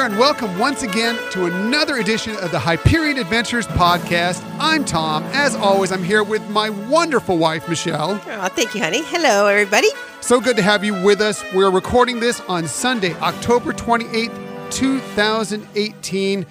Well, 0.00 0.08
hello 0.08 0.22
out 0.24 0.38
there, 0.38 0.40
and 0.40 0.40
welcome 0.40 0.58
once 0.58 0.82
again 0.82 1.18
to 1.32 1.44
another 1.44 1.98
edition 1.98 2.34
of 2.36 2.50
the 2.50 2.58
Hyperion 2.58 3.18
Adventures 3.18 3.66
podcast. 3.66 4.42
I'm 4.58 4.82
Tom. 4.82 5.24
As 5.24 5.54
always, 5.54 5.92
I'm 5.92 6.02
here 6.02 6.22
with 6.22 6.48
my 6.48 6.70
wonderful 6.70 7.36
wife, 7.36 7.68
Michelle. 7.68 8.12
Oh, 8.12 8.48
thank 8.48 8.74
you, 8.74 8.80
honey. 8.80 9.02
Hello, 9.04 9.46
everybody. 9.46 9.88
So 10.22 10.40
good 10.40 10.56
to 10.56 10.62
have 10.62 10.84
you 10.84 10.94
with 11.04 11.20
us. 11.20 11.44
We're 11.52 11.70
recording 11.70 12.18
this 12.18 12.40
on 12.48 12.66
Sunday, 12.66 13.12
October 13.16 13.74
28th, 13.74 14.70
2018. 14.70 16.46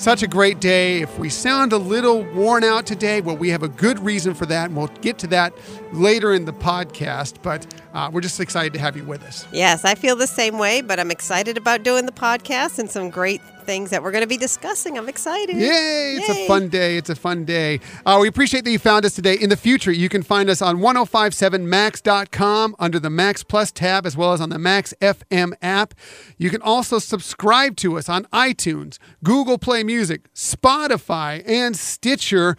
Such 0.00 0.22
a 0.22 0.26
great 0.26 0.62
day. 0.62 1.02
If 1.02 1.18
we 1.18 1.28
sound 1.28 1.74
a 1.74 1.76
little 1.76 2.22
worn 2.32 2.64
out 2.64 2.86
today, 2.86 3.20
well, 3.20 3.36
we 3.36 3.50
have 3.50 3.62
a 3.62 3.68
good 3.68 3.98
reason 3.98 4.32
for 4.32 4.46
that, 4.46 4.70
and 4.70 4.74
we'll 4.74 4.86
get 5.02 5.18
to 5.18 5.26
that 5.26 5.52
later 5.92 6.32
in 6.32 6.46
the 6.46 6.54
podcast. 6.54 7.34
But 7.42 7.66
uh, 7.92 8.08
we're 8.10 8.22
just 8.22 8.40
excited 8.40 8.72
to 8.72 8.78
have 8.78 8.96
you 8.96 9.04
with 9.04 9.22
us. 9.22 9.46
Yes, 9.52 9.84
I 9.84 9.94
feel 9.94 10.16
the 10.16 10.26
same 10.26 10.56
way, 10.56 10.80
but 10.80 10.98
I'm 10.98 11.10
excited 11.10 11.58
about 11.58 11.82
doing 11.82 12.06
the 12.06 12.12
podcast 12.12 12.78
and 12.78 12.90
some 12.90 13.10
great 13.10 13.42
things 13.70 13.90
that 13.90 14.02
we're 14.02 14.10
going 14.10 14.24
to 14.24 14.26
be 14.26 14.36
discussing. 14.36 14.98
I'm 14.98 15.08
excited. 15.08 15.56
Yay! 15.56 16.16
It's 16.18 16.28
Yay. 16.28 16.44
a 16.44 16.48
fun 16.48 16.68
day. 16.68 16.96
It's 16.96 17.08
a 17.08 17.14
fun 17.14 17.44
day. 17.44 17.78
Uh, 18.04 18.18
we 18.20 18.26
appreciate 18.26 18.64
that 18.64 18.72
you 18.72 18.80
found 18.80 19.04
us 19.04 19.14
today. 19.14 19.34
In 19.34 19.48
the 19.48 19.56
future, 19.56 19.92
you 19.92 20.08
can 20.08 20.24
find 20.24 20.50
us 20.50 20.60
on 20.60 20.78
1057max.com 20.78 22.74
under 22.80 22.98
the 22.98 23.10
Max 23.10 23.44
Plus 23.44 23.70
tab, 23.70 24.06
as 24.06 24.16
well 24.16 24.32
as 24.32 24.40
on 24.40 24.48
the 24.48 24.58
Max 24.58 24.92
FM 25.00 25.52
app. 25.62 25.94
You 26.36 26.50
can 26.50 26.60
also 26.62 26.98
subscribe 26.98 27.76
to 27.76 27.96
us 27.96 28.08
on 28.08 28.24
iTunes, 28.32 28.98
Google 29.22 29.56
Play 29.56 29.84
Music, 29.84 30.34
Spotify, 30.34 31.40
and 31.46 31.76
Stitcher. 31.76 32.56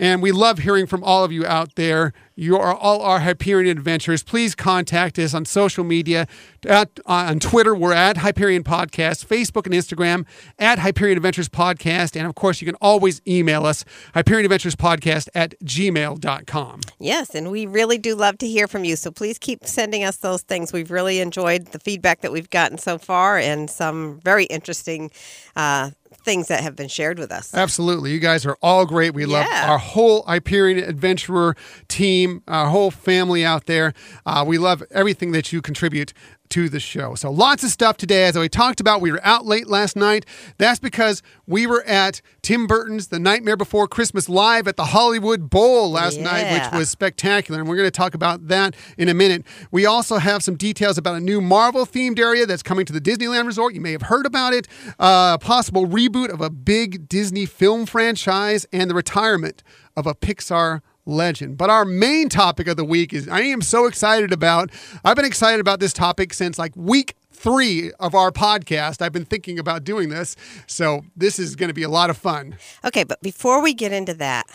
And 0.00 0.22
we 0.22 0.32
love 0.32 0.60
hearing 0.60 0.86
from 0.86 1.04
all 1.04 1.24
of 1.24 1.30
you 1.30 1.44
out 1.44 1.74
there. 1.74 2.14
You 2.34 2.56
are 2.56 2.74
all 2.74 3.02
our 3.02 3.20
Hyperion 3.20 3.76
adventures. 3.76 4.22
Please 4.22 4.54
contact 4.54 5.18
us 5.18 5.34
on 5.34 5.44
social 5.44 5.84
media. 5.84 6.26
At, 6.66 6.98
on 7.04 7.38
Twitter, 7.38 7.74
we're 7.74 7.92
at 7.92 8.16
Hyperion 8.16 8.64
Podcast, 8.64 9.26
Facebook 9.26 9.66
and 9.66 9.74
Instagram 9.74 10.24
at 10.58 10.78
Hyperion 10.78 11.18
Adventures 11.18 11.50
Podcast. 11.50 12.16
And 12.16 12.26
of 12.26 12.34
course, 12.34 12.62
you 12.62 12.66
can 12.66 12.76
always 12.76 13.20
email 13.28 13.66
us, 13.66 13.84
Hyperion 14.14 14.46
Adventures 14.46 14.74
Podcast 14.74 15.28
at 15.34 15.54
gmail.com. 15.62 16.80
Yes, 16.98 17.34
and 17.34 17.50
we 17.50 17.66
really 17.66 17.98
do 17.98 18.14
love 18.14 18.38
to 18.38 18.48
hear 18.48 18.66
from 18.66 18.84
you. 18.84 18.96
So 18.96 19.10
please 19.10 19.38
keep 19.38 19.66
sending 19.66 20.02
us 20.02 20.16
those 20.16 20.40
things. 20.40 20.72
We've 20.72 20.90
really 20.90 21.20
enjoyed 21.20 21.66
the 21.66 21.78
feedback 21.78 22.22
that 22.22 22.32
we've 22.32 22.48
gotten 22.48 22.78
so 22.78 22.96
far 22.96 23.36
and 23.36 23.68
some 23.68 24.18
very 24.24 24.44
interesting 24.44 25.10
uh, 25.56 25.90
things 26.24 26.48
that 26.48 26.62
have 26.62 26.76
been 26.76 26.88
shared 26.88 27.18
with 27.18 27.32
us. 27.32 27.54
Absolutely. 27.54 28.12
You 28.12 28.18
guys 28.18 28.44
are 28.46 28.56
all 28.62 28.86
great. 28.86 29.14
We 29.14 29.26
love 29.26 29.46
our 29.50 29.78
whole 29.78 30.22
Hyperion 30.22 30.78
Adventurer 30.78 31.56
team, 31.88 32.42
our 32.46 32.68
whole 32.68 32.90
family 32.90 33.44
out 33.44 33.66
there. 33.66 33.94
Uh, 34.26 34.44
we 34.46 34.58
love 34.58 34.82
everything 34.90 35.32
that 35.32 35.52
you 35.52 35.62
contribute 35.62 36.12
to 36.50 36.68
the 36.68 36.80
show. 36.80 37.14
So 37.14 37.30
lots 37.30 37.64
of 37.64 37.70
stuff 37.70 37.96
today. 37.96 38.24
As 38.24 38.36
we 38.36 38.48
talked 38.48 38.80
about, 38.80 39.00
we 39.00 39.10
were 39.10 39.20
out 39.24 39.46
late 39.46 39.68
last 39.68 39.96
night. 39.96 40.26
That's 40.58 40.78
because 40.78 41.22
we 41.46 41.66
were 41.66 41.82
at 41.84 42.20
Tim 42.42 42.66
Burton's 42.66 43.08
The 43.08 43.18
Nightmare 43.18 43.56
Before 43.56 43.88
Christmas 43.88 44.28
live 44.28 44.68
at 44.68 44.76
the 44.76 44.86
Hollywood 44.86 45.48
Bowl 45.48 45.90
last 45.90 46.20
night, 46.20 46.52
which 46.52 46.78
was 46.78 46.90
spectacular. 46.90 47.60
And 47.60 47.68
we're 47.68 47.76
going 47.76 47.86
to 47.86 47.90
talk 47.90 48.14
about 48.14 48.48
that 48.48 48.74
in 48.98 49.08
a 49.08 49.14
minute. 49.14 49.44
We 49.70 49.86
also 49.86 50.18
have 50.18 50.42
some 50.42 50.56
details 50.56 50.98
about 50.98 51.14
a 51.14 51.20
new 51.20 51.40
Marvel 51.40 51.86
themed 51.86 52.18
area 52.18 52.46
that's 52.46 52.62
coming 52.62 52.84
to 52.86 52.92
the 52.92 53.00
Disneyland 53.00 53.46
Resort. 53.46 53.74
You 53.74 53.80
may 53.80 53.92
have 53.92 54.02
heard 54.02 54.26
about 54.26 54.52
it. 54.52 54.68
Uh, 54.98 55.38
a 55.40 55.44
possible 55.44 55.86
reboot 55.86 56.32
of 56.32 56.40
a 56.40 56.50
big 56.50 57.08
Disney 57.08 57.46
film 57.46 57.86
franchise 57.86 58.66
and 58.72 58.90
the 58.90 58.94
retirement 58.94 59.62
of 59.96 60.06
a 60.06 60.14
Pixar 60.14 60.80
legend. 61.06 61.56
But 61.58 61.70
our 61.70 61.84
main 61.84 62.28
topic 62.28 62.68
of 62.68 62.76
the 62.76 62.84
week 62.84 63.12
is 63.12 63.28
I 63.28 63.40
am 63.42 63.62
so 63.62 63.86
excited 63.86 64.32
about. 64.32 64.70
I've 65.04 65.16
been 65.16 65.24
excited 65.24 65.60
about 65.60 65.80
this 65.80 65.92
topic 65.92 66.32
since 66.34 66.58
like 66.58 66.72
week 66.76 67.14
three 67.32 67.90
of 68.00 68.14
our 68.14 68.30
podcast. 68.30 69.00
I've 69.00 69.12
been 69.12 69.24
thinking 69.24 69.58
about 69.58 69.82
doing 69.84 70.10
this. 70.10 70.36
So 70.66 71.02
this 71.16 71.38
is 71.38 71.56
going 71.56 71.68
to 71.68 71.74
be 71.74 71.82
a 71.82 71.88
lot 71.88 72.10
of 72.10 72.18
fun. 72.18 72.56
Okay, 72.84 73.04
but 73.04 73.20
before 73.22 73.62
we 73.62 73.72
get 73.74 73.92
into 73.92 74.14
that, 74.14 74.46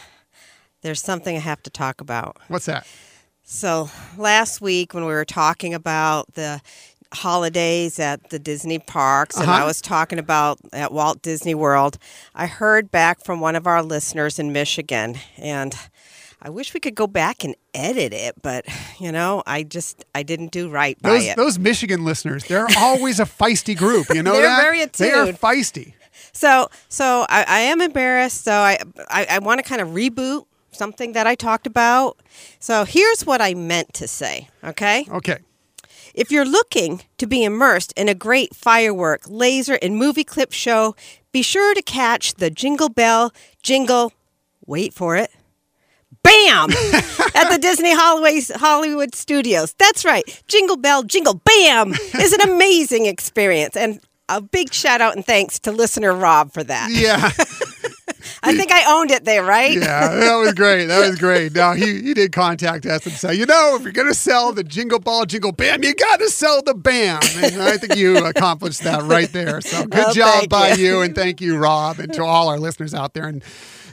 there's 0.81 1.01
something 1.01 1.35
I 1.35 1.39
have 1.39 1.63
to 1.63 1.69
talk 1.71 1.99
about. 1.99 2.37
What's 2.47 2.67
that? 2.67 2.85
So 3.43 3.89
last 4.17 4.61
week 4.61 4.93
when 4.93 5.03
we 5.05 5.13
were 5.13 5.25
talking 5.25 5.73
about 5.73 6.33
the 6.33 6.61
holidays 7.13 7.99
at 7.99 8.29
the 8.29 8.39
Disney 8.39 8.79
parks 8.79 9.37
and 9.37 9.49
I 9.49 9.57
Uh-huh. 9.57 9.65
was 9.67 9.81
talking 9.81 10.19
about 10.19 10.59
at 10.73 10.91
Walt 10.91 11.21
Disney 11.21 11.55
World, 11.55 11.97
I 12.33 12.45
heard 12.47 12.91
back 12.91 13.23
from 13.23 13.39
one 13.39 13.55
of 13.55 13.65
our 13.67 13.81
listeners 13.81 14.37
in 14.37 14.51
Michigan 14.51 15.17
and 15.37 15.75
I 16.45 16.49
wish 16.49 16.75
we 16.75 16.79
could 16.79 16.93
go 16.93 17.07
back 17.07 17.43
and 17.43 17.55
edit 17.73 18.13
it, 18.13 18.35
but 18.43 18.65
you 18.99 19.11
know, 19.11 19.41
I 19.47 19.63
just 19.63 20.05
I 20.13 20.21
didn't 20.21 20.51
do 20.51 20.69
right 20.69 20.95
by 21.01 21.09
Those, 21.09 21.25
it. 21.25 21.37
those 21.37 21.57
Michigan 21.57 22.05
listeners, 22.05 22.43
they're 22.45 22.67
always 22.77 23.19
a 23.19 23.25
feisty 23.25 23.75
group. 23.75 24.13
You 24.13 24.21
know 24.23 24.33
They're 24.33 24.43
that? 24.43 24.61
very 24.61 24.85
They 24.85 25.11
are 25.11 25.25
feisty. 25.33 25.93
So, 26.33 26.69
so 26.87 27.25
I, 27.29 27.45
I 27.47 27.59
am 27.61 27.81
embarrassed. 27.81 28.43
So 28.43 28.51
I, 28.51 28.77
I, 29.09 29.25
I 29.31 29.39
want 29.39 29.57
to 29.57 29.63
kind 29.67 29.81
of 29.81 29.87
reboot 29.89 30.45
something 30.71 31.13
that 31.13 31.25
I 31.25 31.33
talked 31.33 31.65
about. 31.65 32.19
So 32.59 32.85
here's 32.85 33.25
what 33.25 33.41
I 33.41 33.55
meant 33.55 33.95
to 33.95 34.07
say. 34.07 34.47
Okay. 34.63 35.07
Okay. 35.09 35.39
If 36.13 36.31
you're 36.31 36.45
looking 36.45 37.01
to 37.17 37.25
be 37.25 37.43
immersed 37.43 37.91
in 37.97 38.07
a 38.07 38.13
great 38.13 38.55
firework, 38.55 39.21
laser, 39.27 39.79
and 39.81 39.97
movie 39.97 40.23
clip 40.23 40.51
show, 40.51 40.95
be 41.31 41.41
sure 41.41 41.73
to 41.73 41.81
catch 41.81 42.35
the 42.35 42.51
Jingle 42.51 42.89
Bell 42.89 43.33
Jingle. 43.63 44.13
Wait 44.67 44.93
for 44.93 45.15
it. 45.15 45.31
Bam! 46.23 46.69
At 47.35 47.49
the 47.49 47.57
Disney 47.61 47.93
Hollywood, 47.93 48.43
Hollywood 48.55 49.15
Studios. 49.15 49.73
That's 49.77 50.05
right. 50.05 50.23
Jingle 50.47 50.77
Bell 50.77 51.03
Jingle 51.03 51.41
Bam 51.45 51.93
is 52.19 52.33
an 52.33 52.41
amazing 52.49 53.05
experience. 53.05 53.75
And 53.75 53.99
a 54.29 54.41
big 54.41 54.73
shout 54.73 55.01
out 55.01 55.15
and 55.15 55.25
thanks 55.25 55.59
to 55.59 55.71
listener 55.71 56.13
Rob 56.13 56.51
for 56.51 56.63
that. 56.63 56.89
Yeah. 56.91 57.31
I 58.43 58.55
think 58.55 58.71
I 58.71 58.99
owned 58.99 59.11
it 59.11 59.23
there, 59.25 59.43
right? 59.43 59.73
Yeah, 59.73 60.07
that 60.15 60.35
was 60.35 60.53
great. 60.53 60.85
That 60.85 61.07
was 61.07 61.17
great. 61.17 61.53
Now 61.55 61.73
he, 61.73 62.01
he 62.01 62.13
did 62.13 62.31
contact 62.31 62.85
us 62.85 63.05
and 63.05 63.13
say, 63.15 63.33
you 63.35 63.45
know, 63.45 63.75
if 63.75 63.83
you're 63.83 63.91
gonna 63.91 64.13
sell 64.13 64.51
the 64.51 64.63
jingle 64.63 64.99
ball, 64.99 65.25
jingle 65.25 65.51
bam, 65.51 65.83
you 65.83 65.93
gotta 65.95 66.29
sell 66.29 66.61
the 66.63 66.73
bam. 66.75 67.19
And 67.37 67.61
I 67.61 67.77
think 67.77 67.95
you 67.95 68.17
accomplished 68.25 68.83
that 68.83 69.03
right 69.03 69.31
there. 69.31 69.61
So 69.61 69.85
good 69.85 70.05
Oh, 70.09 70.13
job 70.13 70.49
by 70.49 70.73
you. 70.73 70.85
you. 70.85 71.01
and 71.01 71.15
thank 71.15 71.41
you, 71.41 71.57
Rob, 71.57 71.99
and 71.99 72.13
to 72.13 72.23
all 72.23 72.47
our 72.49 72.59
listeners 72.59 72.93
out 72.93 73.13
there 73.13 73.27
and 73.27 73.43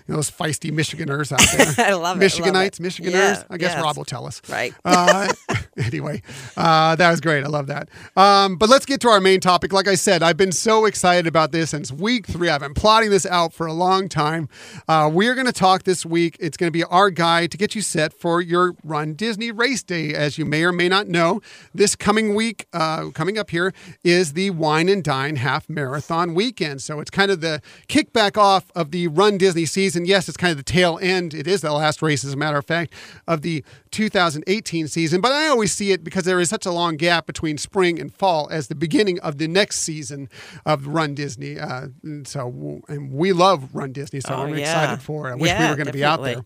those 0.06 0.30
feisty 0.30 0.70
Michiganers 0.70 1.32
out 1.32 1.76
there. 1.76 1.86
I 1.86 1.92
love 1.94 2.20
it, 2.20 2.22
love 2.22 2.32
Michiganites, 2.32 2.80
it. 2.80 2.82
Michiganers. 2.82 3.12
Yeah, 3.12 3.42
I 3.50 3.56
guess 3.56 3.72
yes. 3.74 3.82
Rob 3.82 3.96
will 3.96 4.04
tell 4.04 4.26
us. 4.26 4.42
Right. 4.48 4.74
Uh, 4.84 5.32
anyway, 5.86 6.20
uh, 6.56 6.94
that 6.96 7.10
was 7.10 7.20
great. 7.20 7.44
I 7.44 7.48
love 7.48 7.66
that. 7.68 7.88
Um, 8.14 8.56
but 8.56 8.68
let's 8.68 8.84
get 8.84 9.00
to 9.02 9.08
our 9.08 9.20
main 9.20 9.40
topic. 9.40 9.72
Like 9.72 9.88
I 9.88 9.94
said, 9.94 10.22
I've 10.22 10.36
been 10.36 10.52
so 10.52 10.84
excited 10.84 11.26
about 11.26 11.50
this 11.50 11.70
since 11.70 11.90
week 11.90 12.26
three. 12.26 12.50
I've 12.50 12.60
been 12.60 12.74
plotting 12.74 13.08
this 13.08 13.24
out 13.24 13.54
for 13.54 13.66
a 13.66 13.72
long 13.72 14.10
time. 14.10 14.50
Uh, 14.86 15.08
we're 15.10 15.34
going 15.34 15.46
to 15.46 15.52
talk 15.52 15.84
this 15.84 16.04
week. 16.04 16.36
It's 16.40 16.58
going 16.58 16.68
to 16.68 16.72
be 16.72 16.84
our 16.84 17.08
guide 17.08 17.50
to 17.52 17.56
get 17.56 17.74
you 17.74 17.80
set 17.80 18.12
for 18.12 18.42
your 18.42 18.74
Run 18.84 19.14
Disney 19.14 19.50
Race 19.50 19.82
Day. 19.82 20.12
As 20.12 20.36
you 20.36 20.44
may 20.44 20.62
or 20.62 20.72
may 20.72 20.90
not 20.90 21.08
know, 21.08 21.40
this 21.74 21.96
coming 21.96 22.34
week, 22.34 22.66
uh, 22.74 23.08
coming 23.14 23.38
up 23.38 23.48
here, 23.48 23.72
is 24.04 24.34
the 24.34 24.50
Wine 24.50 24.90
and 24.90 25.02
Dine 25.02 25.36
Half 25.36 25.70
Marathon 25.70 26.34
weekend. 26.34 26.82
So 26.82 27.00
it's 27.00 27.10
kind 27.10 27.30
of 27.30 27.40
the 27.40 27.62
kickback 27.88 28.36
off 28.36 28.70
of 28.74 28.90
the 28.90 29.08
Run 29.08 29.38
Disney 29.38 29.64
season. 29.64 30.04
Yes, 30.04 30.28
it's 30.28 30.36
kind 30.36 30.50
of 30.50 30.58
the 30.58 30.62
tail 30.62 30.98
end. 31.00 31.32
It 31.32 31.46
is 31.46 31.62
the 31.62 31.72
last 31.72 32.02
race, 32.02 32.24
as 32.24 32.34
a 32.34 32.36
matter 32.36 32.58
of 32.58 32.66
fact, 32.66 32.92
of 33.26 33.40
the 33.40 33.64
2018 33.92 34.88
season. 34.88 35.20
But 35.20 35.32
I 35.32 35.48
always 35.48 35.61
see 35.66 35.92
it 35.92 36.02
because 36.04 36.24
there 36.24 36.40
is 36.40 36.48
such 36.48 36.66
a 36.66 36.70
long 36.72 36.96
gap 36.96 37.26
between 37.26 37.58
spring 37.58 37.98
and 38.00 38.14
fall 38.14 38.48
as 38.50 38.68
the 38.68 38.74
beginning 38.74 39.20
of 39.20 39.38
the 39.38 39.48
next 39.48 39.80
season 39.80 40.28
of 40.66 40.86
Run 40.86 41.14
Disney. 41.14 41.58
Uh, 41.58 41.88
and 42.02 42.26
so, 42.26 42.80
and 42.88 43.12
we 43.12 43.32
love 43.32 43.74
Run 43.74 43.92
Disney, 43.92 44.20
so 44.20 44.34
Oh, 44.34 44.42
I'm 44.42 44.50
yeah. 44.54 44.60
excited 44.60 45.02
for 45.02 45.28
it. 45.28 45.32
I 45.32 45.34
wish 45.36 45.52
we 45.58 45.68
were 45.68 45.74
going 45.76 45.86
to 45.86 45.92
be 45.92 46.04
out 46.04 46.22
there. 46.22 46.44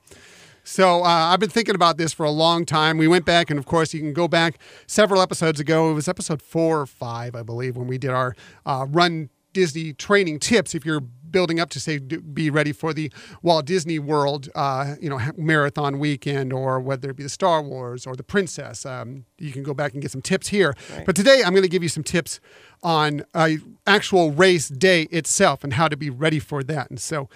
So 0.64 1.04
uh, 1.04 1.06
I've 1.06 1.38
been 1.38 1.48
thinking 1.50 1.76
about 1.76 1.96
this 1.96 2.12
for 2.12 2.26
a 2.26 2.30
long 2.30 2.64
time. 2.66 2.98
We 2.98 3.06
went 3.06 3.24
back, 3.24 3.50
and 3.50 3.58
of 3.58 3.66
course, 3.66 3.94
you 3.94 4.00
can 4.00 4.12
go 4.12 4.26
back 4.26 4.58
several 4.88 5.20
episodes 5.22 5.60
ago. 5.60 5.90
It 5.90 5.94
was 5.94 6.08
episode 6.08 6.42
four 6.42 6.80
or 6.80 6.86
five, 6.86 7.36
I 7.36 7.42
believe, 7.44 7.76
when 7.76 7.86
we 7.86 7.98
did 7.98 8.10
our 8.10 8.34
uh, 8.64 8.84
Run 8.88 9.30
Disney 9.52 9.92
training 9.92 10.40
tips. 10.40 10.74
If 10.74 10.84
you're 10.84 11.02
building 11.36 11.60
up 11.60 11.68
to 11.68 11.78
say 11.78 11.98
be 11.98 12.48
ready 12.48 12.72
for 12.72 12.94
the 12.94 13.12
Walt 13.42 13.66
Disney 13.66 13.98
World, 13.98 14.48
uh, 14.54 14.94
you 15.02 15.10
know, 15.10 15.20
marathon 15.36 15.98
weekend, 15.98 16.50
or 16.50 16.80
whether 16.80 17.10
it 17.10 17.16
be 17.16 17.22
the 17.22 17.28
Star 17.28 17.60
Wars 17.60 18.06
or 18.06 18.16
the 18.16 18.22
Princess, 18.22 18.86
um, 18.86 19.26
you 19.36 19.52
can 19.52 19.62
go 19.62 19.74
back 19.74 19.92
and 19.92 20.00
get 20.00 20.10
some 20.10 20.22
tips 20.22 20.48
here. 20.48 20.74
But 21.04 21.14
today, 21.14 21.42
I'm 21.44 21.52
going 21.52 21.62
to 21.62 21.68
give 21.68 21.82
you 21.82 21.90
some 21.90 22.02
tips 22.02 22.40
on 22.82 23.22
a 23.34 23.58
actual 23.86 24.30
race 24.30 24.70
day 24.70 25.02
itself 25.10 25.62
and 25.62 25.74
how 25.74 25.88
to 25.88 25.96
be 25.98 26.08
ready 26.08 26.38
for 26.38 26.62
that. 26.62 26.88
And 26.88 26.98
so, 26.98 27.28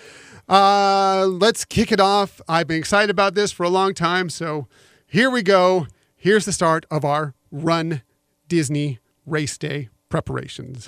uh, 0.49 1.27
let's 1.27 1.67
kick 1.67 1.93
it 1.93 2.01
off. 2.01 2.41
I've 2.49 2.69
been 2.69 2.79
excited 2.79 3.11
about 3.11 3.35
this 3.35 3.53
for 3.53 3.65
a 3.65 3.69
long 3.69 3.93
time. 3.93 4.31
So 4.31 4.67
here 5.07 5.29
we 5.29 5.43
go. 5.43 5.89
Here's 6.17 6.47
the 6.47 6.53
start 6.53 6.87
of 6.91 7.05
our 7.05 7.35
Run 7.51 8.01
Disney 8.49 8.99
Race 9.27 9.59
Day 9.59 9.91
preparations. 10.09 10.87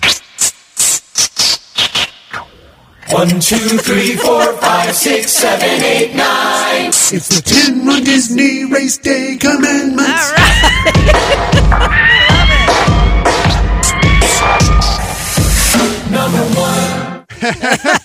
One, 3.13 3.29
two, 3.39 3.77
three, 3.77 4.15
four, 4.15 4.53
five, 4.53 4.95
six, 4.95 5.31
seven, 5.31 5.69
eight, 5.83 6.15
nine. 6.15 6.87
It's 6.87 7.27
the 7.29 7.41
Ten 7.45 7.85
Run 7.85 8.03
Disney 8.03 8.65
Race 8.65 8.97
Day 8.97 9.37
Commandments. 9.39 10.01
All 10.01 10.33
right. 10.33 11.05
Love 12.33 12.49
it. 12.49 12.69
Number 16.11 16.43
one. 16.59 17.99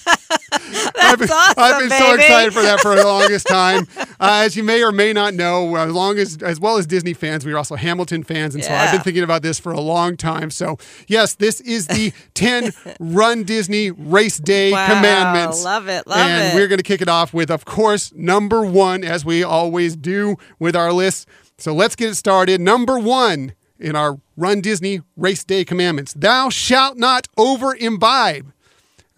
I've 1.01 1.19
been 1.19 1.91
so 1.91 2.11
baby. 2.17 2.23
excited 2.23 2.53
for 2.55 2.63
that 2.63 2.81
for 2.81 2.95
the 2.95 3.05
longest 3.07 3.47
time. 3.47 3.87
Uh, 3.99 4.43
as 4.45 4.57
you 4.57 4.63
may 4.63 4.83
or 4.83 4.93
may 4.93 5.13
not 5.13 5.35
know, 5.35 5.77
as 5.77 5.93
long 5.93 6.19
as 6.19 6.43
as 6.43 6.61
well 6.61 6.77
as 6.77 6.87
Disney 6.87 7.15
fans, 7.15 7.45
we 7.45 7.53
are 7.53 7.59
also 7.59 7.77
Hamilton 7.77 8.23
fans, 8.23 8.55
and 8.55 8.65
so 8.65 8.73
I've 8.73 8.93
been 8.93 9.01
thinking 9.03 9.23
about 9.23 9.43
this 9.43 9.59
for 9.59 9.73
a 9.73 9.81
long 9.81 10.17
time. 10.17 10.51
So 10.51 10.79
yes, 11.07 11.35
this 11.35 11.61
is 11.61 11.87
the 11.87 12.13
10 12.35 12.73
Run 13.01 13.45
Disney 13.45 13.91
Race 13.91 14.39
Day 14.39 14.73
Wow, 14.73 14.87
commandments. 14.95 15.65
love 15.65 15.89
it, 15.89 16.07
love 16.07 16.19
and 16.19 16.31
it. 16.43 16.45
And 16.47 16.55
we're 16.57 16.69
going 16.69 16.79
to 16.79 16.83
kick 16.85 17.01
it 17.03 17.09
off 17.09 17.33
with, 17.33 17.51
of 17.51 17.65
course, 17.65 18.13
number 18.15 18.65
one, 18.65 19.05
as 19.05 19.25
we 19.25 19.43
always 19.43 19.97
do 19.97 20.37
with 20.59 20.75
our 20.77 20.93
list. 20.93 21.29
So 21.59 21.75
let's 21.75 21.97
get 21.97 22.11
it 22.11 22.15
started. 22.15 22.61
Number 22.61 22.99
one 22.99 23.53
in 23.81 23.97
our 23.97 24.21
Run 24.37 24.61
Disney 24.61 25.01
Race 25.17 25.43
Day 25.45 25.65
commandments: 25.65 26.13
Thou 26.15 26.49
shalt 26.51 26.97
not 26.97 27.27
over 27.37 27.75
imbibe. 27.75 28.53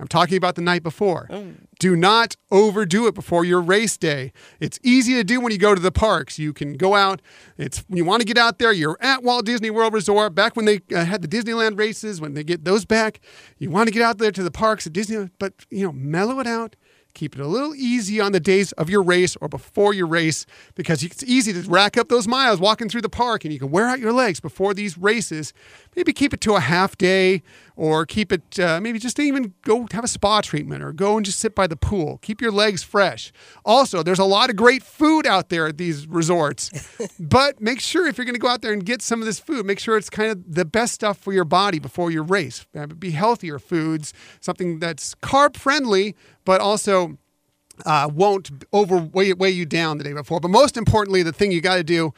I'm 0.01 0.09
talking 0.09 0.39
about 0.39 0.55
the 0.55 0.63
night 0.63 0.83
before. 0.83 1.29
Do 1.79 1.95
not 1.95 2.35
overdo 2.51 3.07
it 3.07 3.15
before 3.15 3.45
your 3.45 3.61
race 3.61 3.99
day. 3.99 4.33
It's 4.59 4.79
easy 4.83 5.13
to 5.15 5.23
do 5.25 5.41
when 5.41 5.53
you 5.53 5.59
go 5.59 5.75
to 5.75 5.81
the 5.81 5.93
parks. 5.93 6.39
You 6.39 6.53
can 6.55 6.73
go 6.75 6.95
out. 6.95 7.21
It's 7.59 7.85
you 7.91 8.05
want 8.05 8.23
to 8.23 8.27
get 8.27 8.39
out 8.39 8.59
there. 8.59 8.73
You're 8.73 8.97
at 9.01 9.23
Walt 9.23 9.45
Disney 9.45 9.71
World 9.71 9.93
Resort 9.93 10.35
back 10.35 10.57
when 10.57 10.65
they 10.65 10.81
uh, 10.95 11.05
had 11.05 11.21
the 11.21 11.29
Disneyland 11.29 11.79
races. 11.79 12.21
When 12.21 12.33
they 12.33 12.43
get 12.43 12.65
those 12.65 12.87
back, 12.87 13.21
you 13.59 13.71
want 13.71 13.89
to 13.89 13.93
get 13.93 14.03
out 14.03 14.19
there 14.19 14.33
to 14.33 14.43
the 14.43 14.51
parks 14.51 14.87
at 14.87 14.95
Disney. 14.95 15.29
But 15.39 15.53
you 15.71 15.85
know, 15.85 15.93
mellow 15.93 16.41
it 16.41 16.47
out. 16.47 16.77
Keep 17.15 17.35
it 17.35 17.41
a 17.41 17.47
little 17.47 17.75
easy 17.75 18.21
on 18.21 18.33
the 18.33 18.41
days 18.41 18.73
of 18.73 18.89
your 18.89 19.03
race 19.03 19.37
or 19.41 19.49
before 19.49 19.93
your 19.93 20.07
race 20.07 20.47
because 20.75 21.03
it's 21.03 21.25
easy 21.25 21.53
to 21.53 21.69
rack 21.69 21.97
up 21.97 22.09
those 22.09 22.29
miles 22.29 22.61
walking 22.61 22.89
through 22.89 23.01
the 23.01 23.09
park 23.09 23.45
and 23.45 23.53
you 23.53 23.59
can 23.59 23.71
wear 23.71 23.87
out 23.87 23.99
your 23.99 24.13
legs 24.13 24.39
before 24.39 24.75
these 24.75 24.97
races. 24.97 25.53
Maybe 25.97 26.13
keep 26.13 26.33
it 26.33 26.41
to 26.43 26.55
a 26.55 26.61
half 26.61 26.97
day 26.97 27.43
or 27.77 28.07
keep 28.07 28.33
it, 28.33 28.59
uh, 28.59 28.81
maybe 28.81 28.99
just 28.99 29.19
even 29.19 29.55
go 29.63 29.87
have 29.93 30.05
a 30.05 30.09
spa 30.09 30.41
treatment 30.41 30.83
or 30.83 30.93
go 30.93 31.17
and 31.17 31.25
just 31.27 31.39
sit 31.39 31.55
by 31.55 31.67
the 31.67 31.77
pool. 31.77 32.19
Keep 32.23 32.41
your 32.41 32.53
legs 32.53 32.83
fresh. 32.83 33.33
Also, 33.65 34.03
there's 34.03 34.19
a 34.19 34.25
lot 34.25 34.51
of 34.51 34.57
great 34.57 34.83
food 34.83 35.27
out 35.27 35.49
there 35.49 35.67
at 35.67 35.79
these 35.79 36.07
resorts, 36.07 36.71
but 37.21 37.61
make 37.61 37.81
sure 37.81 38.07
if 38.07 38.19
you're 38.19 38.25
going 38.25 38.35
to 38.35 38.41
go 38.41 38.49
out 38.49 38.63
there 38.63 38.73
and 38.73 38.85
get 38.85 39.03
some 39.03 39.21
of 39.21 39.27
this 39.27 39.39
food, 39.39 39.65
make 39.67 39.79
sure 39.79 39.97
it's 39.97 40.11
kind 40.11 40.31
of 40.31 40.55
the 40.55 40.65
best 40.65 40.95
stuff 40.95 41.19
for 41.19 41.33
your 41.33 41.45
body 41.45 41.79
before 41.79 42.11
your 42.11 42.23
race. 42.23 42.67
Uh, 42.77 42.87
Be 42.87 43.11
healthier 43.13 43.59
foods, 43.59 44.13
something 44.41 44.79
that's 44.79 45.15
carb 45.17 45.57
friendly, 45.57 46.15
but 46.45 46.61
also 46.61 47.19
uh, 47.87 48.09
won't 48.13 48.51
overweigh 48.73 49.33
weigh 49.33 49.51
you 49.51 49.67
down 49.67 49.99
the 49.99 50.05
day 50.05 50.13
before. 50.13 50.41
But 50.41 50.51
most 50.51 50.77
importantly, 50.77 51.23
the 51.23 51.33
thing 51.33 51.53
you 51.53 51.61
got 51.61 51.77
to 51.77 51.85
do 51.85 52.13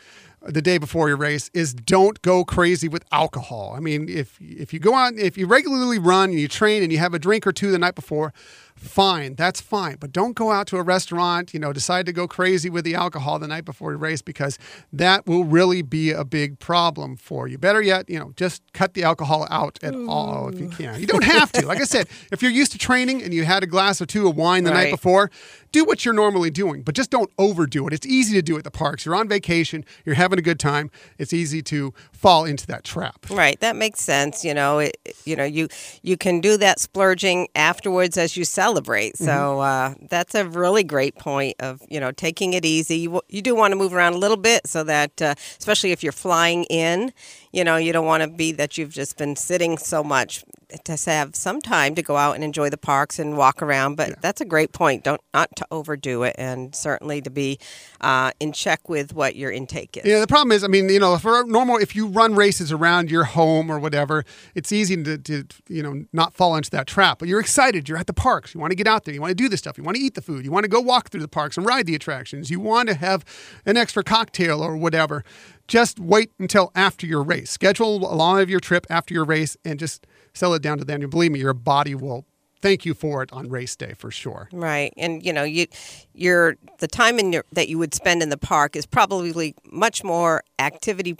the 0.44 0.62
day 0.62 0.78
before 0.78 1.08
your 1.08 1.16
race 1.16 1.50
is 1.54 1.72
don't 1.74 2.20
go 2.22 2.44
crazy 2.44 2.88
with 2.88 3.04
alcohol. 3.12 3.74
I 3.76 3.80
mean, 3.80 4.08
if 4.08 4.38
if 4.40 4.72
you 4.72 4.80
go 4.80 4.94
on, 4.94 5.18
if 5.18 5.38
you 5.38 5.46
regularly 5.46 5.98
run 5.98 6.30
and 6.30 6.40
you 6.40 6.48
train 6.48 6.82
and 6.82 6.92
you 6.92 6.98
have 6.98 7.14
a 7.14 7.18
drink 7.18 7.46
or 7.46 7.52
two 7.52 7.70
the 7.70 7.78
night 7.78 7.94
before, 7.94 8.32
fine, 8.82 9.34
that's 9.34 9.60
fine. 9.60 9.96
But 9.98 10.12
don't 10.12 10.34
go 10.34 10.50
out 10.50 10.66
to 10.68 10.76
a 10.76 10.82
restaurant, 10.82 11.54
you 11.54 11.60
know, 11.60 11.72
decide 11.72 12.06
to 12.06 12.12
go 12.12 12.26
crazy 12.28 12.68
with 12.68 12.84
the 12.84 12.94
alcohol 12.94 13.38
the 13.38 13.48
night 13.48 13.64
before 13.64 13.92
your 13.92 13.98
race 13.98 14.22
because 14.22 14.58
that 14.92 15.26
will 15.26 15.44
really 15.44 15.82
be 15.82 16.10
a 16.10 16.24
big 16.24 16.58
problem 16.58 17.16
for 17.16 17.48
you. 17.48 17.58
Better 17.58 17.80
yet, 17.80 18.08
you 18.10 18.18
know, 18.18 18.32
just 18.36 18.62
cut 18.72 18.94
the 18.94 19.04
alcohol 19.04 19.46
out 19.50 19.78
at 19.82 19.94
all 19.94 20.48
if 20.48 20.58
you 20.58 20.68
can. 20.68 21.00
You 21.00 21.06
don't 21.06 21.24
have 21.24 21.52
to. 21.52 21.66
Like 21.66 21.80
I 21.80 21.84
said, 21.84 22.08
if 22.32 22.42
you're 22.42 22.50
used 22.50 22.72
to 22.72 22.78
training 22.78 23.22
and 23.22 23.32
you 23.32 23.44
had 23.44 23.62
a 23.62 23.66
glass 23.66 24.00
or 24.00 24.06
two 24.06 24.28
of 24.28 24.36
wine 24.36 24.64
the 24.64 24.70
night 24.70 24.90
before, 24.90 25.30
do 25.70 25.84
what 25.84 26.04
you're 26.04 26.14
normally 26.14 26.50
doing, 26.50 26.82
but 26.82 26.94
just 26.94 27.10
don't 27.10 27.30
overdo 27.38 27.86
it. 27.86 27.94
It's 27.94 28.06
easy 28.06 28.34
to 28.34 28.42
do 28.42 28.58
at 28.58 28.64
the 28.64 28.70
parks. 28.70 29.06
You're 29.06 29.14
on 29.14 29.28
vacation, 29.28 29.84
you're 30.04 30.14
having 30.14 30.38
a 30.38 30.42
good 30.42 30.60
time. 30.60 30.90
It's 31.18 31.32
easy 31.32 31.62
to 31.62 31.94
fall 32.12 32.44
into 32.44 32.66
that 32.66 32.84
trap. 32.84 33.26
Right, 33.30 33.58
that 33.60 33.76
makes 33.76 34.00
sense. 34.00 34.44
You 34.44 34.54
know, 34.54 34.80
it, 34.80 34.96
you 35.24 35.34
know, 35.34 35.44
you 35.44 35.68
you 36.02 36.16
can 36.16 36.40
do 36.40 36.56
that 36.58 36.78
splurging 36.78 37.48
afterwards 37.54 38.18
as 38.18 38.36
you 38.36 38.44
celebrate. 38.44 38.71
So 39.14 39.60
Mm-hmm. 39.60 39.60
uh, 39.60 39.94
that's 40.08 40.34
a 40.34 40.46
really 40.46 40.82
great 40.82 41.16
point 41.16 41.56
of 41.60 41.80
you 41.88 42.00
know 42.00 42.10
taking 42.12 42.52
it 42.54 42.64
easy. 42.64 42.96
You, 42.98 43.20
you 43.28 43.42
do 43.42 43.54
want 43.54 43.72
to 43.72 43.76
move 43.76 43.92
around 43.94 44.14
a 44.14 44.18
little 44.18 44.36
bit 44.36 44.66
so 44.66 44.82
that, 44.84 45.20
uh, 45.20 45.34
especially 45.58 45.92
if 45.92 46.02
you're 46.02 46.12
flying 46.12 46.64
in, 46.64 47.12
you 47.52 47.64
know, 47.64 47.76
you 47.76 47.92
don't 47.92 48.06
want 48.06 48.22
to 48.22 48.28
be 48.28 48.52
that 48.52 48.78
you've 48.78 48.92
just 48.92 49.16
been 49.16 49.36
sitting 49.36 49.78
so 49.78 50.02
much. 50.02 50.44
To 50.86 50.96
have 51.04 51.36
some 51.36 51.60
time 51.60 51.94
to 51.96 52.02
go 52.02 52.16
out 52.16 52.34
and 52.34 52.42
enjoy 52.42 52.70
the 52.70 52.78
parks 52.78 53.18
and 53.18 53.36
walk 53.36 53.60
around, 53.60 53.96
but 53.96 54.22
that's 54.22 54.40
a 54.40 54.46
great 54.46 54.72
point. 54.72 55.04
Don't 55.04 55.20
not 55.34 55.54
to 55.56 55.66
overdo 55.70 56.22
it, 56.22 56.34
and 56.38 56.74
certainly 56.74 57.20
to 57.20 57.28
be 57.28 57.58
uh, 58.00 58.30
in 58.40 58.52
check 58.52 58.88
with 58.88 59.12
what 59.12 59.36
your 59.36 59.52
intake 59.52 59.98
is. 59.98 60.06
Yeah, 60.06 60.18
the 60.18 60.26
problem 60.26 60.50
is, 60.50 60.64
I 60.64 60.68
mean, 60.68 60.88
you 60.88 60.98
know, 60.98 61.18
for 61.18 61.44
normal, 61.44 61.76
if 61.76 61.94
you 61.94 62.06
run 62.06 62.34
races 62.34 62.72
around 62.72 63.10
your 63.10 63.24
home 63.24 63.70
or 63.70 63.78
whatever, 63.78 64.24
it's 64.54 64.72
easy 64.72 65.02
to, 65.04 65.18
to, 65.18 65.44
you 65.68 65.82
know, 65.82 66.06
not 66.14 66.32
fall 66.32 66.56
into 66.56 66.70
that 66.70 66.86
trap. 66.86 67.18
But 67.18 67.28
you're 67.28 67.40
excited. 67.40 67.86
You're 67.86 67.98
at 67.98 68.06
the 68.06 68.14
parks. 68.14 68.54
You 68.54 68.60
want 68.60 68.70
to 68.70 68.76
get 68.76 68.86
out 68.86 69.04
there. 69.04 69.12
You 69.12 69.20
want 69.20 69.32
to 69.32 69.34
do 69.34 69.50
this 69.50 69.60
stuff. 69.60 69.76
You 69.76 69.84
want 69.84 69.98
to 69.98 70.02
eat 70.02 70.14
the 70.14 70.22
food. 70.22 70.46
You 70.46 70.52
want 70.52 70.64
to 70.64 70.70
go 70.70 70.80
walk 70.80 71.10
through 71.10 71.20
the 71.20 71.28
parks 71.28 71.58
and 71.58 71.66
ride 71.66 71.84
the 71.84 71.94
attractions. 71.94 72.50
You 72.50 72.60
want 72.60 72.88
to 72.88 72.94
have 72.94 73.26
an 73.66 73.76
extra 73.76 74.02
cocktail 74.02 74.62
or 74.62 74.74
whatever. 74.74 75.22
Just 75.68 75.98
wait 75.98 76.32
until 76.38 76.70
after 76.74 77.06
your 77.06 77.22
race. 77.22 77.50
Schedule 77.50 77.96
a 77.96 78.14
lot 78.14 78.40
of 78.42 78.50
your 78.50 78.60
trip 78.60 78.86
after 78.90 79.14
your 79.14 79.24
race 79.24 79.56
and 79.64 79.78
just 79.78 80.06
sell 80.34 80.54
it 80.54 80.62
down 80.62 80.78
to 80.78 80.84
them. 80.84 81.02
And 81.02 81.10
believe 81.10 81.32
me, 81.32 81.40
your 81.40 81.54
body 81.54 81.94
will 81.94 82.26
thank 82.60 82.84
you 82.86 82.94
for 82.94 83.22
it 83.22 83.32
on 83.32 83.48
race 83.48 83.74
day 83.76 83.92
for 83.96 84.10
sure. 84.10 84.48
Right, 84.52 84.92
and 84.96 85.24
you 85.24 85.32
know, 85.32 85.42
you, 85.42 85.66
your 86.14 86.56
the 86.78 86.88
time 86.88 87.18
in 87.18 87.32
your, 87.32 87.44
that 87.52 87.68
you 87.68 87.78
would 87.78 87.92
spend 87.92 88.22
in 88.22 88.28
the 88.28 88.38
park 88.38 88.76
is 88.76 88.86
probably 88.86 89.54
much 89.70 90.04
more 90.04 90.42
activity 90.58 91.16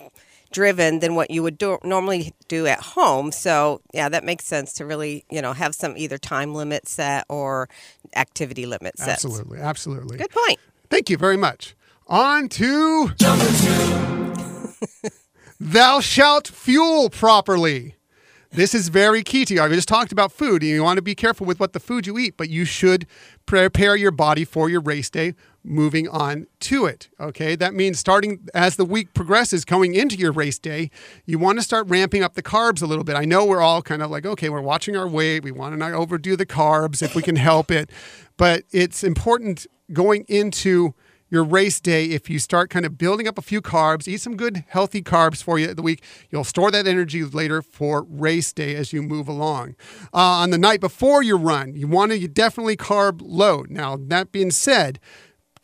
driven 0.52 1.00
than 1.00 1.14
what 1.14 1.30
you 1.30 1.42
would 1.42 1.58
do, 1.58 1.78
normally 1.82 2.32
do 2.46 2.66
at 2.66 2.78
home. 2.80 3.32
So, 3.32 3.80
yeah, 3.92 4.08
that 4.08 4.22
makes 4.22 4.44
sense 4.44 4.74
to 4.74 4.86
really, 4.86 5.24
you 5.30 5.42
know, 5.42 5.52
have 5.52 5.74
some 5.74 5.96
either 5.96 6.18
time 6.18 6.54
limit 6.54 6.86
set 6.86 7.24
or 7.28 7.68
activity 8.14 8.66
limit 8.66 8.98
set. 8.98 9.08
Absolutely. 9.08 9.58
Absolutely. 9.58 10.18
Good 10.18 10.30
point. 10.30 10.60
Thank 10.90 11.10
you 11.10 11.16
very 11.16 11.38
much. 11.38 11.74
On 12.06 12.48
to 12.50 13.08
Thou 15.60 16.00
shalt 16.00 16.48
fuel 16.48 17.10
properly. 17.10 17.96
This 18.50 18.74
is 18.74 18.88
very 18.88 19.22
key 19.22 19.46
to 19.46 19.54
you. 19.54 19.62
I 19.62 19.68
just 19.68 19.88
talked 19.88 20.12
about 20.12 20.30
food, 20.30 20.62
you 20.62 20.82
want 20.82 20.98
to 20.98 21.02
be 21.02 21.14
careful 21.14 21.46
with 21.46 21.58
what 21.58 21.72
the 21.72 21.80
food 21.80 22.06
you 22.06 22.18
eat, 22.18 22.36
but 22.36 22.50
you 22.50 22.66
should 22.66 23.06
prepare 23.46 23.96
your 23.96 24.10
body 24.10 24.44
for 24.44 24.68
your 24.68 24.82
race 24.82 25.08
day 25.08 25.34
moving 25.64 26.08
on 26.08 26.46
to 26.60 26.86
it. 26.86 27.08
Okay, 27.18 27.56
that 27.56 27.72
means 27.74 27.98
starting 27.98 28.46
as 28.54 28.76
the 28.76 28.84
week 28.84 29.14
progresses, 29.14 29.64
going 29.64 29.94
into 29.94 30.16
your 30.16 30.32
race 30.32 30.58
day, 30.58 30.90
you 31.24 31.38
want 31.38 31.58
to 31.58 31.62
start 31.62 31.88
ramping 31.88 32.22
up 32.22 32.34
the 32.34 32.42
carbs 32.42 32.82
a 32.82 32.86
little 32.86 33.04
bit. 33.04 33.16
I 33.16 33.24
know 33.24 33.46
we're 33.46 33.62
all 33.62 33.80
kind 33.82 34.02
of 34.02 34.10
like, 34.10 34.26
okay, 34.26 34.48
we're 34.48 34.60
watching 34.60 34.96
our 34.96 35.08
weight, 35.08 35.44
we 35.44 35.52
want 35.52 35.72
to 35.72 35.78
not 35.78 35.92
overdo 35.92 36.36
the 36.36 36.46
carbs 36.46 37.02
if 37.02 37.14
we 37.14 37.22
can 37.22 37.36
help 37.36 37.70
it, 37.70 37.90
but 38.36 38.64
it's 38.70 39.02
important 39.04 39.66
going 39.92 40.24
into 40.28 40.94
your 41.32 41.42
race 41.44 41.80
day, 41.80 42.04
if 42.04 42.28
you 42.28 42.38
start 42.38 42.68
kind 42.68 42.84
of 42.84 42.98
building 42.98 43.26
up 43.26 43.38
a 43.38 43.42
few 43.42 43.62
carbs, 43.62 44.06
eat 44.06 44.20
some 44.20 44.36
good 44.36 44.64
healthy 44.68 45.00
carbs 45.00 45.42
for 45.42 45.58
you 45.58 45.72
the 45.72 45.80
week, 45.80 46.04
you'll 46.28 46.44
store 46.44 46.70
that 46.70 46.86
energy 46.86 47.24
later 47.24 47.62
for 47.62 48.04
race 48.06 48.52
day 48.52 48.74
as 48.74 48.92
you 48.92 49.02
move 49.02 49.28
along. 49.28 49.74
Uh, 50.12 50.18
on 50.18 50.50
the 50.50 50.58
night 50.58 50.78
before 50.78 51.22
your 51.22 51.38
run, 51.38 51.74
you 51.74 51.88
want 51.88 52.12
to 52.12 52.28
definitely 52.28 52.76
carb 52.76 53.22
load. 53.24 53.70
Now, 53.70 53.96
that 53.96 54.30
being 54.30 54.50
said, 54.50 55.00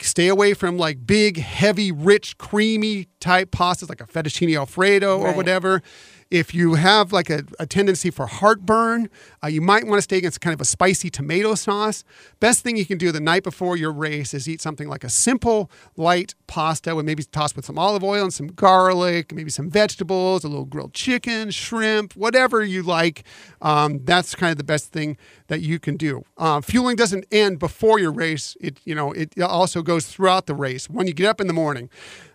stay 0.01 0.27
away 0.27 0.55
from 0.55 0.75
like 0.75 1.05
big, 1.05 1.37
heavy, 1.37 1.91
rich, 1.91 2.39
creamy 2.39 3.07
type 3.19 3.51
pastas 3.51 3.89
like 3.89 4.01
a 4.01 4.07
fettuccine 4.07 4.57
alfredo 4.57 5.19
or 5.19 5.33
whatever. 5.33 5.83
If 6.31 6.53
you 6.53 6.75
have 6.75 7.11
like 7.11 7.31
a, 7.31 7.43
a 7.59 7.65
tendency 7.65 8.11
for 8.11 8.27
heartburn, 8.27 9.09
uh, 9.43 9.47
you 9.47 9.61
might 9.61 9.87
want 9.87 9.97
to 9.97 10.03
stay 10.03 10.19
against 10.19 10.41
kind 10.41 10.53
of 10.53 10.61
a 10.61 10.65
spicy 10.65 11.09
tomato 11.09 11.55
sauce. 11.55 12.03
Best 12.39 12.61
thing 12.61 12.77
you 12.77 12.85
can 12.85 12.99
do 12.99 13.11
the 13.11 13.19
night 13.19 13.41
before 13.41 13.75
your 13.75 13.91
race 13.91 14.35
is 14.35 14.47
eat 14.47 14.61
something 14.61 14.87
like 14.87 15.03
a 15.03 15.09
simple, 15.09 15.71
light 15.97 16.35
pasta 16.45 16.95
with 16.95 17.05
maybe 17.05 17.23
tossed 17.23 17.55
with 17.55 17.65
some 17.65 17.79
olive 17.79 18.03
oil 18.03 18.23
and 18.23 18.33
some 18.33 18.47
garlic, 18.47 19.33
maybe 19.33 19.49
some 19.49 19.71
vegetables, 19.71 20.43
a 20.43 20.47
little 20.47 20.65
grilled 20.65 20.93
chicken, 20.93 21.49
shrimp, 21.49 22.15
whatever 22.15 22.63
you 22.63 22.83
like. 22.83 23.23
Um, 23.63 24.05
that's 24.05 24.35
kind 24.35 24.51
of 24.51 24.57
the 24.57 24.63
best 24.63 24.91
thing 24.91 25.17
that 25.47 25.61
you 25.61 25.79
can 25.79 25.97
do. 25.97 26.23
Uh, 26.37 26.61
fueling 26.61 26.95
doesn't 26.95 27.25
end 27.31 27.57
before 27.57 27.97
your 27.97 28.11
race. 28.11 28.55
It 28.61 28.79
you 28.85 28.93
know 28.93 29.11
it 29.13 29.39
also 29.41 29.81
goes 29.81 30.05
throughout 30.05 30.45
the 30.45 30.53
race. 30.53 30.87
When 30.89 31.07
you 31.07 31.13
get 31.13 31.27
up 31.27 31.41
in 31.41 31.47
the 31.47 31.53
morning, 31.53 31.89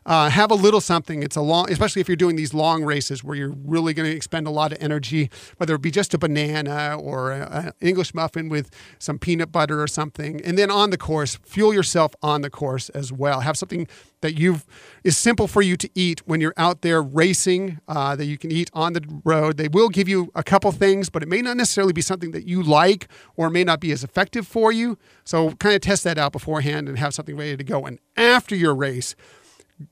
uh, 0.06 0.28
have 0.30 0.50
a 0.50 0.54
little 0.54 0.80
something. 0.80 1.23
It's 1.23 1.37
a 1.37 1.40
long, 1.40 1.70
especially 1.70 2.00
if 2.00 2.08
you're 2.08 2.16
doing 2.16 2.37
these 2.37 2.52
long 2.52 2.84
races 2.84 3.25
where 3.25 3.37
you're 3.37 3.54
really 3.64 3.94
going 3.94 4.11
to 4.11 4.16
expend 4.16 4.46
a 4.46 4.50
lot 4.50 4.73
of 4.73 4.78
energy, 4.80 5.30
whether 5.56 5.75
it 5.75 5.82
be 5.82 5.90
just 5.90 6.14
a 6.14 6.18
banana 6.18 6.96
or 6.99 7.32
an 7.32 7.73
English 7.80 8.14
muffin 8.14 8.49
with 8.49 8.70
some 8.99 9.18
peanut 9.18 9.50
butter 9.50 9.82
or 9.82 9.87
something. 9.87 10.40
And 10.44 10.58
then 10.58 10.70
on 10.70 10.90
the 10.90 10.99
course, 10.99 11.37
fuel 11.44 11.73
yourself 11.73 12.14
on 12.23 12.42
the 12.42 12.50
course 12.50 12.88
as 12.90 13.12
well. 13.12 13.40
Have 13.40 13.56
something 13.56 13.88
that 14.20 14.38
you've 14.38 14.64
is 15.04 15.18
simple 15.18 15.46
for 15.46 15.61
you 15.61 15.76
to 15.76 15.88
eat 15.94 16.26
when 16.26 16.40
you're 16.40 16.54
out 16.56 16.80
there 16.80 17.02
racing 17.02 17.78
uh, 17.87 18.16
that 18.16 18.25
you 18.25 18.38
can 18.38 18.50
eat 18.50 18.70
on 18.73 18.94
the 18.94 19.02
road. 19.23 19.58
They 19.58 19.68
will 19.68 19.90
give 19.90 20.08
you 20.08 20.30
a 20.34 20.42
couple 20.42 20.73
things, 20.73 21.11
but 21.11 21.23
it 21.23 21.28
may 21.28 21.42
not 21.42 21.58
necessarily 21.58 21.92
be 21.92 22.00
something 22.00 22.30
that 22.30 22.49
you 22.49 22.62
like 22.62 23.08
or 23.37 23.50
may 23.50 23.64
not 23.64 23.80
be 23.80 23.92
as 23.92 24.02
effective 24.02 24.46
for 24.46 24.73
you. 24.73 24.96
So 25.25 25.50
kind 25.52 25.75
of 25.75 25.82
test 25.82 26.04
that 26.04 26.16
out 26.16 26.32
beforehand 26.32 26.88
and 26.88 26.99
have 26.99 27.12
something 27.12 27.37
ready 27.37 27.56
to 27.56 27.64
go. 27.64 27.84
And 27.84 27.99
after 28.16 28.56
your 28.56 28.75
race, 28.75 29.14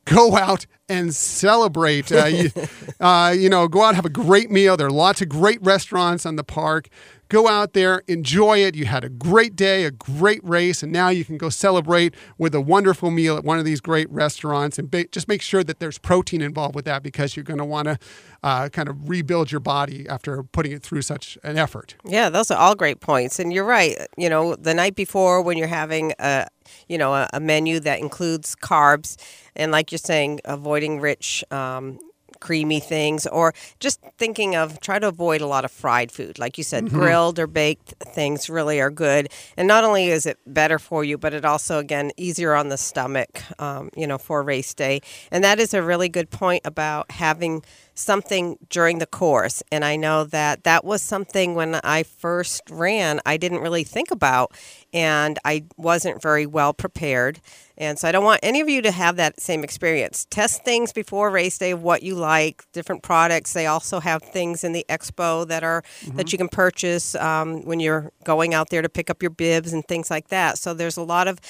go 0.04 0.36
out 0.36 0.66
and 0.88 1.14
celebrate. 1.14 2.12
Uh, 2.12 2.26
you, 2.26 2.50
uh, 3.00 3.34
you 3.36 3.48
know, 3.48 3.68
go 3.68 3.82
out 3.82 3.94
have 3.94 4.04
a 4.04 4.10
great 4.10 4.50
meal. 4.50 4.76
There 4.76 4.86
are 4.86 4.90
lots 4.90 5.22
of 5.22 5.28
great 5.28 5.60
restaurants 5.62 6.26
on 6.26 6.36
the 6.36 6.44
park. 6.44 6.88
Go 7.32 7.48
out 7.48 7.72
there, 7.72 8.02
enjoy 8.08 8.58
it. 8.58 8.74
You 8.74 8.84
had 8.84 9.04
a 9.04 9.08
great 9.08 9.56
day, 9.56 9.86
a 9.86 9.90
great 9.90 10.44
race, 10.44 10.82
and 10.82 10.92
now 10.92 11.08
you 11.08 11.24
can 11.24 11.38
go 11.38 11.48
celebrate 11.48 12.14
with 12.36 12.54
a 12.54 12.60
wonderful 12.60 13.10
meal 13.10 13.38
at 13.38 13.42
one 13.42 13.58
of 13.58 13.64
these 13.64 13.80
great 13.80 14.10
restaurants. 14.10 14.78
And 14.78 14.90
ba- 14.90 15.06
just 15.06 15.28
make 15.28 15.40
sure 15.40 15.64
that 15.64 15.80
there's 15.80 15.96
protein 15.96 16.42
involved 16.42 16.74
with 16.74 16.84
that 16.84 17.02
because 17.02 17.34
you're 17.34 17.42
going 17.42 17.56
to 17.56 17.64
want 17.64 17.86
to 17.88 17.98
uh, 18.42 18.68
kind 18.68 18.86
of 18.86 19.08
rebuild 19.08 19.50
your 19.50 19.62
body 19.62 20.06
after 20.10 20.42
putting 20.42 20.72
it 20.72 20.82
through 20.82 21.00
such 21.00 21.38
an 21.42 21.56
effort. 21.56 21.94
Yeah, 22.04 22.28
those 22.28 22.50
are 22.50 22.58
all 22.58 22.74
great 22.74 23.00
points. 23.00 23.38
And 23.38 23.50
you're 23.50 23.64
right. 23.64 23.96
You 24.18 24.28
know, 24.28 24.54
the 24.54 24.74
night 24.74 24.94
before 24.94 25.40
when 25.40 25.56
you're 25.56 25.68
having 25.68 26.12
a 26.18 26.48
you 26.88 26.98
know 26.98 27.14
a, 27.14 27.30
a 27.32 27.40
menu 27.40 27.80
that 27.80 27.98
includes 27.98 28.54
carbs 28.54 29.16
and 29.56 29.72
like 29.72 29.90
you're 29.90 29.98
saying, 29.98 30.40
avoiding 30.44 31.00
rich 31.00 31.44
um, 31.50 31.98
creamy 32.42 32.80
things 32.80 33.24
or 33.28 33.54
just 33.78 34.00
thinking 34.18 34.56
of 34.56 34.80
try 34.80 34.98
to 34.98 35.06
avoid 35.06 35.40
a 35.40 35.46
lot 35.46 35.64
of 35.64 35.70
fried 35.70 36.10
food. 36.10 36.40
Like 36.40 36.58
you 36.58 36.64
said 36.64 36.90
grilled 36.90 37.38
or 37.38 37.46
baked 37.46 37.94
things 38.14 38.50
really 38.50 38.80
are 38.80 38.90
good. 38.90 39.30
And 39.56 39.68
not 39.68 39.84
only 39.84 40.08
is 40.08 40.26
it 40.26 40.38
better 40.44 40.80
for 40.80 41.04
you 41.04 41.16
but 41.16 41.32
it 41.32 41.44
also 41.44 41.78
again 41.78 42.10
easier 42.16 42.54
on 42.54 42.68
the 42.68 42.76
stomach 42.76 43.42
um, 43.60 43.90
you 43.96 44.06
know 44.08 44.18
for 44.18 44.42
race 44.42 44.74
day. 44.74 45.00
And 45.30 45.44
that 45.44 45.60
is 45.60 45.72
a 45.72 45.82
really 45.82 46.08
good 46.08 46.30
point 46.30 46.62
about 46.64 47.12
having 47.12 47.62
something 47.94 48.58
during 48.68 48.98
the 48.98 49.06
course. 49.06 49.62
And 49.70 49.84
i 49.84 49.94
know 49.94 50.24
that 50.24 50.64
that 50.64 50.84
was 50.84 51.00
something 51.00 51.54
when 51.54 51.76
i 51.84 52.02
first 52.02 52.62
ran 52.70 53.20
i 53.24 53.36
didn't 53.36 53.60
really 53.60 53.84
think 53.84 54.10
about 54.10 54.52
and 54.92 55.38
i 55.44 55.64
wasn't 55.76 56.20
very 56.20 56.46
well 56.46 56.72
prepared 56.72 57.40
and 57.82 57.98
so 57.98 58.06
I 58.06 58.12
don't 58.12 58.22
want 58.22 58.40
any 58.42 58.60
of 58.60 58.68
you 58.68 58.80
to 58.82 58.92
have 58.92 59.16
that 59.16 59.40
same 59.40 59.64
experience. 59.64 60.26
Test 60.30 60.64
things 60.64 60.92
before 60.92 61.30
race 61.30 61.58
day 61.58 61.70
of 61.70 61.82
what 61.82 62.04
you 62.04 62.14
like, 62.14 62.64
different 62.72 63.02
products. 63.02 63.54
They 63.54 63.66
also 63.66 63.98
have 63.98 64.22
things 64.22 64.62
in 64.62 64.72
the 64.72 64.84
expo 64.88 65.48
that 65.48 65.64
are 65.64 65.82
that 66.14 66.30
you 66.30 66.38
can 66.38 66.48
purchase 66.48 67.14
um, 67.16 67.64
when 67.64 67.80
you're 67.80 68.12
going 68.24 68.54
out 68.54 68.70
there 68.70 68.82
to 68.82 68.88
pick 68.88 69.08
up 69.10 69.22
your 69.22 69.30
bibs 69.30 69.72
and 69.72 69.84
things 69.86 70.10
like 70.10 70.28
that. 70.28 70.58
So 70.58 70.74
there's 70.74 70.96
a 70.96 71.02
lot 71.02 71.26
of 71.26 71.40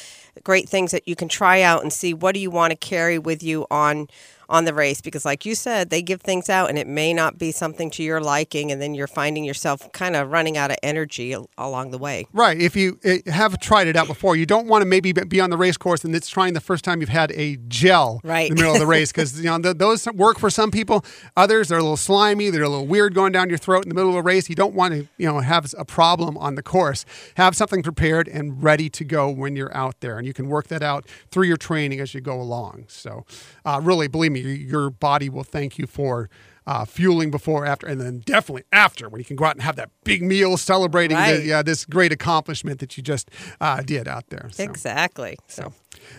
great 0.44 0.68
things 0.68 0.92
that 0.92 1.06
you 1.06 1.16
can 1.16 1.28
try 1.28 1.60
out 1.60 1.82
and 1.82 1.92
see 1.92 2.14
what 2.14 2.32
do 2.32 2.40
you 2.40 2.50
want 2.50 2.70
to 2.70 2.76
carry 2.76 3.18
with 3.18 3.42
you 3.42 3.66
on 3.70 4.08
on 4.48 4.66
the 4.66 4.74
race 4.74 5.00
because 5.00 5.24
like 5.24 5.46
you 5.46 5.54
said 5.54 5.88
they 5.88 6.02
give 6.02 6.20
things 6.20 6.50
out 6.50 6.68
and 6.68 6.78
it 6.78 6.86
may 6.86 7.14
not 7.14 7.38
be 7.38 7.50
something 7.50 7.90
to 7.90 8.02
your 8.02 8.20
liking 8.20 8.70
and 8.70 8.82
then 8.82 8.94
you're 8.94 9.06
finding 9.06 9.44
yourself 9.44 9.90
kind 9.92 10.14
of 10.14 10.30
running 10.30 10.58
out 10.58 10.70
of 10.70 10.76
energy 10.82 11.34
along 11.56 11.90
the 11.90 11.96
way 11.96 12.26
Right. 12.32 12.60
If 12.60 12.76
you 12.76 12.98
uh, 13.04 13.30
have 13.32 13.58
tried 13.58 13.86
it 13.88 13.96
out 13.96 14.06
before, 14.06 14.36
you 14.36 14.46
don't 14.46 14.66
want 14.66 14.82
to 14.82 14.86
maybe 14.86 15.12
be 15.12 15.40
on 15.40 15.50
the 15.50 15.56
race 15.56 15.76
course 15.76 16.04
and 16.04 16.14
it's 16.14 16.28
trying 16.28 16.54
the 16.54 16.60
first 16.60 16.84
time 16.84 17.00
you've 17.00 17.08
had 17.08 17.32
a 17.32 17.56
gel 17.68 18.20
Right. 18.24 18.50
in 18.50 18.56
the 18.56 18.62
middle 18.62 18.74
of 18.74 18.80
the 18.80 18.86
race 18.98 19.10
because 19.12 19.38
you 19.38 19.46
know 19.46 19.58
th- 19.58 19.76
those 19.78 20.06
work 20.14 20.38
for 20.38 20.50
some 20.50 20.70
people. 20.70 21.04
Others 21.36 21.72
are 21.72 21.78
a 21.78 21.82
little 21.82 21.96
slimy. 21.96 22.50
They're 22.50 22.62
a 22.62 22.68
little 22.68 22.86
weird 22.86 23.14
going 23.14 23.32
down 23.32 23.48
your 23.48 23.58
throat 23.58 23.84
in 23.84 23.88
the 23.88 23.94
middle 23.94 24.10
of 24.10 24.16
a 24.16 24.22
race. 24.22 24.48
You 24.48 24.54
don't 24.54 24.74
want 24.74 24.94
to 24.94 25.08
you 25.18 25.26
know 25.26 25.40
have 25.40 25.72
a 25.78 25.84
problem 25.84 26.36
on 26.38 26.54
the 26.54 26.62
course. 26.62 27.04
Have 27.36 27.56
something 27.56 27.82
prepared 27.82 28.28
and 28.28 28.62
ready 28.62 28.88
to 28.90 29.04
go 29.04 29.28
when 29.30 29.56
you're 29.56 29.74
out 29.76 30.00
there, 30.00 30.18
and 30.18 30.26
you 30.26 30.32
can 30.32 30.48
work 30.48 30.68
that 30.68 30.82
out 30.82 31.06
through 31.30 31.44
your 31.46 31.56
training 31.56 32.00
as 32.00 32.14
you 32.14 32.20
go 32.20 32.40
along. 32.40 32.84
So, 32.88 33.24
uh, 33.64 33.80
really, 33.82 34.08
believe 34.08 34.32
me, 34.32 34.40
your 34.40 34.90
body 34.90 35.28
will 35.28 35.44
thank 35.44 35.78
you 35.78 35.86
for. 35.86 36.28
Uh, 36.64 36.84
fueling 36.84 37.30
before, 37.32 37.66
after, 37.66 37.88
and 37.88 38.00
then 38.00 38.20
definitely 38.20 38.62
after 38.72 39.08
when 39.08 39.18
you 39.18 39.24
can 39.24 39.34
go 39.34 39.44
out 39.44 39.56
and 39.56 39.62
have 39.62 39.74
that 39.74 39.90
big 40.04 40.22
meal 40.22 40.56
celebrating 40.56 41.16
the, 41.16 41.22
Right. 41.22 41.44
yeah, 41.44 41.60
this 41.62 41.84
great 41.84 42.12
accomplishment 42.12 42.78
that 42.78 42.96
you 42.96 43.02
just 43.02 43.30
uh, 43.60 43.82
did 43.82 44.06
out 44.06 44.28
there. 44.28 44.48
So, 44.52 44.62
exactly 44.62 45.36
so 45.48 45.72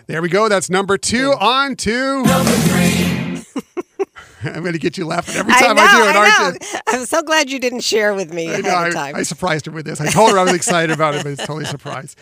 there 0.08 0.22
we 0.22 0.28
go. 0.30 0.50
That's 0.50 0.70
number 0.70 0.98
two. 0.98 1.32
On 1.40 1.76
to 1.78 2.24
number 2.24 2.52
three. 2.52 3.44
I'm 4.44 4.62
going 4.62 4.74
to 4.74 4.80
get 4.80 4.98
you 4.98 5.06
laughing 5.06 5.36
every 5.38 5.54
time 5.54 5.78
I, 5.80 5.98
do 5.98 6.10
it, 6.10 6.16
aren't 6.18 6.62
you? 6.62 6.80
I'm 6.88 7.06
so 7.06 7.22
glad 7.22 7.50
you 7.50 7.60
didn't 7.60 7.80
share 7.80 8.14
with 8.14 8.34
me 8.34 8.50
I, 8.50 8.54
ahead 8.54 8.66
know, 8.66 8.72
of 8.72 8.76
I, 8.76 8.90
time. 8.92 9.16
I 9.16 9.24
surprised 9.24 9.66
her 9.68 9.72
with 9.72 9.86
this. 9.86 10.02
I 10.02 10.08
told 10.08 10.32
her 10.32 10.38
I 10.40 10.44
was 10.44 10.54
excited 10.54 10.94
about 10.94 11.16
it, 11.16 11.24
but 11.24 11.32
it's 11.32 11.46
totally 11.46 11.64
a 11.64 11.68
surprise. 11.68 12.16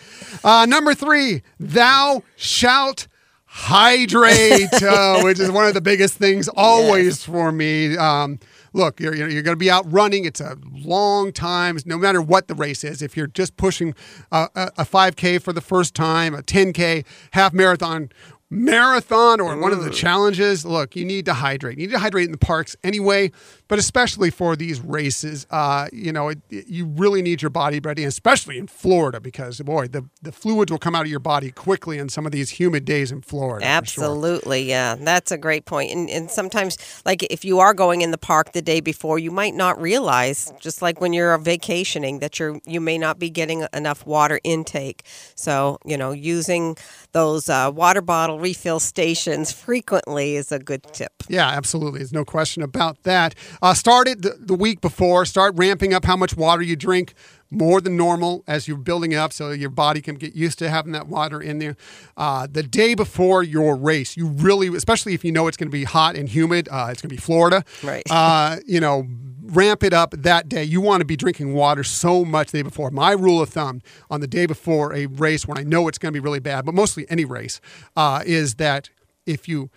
Uh, 0.44 0.64
number 0.68 0.94
three, 0.94 1.42
thou 1.58 2.22
shalt 2.36 3.08
hydrate, 3.54 4.82
uh, 4.82 5.20
which 5.22 5.38
is 5.38 5.50
one 5.50 5.66
of 5.66 5.74
the 5.74 5.80
biggest 5.82 6.14
things 6.14 6.48
always 6.48 7.22
for 7.22 7.52
me. 7.52 7.98
Um, 7.98 8.38
look, 8.72 8.98
you're, 8.98 9.14
you're, 9.14 9.28
you're 9.28 9.42
going 9.42 9.52
to 9.52 9.60
be 9.60 9.70
out 9.70 9.84
running. 9.92 10.24
It's 10.24 10.40
a 10.40 10.56
long 10.72 11.32
time, 11.32 11.76
no 11.84 11.98
matter 11.98 12.22
what 12.22 12.48
the 12.48 12.54
race 12.54 12.82
is. 12.82 13.02
If 13.02 13.14
you're 13.14 13.26
just 13.26 13.58
pushing 13.58 13.94
uh, 14.32 14.48
a, 14.54 14.70
a 14.78 14.84
5K 14.84 15.42
for 15.42 15.52
the 15.52 15.60
first 15.60 15.94
time, 15.94 16.34
a 16.34 16.42
10K, 16.42 17.04
half 17.32 17.52
marathon, 17.52 18.08
marathon 18.52 19.40
or 19.40 19.56
one 19.58 19.72
of 19.72 19.82
the 19.82 19.90
challenges 19.90 20.64
look 20.66 20.94
you 20.94 21.04
need 21.06 21.24
to 21.24 21.32
hydrate 21.32 21.78
you 21.78 21.86
need 21.86 21.92
to 21.92 21.98
hydrate 21.98 22.26
in 22.26 22.32
the 22.32 22.38
parks 22.38 22.76
anyway 22.84 23.30
but 23.66 23.78
especially 23.78 24.28
for 24.30 24.54
these 24.56 24.78
races 24.80 25.46
uh, 25.50 25.88
you 25.92 26.12
know 26.12 26.28
it, 26.28 26.38
it- 26.50 26.66
you 26.68 26.84
really 26.84 27.22
need 27.22 27.40
your 27.40 27.50
body 27.50 27.80
ready 27.80 28.04
especially 28.04 28.58
in 28.58 28.66
florida 28.66 29.20
because 29.20 29.58
boy 29.60 29.88
the, 29.88 30.04
the 30.20 30.30
fluids 30.32 30.70
will 30.70 30.78
come 30.78 30.94
out 30.94 31.02
of 31.06 31.10
your 31.10 31.18
body 31.18 31.50
quickly 31.50 31.98
in 31.98 32.08
some 32.10 32.26
of 32.26 32.32
these 32.32 32.50
humid 32.50 32.84
days 32.84 33.10
in 33.10 33.22
florida 33.22 33.64
for 33.80 33.86
sure. 33.86 34.04
Absolutely, 34.04 34.62
yeah, 34.64 34.96
that's 34.96 35.32
a 35.32 35.38
great 35.38 35.64
point. 35.64 35.90
And 35.90 36.10
and 36.10 36.30
sometimes, 36.30 36.76
like 37.06 37.22
if 37.30 37.44
you 37.44 37.58
are 37.60 37.72
going 37.72 38.02
in 38.02 38.10
the 38.10 38.18
park 38.18 38.52
the 38.52 38.60
day 38.62 38.80
before, 38.80 39.18
you 39.18 39.30
might 39.30 39.54
not 39.54 39.80
realize, 39.80 40.52
just 40.60 40.82
like 40.82 41.00
when 41.00 41.12
you're 41.12 41.36
vacationing, 41.38 42.18
that 42.18 42.38
you're 42.38 42.58
you 42.66 42.80
may 42.80 42.98
not 42.98 43.18
be 43.18 43.30
getting 43.30 43.64
enough 43.72 44.04
water 44.06 44.38
intake. 44.44 45.02
So 45.34 45.78
you 45.86 45.96
know, 45.96 46.10
using 46.12 46.76
those 47.12 47.48
uh, 47.48 47.70
water 47.74 48.00
bottle 48.00 48.38
refill 48.38 48.80
stations 48.80 49.52
frequently 49.52 50.36
is 50.36 50.50
a 50.50 50.58
good 50.58 50.82
tip. 50.92 51.12
Yeah, 51.28 51.48
absolutely. 51.48 51.98
There's 51.98 52.12
no 52.12 52.24
question 52.24 52.62
about 52.62 53.02
that. 53.04 53.34
Uh, 53.60 53.74
start 53.74 54.08
it 54.08 54.22
the, 54.22 54.36
the 54.38 54.54
week 54.54 54.80
before. 54.80 55.24
Start 55.24 55.54
ramping 55.56 55.94
up 55.94 56.04
how 56.04 56.16
much 56.16 56.36
water 56.36 56.62
you 56.62 56.76
drink 56.76 57.14
more 57.52 57.80
than 57.80 57.96
normal 57.96 58.42
as 58.46 58.66
you're 58.66 58.78
building 58.78 59.14
up 59.14 59.32
so 59.32 59.50
your 59.50 59.70
body 59.70 60.00
can 60.00 60.14
get 60.14 60.34
used 60.34 60.58
to 60.58 60.70
having 60.70 60.92
that 60.92 61.06
water 61.06 61.40
in 61.40 61.58
there. 61.58 61.76
Uh, 62.16 62.46
the 62.50 62.62
day 62.62 62.94
before 62.94 63.42
your 63.42 63.76
race, 63.76 64.16
you 64.16 64.26
really, 64.26 64.68
especially 64.68 65.12
if 65.14 65.24
you 65.24 65.30
know 65.30 65.46
it's 65.46 65.56
going 65.56 65.68
to 65.68 65.72
be 65.72 65.84
hot 65.84 66.16
and 66.16 66.28
humid, 66.28 66.68
uh, 66.70 66.88
it's 66.90 67.02
going 67.02 67.10
to 67.10 67.14
be 67.14 67.20
Florida. 67.20 67.62
Right. 67.82 68.02
Uh, 68.10 68.56
you 68.66 68.80
know, 68.80 69.06
ramp 69.42 69.82
it 69.82 69.92
up 69.92 70.12
that 70.16 70.48
day. 70.48 70.64
You 70.64 70.80
want 70.80 71.02
to 71.02 71.04
be 71.04 71.16
drinking 71.16 71.52
water 71.52 71.84
so 71.84 72.24
much 72.24 72.50
the 72.50 72.58
day 72.58 72.62
before. 72.62 72.90
My 72.90 73.12
rule 73.12 73.40
of 73.40 73.50
thumb 73.50 73.82
on 74.10 74.20
the 74.20 74.26
day 74.26 74.46
before 74.46 74.94
a 74.94 75.06
race, 75.06 75.46
when 75.46 75.58
I 75.58 75.62
know 75.62 75.88
it's 75.88 75.98
going 75.98 76.12
to 76.12 76.16
be 76.18 76.22
really 76.22 76.40
bad, 76.40 76.64
but 76.64 76.74
mostly 76.74 77.06
any 77.10 77.24
race, 77.24 77.60
uh, 77.96 78.22
is 78.24 78.54
that 78.54 78.88
if 79.26 79.46
you, 79.46 79.70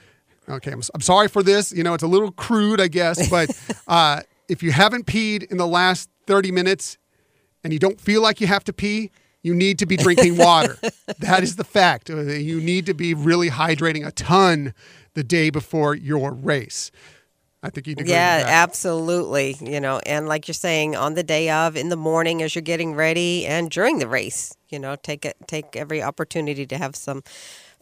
okay, 0.47 0.71
I'm, 0.71 0.81
I'm 0.93 1.01
sorry 1.01 1.27
for 1.27 1.43
this. 1.43 1.73
You 1.73 1.83
know, 1.83 1.93
it's 1.93 2.03
a 2.03 2.07
little 2.07 2.31
crude, 2.31 2.79
I 2.79 2.87
guess, 2.87 3.29
but 3.29 3.49
uh, 3.87 4.21
if 4.47 4.63
you 4.63 4.71
haven't 4.71 5.05
peed 5.07 5.43
in 5.51 5.57
the 5.57 5.67
last 5.67 6.09
30 6.27 6.51
minutes 6.51 6.97
and 7.65 7.73
you 7.73 7.79
don't 7.79 7.99
feel 7.99 8.21
like 8.21 8.39
you 8.39 8.45
have 8.45 8.63
to 8.65 8.71
pee, 8.71 9.09
you 9.41 9.55
need 9.55 9.79
to 9.79 9.87
be 9.87 9.97
drinking 9.97 10.37
water. 10.47 10.77
that 11.17 11.41
is 11.41 11.55
the 11.55 11.63
fact. 11.63 12.11
Uh, 12.11 12.21
You 12.21 12.61
need 12.61 12.85
to 12.85 12.93
be 12.93 13.15
really 13.15 13.49
hydrating 13.49 14.05
a 14.05 14.11
ton 14.11 14.75
the 15.15 15.23
day 15.23 15.49
before 15.49 15.95
your 15.95 16.31
race. 16.31 16.91
I 17.63 17.71
think 17.71 17.87
you'd 17.87 17.99
agree 17.99 18.11
Yeah, 18.11 18.43
absolutely. 18.45 19.57
You 19.59 19.81
know, 19.81 19.99
and 20.05 20.27
like 20.27 20.47
you're 20.47 20.53
saying, 20.53 20.95
on 20.95 21.15
the 21.15 21.23
day 21.23 21.49
of, 21.49 21.75
in 21.75 21.89
the 21.89 21.95
morning 21.95 22.43
as 22.43 22.53
you're 22.53 22.61
getting 22.61 22.93
ready, 22.93 23.47
and 23.47 23.71
during 23.71 23.97
the 23.97 24.07
race, 24.07 24.55
you 24.69 24.77
know, 24.77 24.95
take 24.95 25.25
it, 25.25 25.35
take 25.47 25.75
every 25.75 26.03
opportunity 26.03 26.67
to 26.67 26.77
have 26.77 26.95
some 26.95 27.23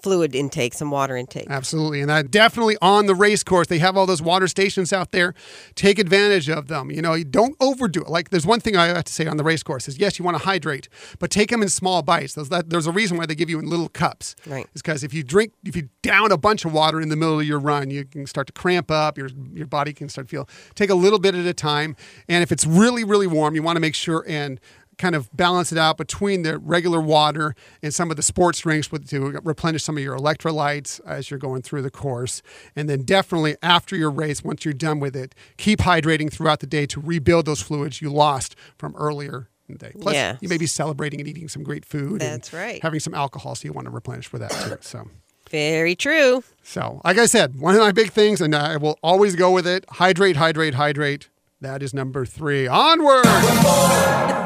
fluid 0.03 0.36
intake, 0.36 0.74
some 0.74 0.91
water 0.91 1.15
intake. 1.15 1.48
Absolutely. 1.50 2.01
And 2.01 2.10
that 2.10 2.29
definitely 2.29 2.75
on 2.81 3.05
the 3.05 3.15
race 3.15 3.41
course, 3.41 3.67
they 3.67 3.79
have 3.79 3.95
all 3.95 4.05
those 4.05 4.22
water 4.22 4.48
stations 4.50 4.91
out 4.91 5.12
there. 5.12 5.33
Take 5.75 5.98
advantage 5.98 6.50
of 6.50 6.67
them. 6.67 6.91
You 6.91 7.01
know, 7.01 7.13
you 7.13 7.24
don't 7.24 7.55
overdo 7.62 8.01
it. 8.01 8.10
Like 8.10 8.29
there's 8.29 8.45
one 8.45 8.60
thing 8.60 8.75
I 8.75 8.88
have 8.88 9.05
to 9.05 9.13
say 9.13 9.25
on 9.25 9.38
the 9.38 9.43
race 9.43 9.63
course 9.63 9.88
is 9.88 9.98
yes, 9.98 10.19
you 10.19 10.25
want 10.25 10.38
to 10.38 10.43
hydrate, 10.43 10.89
but 11.19 11.31
take 11.31 11.50
them 11.50 11.62
in 11.62 11.69
small 11.69 12.01
bites. 12.01 12.36
There's, 12.36 12.50
that, 12.50 12.69
there's 12.69 12.86
a 12.86 12.91
reason 12.91 13.17
why 13.17 13.25
they 13.25 13.36
give 13.36 13.50
you 13.50 13.60
in 13.60 13.69
little 13.69 13.89
cups. 13.89 14.36
Right. 14.45 14.67
It's 14.74 14.81
because 14.81 15.03
if 15.03 15.13
you 15.13 15.24
drink, 15.24 15.53
if 15.63 15.75
you 15.75 15.88
down 16.01 16.33
a 16.33 16.38
bunch 16.38 16.65
of 16.65 16.74
water 16.74 17.00
in 17.00 17.07
the 17.07 17.15
middle 17.15 17.39
of 17.39 17.48
your 17.48 17.60
run, 17.60 17.89
you 17.89 18.03
can 18.03 18.27
start 18.27 18.48
to 18.48 18.53
cramp 18.53 18.91
up. 18.91 19.17
Your, 19.17 19.29
your 19.53 19.67
body 19.67 19.93
can 19.93 20.10
start 20.10 20.27
to 20.27 20.31
feel, 20.31 20.50
take 20.75 20.89
a 20.89 20.95
little 20.95 21.19
bit 21.19 21.33
at 21.33 21.45
a 21.45 21.53
time. 21.53 21.95
And 22.27 22.43
if 22.43 22.51
it's 22.51 22.65
really, 22.65 23.05
really 23.05 23.27
warm, 23.27 23.55
you 23.55 23.63
want 23.63 23.77
to 23.77 23.81
make 23.81 23.95
sure 23.95 24.25
and 24.27 24.60
kind 24.98 25.16
of 25.16 25.30
balance 25.36 25.72
it 25.72 25.78
out 25.78 25.98
between 25.98 26.44
the 26.44 26.58
regular 26.58 27.02
water 27.02 27.56
and 27.82 27.94
some 27.94 28.10
of 28.12 28.16
the 28.18 28.24
sports 28.24 28.60
drinks 28.60 28.92
with, 28.92 29.08
to 29.10 29.40
replenish 29.44 29.84
some 29.84 29.98
of 29.98 30.04
your 30.04 30.18
electrolytes 30.18 31.00
as 31.06 31.30
you're 31.32 31.40
going 31.40 31.62
through 31.62 31.82
the 31.82 31.92
course. 31.92 32.42
And 32.76 32.90
then 32.90 33.04
definitely 33.04 33.56
after 33.62 33.96
your 33.96 34.12
race, 34.12 34.44
once 34.44 34.66
you're 34.66 34.74
done 34.74 35.00
with 35.00 35.16
it, 35.16 35.34
keep 35.58 35.80
hydrating 35.80 36.32
throughout 36.32 36.60
the 36.60 36.68
day 36.68 36.86
to 36.88 37.00
rebuild 37.00 37.46
those 37.46 37.62
fluids 37.62 38.02
you 38.02 38.12
lost 38.12 38.56
from 38.78 38.96
earlier 38.96 39.50
in 39.68 39.76
the 39.78 39.80
day. 39.88 39.92
Plus, 40.00 40.14
Yeah. 40.14 40.38
you 40.42 40.50
may 40.50 40.58
be 40.58 40.68
celebrating 40.68 41.20
and 41.20 41.28
eating 41.30 41.48
some 41.48 41.64
great 41.64 41.86
food. 41.86 42.22
and 42.22 42.22
That's 42.22 42.54
right. 42.54 42.82
Having 42.82 43.00
some 43.00 43.14
alcohol, 43.14 43.56
so 43.56 43.66
you 43.66 43.74
want 43.74 43.86
to 43.86 43.92
replenish 43.92 44.28
for 44.28 44.38
that 44.40 44.52
too. 44.52 44.78
So. 44.82 45.08
Very 45.50 45.96
true. 45.96 46.44
So, 46.64 47.00
like 47.06 47.18
I 47.18 47.26
said, 47.28 47.60
one 47.60 47.76
of 47.76 47.82
my 47.82 47.92
big 47.92 48.12
things, 48.12 48.42
and 48.42 48.56
I 48.56 48.78
will 48.78 48.98
always 49.04 49.36
go 49.36 49.52
with 49.52 49.68
it 49.68 49.86
hydrate, 49.88 50.36
hydrate, 50.38 50.74
hydrate. 50.74 51.30
That 51.62 51.82
is 51.84 51.94
number 51.94 52.26
three. 52.26 52.68
Onward! 52.68 53.24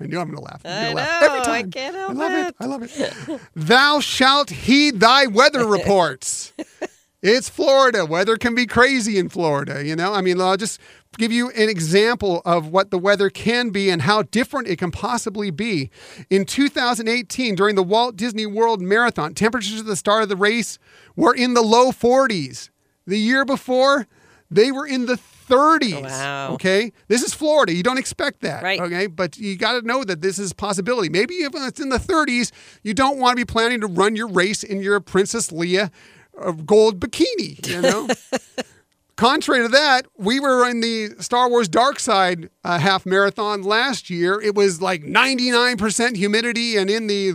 I 0.00 0.06
knew 0.06 0.18
I'm 0.20 0.30
going 0.30 0.38
to 0.38 0.44
laugh. 0.44 0.60
I 0.64 0.88
know. 0.90 0.94
laugh 0.94 1.22
every 1.22 1.40
I 1.40 1.62
can't 1.64 1.94
I 1.94 1.98
help 1.98 2.14
love 2.14 2.32
it. 2.32 2.46
it. 2.48 2.54
I 2.60 2.66
love 2.66 2.82
it. 2.84 3.40
Thou 3.56 4.00
shalt 4.00 4.50
heed 4.50 5.00
thy 5.00 5.26
weather 5.26 5.66
reports. 5.76 6.52
It's 7.20 7.48
Florida. 7.48 8.06
Weather 8.06 8.36
can 8.36 8.54
be 8.54 8.64
crazy 8.64 9.18
in 9.18 9.28
Florida, 9.28 9.84
you 9.84 9.96
know? 9.96 10.14
I 10.14 10.20
mean, 10.20 10.40
I'll 10.40 10.56
just 10.56 10.80
give 11.16 11.32
you 11.32 11.50
an 11.50 11.68
example 11.68 12.42
of 12.44 12.68
what 12.68 12.92
the 12.92 12.98
weather 12.98 13.28
can 13.28 13.70
be 13.70 13.90
and 13.90 14.02
how 14.02 14.22
different 14.22 14.68
it 14.68 14.78
can 14.78 14.92
possibly 14.92 15.50
be. 15.50 15.90
In 16.30 16.44
2018, 16.44 17.56
during 17.56 17.74
the 17.74 17.82
Walt 17.82 18.14
Disney 18.14 18.46
World 18.46 18.80
Marathon, 18.80 19.34
temperatures 19.34 19.80
at 19.80 19.86
the 19.86 19.96
start 19.96 20.22
of 20.22 20.28
the 20.28 20.36
race 20.36 20.78
were 21.16 21.34
in 21.34 21.54
the 21.54 21.62
low 21.62 21.90
40s. 21.90 22.70
The 23.04 23.18
year 23.18 23.44
before, 23.44 24.06
they 24.48 24.70
were 24.70 24.86
in 24.86 25.06
the 25.06 25.16
30s. 25.48 26.02
Wow. 26.02 26.52
Okay. 26.54 26.92
This 27.08 27.22
is 27.22 27.32
Florida. 27.34 27.72
You 27.72 27.82
don't 27.82 27.98
expect 27.98 28.40
that. 28.40 28.62
Right. 28.62 28.80
Okay. 28.80 29.06
But 29.06 29.36
you 29.38 29.56
got 29.56 29.80
to 29.80 29.86
know 29.86 30.04
that 30.04 30.20
this 30.22 30.38
is 30.38 30.52
a 30.52 30.54
possibility. 30.54 31.08
Maybe 31.08 31.34
if 31.36 31.52
it's 31.54 31.80
in 31.80 31.88
the 31.88 31.98
30s, 31.98 32.52
you 32.82 32.94
don't 32.94 33.18
want 33.18 33.32
to 33.38 33.44
be 33.44 33.50
planning 33.50 33.80
to 33.80 33.86
run 33.86 34.16
your 34.16 34.28
race 34.28 34.62
in 34.62 34.80
your 34.80 35.00
Princess 35.00 35.50
Leia 35.50 35.90
uh, 36.40 36.52
gold 36.52 37.00
bikini, 37.00 37.66
you 37.66 37.80
know? 37.82 38.08
Contrary 39.16 39.62
to 39.62 39.68
that, 39.68 40.06
we 40.16 40.38
were 40.38 40.68
in 40.68 40.80
the 40.80 41.08
Star 41.18 41.48
Wars 41.50 41.68
Dark 41.68 41.98
Side 41.98 42.50
uh, 42.62 42.78
half 42.78 43.04
marathon 43.04 43.62
last 43.62 44.10
year. 44.10 44.40
It 44.40 44.54
was 44.54 44.80
like 44.80 45.02
99% 45.02 46.16
humidity 46.16 46.76
and 46.76 46.88
in 46.88 47.08
the 47.08 47.32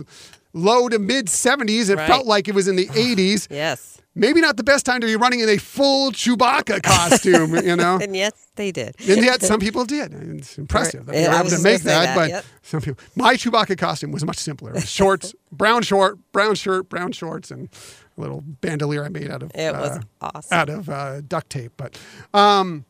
low 0.54 0.88
to 0.88 0.98
mid 0.98 1.26
70s. 1.26 1.90
It 1.90 1.96
Right. 1.96 2.06
felt 2.06 2.24
like 2.26 2.48
it 2.48 2.54
was 2.54 2.68
in 2.68 2.76
the 2.76 2.86
80s. 2.94 3.48
Yes. 3.50 3.93
Maybe 4.16 4.40
not 4.40 4.56
the 4.56 4.62
best 4.62 4.86
time 4.86 5.00
to 5.00 5.06
be 5.06 5.16
running 5.16 5.40
in 5.40 5.48
a 5.48 5.56
full 5.56 6.12
Chewbacca 6.12 6.82
costume, 6.82 7.56
you 7.64 7.74
know? 7.74 7.98
And 8.00 8.14
yet 8.14 8.34
they 8.54 8.70
did. 8.70 8.94
And 9.08 9.24
yet, 9.24 9.42
some 9.42 9.58
people 9.58 9.84
did. 9.84 10.14
It's 10.14 10.56
impressive 10.56 11.06
that 11.06 11.12
they 11.12 11.26
were 11.26 11.34
I 11.34 11.40
able 11.40 11.50
to 11.50 11.58
make 11.58 11.82
that. 11.82 12.04
that, 12.04 12.16
But 12.16 12.28
yep. 12.30 12.44
some 12.62 12.80
people, 12.80 13.02
my 13.16 13.34
Chewbacca 13.34 13.76
costume 13.76 14.12
was 14.12 14.24
much 14.24 14.36
simpler. 14.36 14.80
Shorts, 14.80 15.34
brown 15.52 15.82
short, 15.82 16.18
brown 16.30 16.54
shirt, 16.54 16.88
brown 16.88 17.10
shorts, 17.10 17.50
and 17.50 17.68
a 18.16 18.20
little 18.20 18.42
bandolier 18.42 19.04
I 19.04 19.08
made 19.08 19.30
out 19.30 19.42
of 19.42 19.50
It 19.54 19.72
was 19.72 19.98
uh, 20.20 20.30
awesome. 20.34 20.58
out 20.58 20.68
of 20.68 20.88
uh, 20.88 21.20
duct 21.22 21.50
tape. 21.50 21.72
But 21.76 21.98
um, 22.32 22.84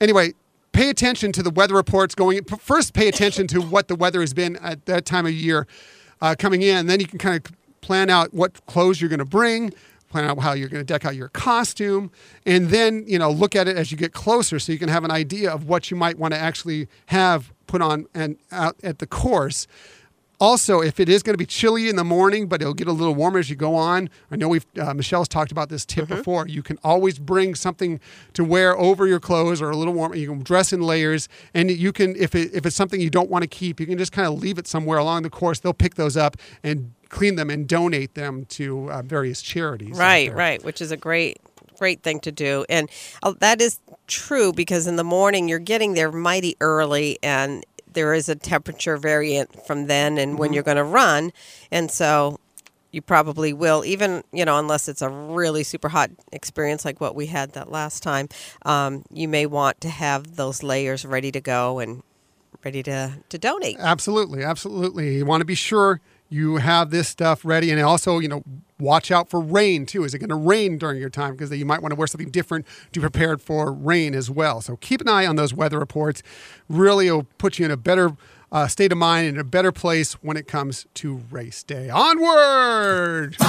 anyway, 0.00 0.34
pay 0.70 0.88
attention 0.88 1.32
to 1.32 1.42
the 1.42 1.50
weather 1.50 1.74
reports 1.74 2.14
going. 2.14 2.44
First, 2.44 2.94
pay 2.94 3.08
attention 3.08 3.48
to 3.48 3.60
what 3.60 3.88
the 3.88 3.96
weather 3.96 4.20
has 4.20 4.32
been 4.34 4.56
at 4.58 4.86
that 4.86 5.04
time 5.04 5.26
of 5.26 5.32
year 5.32 5.66
uh, 6.20 6.36
coming 6.38 6.62
in. 6.62 6.86
Then 6.86 7.00
you 7.00 7.06
can 7.06 7.18
kind 7.18 7.36
of 7.44 7.52
plan 7.80 8.08
out 8.08 8.32
what 8.32 8.64
clothes 8.66 9.00
you're 9.00 9.10
going 9.10 9.18
to 9.18 9.24
bring. 9.24 9.72
Plan 10.10 10.24
out 10.24 10.38
how 10.40 10.52
you're 10.52 10.68
going 10.68 10.84
to 10.84 10.92
deck 10.92 11.04
out 11.04 11.14
your 11.14 11.28
costume, 11.28 12.10
and 12.44 12.68
then 12.68 13.04
you 13.06 13.18
know 13.18 13.30
look 13.30 13.56
at 13.56 13.68
it 13.68 13.76
as 13.76 13.90
you 13.90 13.96
get 13.96 14.12
closer, 14.12 14.58
so 14.58 14.72
you 14.72 14.78
can 14.78 14.88
have 14.88 15.04
an 15.04 15.10
idea 15.10 15.50
of 15.50 15.68
what 15.68 15.90
you 15.90 15.96
might 15.96 16.18
want 16.18 16.34
to 16.34 16.38
actually 16.38 16.88
have 17.06 17.52
put 17.68 17.80
on 17.80 18.06
and 18.12 18.36
out 18.50 18.76
at 18.82 18.98
the 18.98 19.06
course. 19.06 19.66
Also, 20.40 20.80
if 20.80 20.98
it 20.98 21.08
is 21.08 21.22
going 21.22 21.34
to 21.34 21.38
be 21.38 21.44
chilly 21.46 21.90
in 21.90 21.96
the 21.96 22.04
morning, 22.04 22.48
but 22.48 22.62
it'll 22.62 22.72
get 22.72 22.88
a 22.88 22.92
little 22.92 23.14
warmer 23.14 23.38
as 23.38 23.50
you 23.50 23.56
go 23.56 23.74
on. 23.74 24.08
I 24.30 24.36
know 24.36 24.48
we've 24.48 24.64
uh, 24.80 24.94
Michelle's 24.94 25.28
talked 25.28 25.52
about 25.52 25.68
this 25.68 25.84
tip 25.84 26.08
before. 26.08 26.48
You 26.48 26.62
can 26.62 26.78
always 26.82 27.18
bring 27.18 27.54
something 27.54 28.00
to 28.32 28.42
wear 28.42 28.76
over 28.78 29.06
your 29.06 29.20
clothes 29.20 29.60
or 29.60 29.70
a 29.70 29.76
little 29.76 29.92
warmer. 29.92 30.16
You 30.16 30.28
can 30.28 30.42
dress 30.42 30.72
in 30.72 30.80
layers, 30.80 31.28
and 31.52 31.70
you 31.70 31.92
can 31.92 32.16
if 32.16 32.34
it, 32.34 32.54
if 32.54 32.64
it's 32.64 32.74
something 32.74 33.00
you 33.02 33.10
don't 33.10 33.30
want 33.30 33.42
to 33.42 33.48
keep, 33.48 33.78
you 33.78 33.86
can 33.86 33.98
just 33.98 34.12
kind 34.12 34.26
of 34.26 34.40
leave 34.40 34.58
it 34.58 34.66
somewhere 34.66 34.98
along 34.98 35.22
the 35.22 35.30
course. 35.30 35.60
They'll 35.60 35.74
pick 35.74 35.96
those 35.96 36.16
up 36.16 36.36
and 36.64 36.94
clean 37.10 37.36
them 37.36 37.50
and 37.50 37.68
donate 37.68 38.14
them 38.14 38.46
to 38.46 38.90
uh, 38.90 39.02
various 39.02 39.42
charities. 39.42 39.98
Right, 39.98 40.32
right, 40.32 40.64
which 40.64 40.80
is 40.80 40.90
a 40.90 40.96
great 40.96 41.38
great 41.78 42.02
thing 42.02 42.20
to 42.20 42.30
do. 42.30 42.64
And 42.68 42.90
uh, 43.22 43.32
that 43.40 43.60
is 43.60 43.80
true 44.06 44.52
because 44.52 44.86
in 44.86 44.96
the 44.96 45.04
morning 45.04 45.48
you're 45.48 45.58
getting 45.58 45.94
there 45.94 46.12
mighty 46.12 46.54
early 46.60 47.18
and 47.22 47.64
there 47.90 48.12
is 48.12 48.28
a 48.28 48.36
temperature 48.36 48.98
variant 48.98 49.66
from 49.66 49.86
then 49.86 50.18
and 50.18 50.38
when 50.38 50.52
you're 50.52 50.62
going 50.62 50.76
to 50.76 50.84
run. 50.84 51.32
And 51.70 51.90
so 51.90 52.38
you 52.92 53.00
probably 53.00 53.52
will 53.52 53.84
even 53.84 54.22
you 54.32 54.44
know 54.44 54.58
unless 54.58 54.88
it's 54.88 55.00
a 55.00 55.08
really 55.08 55.62
super 55.62 55.88
hot 55.88 56.10
experience 56.32 56.84
like 56.84 57.00
what 57.00 57.14
we 57.14 57.26
had 57.26 57.52
that 57.52 57.70
last 57.70 58.02
time 58.02 58.28
um, 58.66 59.04
you 59.12 59.28
may 59.28 59.46
want 59.46 59.80
to 59.80 59.88
have 59.88 60.34
those 60.34 60.64
layers 60.64 61.06
ready 61.06 61.30
to 61.30 61.40
go 61.40 61.78
and 61.78 62.02
ready 62.64 62.82
to 62.82 63.12
to 63.28 63.38
donate 63.38 63.76
Absolutely, 63.78 64.42
absolutely. 64.42 65.16
You 65.16 65.24
want 65.24 65.40
to 65.40 65.44
be 65.44 65.54
sure 65.54 66.00
you 66.30 66.56
have 66.56 66.90
this 66.90 67.08
stuff 67.08 67.44
ready, 67.44 67.70
and 67.70 67.80
also, 67.82 68.20
you 68.20 68.28
know, 68.28 68.42
watch 68.78 69.10
out 69.10 69.28
for 69.28 69.40
rain 69.40 69.84
too. 69.84 70.04
Is 70.04 70.14
it 70.14 70.20
going 70.20 70.30
to 70.30 70.36
rain 70.36 70.78
during 70.78 70.98
your 70.98 71.10
time? 71.10 71.32
Because 71.32 71.50
you 71.50 71.66
might 71.66 71.82
want 71.82 71.92
to 71.92 71.96
wear 71.96 72.06
something 72.06 72.30
different 72.30 72.66
to 72.92 73.00
prepare 73.00 73.36
for 73.36 73.72
rain 73.72 74.14
as 74.14 74.30
well. 74.30 74.60
So 74.60 74.76
keep 74.76 75.00
an 75.00 75.08
eye 75.08 75.26
on 75.26 75.36
those 75.36 75.52
weather 75.52 75.78
reports. 75.78 76.22
Really, 76.68 77.10
will 77.10 77.26
put 77.38 77.58
you 77.58 77.64
in 77.64 77.70
a 77.70 77.76
better 77.76 78.16
uh, 78.52 78.68
state 78.68 78.92
of 78.92 78.98
mind 78.98 79.28
and 79.28 79.38
a 79.38 79.44
better 79.44 79.72
place 79.72 80.14
when 80.14 80.36
it 80.36 80.46
comes 80.46 80.86
to 80.94 81.20
race 81.30 81.62
day. 81.62 81.90
Onward. 81.90 83.36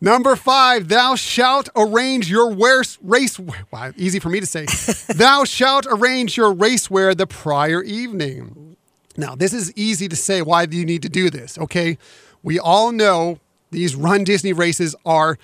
Number 0.00 0.36
five, 0.36 0.88
thou 0.88 1.14
shalt 1.14 1.70
arrange 1.74 2.30
your 2.30 2.52
wear, 2.52 2.82
race. 3.02 3.38
Wow, 3.38 3.92
easy 3.96 4.20
for 4.20 4.28
me 4.28 4.40
to 4.40 4.46
say. 4.46 4.66
thou 5.14 5.44
shalt 5.44 5.86
arrange 5.88 6.36
your 6.36 6.52
race 6.52 6.90
wear 6.90 7.14
the 7.14 7.26
prior 7.26 7.82
evening. 7.82 8.75
Now, 9.16 9.34
this 9.34 9.52
is 9.52 9.72
easy 9.76 10.08
to 10.08 10.16
say. 10.16 10.42
Why 10.42 10.66
do 10.66 10.76
you 10.76 10.84
need 10.84 11.02
to 11.02 11.08
do 11.08 11.30
this? 11.30 11.58
Okay, 11.58 11.98
we 12.42 12.58
all 12.58 12.92
know 12.92 13.38
these 13.70 13.96
Run 13.96 14.24
Disney 14.24 14.52
races 14.52 14.94
are 15.04 15.38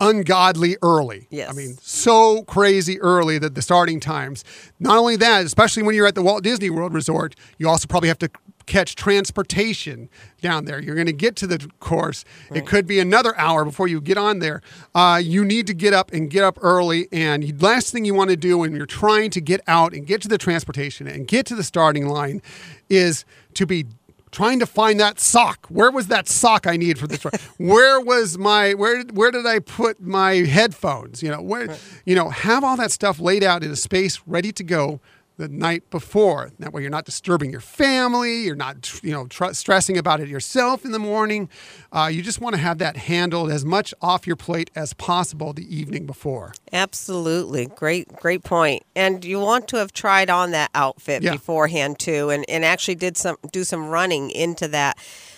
ungodly 0.00 0.76
early. 0.82 1.26
Yes. 1.30 1.50
I 1.50 1.52
mean, 1.52 1.78
so 1.80 2.42
crazy 2.44 3.00
early 3.00 3.38
that 3.38 3.54
the 3.54 3.62
starting 3.62 4.00
times. 4.00 4.44
Not 4.78 4.98
only 4.98 5.16
that, 5.16 5.44
especially 5.44 5.82
when 5.82 5.94
you're 5.94 6.06
at 6.06 6.14
the 6.14 6.22
Walt 6.22 6.42
Disney 6.42 6.70
World 6.70 6.92
Resort, 6.92 7.34
you 7.58 7.68
also 7.68 7.86
probably 7.86 8.08
have 8.08 8.18
to 8.18 8.30
catch 8.66 8.94
transportation 8.96 10.08
down 10.40 10.64
there. 10.64 10.80
You're 10.80 10.94
going 10.94 11.06
to 11.06 11.12
get 11.12 11.36
to 11.36 11.46
the 11.46 11.68
course. 11.80 12.24
It 12.52 12.66
could 12.66 12.86
be 12.86 13.00
another 13.00 13.36
hour 13.38 13.64
before 13.64 13.88
you 13.88 14.00
get 14.00 14.18
on 14.18 14.40
there. 14.40 14.60
Uh, 14.94 15.20
you 15.22 15.44
need 15.44 15.66
to 15.68 15.74
get 15.74 15.92
up 15.92 16.12
and 16.12 16.28
get 16.28 16.44
up 16.44 16.58
early. 16.60 17.08
And 17.12 17.42
the 17.42 17.64
last 17.64 17.92
thing 17.92 18.04
you 18.04 18.14
want 18.14 18.30
to 18.30 18.36
do 18.36 18.58
when 18.58 18.74
you're 18.74 18.86
trying 18.86 19.30
to 19.30 19.40
get 19.40 19.60
out 19.66 19.92
and 19.92 20.06
get 20.06 20.20
to 20.22 20.28
the 20.28 20.38
transportation 20.38 21.06
and 21.06 21.26
get 21.26 21.46
to 21.46 21.54
the 21.54 21.62
starting 21.62 22.08
line 22.08 22.42
is 22.88 23.24
to 23.54 23.66
be 23.66 23.86
trying 24.32 24.58
to 24.58 24.66
find 24.66 25.00
that 25.00 25.18
sock. 25.18 25.66
Where 25.68 25.90
was 25.90 26.08
that 26.08 26.28
sock 26.28 26.66
I 26.66 26.76
need 26.76 26.98
for 26.98 27.06
this? 27.06 27.22
where 27.56 28.00
was 28.00 28.36
my 28.36 28.74
where 28.74 28.98
did 28.98 29.16
where 29.16 29.30
did 29.30 29.46
I 29.46 29.60
put 29.60 30.00
my 30.00 30.32
headphones? 30.34 31.22
You 31.22 31.30
know, 31.30 31.40
where 31.40 31.76
you 32.04 32.14
know, 32.14 32.28
have 32.28 32.62
all 32.62 32.76
that 32.76 32.90
stuff 32.90 33.18
laid 33.18 33.42
out 33.42 33.64
in 33.64 33.70
a 33.70 33.76
space 33.76 34.20
ready 34.26 34.52
to 34.52 34.64
go 34.64 35.00
the 35.38 35.48
night 35.48 35.88
before. 35.90 36.50
That 36.58 36.72
way 36.72 36.82
you're 36.82 36.90
not 36.90 37.04
disturbing 37.04 37.50
your 37.50 37.60
family, 37.60 38.44
you're 38.44 38.56
not 38.56 39.02
you 39.02 39.12
know 39.12 39.26
tr- 39.26 39.52
stressing 39.52 39.98
about 39.98 40.20
it 40.20 40.28
yourself 40.28 40.84
in 40.84 40.92
the 40.92 40.98
morning. 40.98 41.48
Uh, 41.92 42.08
you 42.12 42.22
just 42.22 42.40
want 42.40 42.54
to 42.54 42.60
have 42.60 42.78
that 42.78 42.96
handled 42.96 43.50
as 43.50 43.64
much 43.64 43.92
off 44.00 44.26
your 44.26 44.36
plate 44.36 44.70
as 44.74 44.92
possible 44.94 45.52
the 45.52 45.76
evening 45.76 46.06
before. 46.06 46.52
Absolutely. 46.72 47.66
Great 47.66 48.08
great 48.16 48.42
point. 48.44 48.82
And 48.94 49.24
you 49.24 49.38
want 49.40 49.68
to 49.68 49.76
have 49.76 49.92
tried 49.92 50.30
on 50.30 50.52
that 50.52 50.70
outfit 50.74 51.22
Yeah. 51.22 51.32
beforehand 51.32 51.98
too 51.98 52.30
and, 52.30 52.44
and 52.48 52.64
actually 52.64 52.94
did 52.94 53.16
some 53.16 53.36
do 53.52 53.64
some 53.64 53.88
running 53.88 54.30
into 54.30 54.68
that 54.68 54.96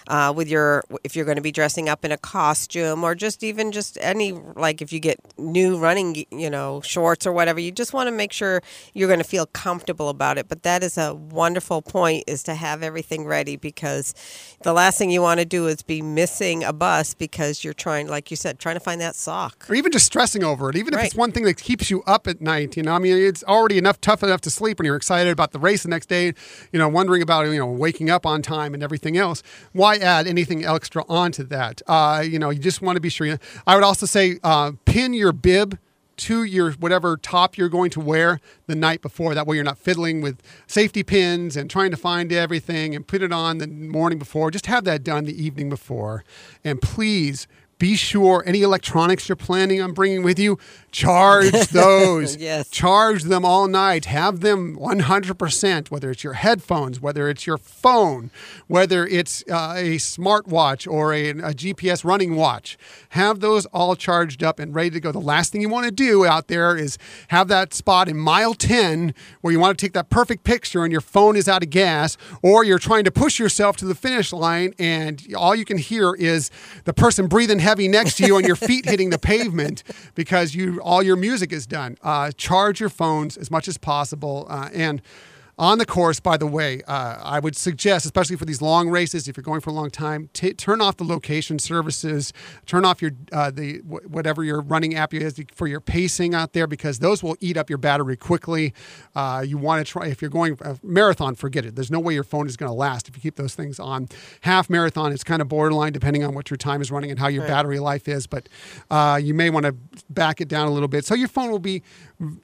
uh, 0.08 0.32
with 0.34 0.48
your 0.48 0.84
if 1.04 1.14
you're 1.14 1.24
going 1.24 1.36
to 1.36 1.42
be 1.42 1.52
dressing 1.52 1.88
up 1.88 2.04
in 2.04 2.10
a 2.12 2.18
costume 2.18 3.04
or 3.04 3.14
just 3.14 3.44
even 3.44 3.70
just 3.70 3.96
any 4.00 4.32
like 4.32 4.82
if 4.82 4.92
you 4.92 4.98
get 4.98 5.18
new 5.38 5.78
running 5.78 6.24
you 6.30 6.50
know 6.50 6.80
shorts 6.80 7.26
or 7.26 7.32
whatever 7.32 7.60
you 7.60 7.70
just 7.70 7.92
want 7.92 8.08
to 8.08 8.12
make 8.12 8.32
sure 8.32 8.60
you're 8.94 9.08
going 9.08 9.20
to 9.20 9.24
feel 9.24 9.46
comfortable 9.46 10.08
about 10.08 10.38
it 10.38 10.48
but 10.48 10.62
that 10.64 10.82
is 10.82 10.98
a 10.98 11.14
wonderful 11.14 11.80
point 11.82 12.24
is 12.26 12.42
to 12.42 12.54
have 12.54 12.82
everything 12.82 13.24
ready 13.24 13.56
because 13.56 14.14
the 14.62 14.72
last 14.72 14.98
thing 14.98 15.10
you 15.10 15.22
want 15.22 15.38
to 15.38 15.46
do 15.46 15.66
is 15.66 15.82
be 15.82 16.02
missing 16.02 16.64
a 16.64 16.72
bus 16.72 17.14
because 17.14 17.62
you're 17.62 17.74
trying 17.74 18.08
like 18.08 18.30
you 18.30 18.36
said 18.36 18.58
trying 18.58 18.76
to 18.76 18.80
find 18.80 19.00
that 19.00 19.14
sock 19.14 19.66
or 19.68 19.74
even 19.74 19.92
just 19.92 20.06
stressing 20.06 20.42
over 20.42 20.70
it, 20.70 20.76
even 20.76 20.94
if 20.94 21.04
it's 21.04 21.14
one 21.14 21.32
thing 21.32 21.44
that 21.44 21.58
keeps 21.58 21.90
you 21.90 22.02
up 22.06 22.26
at 22.26 22.40
night. 22.40 22.76
You 22.76 22.82
know, 22.82 22.92
I 22.92 22.98
mean, 22.98 23.16
it's 23.16 23.44
already 23.44 23.78
enough 23.78 24.00
tough 24.00 24.22
enough 24.22 24.40
to 24.42 24.50
sleep 24.50 24.78
when 24.78 24.86
you're 24.86 24.96
excited 24.96 25.30
about 25.30 25.52
the 25.52 25.58
race 25.58 25.82
the 25.82 25.88
next 25.88 26.08
day. 26.08 26.32
You 26.72 26.78
know, 26.78 26.88
wondering 26.88 27.22
about 27.22 27.46
you 27.48 27.58
know 27.58 27.66
waking 27.66 28.10
up 28.10 28.24
on 28.24 28.42
time 28.42 28.74
and 28.74 28.82
everything 28.82 29.16
else. 29.16 29.42
Why 29.72 29.97
add 30.02 30.26
anything 30.26 30.64
extra 30.64 31.04
onto 31.08 31.44
that? 31.44 31.82
Uh, 31.86 32.24
you 32.26 32.38
know, 32.38 32.50
you 32.50 32.58
just 32.58 32.82
want 32.82 32.96
to 32.96 33.00
be 33.00 33.08
sure. 33.08 33.26
You 33.26 33.38
I 33.66 33.74
would 33.74 33.84
also 33.84 34.06
say 34.06 34.38
uh, 34.42 34.72
pin 34.84 35.12
your 35.12 35.32
bib 35.32 35.78
to 36.18 36.42
your 36.42 36.72
whatever 36.72 37.16
top 37.16 37.56
you're 37.56 37.68
going 37.68 37.90
to 37.90 38.00
wear 38.00 38.40
the 38.66 38.74
night 38.74 39.00
before. 39.00 39.34
That 39.34 39.46
way 39.46 39.56
you're 39.56 39.64
not 39.64 39.78
fiddling 39.78 40.20
with 40.20 40.42
safety 40.66 41.02
pins 41.02 41.56
and 41.56 41.70
trying 41.70 41.90
to 41.92 41.96
find 41.96 42.32
everything 42.32 42.94
and 42.94 43.06
put 43.06 43.22
it 43.22 43.32
on 43.32 43.58
the 43.58 43.66
morning 43.66 44.18
before. 44.18 44.50
Just 44.50 44.66
have 44.66 44.84
that 44.84 45.04
done 45.04 45.24
the 45.24 45.42
evening 45.44 45.70
before. 45.70 46.24
And 46.64 46.82
please 46.82 47.46
be 47.78 47.94
sure 47.94 48.42
any 48.46 48.62
electronics 48.62 49.28
you're 49.28 49.36
planning 49.36 49.80
on 49.80 49.92
bringing 49.92 50.22
with 50.22 50.38
you, 50.38 50.58
charge 50.90 51.52
those. 51.72 52.36
Yes. 52.36 52.68
Charge 52.70 53.24
them 53.24 53.44
all 53.44 53.68
night. 53.68 54.06
Have 54.06 54.40
them 54.40 54.76
100%, 54.76 55.90
whether 55.90 56.10
it's 56.10 56.24
your 56.24 56.32
headphones, 56.34 57.00
whether 57.00 57.28
it's 57.28 57.46
your 57.46 57.58
phone, 57.58 58.30
whether 58.66 59.06
it's 59.06 59.44
uh, 59.48 59.74
a 59.76 59.96
smartwatch 59.96 60.90
or 60.90 61.12
a, 61.12 61.30
a 61.30 61.52
GPS 61.54 62.04
running 62.04 62.34
watch. 62.34 62.76
Have 63.10 63.40
those 63.40 63.66
all 63.66 63.94
charged 63.96 64.42
up 64.42 64.58
and 64.58 64.74
ready 64.74 64.90
to 64.90 65.00
go. 65.00 65.12
The 65.12 65.18
last 65.20 65.52
thing 65.52 65.60
you 65.60 65.68
want 65.68 65.86
to 65.86 65.92
do 65.92 66.26
out 66.26 66.48
there 66.48 66.76
is 66.76 66.98
have 67.28 67.48
that 67.48 67.74
spot 67.74 68.08
in 68.08 68.16
mile 68.16 68.54
10 68.54 69.14
where 69.40 69.52
you 69.52 69.60
want 69.60 69.78
to 69.78 69.84
take 69.84 69.92
that 69.92 70.10
perfect 70.10 70.44
picture 70.44 70.82
and 70.84 70.92
your 70.92 71.00
phone 71.00 71.36
is 71.36 71.48
out 71.48 71.62
of 71.62 71.70
gas, 71.70 72.16
or 72.42 72.64
you're 72.64 72.78
trying 72.78 73.04
to 73.04 73.10
push 73.10 73.38
yourself 73.38 73.76
to 73.76 73.84
the 73.84 73.94
finish 73.94 74.32
line 74.32 74.74
and 74.78 75.26
all 75.36 75.54
you 75.54 75.64
can 75.64 75.78
hear 75.78 76.14
is 76.14 76.50
the 76.84 76.92
person 76.92 77.26
breathing 77.26 77.58
heavy 77.68 77.86
next 77.86 78.16
to 78.16 78.24
you 78.26 78.38
and 78.38 78.46
your 78.46 78.56
feet 78.56 78.86
hitting 78.86 79.10
the 79.10 79.18
pavement 79.18 79.82
because 80.14 80.54
you 80.54 80.80
all 80.80 81.02
your 81.02 81.16
music 81.16 81.52
is 81.52 81.66
done. 81.66 81.98
Uh, 82.02 82.30
charge 82.30 82.80
your 82.80 82.88
phones 82.88 83.36
as 83.36 83.50
much 83.50 83.68
as 83.68 83.76
possible 83.76 84.46
uh, 84.48 84.70
and 84.72 85.02
on 85.58 85.78
the 85.78 85.86
course, 85.86 86.20
by 86.20 86.36
the 86.36 86.46
way, 86.46 86.82
uh, 86.86 87.18
I 87.22 87.40
would 87.40 87.56
suggest, 87.56 88.04
especially 88.04 88.36
for 88.36 88.44
these 88.44 88.62
long 88.62 88.88
races, 88.88 89.26
if 89.26 89.36
you're 89.36 89.42
going 89.42 89.60
for 89.60 89.70
a 89.70 89.72
long 89.72 89.90
time, 89.90 90.30
t- 90.32 90.52
turn 90.54 90.80
off 90.80 90.96
the 90.96 91.04
location 91.04 91.58
services, 91.58 92.32
turn 92.66 92.84
off 92.84 93.02
your 93.02 93.12
uh, 93.32 93.50
the 93.50 93.78
wh- 93.78 94.08
whatever 94.10 94.44
your 94.44 94.60
running 94.60 94.94
app 94.94 95.12
is 95.12 95.40
for 95.54 95.66
your 95.66 95.80
pacing 95.80 96.34
out 96.34 96.52
there, 96.52 96.66
because 96.66 97.00
those 97.00 97.22
will 97.22 97.36
eat 97.40 97.56
up 97.56 97.68
your 97.68 97.78
battery 97.78 98.16
quickly. 98.16 98.72
Uh, 99.16 99.44
you 99.46 99.58
want 99.58 99.84
to 99.84 99.90
try 99.90 100.06
if 100.06 100.22
you're 100.22 100.30
going 100.30 100.56
a 100.60 100.78
marathon, 100.82 101.34
forget 101.34 101.64
it. 101.64 101.74
There's 101.74 101.90
no 101.90 102.00
way 102.00 102.14
your 102.14 102.24
phone 102.24 102.46
is 102.46 102.56
going 102.56 102.70
to 102.70 102.74
last 102.74 103.08
if 103.08 103.16
you 103.16 103.22
keep 103.22 103.36
those 103.36 103.54
things 103.54 103.80
on. 103.80 104.08
Half 104.42 104.70
marathon, 104.70 105.12
it's 105.12 105.24
kind 105.24 105.42
of 105.42 105.48
borderline 105.48 105.92
depending 105.92 106.22
on 106.24 106.34
what 106.34 106.50
your 106.50 106.56
time 106.56 106.80
is 106.80 106.90
running 106.90 107.10
and 107.10 107.18
how 107.18 107.28
your 107.28 107.46
battery 107.48 107.78
life 107.80 108.06
is, 108.06 108.26
but 108.26 108.48
uh, 108.90 109.18
you 109.20 109.34
may 109.34 109.50
want 109.50 109.66
to 109.66 109.74
back 110.08 110.40
it 110.40 110.48
down 110.48 110.68
a 110.68 110.70
little 110.70 110.88
bit 110.88 111.04
so 111.04 111.14
your 111.14 111.28
phone 111.28 111.50
will 111.50 111.58
be, 111.58 111.82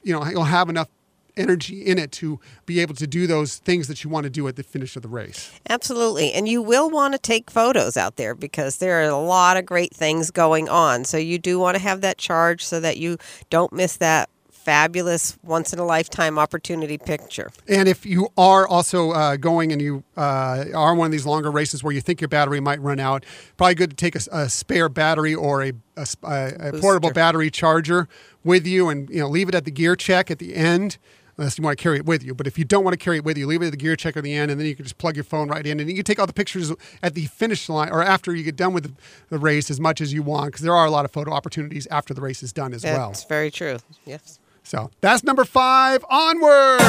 you 0.03 0.13
know, 0.13 0.25
you'll 0.27 0.45
have 0.45 0.69
enough 0.69 0.89
energy 1.37 1.85
in 1.85 1.99
it 1.99 2.13
to 2.13 2.41
be 2.67 2.81
able 2.81 2.95
to 2.95 3.07
do 3.07 3.27
those 3.27 3.59
things 3.59 3.89
that 3.89 4.05
you 4.05 4.11
want 4.11 4.25
to 4.25 4.31
do 4.31 4.47
at 4.49 4.57
the 4.57 4.63
finish 4.63 4.97
of 4.97 5.03
the 5.03 5.09
race. 5.09 5.53
Absolutely. 5.69 6.33
And 6.33 6.49
you 6.49 6.63
will 6.63 6.91
want 6.91 7.13
to 7.13 7.19
take 7.19 7.51
photos 7.51 7.97
out 7.97 8.17
there 8.17 8.35
because 8.35 8.79
there 8.79 9.01
are 9.01 9.09
a 9.09 9.19
lot 9.19 9.57
of 9.57 9.67
great 9.67 9.95
things 9.95 10.31
going 10.31 10.69
on. 10.69 11.05
So 11.05 11.17
you 11.17 11.39
do 11.39 11.59
want 11.59 11.77
to 11.77 11.83
have 11.83 12.01
that 12.03 12.19
charge 12.19 12.65
so 12.65 12.81
that 12.81 12.97
you 12.97 13.19
don't 13.51 13.73
miss 13.73 13.97
that 13.97 14.29
fabulous 14.65 15.37
once 15.43 15.75
in 15.75 15.79
a 15.79 15.85
lifetime 15.85 16.39
opportunity 16.39 16.97
picture. 16.97 17.51
And 17.69 17.87
if 17.87 18.07
you 18.07 18.31
are 18.39 18.67
also 18.67 19.11
uh, 19.11 19.37
going 19.37 19.73
and 19.73 19.83
you 19.83 20.03
uh, 20.17 20.65
are 20.75 20.95
one 20.95 21.05
of 21.07 21.13
these 21.13 21.27
longer 21.27 21.51
races 21.51 21.85
where 21.85 21.93
you 21.93 22.01
think 22.01 22.23
your 22.23 22.29
battery 22.29 22.61
might 22.61 22.81
run 22.81 22.99
out, 22.99 23.27
probably 23.59 23.75
good 23.75 23.91
to 23.91 23.97
take 23.97 24.17
a, 24.17 24.21
a 24.33 24.49
spare 24.49 24.89
battery 24.89 25.35
or 25.35 25.63
a, 25.63 25.73
a, 25.97 26.07
a 26.23 26.73
portable 26.81 27.13
battery 27.13 27.51
charger 27.51 28.09
with 28.43 28.67
you, 28.67 28.89
and 28.89 29.11
you 29.11 29.21
know 29.21 29.29
leave 29.29 29.49
it 29.49 29.55
at 29.55 29.67
the 29.67 29.71
gear 29.71 29.97
check 29.97 30.31
at 30.31 30.39
the 30.39 30.55
end. 30.55 30.97
Unless 31.37 31.59
you 31.59 31.65
want 31.65 31.77
to 31.77 31.83
carry 31.83 31.97
it 31.97 32.07
with 32.07 32.23
you, 32.23 32.33
but 32.33 32.47
if 32.47 32.57
you 32.59 32.65
don't 32.65 32.85
want 32.85 32.93
to 32.93 33.03
carry 33.05 33.17
it 33.17 33.25
with 33.25 33.37
you, 33.37 33.47
leave 33.49 33.61
it 33.61 33.67
at 33.67 33.71
the 33.73 33.77
gear 33.77 33.97
check 33.97 34.17
at 34.17 34.23
the 34.23 34.33
end, 34.33 34.53
and 34.53 34.61
then 34.61 34.69
you 34.69 34.77
can 34.77 34.85
just 34.85 34.99
plug 34.99 35.17
your 35.17 35.25
phone 35.25 35.49
right 35.49 35.67
in, 35.67 35.81
and 35.81 35.89
you 35.89 35.97
can 35.97 36.05
take 36.05 36.21
all 36.21 36.29
the 36.29 36.33
pictures 36.33 36.73
at 37.03 37.15
the 37.15 37.27
finish 37.27 37.69
line 37.69 37.91
or 37.91 38.03
after 38.05 38.33
you 38.35 38.45
get 38.45 38.55
done 38.55 38.73
with 38.73 38.85
the, 38.85 38.93
the 39.31 39.39
race 39.39 39.69
as 39.69 39.81
much 39.81 40.01
as 40.01 40.13
you 40.13 40.23
want, 40.23 40.47
because 40.53 40.63
there 40.63 40.75
are 40.75 40.87
a 40.87 40.91
lot 40.91 41.05
of 41.05 41.11
photo 41.11 41.33
opportunities 41.33 41.89
after 41.91 42.15
the 42.15 42.21
race 42.21 42.43
is 42.45 42.53
done 42.53 42.73
as 42.73 42.85
well. 42.85 43.09
That's 43.09 43.25
very 43.25 43.51
true. 43.51 43.79
Yes. 44.05 44.39
So 44.63 44.91
that's 45.01 45.25
number 45.25 45.45
five. 45.45 46.05
Onward. 46.09 46.81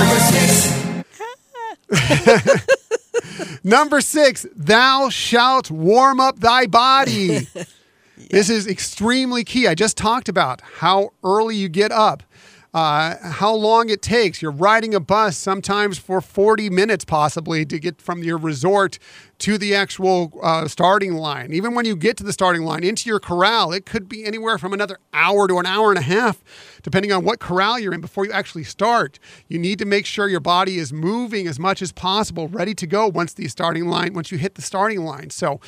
number 3.63 3.99
six. 4.01 4.45
Thou 4.55 5.10
shalt 5.10 5.71
warm 5.71 6.19
up 6.19 6.39
thy 6.39 6.67
body. 6.67 7.47
This 8.29 8.49
is 8.49 8.65
extremely 8.65 9.43
key. 9.43 9.67
I 9.67 9.75
just 9.75 9.97
talked 9.97 10.29
about 10.29 10.62
how 10.62 11.12
early 11.23 11.58
you 11.58 11.67
get 11.67 11.91
up. 11.91 12.23
Uh, 12.76 13.16
how 13.32 13.56
long 13.56 13.88
it 13.88 14.02
takes. 14.02 14.42
You're 14.42 14.52
riding 14.52 14.94
a 14.94 15.00
bus 15.00 15.38
sometimes 15.38 15.98
for 15.98 16.20
40 16.20 16.70
minutes, 16.70 17.06
possibly, 17.06 17.66
to 17.66 17.80
get 17.80 18.02
from 18.02 18.22
your 18.22 18.38
resort 18.38 19.00
to 19.38 19.58
the 19.58 19.76
actual 19.76 20.39
uh, 20.41 20.67
starting 20.67 21.13
line. 21.13 21.52
Even 21.54 21.76
when 21.76 21.86
you 21.86 21.95
get 21.95 22.15
to 22.17 22.24
the 22.24 22.34
starting 22.34 22.63
line 22.63 22.84
into 22.84 23.10
your 23.10 23.19
corral, 23.19 23.74
it 23.74 23.86
could 23.86 24.08
be 24.08 24.26
anywhere 24.26 24.58
from 24.58 24.74
another 24.74 24.98
hour 25.13 25.48
to 25.48 25.58
an 25.58 25.65
hour 25.65 25.89
and 25.89 25.98
a 25.98 26.04
half, 26.04 26.43
depending 26.84 27.12
on 27.12 27.24
what 27.26 27.39
corral 27.39 27.78
you're 27.78 27.93
in 27.93 28.02
before 28.02 28.26
you 28.26 28.32
actually 28.32 28.63
start. 28.63 29.19
You 29.48 29.60
need 29.60 29.80
to 29.80 29.86
make 29.86 30.06
sure 30.06 30.30
your 30.30 30.39
body 30.39 30.78
is 30.78 30.93
moving 30.93 31.48
as 31.48 31.60
much 31.60 31.82
as 31.82 31.91
possible, 31.91 32.48
ready 32.48 32.74
to 32.76 32.88
go 32.88 33.08
once 33.08 33.34
the 33.34 33.48
starting 33.48 33.88
line, 33.88 34.13
once 34.13 34.32
you 34.32 34.38
hit 34.38 34.56
the 34.56 34.62
starting 34.62 35.04
line. 35.04 35.30
So 35.30 35.60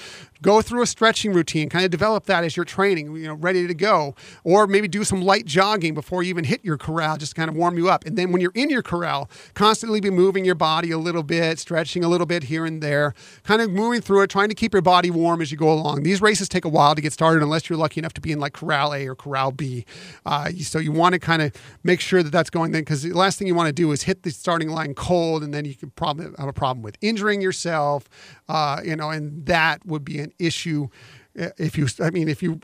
go 0.42 0.62
through 0.62 0.82
a 0.84 0.88
stretching 0.88 1.34
routine, 1.34 1.70
kind 1.70 1.84
of 1.84 1.92
develop 1.92 2.26
that 2.26 2.44
as 2.44 2.56
you're 2.56 2.66
training, 2.66 3.16
you 3.16 3.28
know, 3.28 3.34
ready 3.34 3.68
to 3.68 3.74
go. 3.74 4.16
Or 4.44 4.68
maybe 4.68 4.88
do 4.88 5.04
some 5.04 5.22
light 5.22 5.46
jogging 5.46 5.94
before 5.94 6.24
you 6.24 6.30
even 6.30 6.46
hit 6.46 6.64
your 6.64 6.78
corral, 6.78 7.18
just 7.18 7.34
to 7.34 7.36
kind 7.36 7.50
of 7.50 7.56
warm 7.56 7.78
you 7.78 7.90
up. 7.90 8.06
And 8.06 8.18
then 8.18 8.32
when 8.32 8.42
you're 8.42 8.52
in 8.56 8.70
your 8.70 8.84
corral, 8.84 9.30
constantly 9.54 10.00
be 10.00 10.10
moving 10.10 10.46
your 10.46 10.56
body 10.56 10.92
a 10.92 10.98
little 10.98 11.24
bit, 11.24 11.60
stretching 11.60 12.04
a 12.04 12.08
little 12.08 12.28
bit 12.28 12.44
here 12.44 12.66
and 12.66 12.82
there, 12.82 13.14
kind 13.44 13.57
of 13.62 13.72
moving 13.72 14.02
through 14.02 14.22
it, 14.22 14.30
trying 14.30 14.50
to 14.50 14.56
keep 14.56 14.74
your 14.74 14.82
body 14.82 15.12
warm 15.12 15.42
as 15.42 15.52
you 15.52 15.58
go 15.58 15.72
along. 15.72 16.04
These 16.04 16.22
races 16.22 16.50
take 16.50 16.66
a 16.66 16.70
while 16.70 16.96
to 16.96 17.02
get 17.02 17.14
started 17.14 17.44
unless 17.44 17.70
you're 17.70 17.78
lucky 17.78 18.00
enough 18.00 18.14
to 18.14 18.22
be 18.22 18.32
in 18.32 18.40
like 18.40 18.54
corral 18.54 18.94
A 18.94 19.08
or 19.08 19.16
corral 19.16 19.52
B. 19.52 19.86
Uh, 20.26 20.50
so 20.62 20.80
you 20.80 20.92
want 20.92 21.14
to 21.14 21.20
kind 21.20 21.42
of 21.42 21.54
make 21.84 22.00
sure 22.00 22.24
that 22.24 22.32
that's 22.32 22.50
going 22.50 22.72
then 22.72 22.82
because 22.82 23.04
the 23.04 23.14
last 23.14 23.40
thing 23.40 23.48
you 23.48 23.56
want 23.56 23.68
to 23.68 23.74
do 23.74 23.92
is 23.92 24.04
hit 24.04 24.24
the 24.24 24.32
starting 24.32 24.70
line 24.70 24.94
cold 24.94 25.44
and 25.44 25.54
then 25.54 25.66
you 25.66 25.76
can 25.76 25.90
probably 25.92 26.26
have 26.38 26.48
a 26.48 26.54
problem 26.54 26.84
with 26.84 26.98
injuring 27.02 27.42
yourself, 27.42 28.08
uh, 28.50 28.82
you 28.84 28.96
know, 28.96 29.10
and 29.10 29.46
that 29.46 29.86
would 29.86 30.04
be 30.04 30.20
an 30.20 30.32
issue 30.40 30.88
uh, 31.40 31.50
if 31.58 31.78
you, 31.78 31.88
I 32.02 32.10
mean, 32.10 32.28
if 32.28 32.42
you 32.42 32.60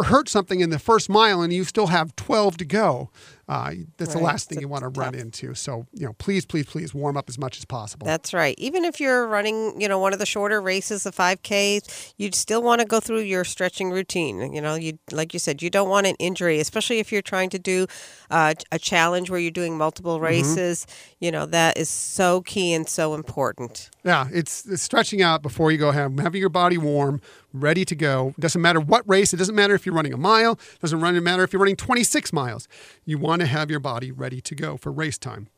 hurt 0.00 0.28
something 0.28 0.60
in 0.60 0.70
the 0.70 0.78
first 0.78 1.08
mile 1.08 1.40
and 1.42 1.52
you 1.52 1.64
still 1.64 1.88
have 1.88 2.14
12 2.16 2.56
to 2.58 2.64
go, 2.64 3.10
uh, 3.48 3.72
that's 3.98 4.14
the 4.14 4.20
last 4.20 4.48
thing 4.48 4.58
It's 4.58 4.62
you 4.62 4.68
want 4.68 4.82
to 4.82 4.88
run 4.88 5.14
into. 5.14 5.54
So, 5.54 5.86
you 5.92 6.06
know, 6.06 6.12
please, 6.14 6.44
please, 6.46 6.66
please 6.66 6.94
warm 6.94 7.16
up 7.16 7.28
as 7.28 7.38
much 7.38 7.58
as 7.58 7.64
possible. 7.64 8.06
That's 8.06 8.32
right. 8.32 8.54
Even 8.58 8.84
if 8.84 9.00
you're 9.00 9.26
running, 9.26 9.80
you 9.80 9.88
know, 9.88 9.98
one 9.98 10.12
of 10.12 10.18
the 10.18 10.26
shorter 10.26 10.60
races, 10.60 11.02
the 11.04 11.10
5Ks, 11.12 12.14
you'd 12.16 12.34
still 12.34 12.62
want 12.62 12.80
to 12.80 12.86
go 12.86 13.00
through 13.00 13.20
your 13.20 13.44
stretching 13.44 13.90
routine. 13.90 14.52
You 14.54 14.60
know, 14.60 14.74
you 14.74 14.98
like 15.12 15.32
you 15.32 15.38
said, 15.38 15.62
you 15.62 15.70
don't 15.70 15.88
want 15.88 16.06
an 16.06 16.16
injury, 16.18 16.60
especially 16.60 16.98
if 17.00 17.12
you're 17.12 17.22
trying 17.22 17.50
to 17.50 17.58
do 17.58 17.86
uh, 18.30 18.54
a 18.72 18.78
challenge 18.78 19.30
where 19.30 19.40
you're 19.40 19.50
doing 19.50 19.76
multiple 19.76 20.14
Mm-hmm. 20.14 20.24
races. 20.24 20.86
You 21.20 21.32
know, 21.32 21.46
that 21.46 21.76
is 21.76 21.88
so 21.88 22.42
key 22.42 22.72
and 22.72 22.88
so 22.88 23.14
important. 23.14 23.90
Yeah, 24.04 24.28
it's, 24.32 24.66
it's 24.66 24.82
stretching 24.82 25.22
out 25.22 25.42
before 25.42 25.72
you 25.72 25.78
go 25.78 25.90
have 25.90 26.18
having 26.18 26.40
your 26.40 26.50
body 26.50 26.76
warm, 26.76 27.20
ready 27.52 27.84
to 27.86 27.94
go. 27.94 28.34
Doesn't 28.38 28.60
matter 28.60 28.80
what 28.80 29.08
race. 29.08 29.32
It 29.32 29.38
doesn't 29.38 29.54
matter 29.54 29.74
if 29.74 29.86
you're 29.86 29.94
running 29.94 30.12
a 30.12 30.18
mile. 30.18 30.58
Doesn't 30.82 31.00
run 31.00 31.22
matter 31.22 31.42
if 31.42 31.52
you're 31.52 31.60
running 31.60 31.76
26 31.76 32.32
miles. 32.32 32.68
You 33.04 33.16
want 33.18 33.33
to 33.40 33.46
have 33.46 33.70
your 33.70 33.80
body 33.80 34.10
ready 34.12 34.40
to 34.40 34.54
go 34.54 34.76
for 34.76 34.92
race 34.92 35.18
time. 35.18 35.48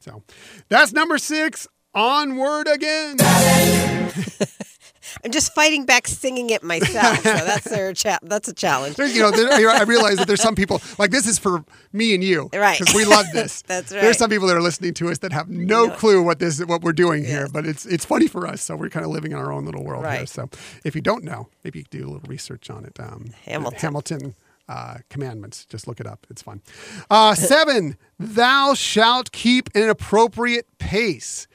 So 0.00 0.22
that's 0.68 0.92
number 0.92 1.18
six. 1.18 1.66
Onward 1.94 2.68
again. 2.68 3.16
I'm 5.24 5.30
just 5.30 5.54
fighting 5.54 5.86
back 5.86 6.06
singing 6.06 6.50
it 6.50 6.62
myself, 6.62 7.16
so 7.16 7.32
that's 7.32 7.64
their 7.64 7.92
cha- 7.94 8.18
that's 8.22 8.48
a 8.48 8.52
challenge. 8.52 8.98
You 8.98 9.22
know, 9.22 9.30
there, 9.30 9.70
I 9.70 9.82
realize 9.82 10.16
that 10.18 10.26
there's 10.26 10.42
some 10.42 10.54
people 10.54 10.82
like 10.98 11.10
this 11.10 11.26
is 11.26 11.38
for 11.38 11.64
me 11.92 12.14
and 12.14 12.22
you, 12.22 12.50
Right. 12.52 12.78
Because 12.78 12.94
we 12.94 13.04
love 13.04 13.26
this. 13.32 13.62
That's 13.66 13.92
right. 13.92 14.02
There's 14.02 14.18
some 14.18 14.28
people 14.28 14.46
that 14.48 14.56
are 14.56 14.62
listening 14.62 14.94
to 14.94 15.08
us 15.08 15.18
that 15.18 15.32
have 15.32 15.48
no 15.48 15.88
clue 15.90 16.22
what 16.22 16.38
this 16.38 16.62
what 16.64 16.82
we're 16.82 16.92
doing 16.92 17.24
here, 17.24 17.48
but 17.50 17.64
it's 17.66 17.86
it's 17.86 18.04
funny 18.04 18.28
for 18.28 18.46
us. 18.46 18.62
So 18.62 18.76
we're 18.76 18.90
kind 18.90 19.06
of 19.06 19.12
living 19.12 19.32
in 19.32 19.38
our 19.38 19.50
own 19.52 19.64
little 19.64 19.84
world 19.84 20.04
here. 20.06 20.26
So 20.26 20.50
if 20.84 20.94
you 20.94 21.00
don't 21.00 21.24
know, 21.24 21.48
maybe 21.64 21.78
you 21.80 21.84
do 21.90 22.04
a 22.04 22.10
little 22.10 22.28
research 22.28 22.68
on 22.68 22.84
it. 22.84 22.98
Um, 23.00 23.30
Hamilton. 23.44 23.78
Hamilton. 23.80 24.34
Uh, 24.68 24.96
commandments. 25.10 25.64
Just 25.64 25.86
look 25.86 26.00
it 26.00 26.06
up. 26.08 26.26
It's 26.28 26.42
fun. 26.42 26.60
Uh, 27.08 27.34
seven, 27.36 27.96
thou 28.18 28.74
shalt 28.74 29.30
keep 29.30 29.70
an 29.76 29.88
appropriate 29.88 30.66
pace. 30.78 31.46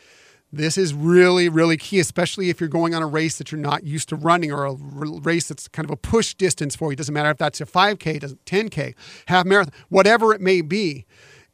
This 0.54 0.78
is 0.78 0.94
really, 0.94 1.48
really 1.48 1.78
key, 1.78 2.00
especially 2.00 2.50
if 2.50 2.60
you're 2.60 2.70
going 2.70 2.94
on 2.94 3.02
a 3.02 3.08
race 3.08 3.38
that 3.38 3.52
you're 3.52 3.62
not 3.62 3.86
used 3.86 4.10
to 4.10 4.18
running 4.18 4.52
or 4.52 4.66
a 4.66 4.74
race 4.74 5.48
that's 5.48 5.70
kind 5.70 5.86
of 5.86 5.92
a 5.92 5.96
push 5.96 6.34
distance 6.34 6.76
for 6.76 6.92
you. 6.92 6.96
Doesn't 6.98 7.14
matter 7.14 7.30
if 7.30 7.38
that's 7.38 7.62
a 7.62 7.66
5K, 7.66 8.20
doesn't 8.20 8.44
10K, 8.46 8.94
half 9.28 9.46
marathon, 9.46 9.74
whatever 9.88 10.34
it 10.34 10.42
may 10.42 10.62
be. 10.62 11.06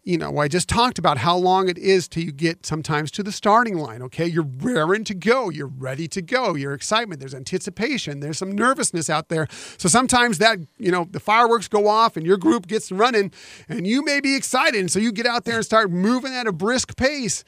You 0.07 0.17
know, 0.17 0.37
I 0.37 0.47
just 0.47 0.69
talked 0.69 0.97
about 0.97 1.17
how 1.17 1.35
long 1.35 1.67
it 1.67 1.77
is 1.77 2.07
till 2.07 2.23
you 2.23 2.31
get 2.31 2.65
sometimes 2.65 3.11
to 3.11 3.23
the 3.23 3.31
starting 3.33 3.77
line. 3.77 4.01
Okay, 4.03 4.25
you're 4.25 4.47
raring 4.59 5.03
to 5.03 5.13
go, 5.13 5.49
you're 5.49 5.67
ready 5.67 6.07
to 6.07 6.21
go, 6.21 6.55
your 6.55 6.73
excitement, 6.73 7.19
there's 7.19 7.35
anticipation, 7.35 8.21
there's 8.21 8.37
some 8.37 8.53
nervousness 8.53 9.09
out 9.09 9.27
there. 9.27 9.47
So 9.77 9.89
sometimes 9.89 10.37
that, 10.37 10.59
you 10.77 10.91
know, 10.91 11.09
the 11.11 11.19
fireworks 11.19 11.67
go 11.67 11.89
off 11.89 12.15
and 12.15 12.25
your 12.25 12.37
group 12.37 12.67
gets 12.67 12.89
running 12.89 13.33
and 13.67 13.85
you 13.85 14.01
may 14.01 14.21
be 14.21 14.33
excited. 14.37 14.79
And 14.79 14.89
so 14.89 14.97
you 14.97 15.11
get 15.11 15.25
out 15.25 15.43
there 15.43 15.57
and 15.57 15.65
start 15.65 15.91
moving 15.91 16.31
at 16.31 16.47
a 16.47 16.53
brisk 16.53 16.95
pace. 16.95 17.43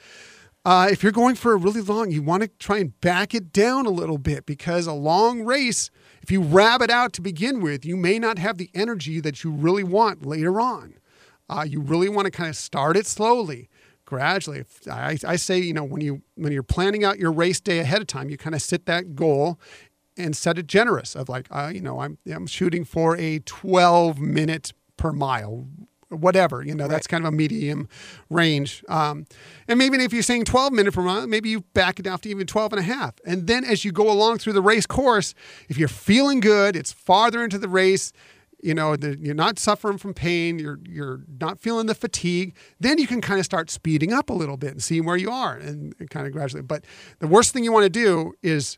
Uh, 0.66 0.90
if 0.92 1.02
you're 1.02 1.14
going 1.14 1.36
for 1.36 1.54
a 1.54 1.58
really 1.58 1.80
long, 1.80 2.12
you 2.12 2.22
want 2.22 2.44
to 2.44 2.50
try 2.60 2.80
and 2.80 3.00
back 3.00 3.34
it 3.34 3.54
down 3.54 3.86
a 3.86 3.90
little 3.90 4.18
bit 4.18 4.46
because 4.46 4.86
a 4.86 4.92
long 4.92 5.46
race, 5.46 5.92
if 6.22 6.30
you 6.30 6.42
rab 6.42 6.82
it 6.82 6.90
out 6.90 7.14
to 7.14 7.22
begin 7.22 7.62
with, 7.62 7.86
you 7.86 7.96
may 7.96 8.20
not 8.20 8.38
have 8.38 8.58
the 8.58 8.70
energy 8.74 9.22
that 9.22 9.46
you 9.46 9.52
really 9.52 9.86
want 9.86 10.26
later 10.26 10.60
on. 10.60 10.96
Uh, 11.50 11.66
you 11.68 11.82
really 11.82 12.10
want 12.10 12.26
to 12.26 12.32
kind 12.32 12.50
of 12.50 12.56
start 12.56 12.96
it 12.96 13.08
slowly, 13.08 13.70
gradually. 14.06 14.60
If- 14.60 14.88
I, 14.88 15.18
I 15.26 15.36
say, 15.36 15.60
you 15.60 15.74
know, 15.74 15.84
when 15.84 16.02
you 16.02 16.22
when 16.36 16.52
you're 16.52 16.64
planning 16.64 17.04
out 17.04 17.20
your 17.20 17.32
race 17.32 17.60
day 17.60 17.80
ahead 17.80 18.02
of 18.02 18.08
time, 18.08 18.30
you 18.30 18.38
kind 18.38 18.56
of 18.56 18.62
set 18.62 18.86
that 18.86 19.16
goal 19.16 19.60
and 20.18 20.36
set 20.36 20.58
it 20.58 20.68
generous 20.68 21.16
of 21.16 21.30
like, 21.30 21.48
uh, 21.50 21.72
you 21.74 21.82
know, 21.82 22.00
I'm 22.00 22.18
I'm 22.32 22.48
shooting 22.48 22.84
for 22.86 23.18
a 23.18 23.40
12 23.40 24.20
minute 24.20 24.74
per 24.98 25.12
mile 25.14 25.66
whatever 26.10 26.64
you 26.64 26.74
know 26.74 26.88
that's 26.88 27.08
kind 27.08 27.24
of 27.24 27.32
a 27.32 27.36
medium 27.36 27.88
range. 28.30 28.84
Um, 28.90 29.26
and 29.68 29.78
maybe 29.78 30.04
if 30.04 30.12
you're 30.12 30.24
saying 30.24 30.46
12 30.46 30.74
minute 30.74 30.94
per 30.94 31.02
mile 31.04 31.28
maybe 31.28 31.50
you 31.50 31.62
back 31.74 32.00
it 32.00 32.04
down 32.04 32.20
to 32.20 32.30
even 32.30 32.48
12 32.48 32.74
and 32.74 32.80
a 32.80 32.84
half. 32.84 33.14
And 33.26 33.48
then 33.48 33.64
as 33.64 33.86
you 33.86 33.92
go 33.92 34.12
along 34.12 34.40
through 34.40 34.54
the 34.54 34.62
race 34.62 34.86
course 34.86 35.34
if 35.68 35.78
you're 35.78 35.88
feeling 35.88 36.40
good 36.40 36.76
it's 36.76 36.92
farther 36.92 37.44
into 37.44 37.58
the 37.58 37.70
race 37.70 38.12
you 38.62 38.74
know 38.74 38.96
the, 38.96 39.18
you're 39.20 39.34
not 39.36 39.58
suffering 39.58 39.98
from 39.98 40.14
pain 40.14 40.60
you're 40.60 40.80
you're 40.88 41.24
not 41.40 41.60
feeling 41.60 41.86
the 41.86 41.96
fatigue 41.96 42.56
then 42.80 42.98
you 42.98 43.08
can 43.08 43.22
kind 43.22 43.40
of 43.40 43.46
start 43.46 43.70
speeding 43.70 44.14
up 44.14 44.30
a 44.30 44.34
little 44.34 44.58
bit 44.58 44.72
and 44.72 44.84
seeing 44.84 45.06
where 45.06 45.18
you 45.18 45.32
are 45.32 45.58
and, 45.58 45.94
and 46.00 46.10
kind 46.10 46.28
of 46.28 46.34
gradually. 46.34 46.62
But 46.62 46.86
the 47.20 47.28
worst 47.28 47.54
thing 47.54 47.64
you 47.64 47.72
want 47.72 47.84
to 47.84 47.90
do 47.90 48.34
is 48.42 48.78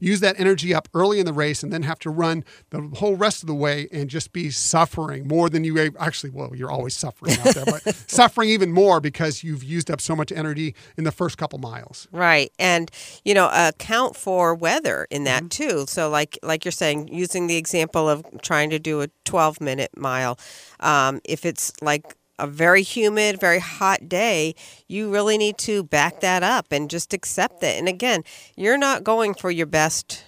use 0.00 0.20
that 0.20 0.38
energy 0.38 0.74
up 0.74 0.88
early 0.94 1.20
in 1.20 1.26
the 1.26 1.32
race 1.32 1.62
and 1.62 1.72
then 1.72 1.82
have 1.82 1.98
to 2.00 2.10
run 2.10 2.44
the 2.70 2.80
whole 2.94 3.16
rest 3.16 3.42
of 3.42 3.46
the 3.46 3.54
way 3.54 3.88
and 3.92 4.08
just 4.08 4.32
be 4.32 4.50
suffering 4.50 5.26
more 5.26 5.48
than 5.48 5.64
you 5.64 5.92
actually, 5.98 6.30
well, 6.30 6.54
you're 6.54 6.70
always 6.70 6.96
suffering 6.96 7.38
out 7.38 7.54
there, 7.54 7.64
but 7.64 7.94
suffering 8.06 8.48
even 8.48 8.72
more 8.72 9.00
because 9.00 9.42
you've 9.42 9.64
used 9.64 9.90
up 9.90 10.00
so 10.00 10.14
much 10.14 10.32
energy 10.32 10.74
in 10.96 11.04
the 11.04 11.12
first 11.12 11.38
couple 11.38 11.58
miles. 11.58 12.08
Right. 12.12 12.52
And 12.58 12.90
you 13.24 13.34
know, 13.34 13.50
account 13.52 14.16
for 14.16 14.54
weather 14.54 15.06
in 15.10 15.24
that 15.24 15.50
too. 15.50 15.84
So 15.88 16.08
like 16.08 16.38
like 16.42 16.64
you're 16.64 16.72
saying, 16.72 17.08
using 17.08 17.46
the 17.46 17.56
example 17.56 18.08
of 18.08 18.24
trying 18.42 18.70
to 18.70 18.78
do 18.78 19.02
a 19.02 19.08
12 19.24 19.60
minute 19.60 19.90
mile, 19.96 20.38
um, 20.80 21.20
if 21.24 21.44
it's 21.44 21.72
like 21.80 22.14
a 22.38 22.46
very 22.46 22.82
humid, 22.82 23.40
very 23.40 23.58
hot 23.58 24.08
day, 24.08 24.54
you 24.86 25.10
really 25.12 25.38
need 25.38 25.58
to 25.58 25.82
back 25.82 26.20
that 26.20 26.42
up 26.42 26.66
and 26.70 26.90
just 26.90 27.12
accept 27.12 27.62
it. 27.62 27.78
And 27.78 27.88
again, 27.88 28.22
you're 28.56 28.78
not 28.78 29.04
going 29.04 29.34
for 29.34 29.50
your 29.50 29.66
best 29.66 30.24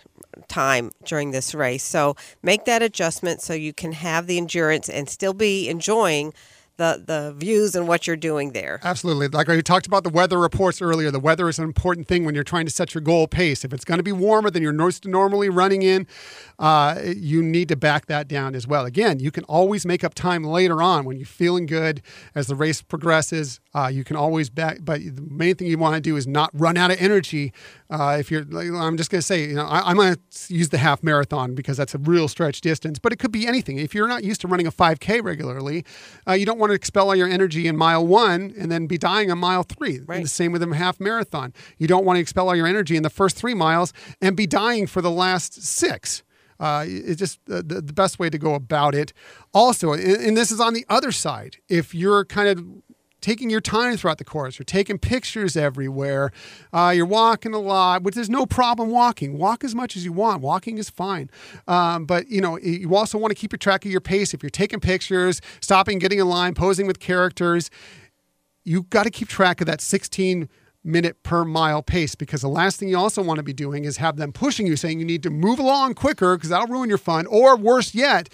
time 0.48 0.90
during 1.04 1.30
this 1.30 1.54
race. 1.54 1.84
So 1.84 2.16
make 2.42 2.64
that 2.64 2.82
adjustment 2.82 3.42
so 3.42 3.54
you 3.54 3.72
can 3.72 3.92
have 3.92 4.26
the 4.26 4.38
endurance 4.38 4.88
and 4.88 5.08
still 5.08 5.34
be 5.34 5.68
enjoying 5.68 6.32
the 6.80 7.04
the 7.06 7.32
views 7.36 7.74
and 7.74 7.86
what 7.86 8.06
you're 8.06 8.16
doing 8.16 8.52
there. 8.52 8.80
Absolutely. 8.82 9.28
Like 9.28 9.46
we 9.48 9.62
talked 9.62 9.86
about 9.86 10.02
the 10.02 10.10
weather 10.10 10.38
reports 10.38 10.80
earlier, 10.80 11.10
the 11.10 11.20
weather 11.20 11.48
is 11.48 11.58
an 11.58 11.64
important 11.64 12.08
thing 12.08 12.24
when 12.24 12.34
you're 12.34 12.42
trying 12.42 12.64
to 12.64 12.72
set 12.72 12.94
your 12.94 13.02
goal 13.02 13.28
pace. 13.28 13.64
If 13.64 13.72
it's 13.74 13.84
going 13.84 13.98
to 13.98 14.02
be 14.02 14.12
warmer 14.12 14.50
than 14.50 14.62
you're 14.62 14.72
normally 14.72 15.50
running 15.50 15.82
in, 15.82 16.06
uh, 16.58 16.98
you 17.04 17.42
need 17.42 17.68
to 17.68 17.76
back 17.76 18.06
that 18.06 18.28
down 18.28 18.54
as 18.54 18.66
well. 18.66 18.86
Again, 18.86 19.20
you 19.20 19.30
can 19.30 19.44
always 19.44 19.84
make 19.84 20.02
up 20.02 20.14
time 20.14 20.42
later 20.42 20.82
on 20.82 21.04
when 21.04 21.18
you're 21.18 21.26
feeling 21.26 21.66
good 21.66 22.00
as 22.34 22.46
the 22.46 22.54
race 22.54 22.80
progresses. 22.80 23.60
Uh, 23.74 23.88
you 23.92 24.02
can 24.02 24.16
always 24.16 24.48
back, 24.48 24.78
but 24.80 25.00
the 25.00 25.22
main 25.30 25.54
thing 25.54 25.68
you 25.68 25.78
want 25.78 25.94
to 25.94 26.00
do 26.00 26.16
is 26.16 26.26
not 26.26 26.50
run 26.54 26.78
out 26.78 26.90
of 26.90 27.00
energy. 27.00 27.52
Uh, 27.90 28.16
if 28.18 28.30
you're, 28.30 28.42
I'm 28.76 28.96
just 28.96 29.10
going 29.10 29.20
to 29.20 29.26
say, 29.26 29.48
you 29.48 29.54
know, 29.54 29.66
I, 29.66 29.80
I'm 29.90 29.96
going 29.96 30.14
to 30.14 30.54
use 30.54 30.70
the 30.70 30.78
half 30.78 31.02
marathon 31.02 31.54
because 31.54 31.76
that's 31.76 31.94
a 31.94 31.98
real 31.98 32.28
stretch 32.28 32.60
distance, 32.60 32.98
but 32.98 33.12
it 33.12 33.18
could 33.18 33.32
be 33.32 33.46
anything. 33.46 33.78
If 33.78 33.94
you're 33.94 34.08
not 34.08 34.24
used 34.24 34.40
to 34.42 34.48
running 34.48 34.66
a 34.66 34.72
5K 34.72 35.22
regularly, 35.22 35.84
uh, 36.26 36.32
you 36.32 36.46
don't 36.46 36.58
want 36.58 36.69
to 36.70 36.76
expel 36.76 37.08
all 37.08 37.16
your 37.16 37.28
energy 37.28 37.66
in 37.68 37.76
mile 37.76 38.06
one 38.06 38.54
and 38.58 38.70
then 38.70 38.86
be 38.86 38.98
dying 38.98 39.30
on 39.30 39.38
mile 39.38 39.62
three. 39.62 39.96
And 39.96 40.24
the 40.24 40.28
same 40.28 40.52
with 40.52 40.62
a 40.62 40.74
half 40.74 41.00
marathon. 41.00 41.52
You 41.78 41.86
don't 41.86 42.04
want 42.04 42.16
to 42.16 42.20
expel 42.20 42.48
all 42.48 42.56
your 42.56 42.66
energy 42.66 42.96
in 42.96 43.02
the 43.02 43.10
first 43.10 43.36
three 43.36 43.54
miles 43.54 43.92
and 44.20 44.36
be 44.36 44.46
dying 44.46 44.86
for 44.86 45.02
the 45.02 45.10
last 45.10 45.62
six. 45.62 46.22
Uh, 46.58 46.84
it's 46.86 47.18
just 47.18 47.40
the, 47.46 47.62
the 47.62 47.80
the 47.80 47.92
best 47.92 48.18
way 48.18 48.28
to 48.28 48.36
go 48.36 48.54
about 48.54 48.94
it. 48.94 49.14
Also, 49.54 49.92
and, 49.92 50.02
and 50.02 50.36
this 50.36 50.50
is 50.52 50.60
on 50.60 50.74
the 50.74 50.84
other 50.90 51.10
side. 51.10 51.56
If 51.68 51.94
you're 51.94 52.24
kind 52.26 52.48
of 52.48 52.64
taking 53.20 53.50
your 53.50 53.60
time 53.60 53.96
throughout 53.96 54.18
the 54.18 54.24
course, 54.24 54.58
you're 54.58 54.64
taking 54.64 54.98
pictures 54.98 55.56
everywhere, 55.56 56.32
uh, 56.72 56.92
you're 56.94 57.06
walking 57.06 57.54
a 57.54 57.58
lot, 57.58 58.02
which 58.02 58.14
there's 58.14 58.30
no 58.30 58.46
problem 58.46 58.90
walking. 58.90 59.38
Walk 59.38 59.64
as 59.64 59.74
much 59.74 59.96
as 59.96 60.04
you 60.04 60.12
want. 60.12 60.42
Walking 60.42 60.78
is 60.78 60.90
fine. 60.90 61.30
Um, 61.68 62.04
but 62.04 62.28
you 62.28 62.40
know, 62.40 62.58
you 62.58 62.94
also 62.94 63.18
want 63.18 63.30
to 63.30 63.34
keep 63.34 63.52
your 63.52 63.58
track 63.58 63.84
of 63.84 63.90
your 63.90 64.00
pace. 64.00 64.34
If 64.34 64.42
you're 64.42 64.50
taking 64.50 64.80
pictures, 64.80 65.40
stopping, 65.60 65.98
getting 65.98 66.18
in 66.18 66.28
line, 66.28 66.54
posing 66.54 66.86
with 66.86 67.00
characters, 67.00 67.70
you 68.64 68.82
got 68.84 69.04
to 69.04 69.10
keep 69.10 69.28
track 69.28 69.60
of 69.60 69.66
that 69.66 69.80
16 69.80 70.48
minute 70.82 71.22
per 71.22 71.44
mile 71.44 71.82
pace 71.82 72.14
because 72.14 72.40
the 72.40 72.48
last 72.48 72.80
thing 72.80 72.88
you 72.88 72.96
also 72.96 73.22
want 73.22 73.36
to 73.36 73.42
be 73.42 73.52
doing 73.52 73.84
is 73.84 73.98
have 73.98 74.16
them 74.16 74.32
pushing 74.32 74.66
you 74.66 74.76
saying 74.76 74.98
you 74.98 75.04
need 75.04 75.22
to 75.22 75.30
move 75.30 75.58
along 75.58 75.92
quicker 75.92 76.36
because 76.36 76.48
that'll 76.48 76.66
ruin 76.66 76.88
your 76.88 76.98
fun 76.98 77.26
or 77.26 77.54
worse 77.54 77.94
yet 77.94 78.30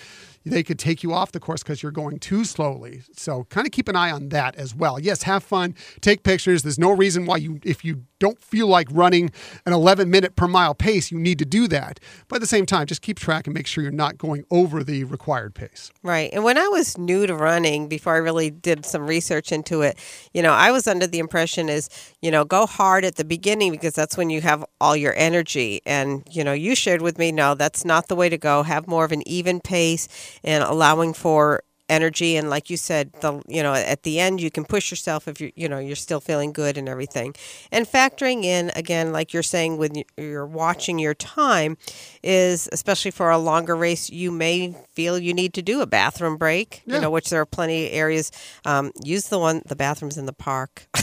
they 0.53 0.63
could 0.63 0.79
take 0.79 1.03
you 1.03 1.13
off 1.13 1.33
the 1.33 1.41
course 1.41 1.63
because 1.63 1.83
you're 1.83 1.93
going 1.93 2.19
too 2.19 2.45
slowly. 2.45 3.03
So 3.17 3.45
kind 3.45 3.67
of 3.67 3.73
keep 3.73 3.89
an 3.89 3.97
eye 3.97 4.11
on 4.11 4.29
that 4.31 4.57
as 4.57 4.75
well. 4.75 4.99
Yes 4.99 5.23
have 5.25 5.43
fun. 5.43 5.75
Take 6.01 6.23
pictures. 6.23 6.63
There's 6.63 6.79
no 6.79 6.93
reason 6.93 7.27
why 7.27 7.39
you 7.39 7.61
if 7.65 7.85
you 7.85 8.05
don't 8.19 8.43
feel 8.43 8.67
like 8.67 8.89
running 8.91 9.31
an 9.67 9.73
11 9.73 10.11
minute 10.11 10.37
per 10.37 10.49
mile 10.49 10.75
pace 10.75 11.11
you 11.11 11.19
need 11.19 11.39
to 11.39 11.45
do 11.45 11.69
that. 11.69 12.01
But 12.29 12.37
at 12.37 12.41
the 12.41 12.47
same 12.47 12.65
time 12.65 12.87
just 12.87 13.03
keep 13.03 13.19
track 13.19 13.47
and 13.47 13.55
make 13.55 13.67
sure 13.67 13.83
you're 13.83 13.93
not 13.93 14.19
going 14.19 14.45
over 14.51 14.85
the 14.85 15.05
required 15.05 15.55
pace. 15.55 15.91
Right. 16.03 16.31
And 16.33 16.45
when 16.45 16.59
I 16.59 16.69
was 16.69 16.97
new 16.97 17.27
to 17.27 17.35
running, 17.35 17.89
before 17.89 18.15
I 18.15 18.19
really 18.19 18.51
did 18.51 18.87
some 18.87 19.07
research 19.07 19.53
into 19.53 19.83
it, 19.83 19.99
you 20.33 20.43
know, 20.43 20.53
I 20.53 20.71
was 20.71 20.87
under 20.87 21.07
the 21.07 21.19
impression 21.19 21.69
is, 21.69 21.89
you 22.23 22.31
know, 22.31 22.45
go 22.45 22.67
hard 22.67 23.05
at 23.05 23.17
the 23.17 23.25
beginning 23.25 23.73
because 23.73 23.95
that's 23.95 24.17
when 24.17 24.31
you 24.31 24.41
have 24.41 24.65
all 24.81 24.97
your 24.97 25.15
energy. 25.17 25.81
And, 25.85 26.23
you 26.31 26.45
know, 26.45 26.53
you 26.53 26.75
shared 26.75 27.03
with 27.03 27.19
me, 27.19 27.33
no, 27.33 27.55
that's 27.55 27.85
not 27.85 28.09
the 28.09 28.15
way 28.15 28.29
to 28.29 28.39
go. 28.39 28.63
Have 28.63 28.87
more 28.87 29.05
of 29.05 29.13
an 29.13 29.27
even 29.27 29.61
pace 29.61 30.09
and 30.45 30.63
allowing 30.65 31.13
for 31.13 31.63
energy 31.89 32.37
and 32.37 32.51
like 32.51 32.69
you 32.69 32.77
said 32.77 33.13
the 33.21 33.41
you 33.47 33.63
know 33.63 33.73
at 33.73 34.03
the 34.03 34.19
end 34.19 34.41
you 34.41 34.51
can 34.51 34.65
push 34.65 34.91
yourself 34.91 35.29
if 35.29 35.41
you 35.41 35.53
you 35.55 35.69
know 35.69 35.79
you're 35.79 35.95
still 35.95 36.19
feeling 36.21 36.53
good 36.53 36.77
and 36.77 36.89
everything 36.89 37.33
and 37.71 37.87
factoring 37.87 38.43
in 38.45 38.71
again 38.75 39.13
like 39.13 39.33
you're 39.33 39.43
saying 39.43 39.77
when 39.77 40.03
you're 40.17 40.45
watching 40.47 40.99
your 40.99 41.15
time 41.15 41.77
is 42.25 42.69
especially 42.73 43.13
for 43.13 43.31
a 43.31 43.39
longer 43.39 43.77
race 43.77 44.11
you 44.11 44.33
may 44.33 44.75
feel 44.95 45.17
you 45.19 45.33
need 45.33 45.55
to 45.55 45.63
do 45.63 45.81
a 45.81 45.87
bathroom 45.87 46.37
break 46.37 46.83
Yeah. 46.87 46.97
you 46.97 47.01
know 47.03 47.11
which 47.11 47.31
there 47.31 47.41
are 47.41 47.47
plenty 47.47 47.87
of 47.87 47.93
areas 47.95 48.33
um, 48.65 48.91
use 49.05 49.29
the 49.29 49.39
one 49.39 49.63
the 49.67 49.77
bathrooms 49.77 50.19
in 50.19 50.27
the 50.27 50.33
park 50.33 50.89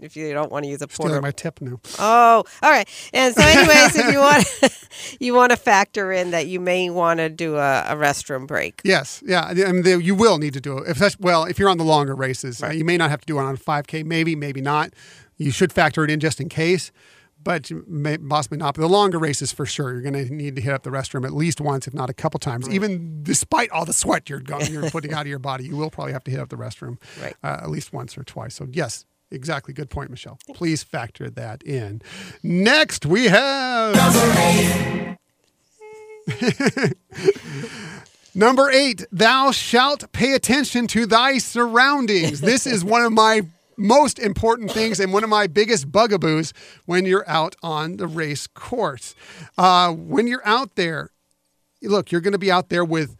if 0.00 0.16
you 0.16 0.32
don't 0.32 0.52
want 0.52 0.64
to 0.64 0.70
use 0.70 0.82
a 0.82 0.88
porta 0.88 1.08
stealing 1.10 1.22
my 1.22 1.30
tip 1.30 1.60
now 1.60 1.80
Oh, 1.98 2.44
all 2.62 2.70
right. 2.70 2.88
And 3.12 3.34
so, 3.34 3.42
anyways, 3.42 3.96
if 3.96 4.12
you 4.12 4.18
want, 4.18 4.44
you 5.20 5.34
want 5.34 5.50
to 5.50 5.56
factor 5.56 6.12
in 6.12 6.32
that 6.32 6.46
you 6.46 6.58
may 6.60 6.90
want 6.90 7.18
to 7.18 7.28
do 7.28 7.56
a, 7.56 7.82
a 7.88 7.94
restroom 7.96 8.46
break. 8.46 8.80
Yes, 8.84 9.22
yeah, 9.26 9.52
I 9.70 9.72
mean, 9.72 9.82
they- 9.84 9.96
you 9.96 10.14
will 10.14 10.38
need 10.38 10.52
to 10.54 10.60
do 10.60 10.78
it. 10.78 10.88
If 10.88 10.98
that's, 10.98 11.18
well, 11.18 11.44
if 11.44 11.58
you're 11.58 11.68
on 11.70 11.78
the 11.78 11.84
longer 11.84 12.14
races, 12.14 12.62
uh, 12.62 12.68
you 12.70 12.84
may 12.84 12.96
not 12.96 13.10
have 13.10 13.20
to 13.20 13.26
do 13.26 13.38
it 13.38 13.42
on 13.42 13.54
a 13.54 13.56
5K, 13.56 14.02
maybe, 14.04 14.36
maybe 14.36 14.60
not. 14.60 14.90
You 15.38 15.50
should 15.50 15.72
factor 15.72 16.04
it 16.04 16.10
in 16.10 16.20
just 16.20 16.40
in 16.40 16.48
case, 16.50 16.92
but 17.42 17.70
may, 17.88 18.18
possibly 18.18 18.58
not. 18.58 18.74
But 18.74 18.82
the 18.82 18.88
longer 18.88 19.18
races, 19.18 19.52
for 19.52 19.64
sure, 19.64 19.92
you're 19.92 20.02
going 20.02 20.26
to 20.26 20.34
need 20.34 20.56
to 20.56 20.62
hit 20.62 20.74
up 20.74 20.82
the 20.82 20.90
restroom 20.90 21.24
at 21.24 21.32
least 21.32 21.60
once, 21.60 21.86
if 21.86 21.94
not 21.94 22.10
a 22.10 22.12
couple 22.12 22.38
times. 22.40 22.68
Even 22.68 23.22
despite 23.22 23.70
all 23.70 23.86
the 23.86 23.92
sweat 23.94 24.28
you're 24.28 24.40
going, 24.40 24.70
you're 24.72 24.90
putting 24.96 25.14
out 25.14 25.22
of 25.22 25.26
your 25.28 25.38
body, 25.38 25.64
you 25.64 25.76
will 25.76 25.90
probably 25.90 26.12
have 26.12 26.24
to 26.24 26.30
hit 26.30 26.40
up 26.40 26.48
the 26.50 26.56
restroom 26.56 26.98
Right. 27.22 27.34
uh, 27.42 27.60
at 27.62 27.70
least 27.70 27.92
once 27.92 28.18
or 28.18 28.24
twice. 28.24 28.54
So 28.56 28.66
yes. 28.70 29.06
Exactly. 29.32 29.72
Good 29.72 29.90
point, 29.90 30.10
Michelle. 30.10 30.40
Please 30.54 30.82
factor 30.82 31.30
that 31.30 31.62
in. 31.62 32.02
Next, 32.42 33.06
we 33.06 33.26
have 33.26 33.94
Number 38.34 38.70
eight, 38.70 39.04
thou 39.10 39.50
shalt 39.50 40.12
pay 40.12 40.34
attention 40.34 40.86
to 40.88 41.06
thy 41.06 41.38
surroundings. 41.38 42.40
This 42.40 42.66
is 42.66 42.84
one 42.84 43.02
of 43.02 43.12
my 43.12 43.42
most 43.76 44.18
important 44.18 44.70
things 44.70 45.00
and 45.00 45.12
one 45.12 45.24
of 45.24 45.30
my 45.30 45.46
biggest 45.46 45.90
bugaboos 45.90 46.52
when 46.86 47.06
you're 47.06 47.28
out 47.28 47.56
on 47.62 47.96
the 47.96 48.06
race 48.06 48.46
course. 48.46 49.14
Uh, 49.58 49.92
when 49.92 50.26
you're 50.26 50.46
out 50.46 50.76
there, 50.76 51.10
look, 51.82 52.12
you're 52.12 52.20
going 52.20 52.32
to 52.32 52.38
be 52.38 52.52
out 52.52 52.68
there 52.68 52.84
with 52.84 53.16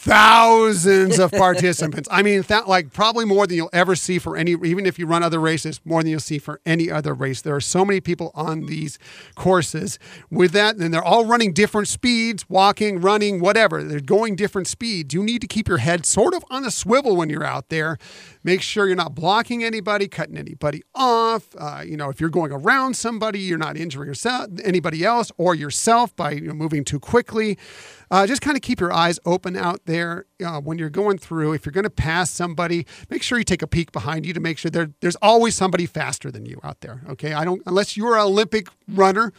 thousands 0.00 1.18
of 1.18 1.32
participants. 1.32 2.08
I 2.10 2.22
mean, 2.22 2.42
that, 2.42 2.68
like 2.68 2.92
probably 2.92 3.24
more 3.24 3.48
than 3.48 3.56
you'll 3.56 3.70
ever 3.72 3.96
see 3.96 4.20
for 4.20 4.36
any, 4.36 4.52
even 4.52 4.86
if 4.86 4.96
you 4.96 5.06
run 5.06 5.24
other 5.24 5.40
races, 5.40 5.80
more 5.84 6.02
than 6.02 6.10
you'll 6.10 6.20
see 6.20 6.38
for 6.38 6.60
any 6.64 6.88
other 6.88 7.12
race. 7.12 7.42
There 7.42 7.56
are 7.56 7.60
so 7.60 7.84
many 7.84 8.00
people 8.00 8.30
on 8.32 8.66
these 8.66 8.96
courses 9.34 9.98
with 10.30 10.52
that, 10.52 10.76
and 10.76 10.94
they're 10.94 11.02
all 11.02 11.26
running 11.26 11.52
different 11.52 11.88
speeds, 11.88 12.48
walking, 12.48 13.00
running, 13.00 13.40
whatever. 13.40 13.82
They're 13.82 13.98
going 13.98 14.36
different 14.36 14.68
speeds. 14.68 15.12
You 15.12 15.24
need 15.24 15.40
to 15.40 15.48
keep 15.48 15.66
your 15.66 15.78
head 15.78 16.06
sort 16.06 16.32
of 16.32 16.44
on 16.48 16.64
a 16.64 16.70
swivel 16.70 17.16
when 17.16 17.28
you're 17.28 17.44
out 17.44 17.68
there. 17.68 17.98
Make 18.48 18.62
sure 18.62 18.86
you're 18.86 18.96
not 18.96 19.14
blocking 19.14 19.62
anybody, 19.62 20.08
cutting 20.08 20.38
anybody 20.38 20.82
off. 20.94 21.48
Uh, 21.58 21.82
you 21.86 21.98
know, 21.98 22.08
if 22.08 22.18
you're 22.18 22.30
going 22.30 22.50
around 22.50 22.96
somebody, 22.96 23.40
you're 23.40 23.58
not 23.58 23.76
injuring 23.76 24.08
yourself, 24.08 24.48
anybody 24.64 25.04
else, 25.04 25.30
or 25.36 25.54
yourself 25.54 26.16
by 26.16 26.30
you 26.30 26.48
know, 26.48 26.54
moving 26.54 26.82
too 26.82 26.98
quickly. 26.98 27.58
Uh, 28.10 28.26
just 28.26 28.40
kind 28.40 28.56
of 28.56 28.62
keep 28.62 28.80
your 28.80 28.90
eyes 28.90 29.18
open 29.26 29.54
out 29.54 29.82
there 29.84 30.24
uh, 30.42 30.62
when 30.62 30.78
you're 30.78 30.88
going 30.88 31.18
through. 31.18 31.52
If 31.52 31.66
you're 31.66 31.74
going 31.74 31.84
to 31.84 31.90
pass 31.90 32.30
somebody, 32.30 32.86
make 33.10 33.22
sure 33.22 33.36
you 33.36 33.44
take 33.44 33.60
a 33.60 33.66
peek 33.66 33.92
behind 33.92 34.24
you 34.24 34.32
to 34.32 34.40
make 34.40 34.56
sure 34.56 34.70
there, 34.70 34.92
there's 35.02 35.16
always 35.16 35.54
somebody 35.54 35.84
faster 35.84 36.30
than 36.30 36.46
you 36.46 36.58
out 36.64 36.80
there. 36.80 37.02
Okay, 37.06 37.34
I 37.34 37.44
don't 37.44 37.60
unless 37.66 37.98
you're 37.98 38.16
an 38.16 38.22
Olympic 38.22 38.68
runner. 38.88 39.30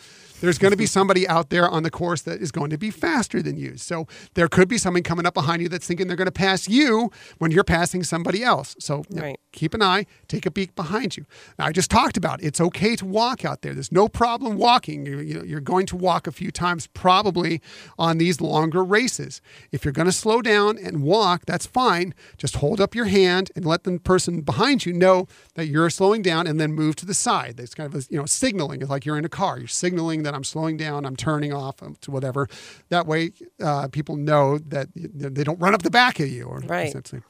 There's 0.41 0.57
going 0.57 0.71
to 0.71 0.77
be 0.77 0.85
mm-hmm. 0.85 0.89
somebody 0.89 1.27
out 1.27 1.49
there 1.49 1.69
on 1.69 1.83
the 1.83 1.91
course 1.91 2.21
that 2.23 2.41
is 2.41 2.51
going 2.51 2.69
to 2.69 2.77
be 2.77 2.89
faster 2.89 3.41
than 3.41 3.57
you. 3.57 3.77
So 3.77 4.07
there 4.33 4.47
could 4.47 4.67
be 4.67 4.77
somebody 4.77 5.03
coming 5.03 5.25
up 5.25 5.33
behind 5.33 5.61
you 5.61 5.69
that's 5.69 5.87
thinking 5.87 6.07
they're 6.07 6.15
going 6.15 6.25
to 6.25 6.31
pass 6.31 6.67
you 6.67 7.11
when 7.37 7.51
you're 7.51 7.63
passing 7.63 8.03
somebody 8.03 8.43
else. 8.43 8.75
So 8.79 9.03
you 9.09 9.15
know, 9.15 9.21
Right. 9.21 9.39
keep 9.51 9.73
an 9.73 9.81
eye, 9.81 10.05
take 10.27 10.45
a 10.45 10.51
peek 10.51 10.75
behind 10.75 11.17
you. 11.17 11.25
Now, 11.57 11.65
I 11.65 11.71
just 11.71 11.91
talked 11.91 12.17
about 12.17 12.41
it's 12.41 12.61
okay 12.61 12.95
to 12.95 13.05
walk 13.05 13.43
out 13.43 13.61
there. 13.61 13.73
There's 13.73 13.91
no 13.91 14.07
problem 14.07 14.57
walking. 14.57 15.05
You, 15.05 15.19
you 15.19 15.33
know, 15.35 15.43
you're 15.43 15.59
going 15.59 15.85
to 15.87 15.97
walk 15.97 16.27
a 16.27 16.31
few 16.31 16.51
times 16.51 16.87
probably 16.87 17.61
on 17.97 18.17
these 18.17 18.41
longer 18.41 18.83
races. 18.83 19.41
If 19.71 19.83
you're 19.83 19.91
going 19.91 20.05
to 20.05 20.11
slow 20.11 20.41
down 20.41 20.77
and 20.77 21.03
walk, 21.03 21.45
that's 21.45 21.65
fine. 21.65 22.13
Just 22.37 22.57
hold 22.57 22.79
up 22.79 22.95
your 22.95 23.05
hand 23.05 23.51
and 23.55 23.65
let 23.65 23.83
the 23.83 23.99
person 23.99 24.41
behind 24.41 24.85
you 24.85 24.93
know 24.93 25.27
that 25.55 25.67
you're 25.67 25.89
slowing 25.89 26.21
down, 26.21 26.47
and 26.47 26.59
then 26.59 26.73
move 26.73 26.95
to 26.97 27.05
the 27.05 27.13
side. 27.13 27.57
That's 27.57 27.73
kind 27.73 27.93
of 27.93 27.99
a, 27.99 28.05
you 28.09 28.17
know 28.19 28.25
signaling. 28.25 28.81
It's 28.81 28.89
like 28.89 29.05
you're 29.05 29.17
in 29.17 29.25
a 29.25 29.29
car. 29.29 29.57
You're 29.57 29.67
signaling 29.67 30.23
that 30.23 30.28
I'm 30.33 30.43
slowing 30.43 30.77
down. 30.77 31.05
I'm 31.05 31.15
turning 31.15 31.53
off 31.53 31.81
um, 31.83 31.95
to 32.01 32.11
whatever. 32.11 32.47
That 32.89 33.05
way, 33.07 33.31
uh, 33.61 33.87
people 33.89 34.15
know 34.15 34.57
that 34.59 34.87
they 34.95 35.43
don't 35.43 35.59
run 35.59 35.73
up 35.73 35.81
the 35.83 35.89
back 35.91 36.19
of 36.19 36.29
you. 36.29 36.45
Or 36.45 36.59
Right. 36.59 36.87
essentially. 36.87 37.21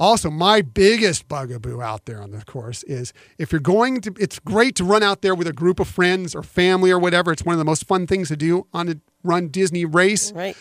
Also, 0.00 0.30
my 0.30 0.62
biggest 0.62 1.26
bugaboo 1.26 1.80
out 1.82 2.04
there 2.06 2.22
on 2.22 2.30
the 2.30 2.44
course 2.44 2.84
is 2.84 3.12
if 3.36 3.50
you're 3.50 3.60
going 3.60 4.00
to, 4.02 4.14
it's 4.20 4.38
great 4.38 4.76
to 4.76 4.84
run 4.84 5.02
out 5.02 5.22
there 5.22 5.34
with 5.34 5.48
a 5.48 5.52
group 5.52 5.80
of 5.80 5.88
friends 5.88 6.36
or 6.36 6.42
family 6.44 6.92
or 6.92 7.00
whatever. 7.00 7.32
It's 7.32 7.44
one 7.44 7.54
of 7.54 7.58
the 7.58 7.64
most 7.64 7.84
fun 7.84 8.06
things 8.06 8.28
to 8.28 8.36
do 8.36 8.66
on 8.72 8.88
a 8.88 8.94
run 9.24 9.48
Disney 9.48 9.84
race. 9.84 10.30
Right. 10.30 10.56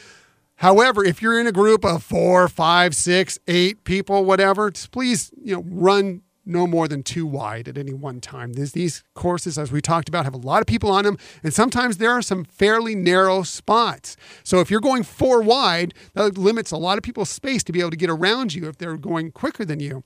However, 0.56 1.06
if 1.06 1.22
you're 1.22 1.40
in 1.40 1.46
a 1.46 1.52
group 1.52 1.86
of 1.86 2.02
four, 2.02 2.48
five, 2.48 2.96
six, 2.96 3.38
eight 3.48 3.84
people, 3.84 4.26
whatever, 4.26 4.72
just 4.72 4.90
please, 4.90 5.30
you 5.40 5.54
know, 5.56 5.64
run 5.70 6.24
no 6.48 6.66
more 6.66 6.88
than 6.88 7.04
two 7.04 7.26
wide 7.26 7.68
at 7.68 7.78
any 7.78 7.94
one 7.94 8.22
time. 8.22 8.54
These, 8.54 8.72
these 8.72 9.04
courses, 9.14 9.58
as 9.58 9.72
we 9.72 9.82
talked 9.82 10.10
about, 10.10 10.26
have 10.26 10.34
a 10.34 10.38
lot 10.38 10.62
of 10.62 10.68
people 10.68 10.92
on 10.92 11.04
them, 11.04 11.18
and 11.44 11.54
sometimes 11.54 11.98
there 11.98 12.12
are 12.12 12.22
some 12.22 12.46
fairly 12.46 12.96
narrow 12.96 13.44
spots. 13.44 14.16
So 14.44 14.60
if 14.60 14.72
you're 14.72 14.80
going 14.80 15.04
four 15.04 15.42
wide, 15.42 15.94
that 16.14 16.38
limits 16.38 16.72
a 16.72 16.78
lot 16.78 16.98
of 16.98 17.04
people's 17.04 17.30
space 17.30 17.64
to 17.66 17.72
be 17.72 17.80
able 17.80 17.92
to 17.92 17.98
get 17.98 18.10
around 18.10 18.54
you 18.54 18.68
if 18.68 18.78
they're 18.78 18.98
going 18.98 19.32
quicker 19.32 19.66
than 19.66 19.80
you. 19.80 20.04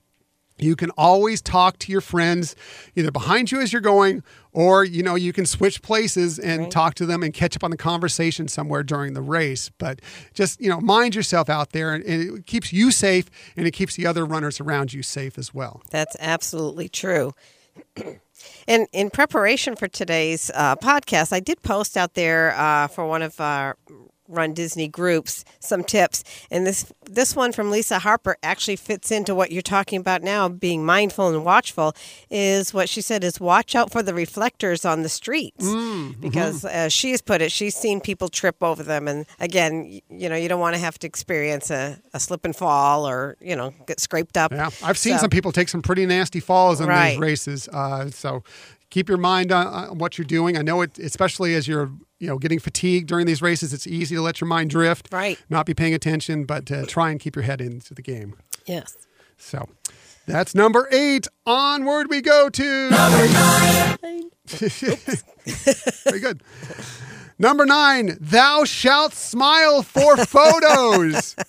You 0.61 0.75
can 0.75 0.91
always 0.91 1.41
talk 1.41 1.79
to 1.79 1.91
your 1.91 2.01
friends 2.01 2.55
either 2.95 3.11
behind 3.11 3.51
you 3.51 3.59
as 3.59 3.73
you're 3.73 3.81
going 3.81 4.23
or 4.53 4.83
you 4.83 5.01
know 5.01 5.15
you 5.15 5.33
can 5.33 5.45
switch 5.45 5.81
places 5.81 6.37
and 6.37 6.63
Right. 6.63 6.71
talk 6.71 6.93
to 6.95 7.05
them 7.05 7.23
and 7.23 7.33
catch 7.33 7.55
up 7.55 7.63
on 7.63 7.71
the 7.71 7.77
conversation 7.77 8.47
somewhere 8.47 8.83
during 8.83 9.13
the 9.13 9.21
race 9.21 9.71
but 9.77 10.01
just 10.33 10.61
you 10.61 10.69
know 10.69 10.79
mind 10.79 11.15
yourself 11.15 11.49
out 11.49 11.71
there 11.71 11.93
and, 11.93 12.03
and 12.05 12.37
it 12.39 12.45
keeps 12.45 12.71
you 12.71 12.91
safe 12.91 13.25
and 13.57 13.65
it 13.65 13.71
keeps 13.71 13.95
the 13.95 14.05
other 14.05 14.25
runners 14.25 14.59
around 14.59 14.93
you 14.93 15.01
safe 15.01 15.37
as 15.37 15.53
well 15.53 15.81
That's 15.89 16.15
absolutely 16.19 16.89
true. 16.89 17.33
And 18.67 18.87
in 18.91 19.11
preparation 19.11 19.75
for 19.75 19.87
today's 19.87 20.49
uh, 20.55 20.75
podcast, 20.75 21.31
I 21.31 21.39
did 21.39 21.61
post 21.61 21.95
out 21.95 22.15
there 22.15 22.55
uh, 22.57 22.87
for 22.87 23.05
one 23.05 23.21
of 23.21 23.39
our 23.39 23.77
Run 24.31 24.53
Disney 24.53 24.87
groups 24.87 25.43
some 25.59 25.83
tips, 25.83 26.23
and 26.49 26.65
this 26.65 26.91
this 27.03 27.35
one 27.35 27.51
from 27.51 27.69
Lisa 27.69 27.99
Harper 27.99 28.37
actually 28.41 28.77
fits 28.77 29.11
into 29.11 29.35
what 29.35 29.51
you're 29.51 29.61
talking 29.61 29.99
about 29.99 30.23
now, 30.23 30.47
being 30.49 30.85
mindful 30.85 31.27
and 31.29 31.43
watchful. 31.45 31.93
Is 32.29 32.73
what 32.73 32.89
she 32.89 33.01
said 33.01 33.23
is 33.23 33.39
watch 33.39 33.75
out 33.75 33.91
for 33.91 34.01
the 34.01 34.13
reflectors 34.13 34.85
on 34.85 35.03
the 35.03 35.09
streets 35.09 35.65
mm, 35.65 35.73
mm-hmm. 36.11 36.21
because, 36.21 36.65
as 36.65 36.93
she 36.93 37.11
has 37.11 37.21
put 37.21 37.41
it, 37.41 37.51
she's 37.51 37.75
seen 37.75 37.99
people 38.01 38.29
trip 38.29 38.63
over 38.63 38.83
them, 38.83 39.07
and 39.07 39.25
again, 39.39 39.99
you 40.09 40.29
know, 40.29 40.35
you 40.35 40.47
don't 40.49 40.59
want 40.61 40.75
to 40.75 40.79
have 40.81 40.97
to 40.99 41.07
experience 41.07 41.69
a, 41.69 41.99
a 42.13 42.19
slip 42.19 42.45
and 42.45 42.55
fall 42.55 43.07
or 43.07 43.35
you 43.41 43.55
know 43.55 43.73
get 43.87 43.99
scraped 43.99 44.37
up. 44.37 44.51
yeah 44.51 44.69
i've 44.83 44.97
seen 44.97 45.13
So- 45.15 45.21
some 45.21 45.29
people 45.29 45.51
take 45.51 45.69
some 45.69 45.81
pretty 45.81 46.05
nasty 46.05 46.39
falls 46.39 46.79
in 46.79 46.87
Right. 46.87 47.11
these 47.11 47.19
races 47.19 47.67
uh, 47.67 48.09
so 48.09 48.43
keep 48.89 49.09
your 49.09 49.17
mind 49.17 49.51
on, 49.51 49.67
on 49.67 49.97
what 49.97 50.17
you're 50.17 50.25
doing 50.25 50.57
i 50.57 50.61
know 50.61 50.81
it 50.81 50.97
especially 50.99 51.53
as 51.55 51.67
you're 51.67 51.89
you 52.21 52.27
know 52.27 52.37
getting 52.37 52.59
fatigued 52.59 53.07
during 53.07 53.25
these 53.25 53.41
races 53.41 53.73
it's 53.73 53.87
easy 53.87 54.15
to 54.15 54.21
let 54.21 54.39
your 54.39 54.47
mind 54.47 54.69
drift 54.69 55.09
Right. 55.11 55.37
not 55.49 55.65
be 55.65 55.73
paying 55.73 55.93
attention 55.93 56.45
but 56.45 56.71
uh, 56.71 56.85
try 56.85 57.09
and 57.11 57.19
keep 57.19 57.35
your 57.35 57.43
head 57.43 57.59
into 57.59 57.93
the 57.93 58.01
game 58.01 58.35
Yes. 58.65 58.95
So 59.37 59.67
that's 60.27 60.53
number 60.53 60.87
eight. 60.91 61.27
Onward 61.47 62.07
we 62.11 62.21
go 62.21 62.47
to 62.47 62.89
number 62.91 63.27
nine. 63.27 64.29
Very 66.05 66.19
good. 66.19 66.43
Number 67.39 67.65
nine, 67.65 68.17
thou 68.21 68.63
shalt 68.65 69.13
smile 69.13 69.81
for 69.81 70.15
photos. 70.17 71.35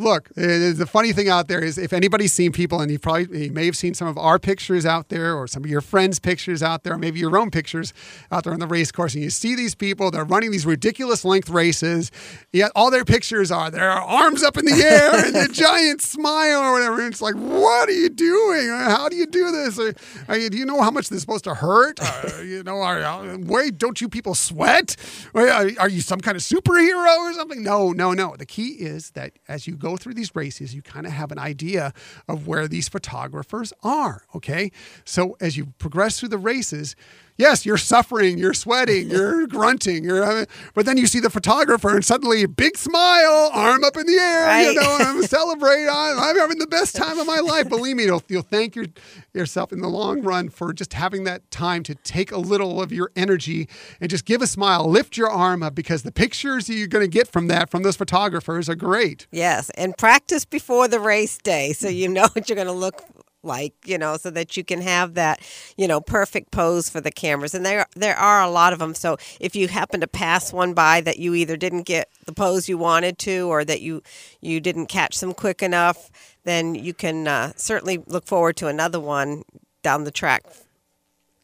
Look, 0.00 0.28
uh, 0.36 0.74
the 0.74 0.86
funny 0.88 1.12
thing 1.12 1.28
out 1.28 1.48
there 1.48 1.60
is 1.60 1.76
if 1.76 1.92
anybody's 1.92 2.32
seen 2.32 2.52
people, 2.52 2.80
and 2.80 2.88
you 2.88 3.00
probably 3.00 3.46
you 3.46 3.52
may 3.52 3.66
have 3.66 3.76
seen 3.76 3.94
some 3.94 4.06
of 4.06 4.16
our 4.16 4.38
pictures 4.38 4.86
out 4.86 5.08
there, 5.08 5.34
or 5.34 5.48
some 5.48 5.64
of 5.64 5.70
your 5.70 5.80
friends' 5.80 6.20
pictures 6.20 6.62
out 6.62 6.84
there, 6.84 6.92
or 6.92 6.98
maybe 6.98 7.18
your 7.18 7.36
own 7.36 7.50
pictures 7.50 7.92
out 8.30 8.44
there 8.44 8.52
on 8.52 8.60
the 8.60 8.68
race 8.68 8.92
course, 8.92 9.14
and 9.14 9.24
you 9.24 9.30
see 9.30 9.56
these 9.56 9.74
people, 9.74 10.12
they're 10.12 10.24
running 10.24 10.52
these 10.52 10.64
ridiculous 10.64 11.24
length 11.24 11.50
races, 11.50 12.12
yet 12.52 12.70
all 12.76 12.92
their 12.92 13.04
pictures 13.04 13.50
are 13.50 13.72
their 13.72 13.90
arms 13.90 14.44
up 14.44 14.56
in 14.56 14.66
the 14.66 14.74
air 14.74 15.26
and 15.26 15.34
a 15.34 15.48
giant 15.52 16.00
smile 16.00 16.60
or 16.60 16.72
whatever. 16.74 17.00
And 17.00 17.12
it's 17.12 17.20
like, 17.20 17.34
what 17.34 17.88
are 17.88 17.92
you 17.92 18.08
doing? 18.08 18.68
How 18.68 19.08
do 19.08 19.16
you 19.16 19.26
do 19.26 19.50
this? 19.50 19.78
You, 19.78 20.48
do 20.48 20.56
you 20.56 20.64
know 20.64 20.80
how 20.80 20.92
much 20.92 21.08
this 21.08 21.16
is 21.16 21.22
supposed 21.22 21.42
to 21.44 21.54
hurt? 21.54 21.98
Uh, 22.00 22.40
you 22.42 22.62
know, 22.62 22.82
are, 22.82 23.02
uh, 23.02 23.36
wait, 23.40 23.78
don't 23.78 24.00
you 24.00 24.08
people 24.08 24.36
sweat? 24.36 24.94
Are, 25.34 25.70
are 25.80 25.88
you 25.88 26.02
some 26.02 26.20
kind 26.20 26.36
of 26.36 26.42
superhero 26.44 27.18
or 27.18 27.32
something? 27.32 27.64
No, 27.64 27.90
no, 27.90 28.12
no. 28.12 28.36
The 28.36 28.46
key 28.46 28.76
is 28.78 29.10
that 29.10 29.32
as 29.48 29.66
you 29.66 29.74
go 29.74 29.87
through 29.96 30.14
these 30.14 30.34
races, 30.34 30.74
you 30.74 30.82
kind 30.82 31.06
of 31.06 31.12
have 31.12 31.32
an 31.32 31.38
idea 31.38 31.92
of 32.28 32.46
where 32.46 32.68
these 32.68 32.88
photographers 32.88 33.72
are. 33.82 34.24
Okay. 34.34 34.70
So 35.04 35.36
as 35.40 35.56
you 35.56 35.72
progress 35.78 36.20
through 36.20 36.30
the 36.30 36.38
races, 36.38 36.96
yes, 37.38 37.64
you're 37.64 37.78
suffering, 37.78 38.36
you're 38.36 38.52
sweating, 38.54 39.08
you're 39.10 39.46
grunting, 39.46 40.04
you're, 40.04 40.46
but 40.74 40.84
then 40.84 40.96
you 40.98 41.06
see 41.06 41.20
the 41.20 41.30
photographer 41.30 41.94
and 41.94 42.04
suddenly 42.04 42.44
big 42.46 42.76
smile, 42.76 43.50
arm 43.54 43.84
up 43.84 43.96
in 43.96 44.06
the 44.06 44.14
air, 44.14 44.60
you 44.60 44.68
Right. 44.68 44.76
know, 44.76 44.96
I'm 45.00 45.22
celebrating. 45.38 45.88
I'm, 45.88 46.18
I'm 46.18 46.36
having 46.36 46.58
the 46.58 46.66
best 46.66 46.94
time 46.96 47.18
of 47.18 47.26
my 47.26 47.38
life. 47.40 47.68
Believe 47.68 47.96
me, 47.96 48.04
you'll, 48.04 48.22
you'll 48.28 48.42
thank 48.42 48.76
your, 48.76 48.86
yourself 49.32 49.72
in 49.72 49.80
the 49.80 49.88
long 49.88 50.20
run 50.22 50.48
for 50.50 50.72
just 50.72 50.92
having 50.92 51.24
that 51.24 51.50
time 51.50 51.82
to 51.84 51.94
take 51.94 52.32
a 52.32 52.38
little 52.38 52.82
of 52.82 52.92
your 52.92 53.10
energy 53.16 53.68
and 54.00 54.10
just 54.10 54.24
give 54.24 54.42
a 54.42 54.46
smile, 54.46 54.88
lift 54.90 55.16
your 55.16 55.30
arm 55.30 55.62
up 55.62 55.74
because 55.74 56.02
the 56.02 56.12
pictures 56.12 56.68
you're 56.68 56.86
going 56.88 57.04
to 57.04 57.10
get 57.10 57.28
from 57.28 57.46
that, 57.48 57.70
from 57.70 57.82
those 57.84 57.96
photographers 57.96 58.68
are 58.68 58.74
great. 58.74 59.26
Yes, 59.30 59.70
and 59.76 59.96
practice 59.96 60.44
before 60.44 60.88
the 60.88 60.98
race 61.00 61.38
day 61.38 61.72
so 61.72 61.88
you 61.88 62.08
know 62.08 62.26
what 62.32 62.48
you're 62.48 62.56
going 62.56 62.66
to 62.66 62.72
look 62.72 63.02
like, 63.42 63.74
you 63.84 63.98
know, 63.98 64.16
so 64.16 64.30
that 64.30 64.56
you 64.56 64.64
can 64.64 64.80
have 64.80 65.14
that, 65.14 65.40
you 65.76 65.86
know, 65.86 66.00
perfect 66.00 66.50
pose 66.50 66.88
for 66.88 67.00
the 67.00 67.10
cameras. 67.10 67.54
And 67.54 67.64
there 67.64 67.86
there 67.94 68.16
are 68.16 68.42
a 68.42 68.50
lot 68.50 68.72
of 68.72 68.78
them. 68.78 68.94
So 68.94 69.16
if 69.40 69.54
you 69.54 69.68
happen 69.68 70.00
to 70.00 70.08
pass 70.08 70.52
one 70.52 70.74
by 70.74 71.00
that 71.02 71.18
you 71.18 71.34
either 71.34 71.56
didn't 71.56 71.82
get 71.82 72.08
the 72.26 72.32
pose 72.32 72.68
you 72.68 72.78
wanted 72.78 73.18
to 73.20 73.48
or 73.48 73.64
that 73.64 73.80
you 73.80 74.02
you 74.40 74.60
didn't 74.60 74.86
catch 74.86 75.20
them 75.20 75.34
quick 75.34 75.62
enough, 75.62 76.10
then 76.44 76.74
you 76.74 76.94
can 76.94 77.28
uh, 77.28 77.52
certainly 77.56 77.98
look 78.06 78.26
forward 78.26 78.56
to 78.56 78.66
another 78.66 79.00
one 79.00 79.42
down 79.82 80.04
the 80.04 80.10
track. 80.10 80.42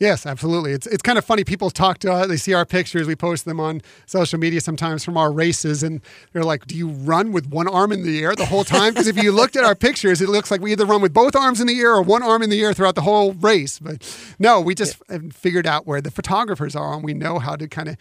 Yes, 0.00 0.26
absolutely. 0.26 0.72
It's 0.72 0.88
it's 0.88 1.02
kind 1.02 1.18
of 1.18 1.24
funny. 1.24 1.44
People 1.44 1.70
talk 1.70 1.98
to 1.98 2.12
us, 2.12 2.26
they 2.26 2.36
see 2.36 2.52
our 2.52 2.66
pictures, 2.66 3.06
we 3.06 3.14
post 3.14 3.44
them 3.44 3.60
on 3.60 3.80
social 4.06 4.40
media 4.40 4.60
sometimes 4.60 5.04
from 5.04 5.16
our 5.16 5.30
races, 5.30 5.84
and 5.84 6.00
they're 6.32 6.42
like, 6.42 6.66
Do 6.66 6.76
you 6.76 6.88
run 6.88 7.30
with 7.30 7.46
one 7.48 7.68
arm 7.68 7.92
in 7.92 8.02
the 8.02 8.20
air 8.22 8.34
the 8.34 8.44
whole 8.46 8.64
time? 8.64 8.92
Because 8.92 9.06
if 9.06 9.16
you 9.22 9.30
looked 9.30 9.54
at 9.54 9.64
our 9.64 9.76
pictures, 9.76 10.20
it 10.20 10.28
looks 10.28 10.50
like 10.50 10.60
we 10.60 10.72
either 10.72 10.84
run 10.84 11.00
with 11.00 11.14
both 11.14 11.36
arms 11.36 11.60
in 11.60 11.68
the 11.68 11.78
air 11.78 11.94
or 11.94 12.02
one 12.02 12.24
arm 12.24 12.42
in 12.42 12.50
the 12.50 12.60
air 12.60 12.74
throughout 12.74 12.96
the 12.96 13.02
whole 13.02 13.34
race. 13.34 13.78
But 13.78 14.02
no, 14.40 14.60
we 14.60 14.74
just 14.74 15.00
have 15.08 15.32
figured 15.32 15.66
out 15.66 15.86
where 15.86 16.00
the 16.00 16.10
photographers 16.10 16.74
are, 16.74 16.94
and 16.94 17.04
we 17.04 17.14
know 17.14 17.38
how 17.38 17.54
to 17.54 17.68
kind 17.68 17.88
of 17.88 17.96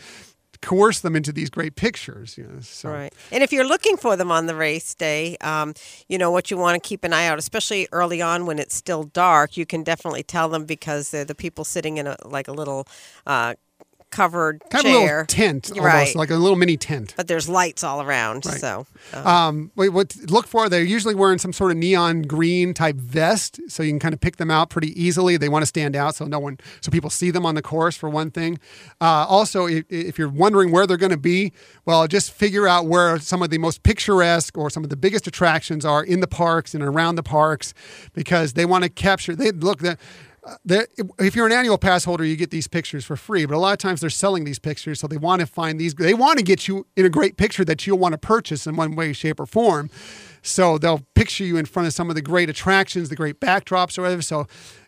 coerce 0.63 1.01
them 1.01 1.15
into 1.15 1.31
these 1.31 1.49
great 1.49 1.75
pictures. 1.75 2.37
You 2.37 2.45
know, 2.45 2.59
so. 2.61 2.89
Right. 2.89 3.13
And 3.31 3.43
if 3.43 3.51
you're 3.51 3.67
looking 3.67 3.97
for 3.97 4.15
them 4.15 4.31
on 4.31 4.47
the 4.47 4.55
race 4.55 4.95
day, 4.95 5.37
um, 5.41 5.73
you 6.07 6.17
know 6.17 6.31
what 6.31 6.49
you 6.49 6.57
want 6.57 6.81
to 6.81 6.87
keep 6.87 7.03
an 7.03 7.13
eye 7.13 7.27
out, 7.27 7.37
especially 7.37 7.87
early 7.91 8.21
on 8.21 8.45
when 8.45 8.59
it's 8.59 8.75
still 8.75 9.03
dark. 9.03 9.57
You 9.57 9.65
can 9.65 9.83
definitely 9.83 10.23
tell 10.23 10.49
them 10.49 10.65
because 10.65 11.11
they're 11.11 11.25
the 11.25 11.35
people 11.35 11.63
sitting 11.63 11.97
in 11.97 12.07
a 12.07 12.17
like 12.25 12.47
a 12.47 12.53
little 12.53 12.87
uh, 13.27 13.53
covered 14.13 14.61
Kind 14.69 14.85
of 14.85 14.91
a 14.91 14.93
chair. 14.95 15.17
little 15.21 15.25
tent, 15.25 15.71
almost 15.71 15.85
right? 15.85 16.15
like 16.15 16.29
a 16.29 16.35
little 16.35 16.55
mini 16.55 16.77
tent. 16.77 17.13
but 17.17 17.27
there's 17.27 17.49
lights 17.49 17.83
all 17.83 18.01
around. 18.01 18.45
Right. 18.45 18.59
So 18.59 18.85
uh, 19.13 19.27
Um, 19.29 19.71
wait, 19.75 19.89
what 19.89 20.09
to 20.09 20.25
look 20.27 20.47
for? 20.47 20.69
They're 20.69 20.83
usually 20.83 21.15
wearing 21.15 21.39
some 21.39 21.51
sort 21.51 21.71
of 21.71 21.77
neon 21.77 22.21
green 22.21 22.73
type 22.73 22.95
vest, 22.95 23.59
so 23.67 23.83
you 23.83 23.91
can 23.91 23.99
kind 23.99 24.13
of 24.13 24.21
pick 24.21 24.37
them 24.37 24.51
out 24.51 24.69
pretty 24.69 24.91
easily. 25.01 25.35
They 25.37 25.49
want 25.49 25.63
to 25.63 25.67
stand 25.67 25.95
out, 25.95 26.15
so 26.15 26.25
no 26.25 26.39
one, 26.39 26.57
so 26.81 26.91
people 26.91 27.09
see 27.09 27.31
them 27.31 27.45
on 27.45 27.55
the 27.55 27.61
course 27.61 27.97
for 27.97 28.09
one 28.09 28.31
thing. 28.31 28.59
Uh, 29.01 29.25
also, 29.27 29.65
if, 29.65 29.83
if 29.89 30.17
you're 30.17 30.29
wondering 30.29 30.71
where 30.71 30.85
they're 30.87 30.97
going 30.97 31.11
to 31.11 31.17
be, 31.17 31.51
well, 31.85 32.07
just 32.07 32.31
figure 32.31 32.67
out 32.67 32.85
where 32.85 33.19
some 33.19 33.41
of 33.41 33.49
the 33.49 33.57
most 33.57 33.83
picturesque 33.83 34.57
or 34.57 34.69
some 34.69 34.83
of 34.83 34.89
the 34.89 34.95
biggest 34.97 35.27
attractions 35.27 35.83
are 35.85 36.03
in 36.03 36.19
the 36.19 36.27
parks 36.27 36.73
and 36.73 36.83
around 36.83 37.15
the 37.15 37.23
parks, 37.23 37.73
because 38.13 38.53
they 38.53 38.65
want 38.65 38.83
to 38.83 38.89
capture. 38.89 39.35
They 39.35 39.51
look 39.51 39.79
that. 39.79 39.99
Uh, 40.45 40.81
if 41.19 41.35
you're 41.35 41.45
an 41.45 41.53
annual 41.53 41.77
pass 41.77 42.03
holder, 42.03 42.25
you 42.25 42.35
get 42.35 42.51
these 42.51 42.67
pictures 42.67 43.05
for 43.05 43.15
free. 43.15 43.45
But 43.45 43.55
a 43.55 43.59
lot 43.59 43.71
of 43.71 43.77
times 43.77 44.01
they're 44.01 44.09
selling 44.09 44.43
these 44.43 44.59
pictures, 44.59 44.99
so 44.99 45.07
they 45.07 45.17
want 45.17 45.39
to 45.39 45.45
find 45.45 45.79
these. 45.79 45.93
They 45.93 46.13
want 46.13 46.37
to 46.37 46.43
get 46.43 46.67
you 46.67 46.85
in 46.97 47.05
a 47.05 47.09
great 47.09 47.37
picture 47.37 47.63
that 47.65 47.87
you'll 47.87 47.99
want 47.99 48.13
to 48.13 48.17
purchase 48.17 48.67
in 48.67 48.75
one 48.75 48.95
way, 48.95 49.13
shape, 49.13 49.39
or 49.39 49.45
form. 49.45 49.89
So 50.41 50.77
they'll 50.77 51.03
picture 51.15 51.45
you 51.45 51.55
in 51.55 51.65
front 51.65 51.87
of 51.87 51.93
some 51.93 52.09
of 52.09 52.15
the 52.15 52.21
great 52.21 52.49
attractions, 52.49 53.07
the 53.07 53.15
great 53.15 53.39
backdrops, 53.39 53.97
or 53.97 54.01
whatever. 54.01 54.21
So 54.21 54.45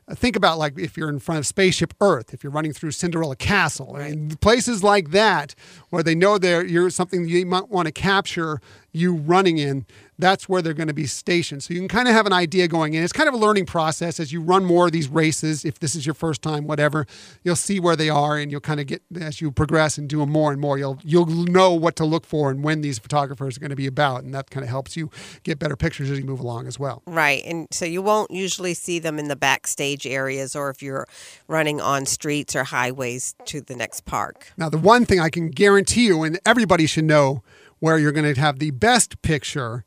uh, 0.07 0.13
think 0.13 0.35
about 0.35 0.57
like 0.57 0.77
if 0.77 0.97
you're 0.97 1.09
in 1.09 1.19
front 1.19 1.39
of 1.39 1.47
Spaceship 1.47 1.93
Earth, 2.01 2.33
if 2.33 2.43
you're 2.43 2.51
running 2.51 2.73
through 2.73 2.91
Cinderella 2.91 3.37
Castle, 3.37 3.95
and 3.95 4.39
places 4.41 4.83
like 4.83 5.11
that 5.11 5.55
where 5.89 6.03
they 6.03 6.15
know 6.15 6.37
there 6.37 6.65
you're 6.65 6.89
something 6.89 7.27
you 7.27 7.45
might 7.45 7.69
want 7.69 7.87
to 7.87 7.91
capture 7.93 8.59
you 8.95 9.15
running 9.15 9.57
in. 9.57 9.85
That's 10.17 10.47
where 10.47 10.61
they're 10.61 10.73
going 10.73 10.87
to 10.87 10.93
be 10.93 11.07
stationed. 11.07 11.61
So 11.63 11.73
you 11.73 11.81
can 11.81 11.89
kind 11.89 12.07
of 12.07 12.13
have 12.13 12.25
an 12.25 12.31
idea 12.31 12.69
going 12.69 12.93
in. 12.93 13.03
It's 13.03 13.11
kind 13.11 13.27
of 13.27 13.35
a 13.35 13.37
learning 13.37 13.65
process 13.65 14.17
as 14.17 14.31
you 14.31 14.39
run 14.39 14.63
more 14.63 14.85
of 14.85 14.93
these 14.93 15.09
races. 15.09 15.65
If 15.65 15.79
this 15.79 15.93
is 15.93 16.05
your 16.05 16.13
first 16.13 16.41
time, 16.41 16.67
whatever, 16.67 17.05
you'll 17.43 17.57
see 17.57 17.81
where 17.81 17.97
they 17.97 18.09
are, 18.09 18.37
and 18.37 18.49
you'll 18.49 18.61
kind 18.61 18.79
of 18.79 18.87
get 18.87 19.01
as 19.19 19.41
you 19.41 19.51
progress 19.51 19.97
and 19.97 20.07
do 20.07 20.19
them 20.19 20.31
more 20.31 20.53
and 20.53 20.61
more. 20.61 20.77
You'll 20.77 20.99
you'll 21.03 21.25
know 21.25 21.73
what 21.73 21.97
to 21.97 22.05
look 22.05 22.25
for 22.25 22.49
and 22.49 22.63
when 22.63 22.79
these 22.79 22.97
photographers 22.97 23.57
are 23.57 23.59
going 23.59 23.71
to 23.71 23.75
be 23.75 23.87
about, 23.87 24.23
and 24.23 24.33
that 24.33 24.49
kind 24.49 24.63
of 24.63 24.69
helps 24.69 24.95
you 24.95 25.09
get 25.43 25.59
better 25.59 25.75
pictures 25.75 26.09
as 26.09 26.17
you 26.17 26.23
move 26.23 26.39
along 26.39 26.67
as 26.67 26.79
well. 26.79 27.03
right, 27.05 27.43
and 27.45 27.67
so 27.71 27.83
you 27.83 28.01
won't 28.01 28.31
usually 28.31 28.73
see 28.73 28.99
them 28.99 29.19
in 29.19 29.27
the 29.27 29.35
backstage 29.35 30.07
areas 30.07 30.55
or 30.55 30.69
if 30.69 30.81
you're 30.81 31.07
running 31.47 31.81
on 31.81 32.05
streets 32.05 32.55
or 32.55 32.63
highways 32.63 33.35
to 33.45 33.59
the 33.59 33.75
next 33.75 34.05
park. 34.05 34.53
Now, 34.55 34.69
the 34.69 34.77
one 34.77 35.05
thing 35.05 35.19
I 35.19 35.29
can 35.29 35.49
guarantee 35.49 36.05
you, 36.05 36.23
and 36.23 36.39
everybody 36.45 36.85
should 36.85 37.05
know 37.05 37.43
where 37.85 37.99
you're 37.99 38.11
going 38.11 38.33
to 38.33 38.41
have 38.41 38.57
the 38.57 38.71
best 38.71 39.21
picture, 39.21 39.85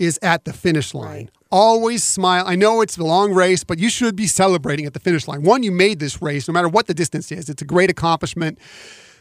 is 0.00 0.18
at 0.20 0.44
the 0.46 0.52
finish 0.52 0.94
line. 0.94 1.30
Always 1.52 2.02
smile. 2.02 2.42
I 2.44 2.56
know 2.56 2.80
it's 2.80 2.98
a 2.98 3.04
long 3.04 3.32
race, 3.32 3.62
but 3.62 3.78
you 3.78 3.88
should 3.88 4.16
be 4.16 4.26
celebrating 4.26 4.84
at 4.84 4.94
the 4.94 4.98
finish 4.98 5.28
line. 5.28 5.44
One, 5.44 5.62
you 5.62 5.70
made 5.70 6.00
this 6.00 6.20
race, 6.20 6.48
no 6.48 6.54
matter 6.54 6.68
what 6.68 6.88
the 6.88 6.94
distance 6.94 7.30
is. 7.30 7.48
It's 7.48 7.62
a 7.62 7.64
great 7.64 7.88
accomplishment. 7.88 8.58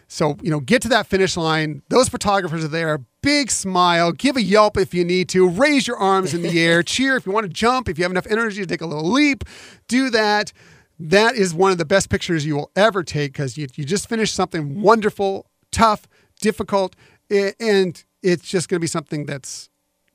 So, 0.08 0.38
you 0.42 0.50
know, 0.50 0.60
get 0.60 0.82
to 0.82 0.90
that 0.90 1.06
finish 1.06 1.38
line. 1.38 1.84
Those 1.90 2.10
photographers 2.10 2.64
are 2.64 2.70
there. 2.70 2.98
Big 3.22 3.52
smile. 3.52 4.12
Give 4.12 4.36
a 4.38 4.42
yelp 4.42 4.76
if 4.76 4.92
you 4.92 5.06
need 5.06 5.30
to. 5.30 5.48
Raise 5.48 5.86
your 5.86 5.98
arms 5.98 6.34
in 6.34 6.42
the 6.42 6.60
air. 6.66 6.82
Cheer 6.82 7.16
if 7.16 7.28
you 7.28 7.32
want 7.32 7.46
to 7.46 7.54
jump. 7.54 7.88
If 7.88 8.00
you 8.00 8.04
have 8.06 8.12
enough 8.12 8.26
energy 8.28 8.62
to 8.62 8.66
take 8.66 8.82
a 8.82 8.88
little 8.88 9.08
leap, 9.08 9.44
do 9.88 10.10
that. 10.10 10.52
That 10.98 11.36
is 11.36 11.54
one 11.54 11.72
of 11.72 11.78
the 11.78 11.86
best 11.86 12.10
pictures 12.10 12.44
you 12.44 12.56
will 12.56 12.72
ever 12.76 13.04
take 13.04 13.34
because 13.34 13.56
you, 13.56 13.68
you 13.76 13.86
just 13.86 14.10
finished 14.10 14.34
something 14.34 14.82
wonderful, 14.82 15.46
tough, 15.72 16.08
difficult, 16.42 16.96
and 17.30 18.04
it's 18.22 18.48
just 18.48 18.70
going 18.70 18.78
to 18.78 18.82
be 18.82 18.88
something 18.88 19.26
that's 19.26 19.70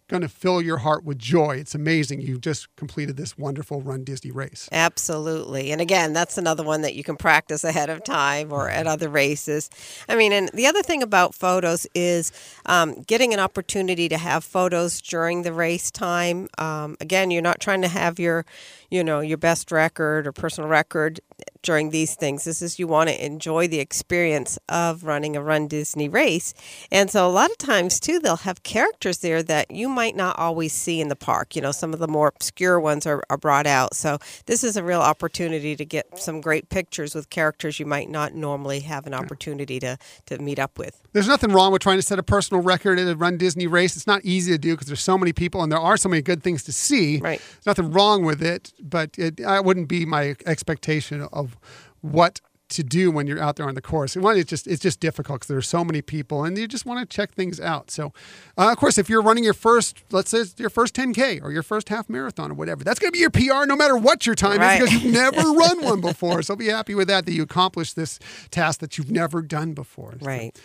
going 0.08 0.20
to 0.20 0.28
fill 0.28 0.60
your 0.60 0.78
heart 0.78 1.02
with 1.02 1.18
joy. 1.18 1.56
It's 1.56 1.74
amazing. 1.74 2.20
You 2.20 2.38
just 2.38 2.74
completed 2.76 3.16
this 3.16 3.38
wonderful 3.38 3.80
Run 3.80 4.04
Disney 4.04 4.30
race. 4.30 4.68
Absolutely. 4.70 5.72
And 5.72 5.80
again, 5.80 6.12
that's 6.12 6.36
another 6.36 6.62
one 6.62 6.82
that 6.82 6.94
you 6.94 7.02
can 7.02 7.16
practice 7.16 7.64
ahead 7.64 7.88
of 7.88 8.04
time 8.04 8.52
or 8.52 8.68
at 8.68 8.86
other 8.86 9.08
races. 9.08 9.70
I 10.08 10.16
mean, 10.16 10.32
and 10.32 10.50
the 10.52 10.66
other 10.66 10.82
thing 10.82 11.02
about 11.02 11.34
photos 11.34 11.86
is 11.94 12.32
um, 12.66 13.00
getting 13.06 13.32
an 13.32 13.40
opportunity 13.40 14.08
to 14.10 14.18
have 14.18 14.44
photos 14.44 15.00
during 15.00 15.42
the 15.42 15.54
race 15.54 15.90
time. 15.90 16.48
Um, 16.58 16.96
again, 17.00 17.30
you're 17.30 17.42
not 17.42 17.60
trying 17.60 17.80
to 17.80 17.88
have 17.88 18.18
your, 18.18 18.44
you 18.90 19.02
know, 19.02 19.20
your 19.20 19.38
best 19.38 19.72
record 19.72 20.26
or 20.26 20.32
personal 20.32 20.68
record 20.68 21.20
during 21.64 21.90
these 21.90 22.14
things. 22.14 22.44
This 22.44 22.62
is 22.62 22.78
you 22.78 22.86
want 22.86 23.08
to 23.08 23.24
enjoy 23.24 23.66
the 23.66 23.80
experience 23.80 24.58
of 24.68 25.04
running 25.04 25.34
a 25.34 25.42
Run 25.42 25.66
Disney 25.66 26.08
race. 26.08 26.54
And 26.92 27.10
so 27.10 27.26
a 27.26 27.32
lot 27.32 27.50
of 27.50 27.58
times 27.58 27.98
too 27.98 28.20
they'll 28.20 28.36
have 28.36 28.62
characters 28.62 29.18
there 29.18 29.42
that 29.42 29.70
you 29.70 29.88
might 29.88 30.14
not 30.14 30.38
always 30.38 30.72
see 30.72 31.00
in 31.00 31.08
the 31.08 31.16
park. 31.16 31.56
You 31.56 31.62
know, 31.62 31.72
some 31.72 31.92
of 31.92 31.98
the 31.98 32.08
more 32.08 32.28
obscure 32.28 32.78
ones 32.78 33.06
are, 33.06 33.24
are 33.30 33.38
brought 33.38 33.66
out. 33.66 33.94
So 33.96 34.18
this 34.46 34.62
is 34.62 34.76
a 34.76 34.84
real 34.84 35.00
opportunity 35.00 35.74
to 35.74 35.84
get 35.84 36.18
some 36.18 36.40
great 36.40 36.68
pictures 36.68 37.14
with 37.14 37.30
characters 37.30 37.80
you 37.80 37.86
might 37.86 38.10
not 38.10 38.34
normally 38.34 38.80
have 38.80 39.06
an 39.06 39.14
opportunity 39.14 39.80
to, 39.80 39.98
to 40.26 40.38
meet 40.38 40.58
up 40.58 40.78
with. 40.78 41.00
There's 41.12 41.28
nothing 41.28 41.52
wrong 41.52 41.72
with 41.72 41.82
trying 41.82 41.98
to 41.98 42.02
set 42.02 42.18
a 42.18 42.22
personal 42.22 42.62
record 42.62 42.98
at 42.98 43.08
a 43.08 43.16
Run 43.16 43.38
Disney 43.38 43.66
race. 43.66 43.96
It's 43.96 44.06
not 44.06 44.24
easy 44.24 44.52
to 44.52 44.58
do 44.58 44.72
because 44.72 44.88
there's 44.88 45.00
so 45.00 45.16
many 45.16 45.32
people 45.32 45.62
and 45.62 45.72
there 45.72 45.78
are 45.78 45.96
so 45.96 46.08
many 46.08 46.22
good 46.22 46.42
things 46.42 46.62
to 46.64 46.72
see. 46.72 47.18
Right. 47.18 47.40
There's 47.40 47.66
nothing 47.66 47.92
wrong 47.92 48.24
with 48.24 48.42
it, 48.42 48.72
but 48.82 49.18
it, 49.18 49.42
I 49.44 49.60
wouldn't 49.60 49.88
be 49.88 50.04
my 50.04 50.36
expectation 50.46 51.22
of 51.32 51.53
what 52.00 52.40
to 52.70 52.82
do 52.82 53.10
when 53.10 53.26
you're 53.26 53.40
out 53.40 53.56
there 53.56 53.68
on 53.68 53.74
the 53.74 53.82
course. 53.82 54.16
And 54.16 54.24
one, 54.24 54.38
it's 54.38 54.48
just 54.48 54.66
it's 54.66 54.80
just 54.80 54.98
difficult 54.98 55.40
because 55.40 55.48
there's 55.48 55.68
so 55.68 55.84
many 55.84 56.00
people, 56.00 56.44
and 56.44 56.56
you 56.56 56.66
just 56.66 56.86
want 56.86 56.98
to 57.08 57.16
check 57.16 57.32
things 57.34 57.60
out. 57.60 57.90
So, 57.90 58.12
uh, 58.56 58.70
of 58.72 58.78
course, 58.78 58.96
if 58.96 59.08
you're 59.10 59.20
running 59.22 59.44
your 59.44 59.52
first, 59.54 60.02
let's 60.10 60.30
say 60.30 60.38
it's 60.38 60.54
your 60.58 60.70
first 60.70 60.94
10k 60.94 61.42
or 61.42 61.52
your 61.52 61.62
first 61.62 61.90
half 61.90 62.08
marathon 62.08 62.50
or 62.50 62.54
whatever, 62.54 62.82
that's 62.82 62.98
going 62.98 63.12
to 63.12 63.12
be 63.12 63.18
your 63.20 63.30
PR 63.30 63.66
no 63.66 63.76
matter 63.76 63.96
what 63.98 64.24
your 64.24 64.34
time 64.34 64.58
Right. 64.60 64.80
is 64.80 64.88
because 64.88 65.04
you've 65.04 65.12
never 65.12 65.42
run 65.52 65.84
one 65.84 66.00
before. 66.00 66.40
So 66.42 66.56
be 66.56 66.68
happy 66.68 66.94
with 66.94 67.06
that 67.08 67.26
that 67.26 67.32
you 67.32 67.42
accomplished 67.42 67.96
this 67.96 68.18
task 68.50 68.80
that 68.80 68.96
you've 68.96 69.10
never 69.10 69.42
done 69.42 69.74
before. 69.74 70.12
So 70.18 70.26
Right. 70.26 70.58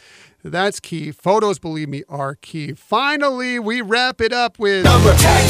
that's 0.43 0.79
key. 0.79 1.11
Photos, 1.11 1.59
believe 1.59 1.89
me, 1.89 2.03
are 2.07 2.35
key. 2.35 2.71
Finally, 2.73 3.59
we 3.59 3.81
wrap 3.81 4.21
it 4.21 4.31
up 4.31 4.57
with 4.57 4.85
Number 4.85 5.13
10. 5.15 5.49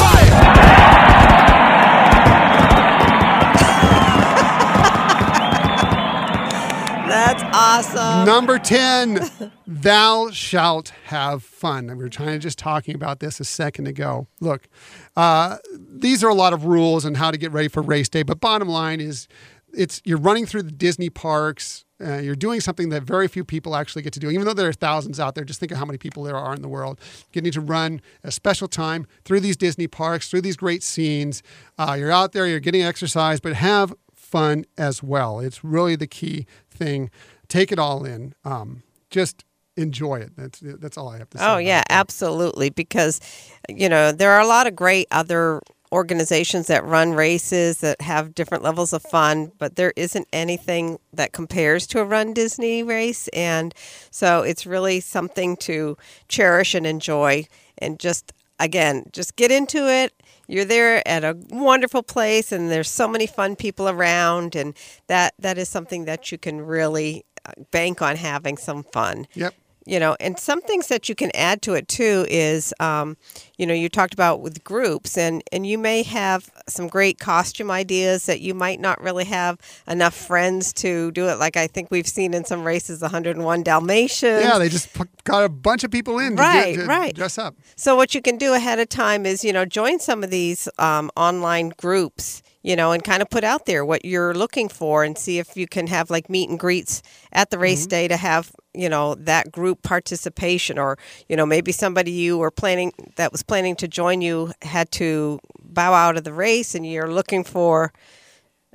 That's 7.10 7.44
awesome. 7.56 8.26
Number 8.26 8.60
10, 8.60 9.52
thou 9.66 10.30
shalt 10.32 10.90
have 11.06 11.44
fun. 11.44 11.90
And 11.90 11.98
we 11.98 12.04
were 12.04 12.10
trying 12.10 12.34
to 12.34 12.40
just 12.40 12.60
talking 12.60 12.94
about 12.94 13.20
this 13.20 13.40
a 13.40 13.46
second 13.46 13.88
ago. 13.88 14.28
Look, 14.40 14.68
uh, 15.18 15.58
these 15.76 16.24
are 16.24 16.30
a 16.30 16.36
lot 16.36 16.54
of 16.54 16.66
rules 16.66 17.06
on 17.06 17.16
how 17.16 17.32
to 17.32 17.38
get 17.38 17.52
ready 17.52 17.68
for 17.68 17.82
race 17.82 18.10
day, 18.10 18.24
but 18.24 18.40
bottom 18.40 18.70
line 18.70 19.02
is 19.02 19.28
it's 19.74 20.02
you're 20.06 20.20
running 20.20 20.46
through 20.46 20.64
the 20.64 20.72
Disney 20.72 21.10
parks. 21.10 21.86
Uh, 22.02 22.18
you're 22.18 22.36
doing 22.36 22.62
something 22.62 22.90
that 22.90 23.04
very 23.04 23.28
few 23.28 23.44
people 23.44 23.76
actually 23.76 24.02
get 24.02 24.14
to 24.14 24.20
do. 24.20 24.30
Even 24.30 24.46
though 24.46 24.54
there 24.54 24.70
are 24.70 24.74
thousands 24.74 25.20
out 25.20 25.36
there, 25.36 25.44
just 25.44 25.60
think 25.60 25.72
of 25.72 25.78
how 25.78 25.86
many 25.86 25.98
people 25.98 26.24
there 26.24 26.38
are 26.38 26.54
in 26.54 26.62
the 26.62 26.70
world. 26.70 27.00
Getting 27.32 27.52
to 27.52 27.62
run 27.62 28.02
a 28.24 28.32
special 28.32 28.68
time 28.68 29.06
through 29.26 29.42
these 29.42 29.58
Disney 29.58 29.88
parks, 29.88 30.30
through 30.30 30.42
these 30.42 30.56
great 30.56 30.82
scenes. 30.82 31.44
Uh, 31.78 31.98
you're 32.00 32.12
out 32.12 32.32
there, 32.32 32.48
you're 32.48 32.60
getting 32.60 32.84
exercise, 32.84 33.40
but 33.40 33.54
have 33.54 33.94
fun 34.30 34.66
as 34.78 35.02
well. 35.02 35.40
It's 35.40 35.64
really 35.64 35.96
the 35.96 36.08
key 36.08 36.46
thing. 36.70 37.10
Take 37.48 37.72
it 37.72 37.80
all 37.80 38.06
in. 38.06 38.34
Um, 38.46 38.84
just 39.10 39.44
enjoy 39.76 40.18
it. 40.18 40.36
That's 40.36 40.60
that's 40.62 40.98
all 40.98 41.10
I 41.10 41.18
have 41.18 41.30
to 41.32 41.38
say. 41.38 41.46
Oh 41.46 41.58
yeah, 41.58 41.84
absolutely. 41.90 42.70
Because 42.70 43.20
you 43.68 43.90
know 43.90 44.12
there 44.12 44.32
are 44.32 44.42
a 44.42 44.48
lot 44.48 44.68
of 44.68 44.76
great 44.76 45.08
other 45.12 45.62
organizations 45.92 46.68
that 46.68 46.86
run 46.86 47.14
races 47.14 47.80
that 47.80 48.00
have 48.02 48.36
different 48.36 48.64
levels 48.64 48.94
of 48.94 49.02
fun, 49.02 49.52
but 49.58 49.76
there 49.76 49.92
isn't 49.96 50.28
anything 50.32 51.00
that 51.12 51.32
compares 51.32 51.88
to 51.88 52.00
a 52.00 52.04
Run 52.04 52.34
Disney 52.34 52.84
race, 52.84 53.28
and 53.30 53.74
so 54.12 54.42
it's 54.44 54.68
really 54.68 55.00
something 55.00 55.58
to 55.58 55.98
cherish 56.28 56.76
and 56.76 56.86
enjoy, 56.86 57.48
and 57.80 58.00
just 58.00 58.34
again, 58.60 59.06
just 59.12 59.36
get 59.36 59.52
into 59.52 59.90
it. 59.90 60.14
You're 60.48 60.66
there 60.66 61.08
at 61.08 61.24
a 61.24 61.38
wonderful 61.50 62.04
place, 62.04 62.52
and 62.52 62.70
there's 62.70 62.90
so 62.90 63.08
many 63.08 63.28
fun 63.28 63.56
people 63.56 63.88
around, 63.88 64.56
and 64.56 64.74
that 65.08 65.34
that 65.40 65.58
is 65.58 65.70
something 65.70 66.06
that 66.06 66.32
you 66.32 66.38
can 66.38 66.62
really 66.62 67.26
uh, 67.46 67.52
bank 67.72 68.02
on 68.02 68.16
having 68.16 68.58
some 68.58 68.84
fun 68.84 69.28
Yep. 69.36 69.54
You 69.90 70.00
know 70.00 70.16
and 70.20 70.38
some 70.38 70.62
things 70.62 70.88
that 70.88 71.10
you 71.10 71.16
can 71.16 71.32
add 71.36 71.62
to 71.64 71.74
it 71.74 71.88
too 71.88 72.26
is 72.30 72.74
um, 72.80 73.18
you 73.58 73.66
know 73.66 73.74
you 73.74 73.90
talked 73.90 74.14
about 74.14 74.42
with 74.42 74.64
groups 74.64 75.18
and 75.18 75.44
and 75.52 75.66
you 75.66 75.78
may 75.78 76.04
have 76.04 76.50
some 76.68 76.88
great 76.88 77.18
costume 77.20 77.72
ideas 77.72 78.26
that 78.28 78.40
you 78.42 78.54
might 78.54 78.80
not 78.80 79.02
really 79.02 79.26
have 79.26 79.58
enough 79.88 80.14
friends 80.14 80.72
to 80.74 81.12
do 81.12 81.28
it 81.28 81.40
like 81.40 81.58
i 81.58 81.66
think 81.68 81.90
we've 81.92 82.08
seen 82.08 82.34
in 82.34 82.46
some 82.46 82.64
races 82.64 83.02
101 83.02 83.64
dalmatians 83.64 84.44
Yeah, 84.44 84.58
they 84.60 84.70
just 84.70 84.90
got 85.24 85.44
a 85.44 85.50
bunch 85.50 85.84
of 85.84 85.92
people 85.92 86.20
in 86.20 86.36
to, 86.36 86.42
Right, 86.42 86.76
get, 86.76 86.82
to 86.82 86.88
right. 86.88 87.16
dress 87.16 87.38
up. 87.38 87.56
So 87.76 87.96
what 87.96 88.14
you 88.16 88.22
can 88.22 88.38
do 88.38 88.54
ahead 88.54 88.80
of 88.80 88.90
time 88.90 89.26
is, 89.26 89.44
you 89.44 89.54
know, 89.54 89.66
join 89.66 90.00
some 90.00 90.24
of 90.24 90.30
these 90.30 90.68
um, 90.78 91.10
online 91.16 91.70
groups, 91.78 92.42
you 92.62 92.76
know, 92.76 92.92
and 92.92 93.04
kind 93.04 93.22
of 93.22 93.30
put 93.30 93.44
out 93.44 93.66
there 93.66 93.86
what 93.86 94.04
you're 94.04 94.34
looking 94.34 94.68
for 94.68 95.04
and 95.04 95.18
see 95.18 95.40
if 95.40 95.56
you 95.56 95.68
can 95.68 95.88
have 95.88 96.10
like 96.10 96.30
meet 96.30 96.50
and 96.50 96.60
greets 96.60 97.02
at 97.32 97.50
the 97.50 97.58
race 97.58 97.82
mm-hmm. 97.82 97.90
day 97.90 98.08
to 98.08 98.18
have, 98.18 98.52
you 98.74 98.90
know, 98.90 99.16
that 99.16 99.52
group 99.52 99.82
participation 99.82 100.78
or, 100.78 100.98
you 101.28 101.36
know, 101.36 101.46
maybe 101.46 101.72
somebody 101.72 102.12
you 102.12 102.38
were 102.38 102.52
planning 102.52 102.92
that 103.16 103.32
was 103.32 103.44
planning 103.44 103.76
to 103.78 103.88
join 103.88 104.22
you 104.22 104.52
had 104.62 104.92
to 104.92 105.40
bow 105.62 105.94
out 105.94 106.18
of 106.18 106.24
the 106.24 106.34
race 106.34 106.76
and 106.76 106.86
you're 106.86 107.12
looking 107.12 107.44
for 107.44 107.94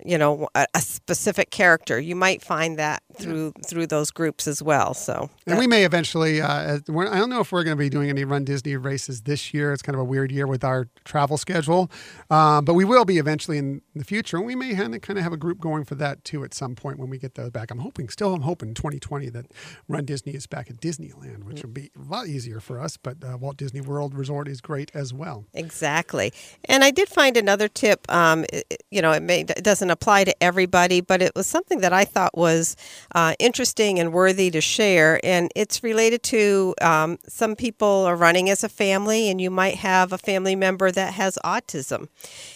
you 0.04 0.18
know 0.18 0.48
a, 0.54 0.66
a 0.74 0.80
specific 0.80 1.50
character. 1.50 2.00
You 2.00 2.16
might 2.16 2.42
find 2.42 2.78
that 2.78 3.02
through 3.16 3.52
through 3.66 3.86
those 3.86 4.10
groups 4.10 4.46
as 4.46 4.62
well 4.62 4.94
so 4.94 5.30
And 5.46 5.58
we 5.58 5.66
may 5.66 5.84
eventually. 5.84 6.40
Uh, 6.40 6.78
I 6.78 6.78
don't 7.18 7.30
know 7.30 7.40
if 7.40 7.52
we're 7.52 7.64
going 7.64 7.76
to 7.76 7.82
be 7.82 7.88
doing 7.90 8.08
any 8.10 8.24
Run 8.24 8.44
Disney 8.44 8.76
races 8.76 9.22
this 9.22 9.52
year. 9.54 9.72
It's 9.72 9.82
kind 9.82 9.94
of 9.94 10.00
a 10.00 10.04
weird 10.04 10.32
year 10.32 10.46
with 10.46 10.64
our 10.64 10.88
travel 11.04 11.36
schedule, 11.36 11.90
um, 12.30 12.64
but 12.64 12.74
we 12.74 12.84
will 12.84 13.04
be 13.04 13.18
eventually 13.18 13.58
in 13.58 13.82
the 13.94 14.04
future. 14.04 14.36
And 14.36 14.46
we 14.46 14.54
may 14.54 14.74
have, 14.74 14.90
kind 15.02 15.18
of 15.18 15.22
have 15.22 15.32
a 15.32 15.36
group 15.36 15.60
going 15.60 15.84
for 15.84 15.94
that 15.96 16.24
too 16.24 16.44
at 16.44 16.54
some 16.54 16.74
point 16.74 16.98
when 16.98 17.10
we 17.10 17.18
get 17.18 17.34
those 17.34 17.50
back. 17.50 17.70
I'm 17.70 17.78
hoping, 17.80 18.08
still, 18.08 18.34
I'm 18.34 18.42
hoping 18.42 18.74
2020 18.74 19.28
that 19.30 19.46
Run 19.88 20.04
Disney 20.04 20.32
is 20.32 20.46
back 20.46 20.70
at 20.70 20.76
Disneyland, 20.80 21.44
which 21.44 21.62
would 21.62 21.74
be 21.74 21.90
a 21.96 22.02
lot 22.10 22.26
easier 22.26 22.60
for 22.60 22.80
us. 22.80 22.96
But 22.96 23.18
uh, 23.24 23.36
Walt 23.38 23.56
Disney 23.56 23.80
World 23.80 24.14
Resort 24.14 24.48
is 24.48 24.60
great 24.60 24.90
as 24.94 25.12
well. 25.12 25.44
Exactly. 25.54 26.32
And 26.66 26.82
I 26.84 26.90
did 26.90 27.08
find 27.08 27.36
another 27.36 27.68
tip. 27.68 28.10
Um, 28.12 28.44
it- 28.52 28.82
you 28.90 29.02
know, 29.02 29.10
it, 29.10 29.22
may, 29.24 29.40
it 29.40 29.64
doesn't 29.64 29.90
apply 29.90 30.22
to 30.22 30.42
everybody, 30.42 31.00
but 31.00 31.20
it 31.20 31.32
was 31.34 31.48
something 31.48 31.80
that 31.80 31.92
I 31.92 32.04
thought 32.04 32.36
was 32.38 32.76
uh, 33.14 33.34
interesting 33.38 33.98
and 33.98 34.12
worthy 34.12 34.50
to 34.50 34.60
share. 34.60 35.20
And 35.24 35.50
it's 35.54 35.82
related 35.82 36.22
to 36.24 36.74
um, 36.80 37.18
some 37.28 37.54
people 37.56 38.04
are 38.04 38.16
running 38.16 38.50
as 38.50 38.64
a 38.64 38.68
family, 38.68 39.28
and 39.28 39.40
you 39.40 39.50
might 39.50 39.76
have 39.76 40.12
a 40.12 40.18
family 40.18 40.56
member 40.56 40.90
that 40.90 41.14
has 41.14 41.38
autism. 41.44 42.08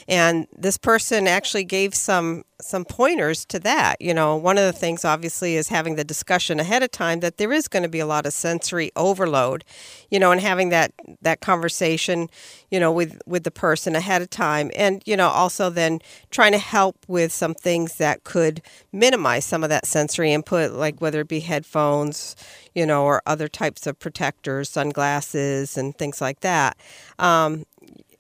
And 0.09 0.47
this 0.57 0.79
person 0.79 1.27
actually 1.27 1.65
gave 1.65 1.95
some 1.95 2.45
some 2.61 2.85
pointers 2.85 3.45
to 3.47 3.59
that. 3.61 4.01
You 4.01 4.13
know, 4.13 4.37
one 4.37 4.59
of 4.59 4.65
the 4.65 4.73
things 4.73 5.05
obviously 5.05 5.55
is 5.55 5.69
having 5.69 5.97
the 5.97 6.05
discussion 6.05 6.59
ahead 6.59 6.83
of 6.83 6.91
time 6.91 7.21
that 7.21 7.37
there 7.37 7.53
is 7.53 7.69
going 7.69 7.85
to 7.85 7.89
be 7.89 8.01
a 8.01 8.07
lot 8.07 8.27
of 8.27 8.33
sensory 8.33 8.91
overload, 8.97 9.65
you 10.11 10.19
know, 10.19 10.33
and 10.33 10.41
having 10.41 10.71
that 10.71 10.93
that 11.23 11.41
conversation, 11.41 12.29
you 12.71 12.81
know, 12.81 12.91
with 12.91 13.21
with 13.27 13.45
the 13.45 13.51
person 13.51 13.95
ahead 13.95 14.23
of 14.23 14.31
time 14.31 14.71
and 14.77 15.03
you 15.07 15.17
know, 15.17 15.29
also 15.29 15.71
then 15.71 16.01
trying 16.31 16.53
to 16.53 16.59
help 16.59 16.97
with 17.07 17.33
some 17.33 17.55
things 17.55 17.97
that 17.97 18.25
could 18.25 18.61
minimize 18.93 19.45
some 19.45 19.63
of 19.63 19.71
that 19.71 19.87
sensory 19.87 20.33
input 20.33 20.73
like 20.73 21.01
whether 21.01 21.21
it 21.21 21.29
be 21.29 21.41
headphones, 21.41 22.35
you 22.75 22.85
know, 22.85 23.05
or 23.05 23.23
other 23.27 23.49
types 23.49 23.87
of 23.87 23.99
protectors, 23.99 24.69
sunglasses 24.69 25.77
and 25.77 25.97
things 25.97 26.21
like 26.21 26.41
that. 26.41 26.77
Um, 27.19 27.65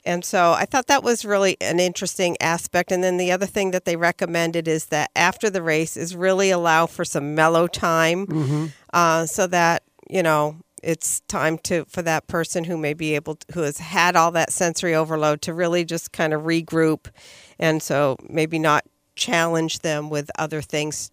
and 0.08 0.24
so 0.24 0.52
I 0.52 0.64
thought 0.64 0.86
that 0.86 1.04
was 1.04 1.26
really 1.26 1.58
an 1.60 1.78
interesting 1.78 2.38
aspect. 2.40 2.90
And 2.90 3.04
then 3.04 3.18
the 3.18 3.30
other 3.30 3.44
thing 3.44 3.72
that 3.72 3.84
they 3.84 3.94
recommended 3.94 4.66
is 4.66 4.86
that 4.86 5.10
after 5.14 5.50
the 5.50 5.62
race 5.62 5.98
is 5.98 6.16
really 6.16 6.48
allow 6.50 6.86
for 6.86 7.04
some 7.04 7.34
mellow 7.34 7.66
time 7.66 8.72
uh, 8.94 9.26
so 9.26 9.46
that, 9.48 9.82
you 10.08 10.22
know, 10.22 10.56
it's 10.82 11.20
time 11.28 11.58
to 11.58 11.84
for 11.84 12.00
that 12.02 12.26
person 12.26 12.64
who 12.64 12.78
may 12.78 12.94
be 12.94 13.14
able 13.16 13.34
to, 13.34 13.46
who 13.52 13.60
has 13.60 13.78
had 13.78 14.16
all 14.16 14.30
that 14.30 14.50
sensory 14.50 14.94
overload 14.94 15.42
to 15.42 15.52
really 15.52 15.84
just 15.84 16.10
kind 16.12 16.32
of 16.32 16.42
regroup, 16.42 17.10
and 17.58 17.82
so 17.82 18.16
maybe 18.30 18.58
not 18.58 18.84
challenge 19.14 19.80
them 19.80 20.08
with 20.08 20.30
other 20.38 20.62
things 20.62 21.10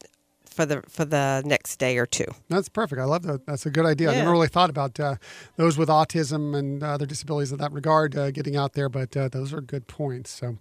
for 0.55 0.65
the 0.65 0.81
for 0.87 1.05
the 1.05 1.43
next 1.45 1.77
day 1.77 1.97
or 1.97 2.05
two. 2.05 2.25
That's 2.49 2.69
perfect. 2.69 3.01
I 3.01 3.03
love 3.03 3.23
that. 3.23 3.45
That's 3.45 3.65
a 3.65 3.69
good 3.69 3.85
idea. 3.85 4.11
I 4.11 4.15
never 4.15 4.31
really 4.31 4.47
thought 4.47 4.69
about 4.69 4.99
uh, 4.99 5.15
those 5.57 5.77
with 5.77 5.89
autism 5.89 6.57
and 6.57 6.81
other 6.81 7.05
disabilities 7.05 7.51
in 7.51 7.57
that 7.57 7.71
regard 7.71 8.15
uh, 8.15 8.31
getting 8.31 8.55
out 8.55 8.73
there, 8.73 8.87
but 8.89 9.15
uh, 9.17 9.27
those 9.27 9.53
are 9.53 9.61
good 9.61 9.87
points. 9.87 10.31
So, 10.31 10.57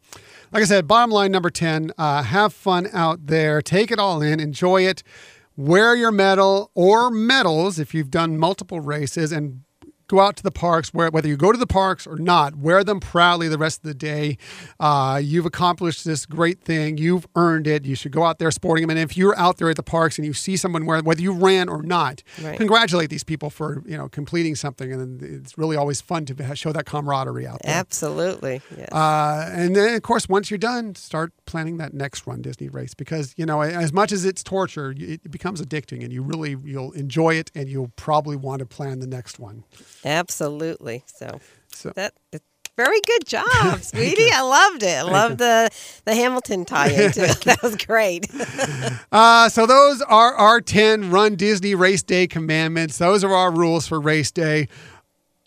like 0.53 0.63
I 0.63 0.67
said, 0.67 0.89
bottom 0.89 1.11
line 1.11 1.31
number 1.31 1.51
10 1.51 1.93
uh, 1.97 2.25
have 2.25 2.53
fun 2.53 2.89
out 2.93 3.27
there, 3.27 3.63
take 3.63 3.91
it 3.91 3.99
all 3.99 4.21
in, 4.21 4.41
enjoy 4.41 4.83
it, 4.83 5.03
wear 5.57 5.95
your 5.95 6.11
medal 6.11 6.71
or 6.75 7.11
medals 7.11 7.79
if 7.79 7.95
you've 7.95 8.11
done 8.11 8.37
multiple 8.37 8.81
races, 8.81 9.31
and 9.31 9.63
go 10.15 10.21
out 10.21 10.37
to 10.37 10.43
the 10.43 10.51
parks 10.51 10.95
where 10.95 11.11
whether 11.11 11.27
you 11.29 11.37
go 11.37 11.51
to 11.51 11.59
the 11.59 11.67
parks 11.67 12.07
or 12.07 12.17
not 12.17 12.55
wear 12.57 12.85
them 12.85 13.01
proudly 13.01 13.49
the 13.49 13.59
rest 13.59 13.79
of 13.79 13.83
the 13.85 13.95
day 13.95 14.37
uh, 14.81 15.21
you've 15.23 15.47
accomplished 15.47 16.05
this 16.05 16.25
great 16.27 16.61
thing 16.61 16.97
you've 16.99 17.27
earned 17.35 17.67
it 17.67 17.85
you 17.85 17.95
should 17.97 18.13
go 18.13 18.23
out 18.25 18.39
there 18.39 18.51
sporting 18.51 18.83
them 18.83 18.91
and 18.91 18.99
if 18.99 19.17
you're 19.17 19.37
out 19.39 19.57
there 19.59 19.69
at 19.71 19.77
the 19.77 19.83
parks 19.83 20.17
and 20.19 20.27
you 20.27 20.33
see 20.33 20.57
someone 20.57 20.87
wear 20.87 21.03
whether 21.03 21.23
you 21.23 21.33
ran 21.33 21.69
or 21.69 21.83
not 21.83 22.23
Right. 22.43 22.57
congratulate 22.57 23.11
these 23.11 23.25
people 23.25 23.51
for 23.51 23.83
you 23.87 23.97
know 23.97 24.09
completing 24.09 24.55
something 24.55 24.93
and 24.93 25.23
it's 25.23 25.57
really 25.59 25.77
always 25.77 26.01
fun 26.01 26.25
to 26.27 26.55
show 26.57 26.73
that 26.73 26.87
camaraderie 26.87 27.47
out 27.47 27.61
there 27.65 27.75
Absolutely. 27.75 28.61
Yes. 28.77 28.89
uh, 28.93 29.51
and 29.53 29.75
then, 29.75 29.95
of 29.95 30.03
course, 30.03 30.29
once 30.29 30.51
you're 30.51 30.59
done, 30.59 30.95
start 30.95 31.33
planning 31.47 31.77
that 31.79 31.93
next 31.95 32.27
Run 32.27 32.43
Disney 32.43 32.69
race 32.69 32.95
because 32.95 33.35
you 33.37 33.47
know, 33.47 33.63
as 33.63 33.93
much 33.93 34.13
as 34.13 34.25
it's 34.25 34.43
torture, 34.43 34.95
it 34.97 35.31
becomes 35.31 35.61
addicting, 35.63 36.03
and 36.05 36.13
you 36.13 36.23
really 36.23 36.57
you'll 36.65 36.93
enjoy 36.93 37.35
it, 37.35 37.51
and 37.55 37.69
you'll 37.69 37.93
probably 37.97 38.37
want 38.37 38.61
to 38.61 38.67
plan 38.67 38.99
the 39.01 39.07
next 39.07 39.39
one. 39.39 39.65
Absolutely. 40.05 41.03
So, 41.07 41.41
So- 41.73 41.93
that 41.97 42.13
very 42.77 43.01
good 43.07 43.25
job, 43.25 43.81
sweetie. 43.83 44.31
I 44.33 44.41
loved 44.43 44.83
it. 44.83 44.97
I 44.99 45.03
loved 45.03 45.39
the 45.39 45.71
the 46.07 46.15
Hamilton 46.15 46.65
tie-in 46.65 47.13
too. 47.13 47.21
that 47.45 47.59
was 47.63 47.77
great. 47.77 48.27
Uh, 49.13 49.49
so 49.49 49.65
those 49.65 50.03
are 50.03 50.35
our 50.35 50.61
10 50.61 51.13
Run 51.13 51.37
Disney 51.37 51.77
Race 51.77 52.03
Day 52.03 52.27
commandments. 52.27 52.99
Those 52.99 53.23
are 53.23 53.33
our 53.33 53.53
rules 53.53 53.87
for 53.87 54.01
race 54.01 54.33
day. 54.33 54.67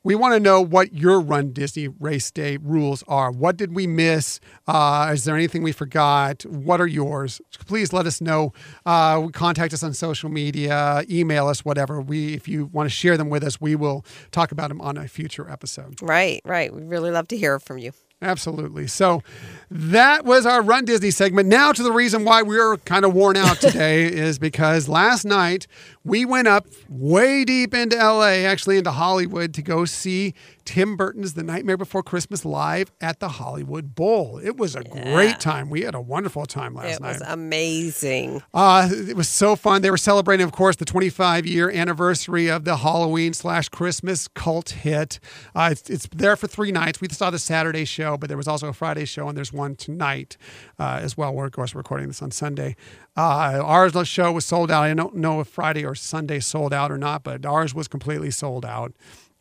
We 0.07 0.15
want 0.15 0.35
to 0.35 0.39
know 0.39 0.61
what 0.61 0.93
your 0.93 1.19
Run 1.19 1.51
Disney 1.51 1.89
Race 1.89 2.31
Day 2.31 2.55
rules 2.55 3.03
are. 3.09 3.29
What 3.29 3.57
did 3.57 3.75
we 3.75 3.87
miss? 3.87 4.39
Uh, 4.65 5.11
is 5.13 5.25
there 5.25 5.35
anything 5.35 5.63
we 5.63 5.73
forgot? 5.73 6.45
What 6.45 6.79
are 6.79 6.87
yours? 6.87 7.41
Please 7.65 7.91
let 7.91 8.05
us 8.05 8.21
know. 8.21 8.53
Uh, 8.85 9.27
contact 9.33 9.73
us 9.73 9.83
on 9.83 9.93
social 9.93 10.29
media, 10.29 11.03
email 11.09 11.49
us, 11.49 11.65
whatever. 11.65 11.99
We, 11.99 12.35
if 12.35 12.47
you 12.47 12.67
want 12.67 12.87
to 12.87 12.89
share 12.89 13.17
them 13.17 13.29
with 13.29 13.43
us, 13.43 13.59
we 13.59 13.75
will 13.75 14.05
talk 14.31 14.53
about 14.53 14.69
them 14.69 14.79
on 14.79 14.95
a 14.95 15.09
future 15.09 15.49
episode. 15.49 16.01
right, 16.01 16.41
right. 16.45 16.73
We'd 16.73 16.85
really 16.85 17.11
love 17.11 17.27
to 17.27 17.37
hear 17.37 17.59
from 17.59 17.77
you. 17.77 17.91
Absolutely. 18.19 18.87
So 18.87 19.21
that 19.69 20.25
was 20.25 20.47
our 20.47 20.63
Run 20.63 20.85
Disney 20.85 21.11
segment. 21.11 21.47
Now 21.47 21.71
to 21.71 21.83
the 21.83 21.91
reason 21.91 22.25
why 22.25 22.41
we're 22.41 22.77
kind 22.77 23.05
of 23.05 23.13
worn 23.13 23.37
out 23.37 23.57
today 23.57 24.05
is 24.11 24.39
because 24.39 24.89
last 24.89 25.23
night 25.23 25.67
we 26.07 26.23
went 26.23 26.47
up 26.47 26.65
way 26.89 27.43
deep 27.43 27.73
into 27.73 27.97
LA, 27.97 28.45
actually 28.47 28.77
into 28.77 28.91
Hollywood, 28.91 29.53
to 29.55 29.61
go 29.61 29.83
see 29.83 30.33
Tim 30.63 30.95
Burton's 30.95 31.33
The 31.33 31.43
Nightmare 31.43 31.75
Before 31.75 32.01
Christmas 32.01 32.45
live 32.45 32.91
at 33.01 33.19
the 33.19 33.27
Hollywood 33.27 33.93
Bowl. 33.93 34.39
It 34.41 34.55
was 34.55 34.75
a 34.75 34.83
great 34.83 35.39
time. 35.39 35.69
We 35.69 35.81
had 35.81 35.95
a 35.95 36.01
wonderful 36.01 36.45
time 36.45 36.75
last 36.75 36.95
It 36.95 37.01
night. 37.01 37.09
It 37.09 37.19
was 37.19 37.21
amazing. 37.23 38.41
Uh, 38.53 38.89
it 38.91 39.17
was 39.17 39.27
so 39.27 39.57
fun. 39.57 39.81
They 39.81 39.91
were 39.91 39.97
celebrating, 39.97 40.45
of 40.45 40.53
course, 40.53 40.77
the 40.77 40.85
25 40.85 41.45
year 41.45 41.69
anniversary 41.69 42.47
of 42.49 42.63
the 42.63 42.77
Halloween 42.77 43.33
slash 43.33 43.67
Christmas 43.67 44.29
cult 44.29 44.69
hit. 44.69 45.19
Uh, 45.53 45.69
it's, 45.73 45.89
it's 45.89 46.07
there 46.15 46.37
for 46.37 46.47
three 46.47 46.71
nights. 46.71 47.01
We 47.01 47.09
saw 47.09 47.29
the 47.29 47.39
Saturday 47.39 47.83
show, 47.83 48.17
but 48.17 48.29
there 48.29 48.37
was 48.37 48.47
also 48.47 48.69
a 48.69 48.73
Friday 48.73 49.05
show, 49.05 49.27
and 49.27 49.37
there's 49.37 49.51
one 49.51 49.75
tonight 49.75 50.37
uh, 50.79 50.99
as 51.01 51.17
well. 51.17 51.33
We're, 51.33 51.47
of 51.47 51.51
course, 51.51 51.75
recording 51.75 52.07
this 52.07 52.21
on 52.21 52.31
Sunday. 52.31 52.77
Uh, 53.17 53.59
ours 53.63 53.93
show 54.07 54.31
was 54.31 54.45
sold 54.45 54.69
out. 54.69 54.83
I 54.83 54.93
don't 54.93 55.15
know 55.15 55.41
if 55.41 55.47
Friday 55.47 55.83
or 55.83 55.95
Sunday 55.97 56.39
sold 56.39 56.73
out 56.73 56.91
or 56.91 56.97
not, 56.97 57.23
but 57.23 57.45
ours 57.45 57.73
was 57.73 57.87
completely 57.87 58.31
sold 58.31 58.65
out. 58.65 58.93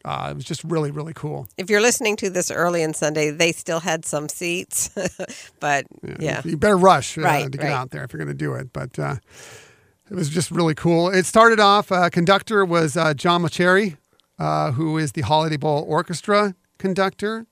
Uh, 0.04 0.28
it 0.30 0.34
was 0.36 0.44
just 0.44 0.62
really, 0.62 0.92
really 0.92 1.12
cool. 1.14 1.48
If 1.56 1.68
you're 1.68 1.80
listening 1.80 2.14
to 2.16 2.30
this 2.30 2.50
early 2.50 2.84
on 2.84 2.94
Sunday, 2.94 3.30
they 3.30 3.50
still 3.50 3.80
had 3.80 4.04
some 4.04 4.28
seats, 4.28 4.90
but 5.60 5.84
yeah. 6.20 6.42
You 6.44 6.56
better 6.56 6.76
rush 6.76 7.18
uh, 7.18 7.22
Right, 7.22 7.44
to 7.44 7.58
get 7.58 7.64
right. 7.64 7.72
out 7.72 7.90
there 7.90 8.04
if 8.04 8.12
you're 8.12 8.18
going 8.18 8.28
to 8.28 8.34
do 8.34 8.54
it. 8.54 8.72
But 8.72 8.96
uh, 8.98 9.16
it 10.08 10.14
was 10.14 10.28
just 10.28 10.52
really 10.52 10.74
cool. 10.76 11.08
It 11.08 11.26
started 11.26 11.58
off, 11.58 11.90
uh, 11.90 12.08
conductor 12.10 12.64
was 12.64 12.96
uh, 12.96 13.14
John 13.14 13.42
Mauceri, 13.42 13.96
uh, 14.38 14.70
who 14.72 14.96
is 14.96 15.12
the 15.12 15.22
Holiday 15.22 15.56
Bowl 15.56 15.84
Orchestra 15.88 16.54
conductor. 16.78 17.46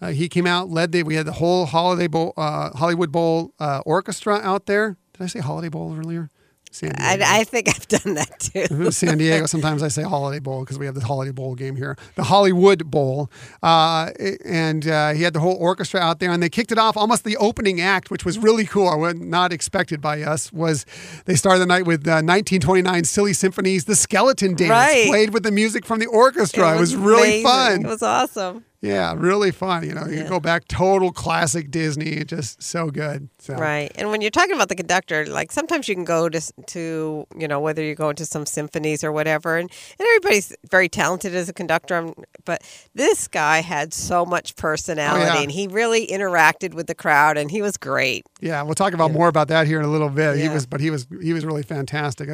Uh, 0.00 0.08
he 0.08 0.28
came 0.28 0.48
out, 0.48 0.68
led 0.68 0.90
the, 0.90 1.04
we 1.04 1.14
had 1.14 1.26
the 1.26 1.32
whole 1.34 1.66
Holiday 1.66 2.08
Bowl, 2.08 2.32
uh, 2.36 2.70
Hollywood 2.70 3.12
Bowl 3.12 3.54
uh, 3.60 3.82
orchestra 3.86 4.40
out 4.42 4.66
there. 4.66 4.96
Did 5.12 5.22
I 5.22 5.26
say 5.26 5.38
Holiday 5.38 5.68
Bowl 5.68 5.94
earlier? 5.96 6.28
San 6.72 6.90
Diego. 6.90 7.24
I, 7.24 7.40
I 7.40 7.44
think 7.44 7.68
I've 7.68 7.86
done 7.86 8.14
that 8.14 8.40
too. 8.40 8.90
San 8.90 9.18
Diego. 9.18 9.46
Sometimes 9.46 9.82
I 9.82 9.88
say 9.88 10.02
Holiday 10.02 10.38
Bowl 10.40 10.60
because 10.60 10.78
we 10.78 10.86
have 10.86 10.94
the 10.94 11.04
Holiday 11.04 11.30
Bowl 11.32 11.54
game 11.54 11.76
here, 11.76 11.96
the 12.16 12.24
Hollywood 12.24 12.90
Bowl, 12.90 13.30
uh, 13.62 14.10
and 14.44 14.88
uh, 14.88 15.12
he 15.12 15.22
had 15.22 15.32
the 15.34 15.40
whole 15.40 15.56
orchestra 15.56 16.00
out 16.00 16.18
there, 16.18 16.30
and 16.30 16.42
they 16.42 16.48
kicked 16.48 16.72
it 16.72 16.78
off. 16.78 16.96
Almost 16.96 17.24
the 17.24 17.36
opening 17.36 17.80
act, 17.80 18.10
which 18.10 18.24
was 18.24 18.38
really 18.38 18.64
cool. 18.64 18.88
I 18.88 18.96
was 18.96 19.14
not 19.14 19.52
expected 19.52 20.00
by 20.00 20.22
us. 20.22 20.52
Was 20.52 20.86
they 21.26 21.34
started 21.34 21.60
the 21.60 21.66
night 21.66 21.86
with 21.86 22.00
uh, 22.08 22.24
1929 22.24 23.04
Silly 23.04 23.32
Symphonies, 23.32 23.84
the 23.84 23.94
Skeleton 23.94 24.54
Dance, 24.54 24.70
Right. 24.70 25.06
played 25.08 25.32
with 25.34 25.42
the 25.42 25.52
music 25.52 25.84
from 25.84 26.00
the 26.00 26.06
orchestra. 26.06 26.76
It 26.76 26.80
was, 26.80 26.96
really 26.96 27.42
fun. 27.42 27.84
It 27.84 27.88
was 27.88 28.02
awesome. 28.02 28.64
Yeah, 28.82 29.14
really 29.16 29.52
fun. 29.52 29.84
You 29.86 29.94
know, 29.94 30.06
you 30.06 30.18
Yeah. 30.22 30.28
go 30.28 30.40
back, 30.40 30.66
total 30.66 31.12
classic 31.12 31.70
Disney, 31.70 32.24
just 32.24 32.60
so 32.62 32.90
good. 32.90 33.28
So. 33.38 33.54
Right. 33.54 33.92
And 33.94 34.10
when 34.10 34.20
you're 34.20 34.30
talking 34.32 34.54
about 34.56 34.68
the 34.68 34.74
conductor, 34.74 35.24
like 35.24 35.52
sometimes 35.52 35.88
you 35.88 35.94
can 35.94 36.04
go 36.04 36.28
to 36.28 36.40
to 36.66 37.26
you 37.38 37.46
know 37.48 37.60
whether 37.60 37.82
you're 37.82 37.94
going 37.94 38.16
to 38.16 38.26
some 38.26 38.44
symphonies 38.44 39.04
or 39.04 39.12
whatever, 39.12 39.56
and, 39.56 39.70
and 39.98 40.06
everybody's 40.08 40.52
very 40.68 40.88
talented 40.88 41.34
as 41.34 41.48
a 41.48 41.52
conductor. 41.52 41.94
um, 41.96 42.14
But 42.44 42.62
this 42.94 43.28
guy 43.28 43.60
had 43.62 43.94
so 43.94 44.26
much 44.26 44.56
personality, 44.56 45.24
Oh, 45.30 45.34
yeah. 45.34 45.42
and 45.42 45.50
he 45.52 45.68
really 45.68 46.06
interacted 46.08 46.74
with 46.74 46.88
the 46.88 46.94
crowd, 46.94 47.38
and 47.38 47.50
he 47.50 47.62
was 47.62 47.76
great. 47.76 48.24
Yeah, 48.40 48.62
we'll 48.62 48.74
talk 48.74 48.92
about 48.94 49.12
more 49.12 49.28
about 49.28 49.46
that 49.48 49.66
here 49.68 49.78
in 49.78 49.84
a 49.84 49.90
little 49.90 50.08
bit. 50.10 50.38
He 50.38 50.48
was, 50.48 50.66
but 50.66 50.80
he 50.80 50.90
was 50.90 51.06
he 51.22 51.32
was 51.32 51.44
really 51.46 51.62
fantastic. 51.62 52.28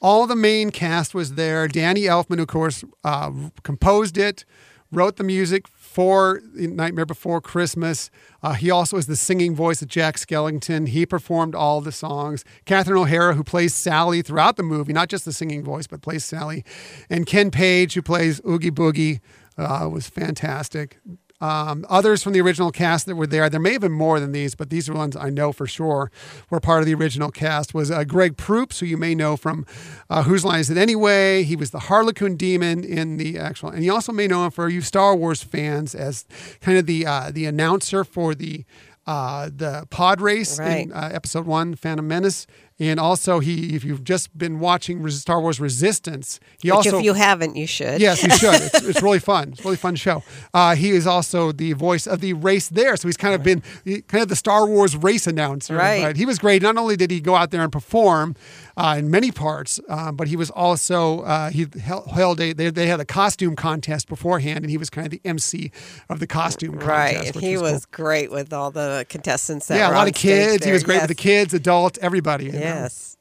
All 0.00 0.26
the 0.26 0.36
main 0.36 0.70
cast 0.70 1.14
was 1.14 1.34
there. 1.34 1.68
Danny 1.68 2.02
Elfman, 2.02 2.40
of 2.40 2.48
course, 2.48 2.82
uh, 3.04 3.30
composed 3.62 4.18
it, 4.18 4.44
wrote 4.92 5.16
the 5.16 5.24
music 5.24 5.66
for 5.96 6.42
Nightmare 6.52 7.06
Before 7.06 7.40
Christmas. 7.40 8.10
Uh, 8.42 8.52
he 8.52 8.70
also 8.70 8.98
is 8.98 9.06
the 9.06 9.16
singing 9.16 9.54
voice 9.54 9.80
of 9.80 9.88
Jack 9.88 10.16
Skellington. 10.16 10.88
He 10.88 11.06
performed 11.06 11.54
all 11.54 11.80
the 11.80 11.90
songs. 11.90 12.44
Catherine 12.66 12.98
O'Hara, 12.98 13.32
who 13.32 13.42
plays 13.42 13.72
Sally 13.72 14.20
throughout 14.20 14.58
the 14.58 14.62
movie, 14.62 14.92
not 14.92 15.08
just 15.08 15.24
the 15.24 15.32
singing 15.32 15.64
voice, 15.64 15.86
but 15.86 16.02
plays 16.02 16.22
Sally, 16.22 16.66
and 17.08 17.24
Ken 17.24 17.50
Page, 17.50 17.94
who 17.94 18.02
plays 18.02 18.42
Oogie 18.46 18.70
Boogie, 18.70 19.20
uh, 19.56 19.88
was 19.90 20.06
fantastic. 20.06 20.98
Um, 21.40 21.84
others 21.88 22.22
from 22.22 22.32
the 22.32 22.40
original 22.40 22.70
cast 22.70 23.06
that 23.06 23.14
were 23.16 23.26
there, 23.26 23.50
there 23.50 23.60
may 23.60 23.72
have 23.72 23.82
been 23.82 23.92
more 23.92 24.18
than 24.20 24.32
these, 24.32 24.54
but 24.54 24.70
these 24.70 24.88
are 24.88 24.94
ones 24.94 25.16
I 25.16 25.28
know 25.28 25.52
for 25.52 25.66
sure 25.66 26.10
were 26.48 26.60
part 26.60 26.80
of 26.80 26.86
the 26.86 26.94
original 26.94 27.30
cast. 27.30 27.74
Was 27.74 27.90
uh, 27.90 28.04
Greg 28.04 28.36
Proops, 28.36 28.80
who 28.80 28.86
you 28.86 28.96
may 28.96 29.14
know 29.14 29.36
from 29.36 29.66
uh, 30.08 30.22
Whose 30.22 30.44
Line 30.44 30.60
Is 30.60 30.70
It 30.70 30.78
Anyway? 30.78 31.42
He 31.42 31.56
was 31.56 31.70
the 31.72 31.80
Harlequin 31.80 32.36
Demon 32.36 32.84
in 32.84 33.18
the 33.18 33.38
actual, 33.38 33.68
and 33.68 33.84
you 33.84 33.92
also 33.92 34.12
may 34.12 34.26
know 34.26 34.44
him 34.44 34.50
for 34.50 34.68
you 34.68 34.80
Star 34.80 35.14
Wars 35.14 35.42
fans 35.42 35.94
as 35.94 36.24
kind 36.60 36.78
of 36.78 36.86
the 36.86 37.06
uh, 37.06 37.30
the 37.30 37.44
announcer 37.44 38.02
for 38.02 38.34
the 38.34 38.64
uh, 39.06 39.50
the 39.54 39.86
pod 39.90 40.20
race 40.20 40.58
in 40.58 40.92
uh, 40.92 41.10
Episode 41.12 41.46
One, 41.46 41.74
Phantom 41.74 42.06
Menace. 42.06 42.46
And 42.78 43.00
also, 43.00 43.38
he, 43.40 43.74
if 43.74 43.84
you've 43.84 44.04
just 44.04 44.36
been 44.36 44.60
watching 44.60 45.08
Star 45.08 45.40
Wars 45.40 45.58
Resistance, 45.58 46.40
he 46.60 46.68
Which 46.68 46.76
also 46.88 46.98
if 46.98 47.04
you 47.04 47.14
haven't, 47.14 47.56
you 47.56 47.66
should. 47.66 48.02
Yes, 48.02 48.22
you 48.22 48.30
should. 48.36 48.54
It's, 48.54 48.82
it's 48.82 49.02
really 49.02 49.18
fun. 49.18 49.50
It's 49.52 49.60
a 49.60 49.64
really 49.64 49.76
fun 49.76 49.96
show. 49.96 50.22
Uh, 50.52 50.74
he 50.74 50.90
is 50.90 51.06
also 51.06 51.52
the 51.52 51.72
voice 51.72 52.06
of 52.06 52.20
the 52.20 52.34
race 52.34 52.68
there, 52.68 52.96
so 52.96 53.08
he's 53.08 53.16
kind 53.16 53.34
of 53.34 53.42
been 53.42 53.62
kind 54.08 54.22
of 54.22 54.28
the 54.28 54.36
Star 54.36 54.66
Wars 54.66 54.94
race 54.94 55.26
announcer. 55.26 55.74
Right. 55.74 56.02
But 56.02 56.16
he 56.16 56.26
was 56.26 56.38
great. 56.38 56.60
Not 56.60 56.76
only 56.76 56.96
did 56.96 57.10
he 57.10 57.20
go 57.20 57.34
out 57.34 57.50
there 57.50 57.62
and 57.62 57.72
perform 57.72 58.36
uh, 58.76 58.96
in 58.98 59.10
many 59.10 59.30
parts, 59.30 59.80
um, 59.88 60.16
but 60.16 60.28
he 60.28 60.36
was 60.36 60.50
also 60.50 61.20
uh, 61.20 61.50
he 61.50 61.66
held, 61.80 62.40
a 62.40 62.52
they, 62.52 62.70
they 62.70 62.86
had 62.86 63.00
a 63.00 63.04
costume 63.04 63.56
contest 63.56 64.08
beforehand, 64.08 64.58
and 64.58 64.70
he 64.70 64.76
was 64.76 64.90
kind 64.90 65.06
of 65.06 65.10
the 65.10 65.20
MC 65.24 65.70
of 66.08 66.20
the 66.20 66.26
costume 66.26 66.72
contest. 66.72 66.88
Right. 66.88 67.26
And 67.26 67.34
which 67.34 67.44
he 67.44 67.54
cool. 67.54 67.62
was 67.62 67.86
great 67.86 68.30
with 68.30 68.52
all 68.52 68.70
the 68.70 69.06
contestants 69.08 69.68
that 69.68 69.78
yeah, 69.78 69.90
a 69.90 69.92
lot 69.92 70.08
of 70.08 70.14
kids. 70.14 70.64
He 70.64 70.72
was 70.72 70.82
great 70.82 70.96
yes. 70.96 71.08
with 71.08 71.16
the 71.16 71.22
kids, 71.22 71.54
adults, 71.54 71.98
everybody. 72.02 72.46
Yes. 72.46 73.12
know. 73.14 73.15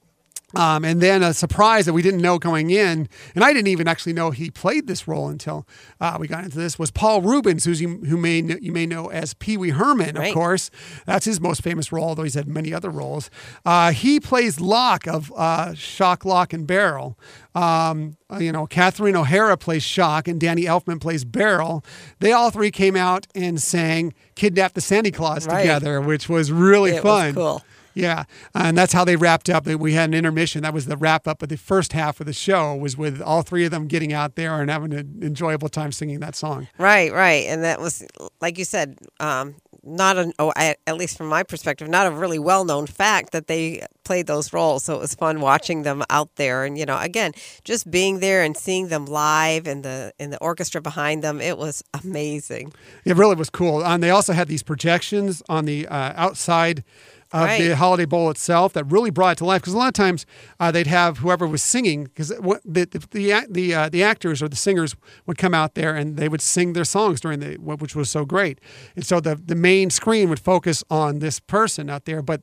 Um, 0.55 0.85
and 0.85 1.01
then 1.01 1.21
a 1.23 1.33
surprise 1.33 1.85
that 1.85 1.93
we 1.93 2.01
didn't 2.01 2.21
know 2.21 2.39
going 2.39 2.69
in, 2.69 3.09
and 3.35 3.43
I 3.43 3.51
didn't 3.53 3.67
even 3.67 3.87
actually 3.87 4.13
know 4.13 4.31
he 4.31 4.49
played 4.49 4.87
this 4.87 5.07
role 5.07 5.27
until 5.29 5.67
uh, 5.99 6.17
we 6.19 6.27
got 6.27 6.43
into 6.43 6.57
this, 6.57 6.79
was 6.79 6.91
Paul 6.91 7.21
Reubens, 7.21 7.65
who's 7.65 7.81
you, 7.81 7.97
who 8.05 8.17
may 8.17 8.39
you 8.61 8.71
may 8.71 8.85
know 8.85 9.07
as 9.07 9.33
Pee 9.33 9.57
Wee 9.57 9.71
Herman, 9.71 10.15
of 10.17 10.33
course. 10.33 10.71
That's 11.05 11.25
his 11.25 11.41
most 11.41 11.61
famous 11.61 11.91
role, 11.91 12.05
although 12.09 12.23
he's 12.23 12.35
had 12.35 12.47
many 12.47 12.73
other 12.73 12.89
roles. 12.89 13.29
Uh, 13.65 13.91
he 13.91 14.19
plays 14.19 14.59
Lock 14.59 15.07
of 15.07 15.31
uh, 15.35 15.73
Shock, 15.73 16.25
Lock, 16.25 16.53
and 16.53 16.65
Barrel. 16.65 17.17
Um, 17.53 18.17
uh, 18.29 18.37
you 18.39 18.51
know, 18.51 18.65
Catherine 18.67 19.15
O'Hara 19.15 19.57
plays 19.57 19.83
Shock, 19.83 20.27
and 20.27 20.39
Danny 20.39 20.63
Elfman 20.63 20.99
plays 20.99 21.23
Barrel. 21.25 21.83
They 22.19 22.31
all 22.31 22.49
three 22.51 22.71
came 22.71 22.95
out 22.95 23.27
and 23.35 23.61
sang 23.61 24.13
"Kidnap 24.35 24.73
the 24.73 24.81
Santa 24.81 25.11
Claus" 25.11 25.47
Right. 25.47 25.61
together, 25.61 26.01
which 26.01 26.27
was 26.29 26.51
really 26.51 26.91
It 26.91 27.03
was 27.03 27.03
fun. 27.03 27.33
cool. 27.33 27.63
Yeah, 27.95 28.25
and 28.53 28.77
that's 28.77 28.91
how 28.91 29.05
they 29.05 29.15
wrapped 29.15 29.49
up. 29.49 29.65
We 29.65 29.93
had 29.93 30.09
an 30.09 30.13
intermission. 30.13 30.63
That 30.63 30.73
was 30.73 30.85
the 30.85 30.97
wrap 30.97 31.27
up 31.27 31.41
of 31.41 31.47
the 31.47 31.55
first 31.55 31.93
half 31.93 32.19
of 32.19 32.25
the 32.25 32.33
show. 32.33 32.75
Was 32.75 32.97
with 32.97 33.21
all 33.21 33.41
three 33.41 33.63
of 33.63 33.71
them 33.71 33.87
getting 33.87 34.11
out 34.11 34.35
there 34.35 34.61
and 34.61 34.69
having 34.69 34.93
an 34.93 35.19
enjoyable 35.21 35.69
time 35.69 35.93
singing 35.93 36.19
that 36.19 36.35
song. 36.35 36.67
Right, 36.77 37.11
right, 37.13 37.45
and 37.47 37.63
that 37.63 37.79
was 37.79 38.05
like 38.41 38.57
you 38.57 38.65
said, 38.65 38.97
um, 39.21 39.55
not 39.81 40.17
an 40.17 40.33
oh, 40.39 40.51
I, 40.55 40.75
at 40.85 40.97
least 40.97 41.17
from 41.17 41.27
my 41.27 41.43
perspective, 41.43 41.87
not 41.87 42.07
a 42.07 42.11
really 42.11 42.39
well-known 42.39 42.87
fact 42.87 43.31
that 43.31 43.47
they 43.47 43.85
played 44.03 44.27
those 44.27 44.51
roles. 44.51 44.83
So 44.83 44.95
it 44.95 44.99
was 44.99 45.15
fun 45.15 45.39
watching 45.39 45.83
them 45.83 46.03
out 46.09 46.35
there, 46.35 46.65
and 46.65 46.77
you 46.77 46.85
know, 46.85 46.97
again, 46.99 47.31
just 47.63 47.89
being 47.89 48.19
there 48.19 48.43
and 48.43 48.57
seeing 48.57 48.89
them 48.89 49.05
live 49.05 49.67
and 49.67 49.83
the 49.83 50.11
and 50.19 50.33
the 50.33 50.37
orchestra 50.39 50.81
behind 50.81 51.23
them, 51.23 51.39
it 51.39 51.57
was 51.57 51.83
amazing. 52.03 52.73
It 53.05 53.15
really 53.15 53.35
was 53.35 53.49
cool. 53.49 53.85
And 53.85 54.03
they 54.03 54.09
also 54.09 54.33
had 54.33 54.47
these 54.47 54.63
projections 54.63 55.41
on 55.47 55.65
the 55.65 55.87
uh, 55.87 56.13
outside 56.15 56.83
of 57.35 57.47
Right. 57.47 57.61
the 57.61 57.75
holiday 57.75 58.05
bowl 58.05 58.29
itself 58.29 58.73
that 58.73 58.85
really 58.85 59.09
brought 59.09 59.33
it 59.33 59.37
to 59.39 59.45
life. 59.45 59.61
Because 59.61 59.73
a 59.73 59.77
lot 59.77 59.87
of 59.87 59.93
times 59.93 60.25
uh, 60.59 60.71
they'd 60.71 60.87
have 60.87 61.17
whoever 61.19 61.45
was 61.47 61.61
singing, 61.61 62.05
because 62.05 62.29
the 62.29 62.59
the 62.65 63.07
the, 63.11 63.45
the, 63.49 63.73
uh, 63.73 63.89
the 63.89 64.03
actors 64.03 64.41
or 64.41 64.47
the 64.47 64.55
singers 64.55 64.95
would 65.25 65.37
come 65.37 65.53
out 65.53 65.75
there 65.75 65.95
and 65.95 66.17
they 66.17 66.29
would 66.29 66.41
sing 66.41 66.73
their 66.73 66.85
songs 66.85 67.19
during 67.19 67.39
the 67.39 67.55
which 67.57 67.95
was 67.95 68.09
so 68.09 68.25
great. 68.25 68.59
And 68.95 69.05
so 69.05 69.19
the 69.19 69.35
the 69.35 69.55
main 69.55 69.89
screen 69.89 70.29
would 70.29 70.39
focus 70.39 70.83
on 70.89 71.19
this 71.19 71.39
person 71.39 71.89
out 71.89 72.05
there, 72.05 72.21
but. 72.21 72.41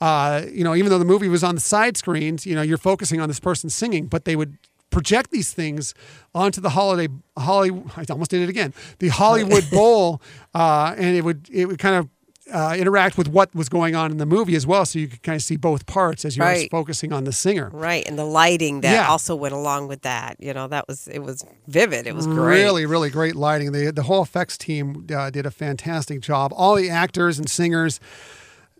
Uh, 0.00 0.44
you 0.50 0.64
know, 0.64 0.74
even 0.74 0.90
though 0.90 0.98
the 0.98 1.04
movie 1.04 1.28
was 1.28 1.44
on 1.44 1.54
the 1.54 1.60
side 1.60 1.96
screens, 1.96 2.44
you 2.44 2.56
know, 2.56 2.62
you're 2.62 2.76
focusing 2.76 3.20
on 3.20 3.28
this 3.28 3.38
person 3.38 3.70
singing, 3.70 4.08
but 4.08 4.24
they 4.24 4.34
would 4.34 4.58
project 4.90 5.30
these 5.30 5.52
things 5.52 5.94
onto 6.34 6.60
the 6.60 6.70
holiday 6.70 7.06
Holly. 7.38 7.70
I 7.96 8.04
almost 8.10 8.32
did 8.32 8.42
it 8.42 8.48
again. 8.48 8.74
The 8.98 9.10
Hollywood 9.10 9.70
Bowl, 9.70 10.20
uh, 10.54 10.92
and 10.98 11.14
it 11.16 11.22
would 11.22 11.48
it 11.52 11.66
would 11.66 11.78
kind 11.78 11.94
of 11.94 12.08
uh, 12.52 12.74
interact 12.76 13.16
with 13.18 13.28
what 13.28 13.54
was 13.54 13.68
going 13.68 13.94
on 13.96 14.10
in 14.10 14.18
the 14.18 14.26
movie 14.26 14.54
as 14.54 14.66
well, 14.66 14.84
so 14.84 14.98
you 14.98 15.08
could 15.08 15.22
kind 15.22 15.36
of 15.36 15.42
see 15.42 15.56
both 15.56 15.86
parts 15.86 16.24
as 16.24 16.36
you're 16.36 16.46
Right. 16.46 16.70
focusing 16.70 17.12
on 17.12 17.24
the 17.24 17.32
singer. 17.32 17.70
Right, 17.72 18.06
and 18.06 18.18
the 18.18 18.24
lighting 18.24 18.82
that 18.82 18.92
Yeah. 18.92 19.08
also 19.08 19.34
went 19.34 19.54
along 19.54 19.88
with 19.88 20.02
that. 20.02 20.36
You 20.38 20.52
know, 20.54 20.68
that 20.68 20.86
was 20.88 21.08
it 21.08 21.20
was 21.20 21.44
vivid. 21.68 22.06
It 22.06 22.14
was 22.14 22.26
great. 22.26 22.62
Really, 22.62 22.86
really 22.86 23.10
great 23.10 23.34
lighting. 23.36 23.72
The 23.72 23.90
the 23.90 24.02
whole 24.04 24.22
effects 24.22 24.56
team 24.58 25.06
uh, 25.14 25.30
did 25.30 25.46
a 25.46 25.50
fantastic 25.50 26.20
job. 26.20 26.52
All 26.54 26.74
the 26.76 26.90
actors 26.90 27.38
and 27.38 27.48
singers. 27.48 28.00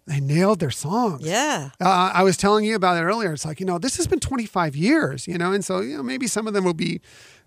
They 0.04 0.18
nailed 0.18 0.58
their 0.58 0.72
songs. 0.72 1.22
Yeah. 1.24 1.70
Uh, 1.80 2.10
I 2.12 2.24
was 2.24 2.36
telling 2.36 2.64
you 2.64 2.74
about 2.74 2.96
it 2.96 3.02
earlier. 3.04 3.32
It's 3.32 3.44
like, 3.44 3.60
you 3.60 3.66
know, 3.66 3.78
this 3.78 3.96
has 3.98 4.08
been 4.08 4.18
25 4.18 4.74
years, 4.74 5.28
you 5.28 5.38
know, 5.38 5.52
and 5.52 5.64
so, 5.64 5.78
you 5.80 5.96
know, 5.96 6.02
maybe 6.02 6.26
some 6.26 6.48
of 6.48 6.54
them 6.54 6.64
will 6.64 6.74
be, 6.74 7.00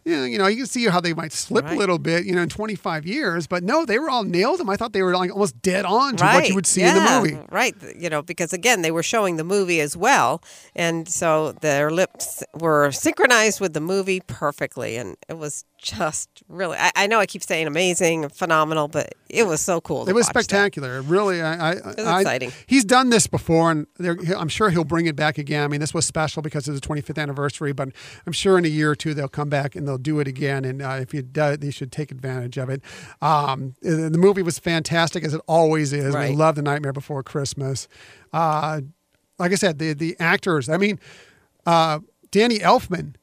you 0.06 0.16
know, 0.16 0.24
you, 0.24 0.38
know, 0.38 0.45
you 0.45 0.58
can 0.58 0.66
see 0.68 0.86
how 0.86 1.01
they 1.01 1.16
might 1.16 1.34
slip 1.34 1.66
a 1.66 1.74
little 1.74 1.97
bit, 1.97 2.26
you 2.26 2.36
know, 2.36 2.43
in 2.43 2.49
25 2.49 3.08
years. 3.08 3.47
But 3.47 3.64
no, 3.64 3.86
they 3.86 3.97
were 3.97 4.08
all 4.08 4.24
nailed 4.24 4.60
them. 4.60 4.70
I 4.70 4.76
thought 4.76 4.93
they 4.93 5.01
were 5.01 5.16
like 5.16 5.32
almost 5.32 5.60
dead 5.64 5.84
on 5.84 6.16
to 6.18 6.24
right. 6.24 6.36
what 6.36 6.47
you 6.47 6.53
would 6.53 6.68
see 6.68 6.84
in 6.84 6.93
the 6.93 7.01
movie. 7.01 7.39
Right. 7.49 7.76
You 7.97 8.12
know, 8.12 8.22
because 8.22 8.53
again, 8.53 8.84
they 8.84 8.91
were 8.91 9.01
showing 9.01 9.38
the 9.38 9.43
movie 9.43 9.82
as 9.82 9.97
well. 9.97 10.43
And 10.76 11.10
so 11.10 11.53
their 11.53 11.89
lips 11.89 12.43
were 12.53 12.91
synchronized 12.91 13.60
with 13.60 13.74
the 13.74 13.82
movie 13.82 14.20
perfectly. 14.20 14.95
And 14.97 15.18
it 15.28 15.39
was 15.39 15.66
just 15.86 16.43
really, 16.49 16.77
I, 16.77 16.91
I 16.95 17.07
know 17.07 17.19
I 17.19 17.27
keep 17.27 17.43
saying 17.43 17.67
amazing, 17.67 18.27
phenomenal, 18.29 18.88
but 18.88 19.13
it 19.29 19.45
was 19.45 19.61
so 19.61 19.79
cool. 19.79 20.09
It 20.09 20.13
was 20.13 20.25
watch 20.25 20.33
that. 20.33 20.43
spectacular. 20.45 21.01
Really, 21.03 21.41
I, 21.41 21.71
I, 21.71 21.73
was 21.75 21.95
I- 21.99 22.19
exciting. 22.21 22.51
He's 22.65 22.83
done 22.83 23.11
this 23.11 23.27
before, 23.27 23.69
and 23.69 23.86
there- 23.97 24.17
I'm 24.36 24.47
sure 24.49 24.71
he'll 24.71 24.83
bring 24.83 25.05
it 25.05 25.15
back 25.15 25.38
again. 25.38 25.63
I 25.63 25.67
mean, 25.67 25.79
this 25.79 25.93
was 25.93 26.05
special 26.05 26.41
because 26.41 26.67
it's 26.67 26.79
the 26.79 26.88
25th 26.88 27.21
anniversary, 27.21 27.71
but 27.71 27.89
I'm 28.25 28.33
sure 28.33 28.57
in 28.57 28.65
a 28.65 28.69
year 28.69 28.89
or 28.91 28.95
two 28.95 29.13
they'll 29.13 29.27
come 29.27 29.47
back 29.49 29.75
and 29.75 29.88
they'll 29.88 29.99
do 29.99 30.19
it 30.19 30.27
again. 30.27 30.65
And 30.65 30.81
uh, 30.81 30.97
if 30.99 31.13
you 31.13 31.21
do, 31.21 31.55
they 31.55 31.69
should 31.71 31.91
take 31.91 32.11
advantage 32.11 32.57
of 32.57 32.69
it. 32.69 32.81
Um, 33.21 33.75
the 33.81 34.17
movie 34.17 34.41
was 34.41 34.57
fantastic 34.57 35.23
as 35.23 35.33
it 35.36 35.41
always 35.47 35.93
is. 35.93 36.15
We 36.15 36.29
love 36.29 36.55
The 36.55 36.63
Nightmare 36.63 36.93
Before 36.93 37.21
Christmas. 37.21 37.88
Uh, 38.33 38.81
like 39.38 39.51
I 39.51 39.55
said, 39.55 39.77
the 39.79 39.93
the 39.93 40.15
actors. 40.19 40.67
I 40.67 40.77
mean, 40.77 40.99
uh, 41.65 41.99
Danny 42.31 42.59
Elfman. 42.59 43.15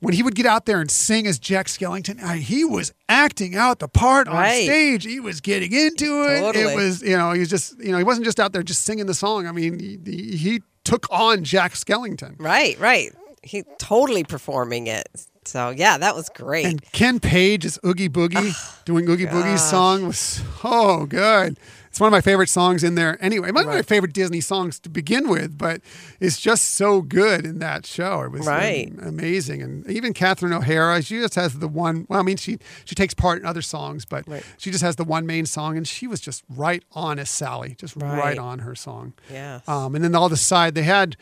When 0.00 0.14
he 0.14 0.22
would 0.22 0.34
get 0.34 0.46
out 0.46 0.64
there 0.64 0.80
and 0.80 0.90
sing 0.90 1.26
as 1.26 1.38
Jack 1.38 1.66
Skellington, 1.66 2.22
uh, 2.22 2.32
he 2.32 2.64
was 2.64 2.92
acting 3.08 3.54
out 3.54 3.80
the 3.80 3.88
part 3.88 4.28
on 4.28 4.44
stage. 4.46 5.04
He 5.04 5.20
was 5.20 5.40
getting 5.42 5.72
into 5.72 6.24
it. 6.24 6.56
It 6.56 6.74
was, 6.74 7.02
you 7.02 7.16
know, 7.16 7.32
he 7.32 7.40
was 7.40 7.50
just, 7.50 7.78
you 7.78 7.92
know, 7.92 7.98
he 7.98 8.04
wasn't 8.04 8.24
just 8.24 8.40
out 8.40 8.52
there 8.52 8.62
just 8.62 8.82
singing 8.82 9.04
the 9.06 9.14
song. 9.14 9.46
I 9.46 9.52
mean, 9.52 9.78
he, 9.78 9.98
he, 10.04 10.36
he 10.36 10.62
took 10.84 11.06
on 11.10 11.44
Jack 11.44 11.72
Skellington. 11.72 12.36
Right, 12.38 12.78
right. 12.80 13.12
He 13.42 13.64
totally 13.78 14.24
performing 14.24 14.86
it. 14.86 15.06
So 15.44 15.70
yeah, 15.70 15.98
that 15.98 16.14
was 16.14 16.28
great. 16.30 16.66
And 16.66 16.92
Ken 16.92 17.20
Page 17.20 17.64
is 17.64 17.78
Oogie 17.84 18.08
Boogie, 18.08 18.54
doing 18.84 19.08
Oogie 19.08 19.26
Boogie's 19.26 19.62
song 19.68 20.06
was 20.06 20.18
so 20.18 21.06
good. 21.06 21.58
It's 21.90 21.98
one 21.98 22.06
of 22.06 22.12
my 22.12 22.20
favorite 22.20 22.48
songs 22.48 22.84
in 22.84 22.94
there 22.94 23.18
anyway. 23.20 23.50
One 23.50 23.64
of 23.66 23.74
my 23.74 23.82
favorite 23.82 24.12
Disney 24.12 24.40
songs 24.40 24.78
to 24.78 24.88
begin 24.88 25.28
with, 25.28 25.58
but 25.58 25.80
it's 26.20 26.40
just 26.40 26.76
so 26.76 27.02
good 27.02 27.44
in 27.44 27.58
that 27.58 27.84
show. 27.84 28.22
It 28.22 28.30
was 28.30 28.46
Right. 28.46 28.92
amazing. 29.02 29.60
And 29.60 29.84
even 29.90 30.14
Catherine 30.14 30.52
O'Hara, 30.52 31.02
she 31.02 31.18
just 31.18 31.34
has 31.34 31.54
the 31.54 31.66
one, 31.66 32.06
well, 32.08 32.20
I 32.20 32.22
mean, 32.22 32.36
she, 32.36 32.58
she 32.84 32.94
takes 32.94 33.12
part 33.12 33.40
in 33.40 33.44
other 33.46 33.60
songs, 33.60 34.04
but 34.04 34.26
Right. 34.28 34.44
she 34.56 34.70
just 34.70 34.82
has 34.84 34.94
the 34.96 35.04
one 35.04 35.26
main 35.26 35.46
song, 35.46 35.76
and 35.76 35.86
she 35.86 36.06
was 36.06 36.20
just 36.20 36.44
right 36.48 36.84
on 36.92 37.18
as 37.18 37.28
Sally, 37.28 37.74
just 37.76 37.96
right, 37.96 38.18
Right. 38.18 38.38
on 38.38 38.60
her 38.60 38.76
song. 38.76 39.12
Yes. 39.28 39.68
Um, 39.68 39.96
and 39.96 40.04
then 40.04 40.14
all 40.14 40.28
the 40.28 40.36
side, 40.36 40.76
they 40.76 40.84
had 40.84 41.16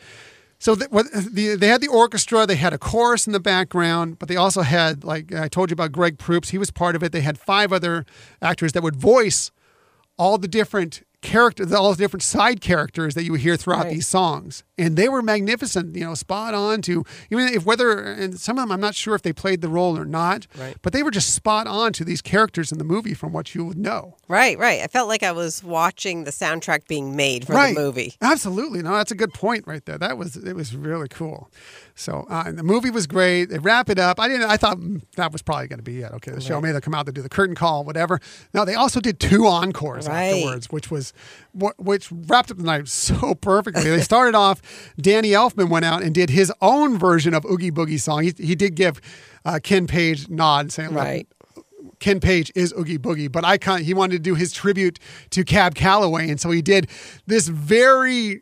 so 0.61 0.75
the, 0.75 0.85
what, 0.91 1.05
the, 1.13 1.55
they 1.55 1.67
had 1.69 1.79
the 1.81 1.87
orchestra, 1.87 2.45
they 2.45 2.57
had 2.57 2.73
a 2.73 2.77
chorus 2.77 3.25
in 3.25 3.31
the 3.33 3.39
background, 3.39 4.19
but 4.19 4.27
they 4.27 4.35
also 4.35 4.61
had, 4.61 5.05
like 5.05 5.33
I 5.33 5.47
told 5.47 5.69
you 5.71 5.73
about 5.73 5.93
Greg 5.93 6.17
Proops, 6.19 6.49
he 6.49 6.57
was 6.57 6.69
part 6.69 6.95
of 6.97 7.01
it. 7.01 7.11
They 7.13 7.21
had 7.21 7.39
five 7.39 7.71
other 7.71 8.05
actors 8.41 8.73
that 8.73 8.83
would 8.83 8.97
voice 8.97 9.51
all 10.19 10.37
the 10.37 10.47
different 10.47 11.01
characters, 11.21 11.73
all 11.73 11.91
the 11.91 11.97
different 11.97 12.23
side 12.23 12.61
characters 12.61 13.13
that 13.13 13.23
you 13.25 13.31
would 13.33 13.41
hear 13.41 13.57
throughout 13.57 13.83
Right. 13.85 13.93
these 13.95 14.07
songs, 14.07 14.63
and 14.77 14.95
they 14.95 15.09
were 15.09 15.21
magnificent. 15.21 15.93
You 15.93 16.05
know, 16.05 16.15
spot 16.15 16.53
on 16.53 16.81
to 16.83 17.03
even 17.29 17.49
if 17.49 17.65
whether 17.65 17.99
and 17.99 18.39
some 18.39 18.57
of 18.57 18.63
them 18.63 18.71
I'm 18.71 18.79
not 18.79 18.95
sure 18.95 19.15
if 19.15 19.21
they 19.21 19.33
played 19.33 19.59
the 19.59 19.67
role 19.67 19.97
or 19.97 20.05
not, 20.05 20.47
Right. 20.57 20.77
but 20.81 20.93
they 20.93 21.03
were 21.03 21.11
just 21.11 21.33
spot 21.35 21.67
on 21.67 21.91
to 21.93 22.05
these 22.05 22.21
characters 22.21 22.71
in 22.71 22.77
the 22.77 22.85
movie 22.85 23.13
from 23.13 23.33
what 23.33 23.53
you 23.53 23.65
would 23.65 23.77
know. 23.77 24.15
right, 24.29 24.57
right. 24.57 24.79
I 24.81 24.87
felt 24.87 25.09
like 25.09 25.21
I 25.23 25.33
was 25.33 25.61
watching 25.61 26.23
the 26.23 26.31
soundtrack 26.31 26.87
being 26.87 27.15
made 27.17 27.45
for 27.47 27.51
right. 27.53 27.75
the 27.75 27.81
movie. 27.81 28.13
Absolutely. 28.21 28.81
No, 28.81 28.93
that's 28.93 29.11
a 29.11 29.15
good 29.15 29.33
point 29.33 29.65
right 29.67 29.83
there. 29.85 29.97
That 29.97 30.17
was 30.17 30.37
it 30.37 30.55
was 30.55 30.73
really 30.73 31.09
cool. 31.09 31.51
So 31.99 32.25
uh, 32.29 32.49
the 32.53 32.63
movie 32.63 32.89
was 32.89 33.07
great. 33.07 33.49
They 33.49 33.59
wrap 33.59 33.89
it 33.89 33.99
up. 33.99 34.21
I 34.21 34.29
didn't. 34.29 34.49
I 34.49 34.55
thought 34.55 34.77
mm, 34.77 35.01
that 35.17 35.33
was 35.33 35.41
probably 35.41 35.67
going 35.67 35.79
to 35.79 35.83
be 35.83 35.99
it. 35.99 36.11
Okay, 36.13 36.31
the 36.31 36.39
show. 36.39 36.61
Maybe 36.61 36.71
they'll 36.71 36.79
come 36.79 36.95
out 36.95 37.05
to 37.07 37.11
do 37.11 37.21
the 37.21 37.27
curtain 37.27 37.55
call, 37.55 37.83
whatever. 37.83 38.21
No, 38.53 38.63
they 38.63 38.73
also 38.73 39.01
did 39.01 39.19
two 39.19 39.45
encores 39.45 40.07
Right. 40.07 40.29
afterwards, 40.35 40.71
which 40.71 40.89
was 40.89 41.11
which 41.77 42.09
wrapped 42.09 42.51
up 42.51 42.57
the 42.57 42.63
night 42.63 42.87
so 42.87 43.35
perfectly. 43.41 43.83
they 43.83 43.99
started 43.99 44.33
off. 44.33 44.61
Danny 44.97 45.31
Elfman 45.31 45.69
went 45.69 45.83
out 45.83 46.01
and 46.01 46.15
did 46.15 46.29
his 46.29 46.53
own 46.61 46.97
version 46.97 47.33
of 47.33 47.43
Oogie 47.43 47.69
Boogie 47.71 47.99
song. 47.99 48.23
He, 48.23 48.33
he 48.37 48.55
did 48.55 48.75
give 48.75 49.01
uh, 49.43 49.59
Ken 49.61 49.85
Page 49.85 50.29
nod 50.29 50.71
saying 50.71 50.93
like, 50.93 51.05
Right. 51.05 51.27
Ken 51.99 52.21
Page 52.21 52.49
is 52.55 52.73
Oogie 52.79 52.97
Boogie, 52.97 53.29
but 53.29 53.43
I 53.43 53.57
kind 53.57 53.83
he 53.83 53.93
wanted 53.93 54.13
to 54.13 54.19
do 54.19 54.35
his 54.35 54.53
tribute 54.53 54.99
to 55.31 55.43
Cab 55.43 55.75
Calloway, 55.75 56.29
and 56.29 56.39
so 56.39 56.49
he 56.49 56.61
did 56.61 56.87
this 57.27 57.49
very 57.49 58.41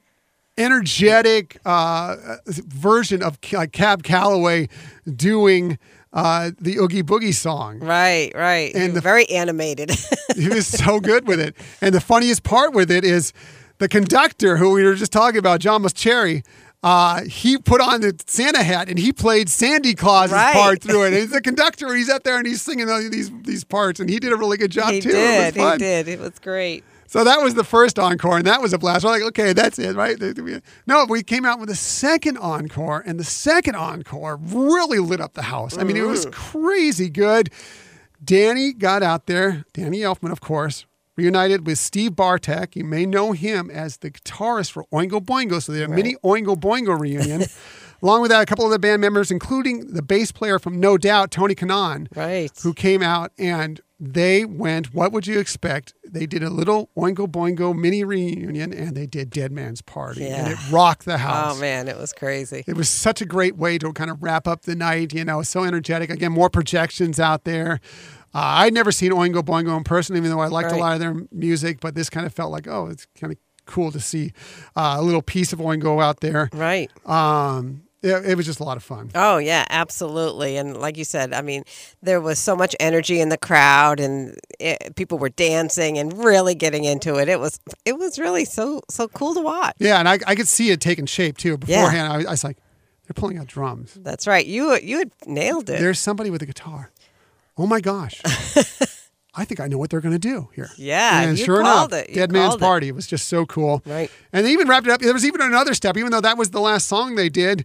energetic 0.57 1.57
uh, 1.65 2.37
version 2.47 3.21
of 3.23 3.37
like 3.51 3.71
Cab 3.71 4.03
Calloway 4.03 4.67
doing 5.15 5.77
uh, 6.13 6.51
the 6.59 6.77
Oogie 6.77 7.03
Boogie 7.03 7.33
song. 7.33 7.79
Right, 7.79 8.31
right. 8.35 8.73
And 8.75 8.95
the- 8.95 9.01
very 9.01 9.29
animated. 9.29 9.91
He 10.35 10.49
was 10.49 10.67
so 10.67 10.99
good 10.99 11.27
with 11.27 11.39
it, 11.39 11.55
and 11.81 11.95
the 11.95 12.01
funniest 12.01 12.43
part 12.43 12.71
with 12.73 12.91
it 12.91 13.03
is 13.03 13.33
the 13.79 13.87
conductor 13.87 14.57
who 14.57 14.69
we 14.71 14.83
were 14.83 14.93
just 14.93 15.11
talking 15.11 15.39
about, 15.39 15.61
John 15.61 15.83
Cherry. 15.89 16.43
Uh, 16.83 17.23
he 17.23 17.57
put 17.57 17.81
on 17.81 18.01
the 18.01 18.13
Santa 18.27 18.61
hat 18.61 18.87
and 18.87 18.99
he 18.99 19.11
played 19.11 19.49
Sandy 19.49 19.95
Claus's 19.95 20.33
Right. 20.33 20.53
part 20.53 20.83
through 20.83 21.05
it. 21.05 21.07
And 21.07 21.15
he's 21.15 21.31
the 21.31 21.41
conductor. 21.41 21.91
He's 21.95 22.07
out 22.07 22.23
there 22.23 22.37
and 22.37 22.45
he's 22.45 22.61
singing 22.61 22.87
all 22.87 22.99
these 23.09 23.31
these 23.41 23.63
parts, 23.63 23.99
and 23.99 24.07
he 24.11 24.19
did 24.19 24.31
a 24.31 24.35
really 24.35 24.57
good 24.57 24.69
job 24.69 24.91
he 24.91 24.99
too. 25.01 25.09
Did. 25.09 25.55
He 25.55 25.77
did. 25.77 26.07
It 26.07 26.19
was 26.19 26.37
great. 26.37 26.83
So 27.07 27.23
that 27.23 27.41
was 27.41 27.55
the 27.55 27.63
first 27.63 27.97
encore, 27.97 28.37
and 28.37 28.45
that 28.47 28.61
was 28.61 28.73
a 28.73 28.77
blast. 28.77 29.05
We're 29.05 29.11
like, 29.11 29.23
okay, 29.23 29.53
that's 29.53 29.79
it, 29.79 29.95
right? 29.95 30.17
No, 30.85 31.05
we 31.05 31.23
came 31.23 31.45
out 31.45 31.59
with 31.59 31.69
a 31.69 31.75
second 31.75 32.37
encore, 32.37 33.01
and 33.05 33.17
the 33.17 33.23
second 33.23 33.75
encore 33.75 34.37
really 34.37 34.99
lit 34.99 35.21
up 35.21 35.33
the 35.33 35.43
house. 35.43 35.77
I 35.77 35.83
mean, 35.83 35.95
it 35.95 36.01
was 36.01 36.25
mm. 36.25 36.33
crazy 36.33 37.09
good. 37.09 37.49
Danny 38.23 38.73
got 38.73 39.03
out 39.03 39.25
there, 39.27 39.63
Danny 39.73 39.99
Elfman, 39.99 40.31
of 40.31 40.41
course, 40.41 40.85
reunited 41.15 41.65
with 41.65 41.79
Steve 41.79 42.15
Bartek. 42.15 42.75
You 42.75 42.83
may 42.83 43.05
know 43.05 43.31
him 43.31 43.71
as 43.71 43.97
the 43.97 44.11
guitarist 44.11 44.71
for 44.71 44.85
Oingo 44.91 45.23
Boingo. 45.23 45.61
So 45.61 45.71
they 45.71 45.81
had 45.81 45.89
a 45.89 45.93
mini 45.93 46.15
Oingo 46.23 46.55
Boingo 46.55 46.99
reunion. 46.99 47.43
Along 48.01 48.21
with 48.21 48.29
that, 48.29 48.43
a 48.43 48.45
couple 48.45 48.65
of 48.65 48.71
the 48.71 48.77
band 48.77 49.01
members, 49.01 49.31
including 49.31 49.93
the 49.93 50.03
bass 50.03 50.31
player 50.31 50.59
from 50.59 50.79
No 50.79 50.97
Doubt, 50.97 51.31
Tony 51.31 51.55
Kanal, 51.55 52.07
Right. 52.15 52.51
who 52.61 52.73
came 52.73 53.01
out 53.01 53.31
and 53.39 53.81
they 53.99 54.45
went, 54.45 54.93
what 54.93 55.11
would 55.11 55.25
you 55.25 55.39
expect? 55.39 55.93
They 56.07 56.25
did 56.27 56.43
a 56.43 56.49
little 56.51 56.89
Oingo 56.95 57.27
Boingo 57.27 57.75
mini 57.75 58.03
reunion 58.03 58.71
and 58.71 58.95
they 58.95 59.07
did 59.07 59.29
Dead 59.31 59.51
Man's 59.51 59.81
Party. 59.81 60.25
And 60.27 60.47
Yeah. 60.47 60.53
it 60.53 60.71
rocked 60.71 61.05
the 61.05 61.17
house. 61.17 61.55
Oh 61.57 61.59
man, 61.59 61.87
it 61.87 61.97
was 61.97 62.13
crazy. 62.13 62.63
It 62.67 62.75
was 62.77 62.89
such 62.89 63.21
a 63.21 63.25
great 63.25 63.57
way 63.57 63.77
to 63.79 63.91
kind 63.93 64.11
of 64.11 64.21
wrap 64.21 64.47
up 64.47 64.63
the 64.63 64.75
night, 64.75 65.13
you 65.13 65.25
know, 65.25 65.41
so 65.41 65.63
energetic. 65.63 66.09
Again, 66.11 66.31
more 66.31 66.49
projections 66.49 67.19
out 67.19 67.43
there. 67.43 67.79
Uh, 68.35 68.61
I'd 68.61 68.73
never 68.73 68.91
seen 68.91 69.11
Oingo 69.11 69.41
Boingo 69.41 69.75
in 69.75 69.83
person, 69.83 70.15
even 70.15 70.29
though 70.29 70.41
I 70.41 70.47
liked 70.47 70.71
a 70.71 70.75
lot 70.77 70.93
of 70.93 70.99
their 70.99 71.15
music, 71.31 71.79
but 71.79 71.95
this 71.95 72.09
kind 72.09 72.25
of 72.27 72.33
felt 72.33 72.51
like, 72.51 72.67
oh, 72.67 72.87
it's 72.87 73.07
kind 73.19 73.33
of 73.33 73.39
cool 73.65 73.91
to 73.91 73.99
see 73.99 74.31
uh, 74.75 74.97
a 74.99 75.01
little 75.01 75.21
piece 75.23 75.53
of 75.53 75.59
Oingo 75.59 76.03
out 76.03 76.19
there. 76.19 76.49
Right. 76.53 76.91
Um, 77.07 77.83
it, 78.03 78.25
it 78.25 78.35
was 78.35 78.45
just 78.45 78.59
a 78.59 78.63
lot 78.63 78.77
of 78.77 78.83
fun. 78.83 79.11
Oh 79.15 79.37
yeah, 79.37 79.65
absolutely. 79.69 80.57
And 80.57 80.77
like 80.77 80.97
you 80.97 81.03
said, 81.03 81.33
I 81.33 81.41
mean, 81.41 81.63
there 82.01 82.21
was 82.21 82.37
so 82.39 82.55
much 82.55 82.75
energy 82.79 83.19
in 83.19 83.29
the 83.29 83.37
crowd, 83.37 83.99
and 83.99 84.37
it, 84.59 84.95
people 84.95 85.17
were 85.17 85.29
dancing 85.29 85.97
and 85.97 86.13
really 86.13 86.55
getting 86.55 86.83
into 86.83 87.15
it. 87.15 87.27
It 87.27 87.39
was 87.39 87.59
it 87.85 87.97
was 87.97 88.19
really 88.19 88.45
so 88.45 88.81
so 88.89 89.07
cool 89.07 89.33
to 89.33 89.41
watch. 89.41 89.75
Yeah, 89.79 89.99
and 89.99 90.07
I, 90.07 90.19
I 90.27 90.35
could 90.35 90.47
see 90.47 90.69
it 90.69 90.79
taking 90.79 91.05
shape 91.05 91.37
too. 91.37 91.57
Yeah. 91.65 91.85
Beforehand, 91.85 92.13
I, 92.13 92.27
I 92.27 92.31
was 92.31 92.43
like, 92.43 92.57
they're 93.07 93.15
pulling 93.15 93.37
out 93.39 93.47
drums. 93.47 93.93
That's 93.95 94.27
right. 94.27 94.45
You 94.45 94.77
you 94.77 94.99
had 94.99 95.11
nailed 95.25 95.69
it. 95.69 95.79
There's 95.79 95.99
somebody 95.99 96.29
with 96.29 96.41
a 96.41 96.45
guitar. 96.45 96.91
Oh 97.57 97.65
my 97.65 97.81
gosh. 97.81 98.21
I 99.37 99.45
think 99.45 99.59
I 99.59 99.67
know 99.67 99.77
what 99.77 99.91
they're 99.91 100.01
going 100.01 100.15
to 100.15 100.19
do 100.19 100.49
here. 100.55 100.69
Yeah, 100.77 101.21
and 101.21 101.37
you 101.37 101.45
sure 101.45 101.59
enough, 101.59 101.91
Dead 101.91 102.31
Man's 102.31 102.55
it. 102.55 102.59
Party. 102.59 102.87
It 102.87 102.95
was 102.95 103.05
just 103.05 103.27
so 103.27 103.45
cool. 103.45 103.83
Right. 103.85 104.09
And 104.33 104.43
they 104.43 104.51
even 104.51 104.67
wrapped 104.67 104.87
it 104.87 104.91
up. 104.91 104.99
There 104.99 105.13
was 105.13 105.25
even 105.25 105.41
another 105.41 105.75
step, 105.75 105.95
even 105.95 106.11
though 106.11 106.21
that 106.21 106.39
was 106.39 106.49
the 106.49 106.59
last 106.59 106.87
song 106.87 107.13
they 107.15 107.29
did. 107.29 107.63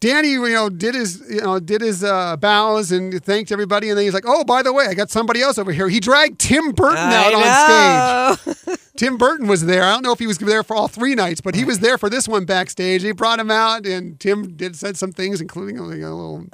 Danny, 0.00 0.30
you 0.30 0.48
know, 0.48 0.70
did 0.70 0.94
his, 0.94 1.22
you 1.28 1.42
know, 1.42 1.60
did 1.60 1.82
his 1.82 2.02
uh, 2.02 2.36
bows 2.38 2.90
and 2.90 3.22
thanked 3.22 3.52
everybody, 3.52 3.90
and 3.90 3.98
then 3.98 4.04
he's 4.06 4.14
like, 4.14 4.24
"Oh, 4.26 4.44
by 4.44 4.62
the 4.62 4.72
way, 4.72 4.86
I 4.86 4.94
got 4.94 5.10
somebody 5.10 5.42
else 5.42 5.58
over 5.58 5.72
here." 5.72 5.90
He 5.90 6.00
dragged 6.00 6.38
Tim 6.38 6.72
Burton 6.72 6.96
out 6.96 7.34
on 7.34 8.38
stage. 8.56 8.78
Tim 8.96 9.18
Burton 9.18 9.46
was 9.46 9.66
there. 9.66 9.82
I 9.82 9.92
don't 9.92 10.02
know 10.02 10.12
if 10.12 10.18
he 10.18 10.26
was 10.26 10.38
there 10.38 10.62
for 10.62 10.74
all 10.74 10.88
three 10.88 11.14
nights, 11.14 11.42
but 11.42 11.54
he 11.54 11.64
was 11.64 11.80
there 11.80 11.98
for 11.98 12.08
this 12.08 12.26
one 12.26 12.46
backstage. 12.46 13.02
They 13.02 13.12
brought 13.12 13.38
him 13.38 13.50
out, 13.50 13.86
and 13.86 14.18
Tim 14.18 14.56
did 14.56 14.74
said 14.74 14.96
some 14.96 15.12
things, 15.12 15.40
including 15.40 15.78
a 15.78 15.82
little 15.84 16.46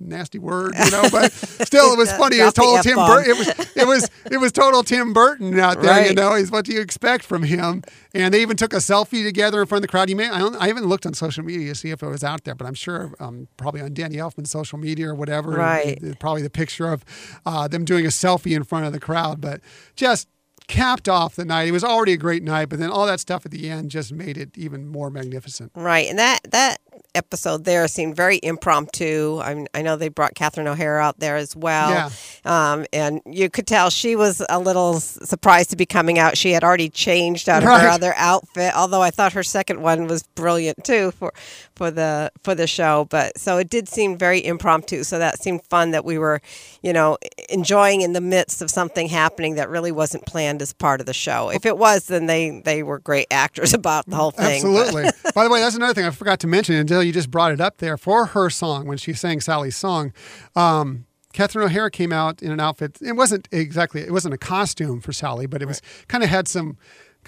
nasty 0.00 0.38
word, 0.38 0.74
you 0.84 0.90
know. 0.90 1.04
But 1.10 1.32
still, 1.32 1.92
it 1.92 1.98
was 1.98 2.12
funny. 2.12 2.38
It 2.38 2.44
was 2.44 2.54
total 2.54 2.82
Tim. 2.82 2.98
It 2.98 3.36
was 3.36 3.48
it 3.76 3.86
was 3.86 4.10
it 4.30 4.36
was 4.38 4.52
total 4.52 4.82
Tim 4.82 5.12
Burton 5.12 5.58
out 5.58 5.80
there. 5.80 6.06
You 6.06 6.14
know, 6.14 6.34
is 6.34 6.50
what 6.50 6.64
do 6.64 6.72
you 6.72 6.80
expect 6.80 7.24
from 7.24 7.42
him. 7.42 7.82
And 8.14 8.32
they 8.32 8.42
even 8.42 8.56
took 8.56 8.72
a 8.72 8.76
selfie 8.76 9.24
together 9.24 9.60
in 9.60 9.66
front 9.66 9.78
of 9.78 9.82
the 9.82 9.88
crowd. 9.88 10.08
You 10.08 10.16
may 10.16 10.28
I, 10.28 10.38
don't, 10.38 10.56
I 10.56 10.68
haven't 10.68 10.86
looked 10.86 11.06
on 11.06 11.14
social 11.14 11.44
media 11.44 11.68
to 11.68 11.74
see 11.74 11.90
if 11.90 12.02
it 12.02 12.08
was 12.08 12.24
out 12.24 12.44
there, 12.44 12.54
but 12.54 12.66
I'm 12.66 12.74
sure 12.74 13.12
um, 13.20 13.48
probably 13.56 13.80
on 13.80 13.94
Danny 13.94 14.16
Elfman's 14.16 14.50
social 14.50 14.78
media 14.78 15.08
or 15.08 15.14
whatever. 15.14 15.50
Right. 15.50 16.02
uh, 16.02 16.14
Probably 16.18 16.42
the 16.42 16.50
picture 16.50 16.92
of 16.92 17.04
uh, 17.44 17.68
them 17.68 17.84
doing 17.84 18.04
a 18.04 18.08
selfie 18.08 18.56
in 18.56 18.64
front 18.64 18.86
of 18.86 18.92
the 18.92 19.00
crowd, 19.00 19.40
but 19.40 19.60
just 19.94 20.28
capped 20.68 21.08
off 21.08 21.34
the 21.34 21.44
night. 21.44 21.66
It 21.66 21.72
was 21.72 21.82
already 21.82 22.12
a 22.12 22.16
great 22.16 22.42
night, 22.42 22.68
but 22.68 22.78
then 22.78 22.90
all 22.90 23.06
that 23.06 23.20
stuff 23.20 23.44
at 23.44 23.50
the 23.52 23.68
end 23.68 23.90
just 23.90 24.12
made 24.12 24.36
it 24.36 24.56
even 24.56 24.86
more 24.86 25.10
magnificent. 25.10 25.72
Right, 25.74 26.08
and 26.08 26.18
that 26.18 26.40
that 26.50 26.78
episode 27.14 27.64
there 27.64 27.86
seemed 27.88 28.16
very 28.16 28.38
impromptu. 28.42 29.40
I, 29.42 29.54
mean, 29.54 29.66
I 29.74 29.82
know 29.82 29.96
they 29.96 30.08
brought 30.08 30.34
Catherine 30.34 30.66
O'Hara 30.68 31.02
out 31.02 31.18
there 31.18 31.36
as 31.36 31.54
well, 31.56 31.90
Yeah. 31.90 32.10
um, 32.72 32.86
and 32.92 33.20
you 33.26 33.50
could 33.50 33.66
tell 33.66 33.90
she 33.90 34.16
was 34.16 34.42
a 34.48 34.58
little 34.58 35.00
surprised 35.00 35.70
to 35.70 35.76
be 35.76 35.86
coming 35.86 36.18
out. 36.18 36.36
She 36.36 36.52
had 36.52 36.64
already 36.64 36.88
changed 36.88 37.48
out 37.48 37.62
of 37.62 37.68
Right. 37.68 37.82
her 37.82 37.88
other 37.88 38.14
outfit, 38.16 38.74
although 38.74 39.02
I 39.02 39.10
thought 39.10 39.32
her 39.32 39.42
second 39.42 39.80
one 39.82 40.06
was 40.06 40.22
brilliant 40.22 40.84
too 40.84 41.12
for 41.12 41.32
for 41.78 41.90
the 41.90 42.30
for 42.42 42.54
the 42.54 42.66
show. 42.66 43.06
But 43.08 43.38
so 43.38 43.56
it 43.56 43.70
did 43.70 43.88
seem 43.88 44.18
very 44.18 44.44
impromptu. 44.44 45.04
So 45.04 45.18
that 45.18 45.40
seemed 45.40 45.64
fun 45.64 45.92
that 45.92 46.04
we 46.04 46.18
were, 46.18 46.42
you 46.82 46.92
know, 46.92 47.16
enjoying 47.48 48.02
in 48.02 48.12
the 48.12 48.20
midst 48.20 48.60
of 48.60 48.70
something 48.70 49.08
happening 49.08 49.54
that 49.54 49.70
really 49.70 49.92
wasn't 49.92 50.26
planned 50.26 50.60
as 50.60 50.74
part 50.74 51.00
of 51.00 51.06
the 51.06 51.14
show. 51.14 51.50
If 51.50 51.64
it 51.64 51.78
was, 51.78 52.06
then 52.06 52.26
they 52.26 52.60
they 52.60 52.82
were 52.82 52.98
great 52.98 53.28
actors 53.30 53.72
about 53.82 54.04
the 54.06 54.16
whole 54.16 54.32
thing. 54.32 54.56
Absolutely. 54.56 55.04
By 55.34 55.44
the 55.44 55.50
way, 55.50 55.60
that's 55.60 55.76
another 55.76 55.94
thing 55.94 56.04
I 56.04 56.10
forgot 56.10 56.40
to 56.40 56.46
mention 56.46 56.74
until 56.74 57.02
you 57.02 57.12
just 57.12 57.30
brought 57.30 57.52
it 57.52 57.60
up 57.60 57.78
there. 57.78 57.96
For 57.96 58.26
her 58.26 58.50
song, 58.50 58.86
when 58.86 58.98
she 58.98 59.12
sang 59.12 59.40
Sally's 59.40 59.76
song, 59.76 60.12
um, 60.56 61.06
Catherine 61.32 61.66
O'Hara 61.66 61.90
came 61.90 62.12
out 62.12 62.42
in 62.42 62.50
an 62.50 62.58
outfit. 62.58 62.98
It 63.00 63.12
wasn't 63.12 63.48
exactly, 63.52 64.00
it 64.00 64.10
wasn't 64.10 64.34
a 64.34 64.38
costume 64.38 65.00
for 65.00 65.12
Sally, 65.12 65.46
but 65.46 65.62
it 65.62 65.66
was 65.66 65.80
kind 66.08 66.24
of 66.24 66.30
had 66.30 66.48
some, 66.48 66.76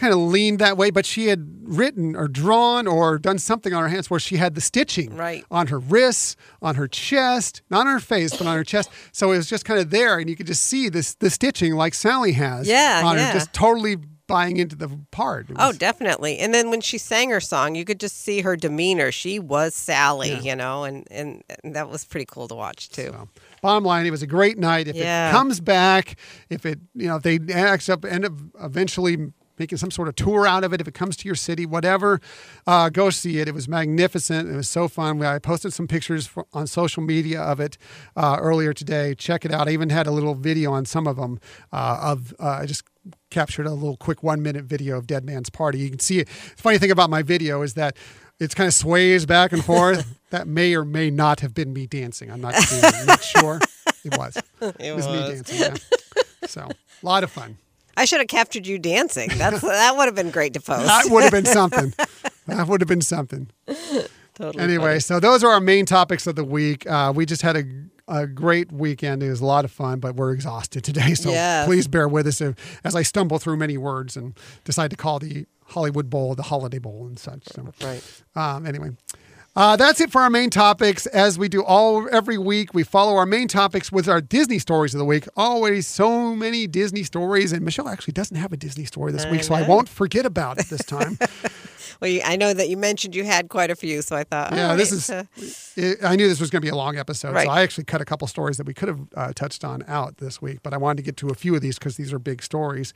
kind 0.00 0.12
of 0.12 0.18
leaned 0.18 0.58
that 0.58 0.76
way. 0.76 0.90
But 0.90 1.06
she 1.06 1.26
had 1.28 1.46
written 1.62 2.16
or 2.16 2.26
drawn 2.26 2.86
or 2.86 3.18
done 3.18 3.38
something 3.38 3.72
on 3.72 3.82
her 3.82 3.88
hands 3.88 4.10
where 4.10 4.18
she 4.18 4.36
had 4.38 4.54
the 4.54 4.60
stitching 4.60 5.14
Right. 5.14 5.44
on 5.50 5.68
her 5.68 5.78
wrists, 5.78 6.34
on 6.60 6.74
her 6.74 6.88
chest, 6.88 7.62
not 7.70 7.86
on 7.86 7.92
her 7.92 8.00
face, 8.00 8.36
but 8.36 8.46
on 8.46 8.56
her 8.56 8.64
chest. 8.64 8.90
So 9.12 9.30
it 9.32 9.36
was 9.36 9.46
just 9.48 9.64
kind 9.64 9.78
of 9.78 9.90
there, 9.90 10.18
and 10.18 10.28
you 10.28 10.34
could 10.36 10.46
just 10.48 10.64
see 10.64 10.88
this 10.88 11.14
the 11.14 11.30
stitching 11.30 11.74
like 11.74 11.94
Sally 11.94 12.32
has 12.32 12.66
Yeah, 12.66 13.02
on 13.04 13.16
yeah. 13.16 13.26
her, 13.28 13.32
just 13.32 13.52
totally 13.52 13.96
buying 14.26 14.58
into 14.58 14.76
the 14.76 14.88
part. 15.10 15.50
It 15.50 15.56
Oh, 15.58 15.72
definitely. 15.72 16.38
And 16.38 16.54
then 16.54 16.70
when 16.70 16.80
she 16.80 16.98
sang 16.98 17.30
her 17.30 17.40
song, 17.40 17.74
you 17.74 17.84
could 17.84 17.98
just 17.98 18.16
see 18.22 18.42
her 18.42 18.54
demeanor. 18.56 19.10
She 19.10 19.40
was 19.40 19.74
Sally, 19.74 20.38
you 20.38 20.54
know, 20.54 20.84
and, 20.84 21.04
and, 21.10 21.42
and 21.64 21.74
that 21.74 21.88
was 21.90 22.04
pretty 22.04 22.26
cool 22.26 22.46
to 22.46 22.54
watch 22.54 22.90
too. 22.90 23.10
So, 23.10 23.28
bottom 23.60 23.82
line, 23.82 24.06
it 24.06 24.12
was 24.12 24.22
a 24.22 24.28
great 24.28 24.56
night. 24.56 24.86
If 24.86 24.94
Yeah. 24.94 25.28
it 25.30 25.32
comes 25.32 25.58
back, 25.60 26.14
if 26.48 26.64
it, 26.64 26.78
you 26.94 27.08
know, 27.08 27.16
if 27.16 27.24
they 27.24 27.40
actually 27.52 28.08
end 28.08 28.24
up 28.24 28.32
eventually 28.62 29.32
making 29.60 29.78
some 29.78 29.92
sort 29.92 30.08
of 30.08 30.16
tour 30.16 30.46
out 30.46 30.64
of 30.64 30.72
it, 30.72 30.80
if 30.80 30.88
it 30.88 30.94
comes 30.94 31.16
to 31.18 31.28
your 31.28 31.36
city, 31.36 31.64
whatever, 31.64 32.20
uh, 32.66 32.88
go 32.88 33.10
see 33.10 33.38
it. 33.38 33.46
It 33.46 33.54
was 33.54 33.68
magnificent. 33.68 34.48
It 34.48 34.56
was 34.56 34.68
so 34.68 34.88
fun. 34.88 35.22
I 35.22 35.38
posted 35.38 35.72
some 35.72 35.86
pictures 35.86 36.26
for, 36.26 36.46
on 36.52 36.66
social 36.66 37.02
media 37.02 37.40
of 37.40 37.60
it 37.60 37.78
uh, 38.16 38.38
earlier 38.40 38.72
today. 38.72 39.14
Check 39.14 39.44
it 39.44 39.52
out. 39.52 39.68
I 39.68 39.72
even 39.72 39.90
had 39.90 40.08
a 40.08 40.10
little 40.10 40.34
video 40.34 40.72
on 40.72 40.84
some 40.86 41.06
of 41.06 41.16
them 41.16 41.38
uh, 41.72 42.00
of, 42.02 42.34
uh, 42.40 42.58
I 42.62 42.66
just 42.66 42.82
captured 43.30 43.66
a 43.66 43.72
little 43.72 43.96
quick 43.96 44.22
one 44.22 44.42
minute 44.42 44.64
video 44.64 44.96
of 44.96 45.06
Dead 45.06 45.24
Man's 45.24 45.50
Party. 45.50 45.78
You 45.78 45.90
can 45.90 46.00
see 46.00 46.18
it. 46.20 46.26
The 46.26 46.62
funny 46.62 46.78
thing 46.78 46.90
about 46.90 47.10
my 47.10 47.22
video 47.22 47.62
is 47.62 47.74
that 47.74 47.96
it 48.40 48.56
kind 48.56 48.66
of 48.66 48.74
sways 48.74 49.26
back 49.26 49.52
and 49.52 49.64
forth. 49.64 50.18
that 50.30 50.48
may 50.48 50.74
or 50.74 50.84
may 50.84 51.10
not 51.10 51.40
have 51.40 51.52
been 51.54 51.72
me 51.72 51.86
dancing. 51.86 52.30
I'm 52.30 52.40
not, 52.40 52.54
I'm 52.56 53.06
not 53.06 53.22
sure. 53.38 53.60
It 54.04 54.16
was. 54.16 54.36
It, 54.78 54.96
was, 54.96 55.06
me 55.06 55.18
dancing. 55.28 55.58
Yeah. 55.58 55.74
So 56.46 56.62
a 56.62 57.06
lot 57.06 57.22
of 57.22 57.30
fun. 57.30 57.58
I 57.96 58.04
should 58.04 58.18
have 58.20 58.28
captured 58.28 58.66
you 58.66 58.78
dancing. 58.78 59.30
That's 59.36 59.60
that 59.60 59.96
would 59.96 60.06
have 60.06 60.14
been 60.14 60.30
great 60.30 60.54
to 60.54 60.60
post. 60.60 60.86
That 60.86 61.06
would 61.10 61.22
have 61.24 61.32
been 61.32 61.46
something. 61.46 61.92
That 62.46 62.66
would 62.66 62.80
have 62.80 62.88
been 62.88 63.00
something. 63.02 63.48
totally 64.34 64.62
Anyway, 64.64 64.84
funny. 64.92 65.00
so 65.00 65.20
those 65.20 65.44
are 65.44 65.50
our 65.52 65.60
main 65.60 65.86
topics 65.86 66.26
of 66.26 66.34
the 66.34 66.42
week. 66.44 66.84
Uh, 66.88 67.12
we 67.14 67.24
just 67.24 67.42
had 67.42 67.56
a, 67.56 67.62
a 68.08 68.26
great 68.26 68.72
weekend. 68.72 69.22
It 69.22 69.30
was 69.30 69.40
a 69.40 69.46
lot 69.46 69.64
of 69.64 69.70
fun, 69.70 70.00
but 70.00 70.16
we're 70.16 70.32
exhausted 70.32 70.82
today. 70.82 71.14
So 71.14 71.30
Yes. 71.30 71.66
please 71.66 71.86
bear 71.86 72.08
with 72.08 72.26
us 72.26 72.40
if, 72.40 72.80
as 72.82 72.96
I 72.96 73.02
stumble 73.02 73.38
through 73.38 73.56
many 73.58 73.78
words 73.78 74.16
and 74.16 74.36
decide 74.64 74.90
to 74.90 74.96
call 74.96 75.20
the 75.20 75.46
Hollywood 75.66 76.10
Bowl 76.10 76.34
the 76.34 76.42
Holiday 76.42 76.78
Bowl 76.78 77.06
and 77.06 77.18
such. 77.20 77.46
So, 77.52 77.68
Right. 77.82 78.02
um, 78.34 78.66
anyway. 78.66 78.90
Uh, 79.56 79.74
that's 79.74 80.00
it 80.00 80.12
for 80.12 80.22
our 80.22 80.30
main 80.30 80.48
topics. 80.48 81.06
As 81.06 81.38
we 81.38 81.48
do 81.48 81.64
all 81.64 82.08
every 82.12 82.38
week, 82.38 82.72
we 82.72 82.84
follow 82.84 83.16
our 83.16 83.26
main 83.26 83.48
topics 83.48 83.90
with 83.90 84.08
our 84.08 84.20
Disney 84.20 84.60
stories 84.60 84.94
of 84.94 84.98
the 84.98 85.04
week. 85.04 85.26
Always 85.36 85.88
so 85.88 86.36
many 86.36 86.68
Disney 86.68 87.02
stories, 87.02 87.52
and 87.52 87.64
Michelle 87.64 87.88
actually 87.88 88.12
doesn't 88.12 88.36
have 88.36 88.52
a 88.52 88.56
Disney 88.56 88.84
story 88.84 89.10
this 89.10 89.24
I 89.24 89.30
week, 89.30 89.42
so 89.42 89.54
I 89.54 89.66
won't 89.66 89.88
forget 89.88 90.24
about 90.24 90.58
it 90.60 90.66
this 90.66 90.84
time. 90.84 91.18
Well, 92.00 92.10
you- 92.10 92.22
I 92.24 92.36
know 92.36 92.52
that 92.54 92.68
you 92.68 92.76
mentioned 92.76 93.14
you 93.14 93.24
had 93.24 93.48
quite 93.48 93.70
a 93.70 93.76
few, 93.76 94.02
so 94.02 94.16
I 94.16 94.24
thought, 94.24 94.52
Yeah, 94.52 94.70
all 94.70 94.76
this 94.76 94.92
is- 94.92 95.10
uh, 95.10 95.24
it, 95.76 95.98
I 96.02 96.16
knew 96.16 96.28
this 96.28 96.40
was 96.40 96.50
going 96.50 96.60
to 96.62 96.64
be 96.66 96.70
a 96.70 96.74
long 96.76 96.96
episode, 96.96 97.34
Right. 97.34 97.46
so 97.46 97.50
I 97.52 97.62
actually 97.62 97.84
cut 97.84 98.00
a 98.00 98.04
couple 98.04 98.26
stories 98.26 98.56
that 98.56 98.66
we 98.66 98.74
could 98.74 98.88
have 98.88 99.00
uh, 99.16 99.32
touched 99.34 99.64
on 99.64 99.84
out 99.86 100.16
this 100.18 100.40
week, 100.40 100.60
but 100.62 100.72
I 100.72 100.76
wanted 100.76 100.96
to 100.98 101.02
get 101.02 101.16
to 101.18 101.28
a 101.28 101.34
few 101.34 101.54
of 101.54 101.60
these 101.60 101.78
because 101.78 101.96
these 101.96 102.12
are 102.12 102.18
big 102.18 102.42
stories. 102.42 102.92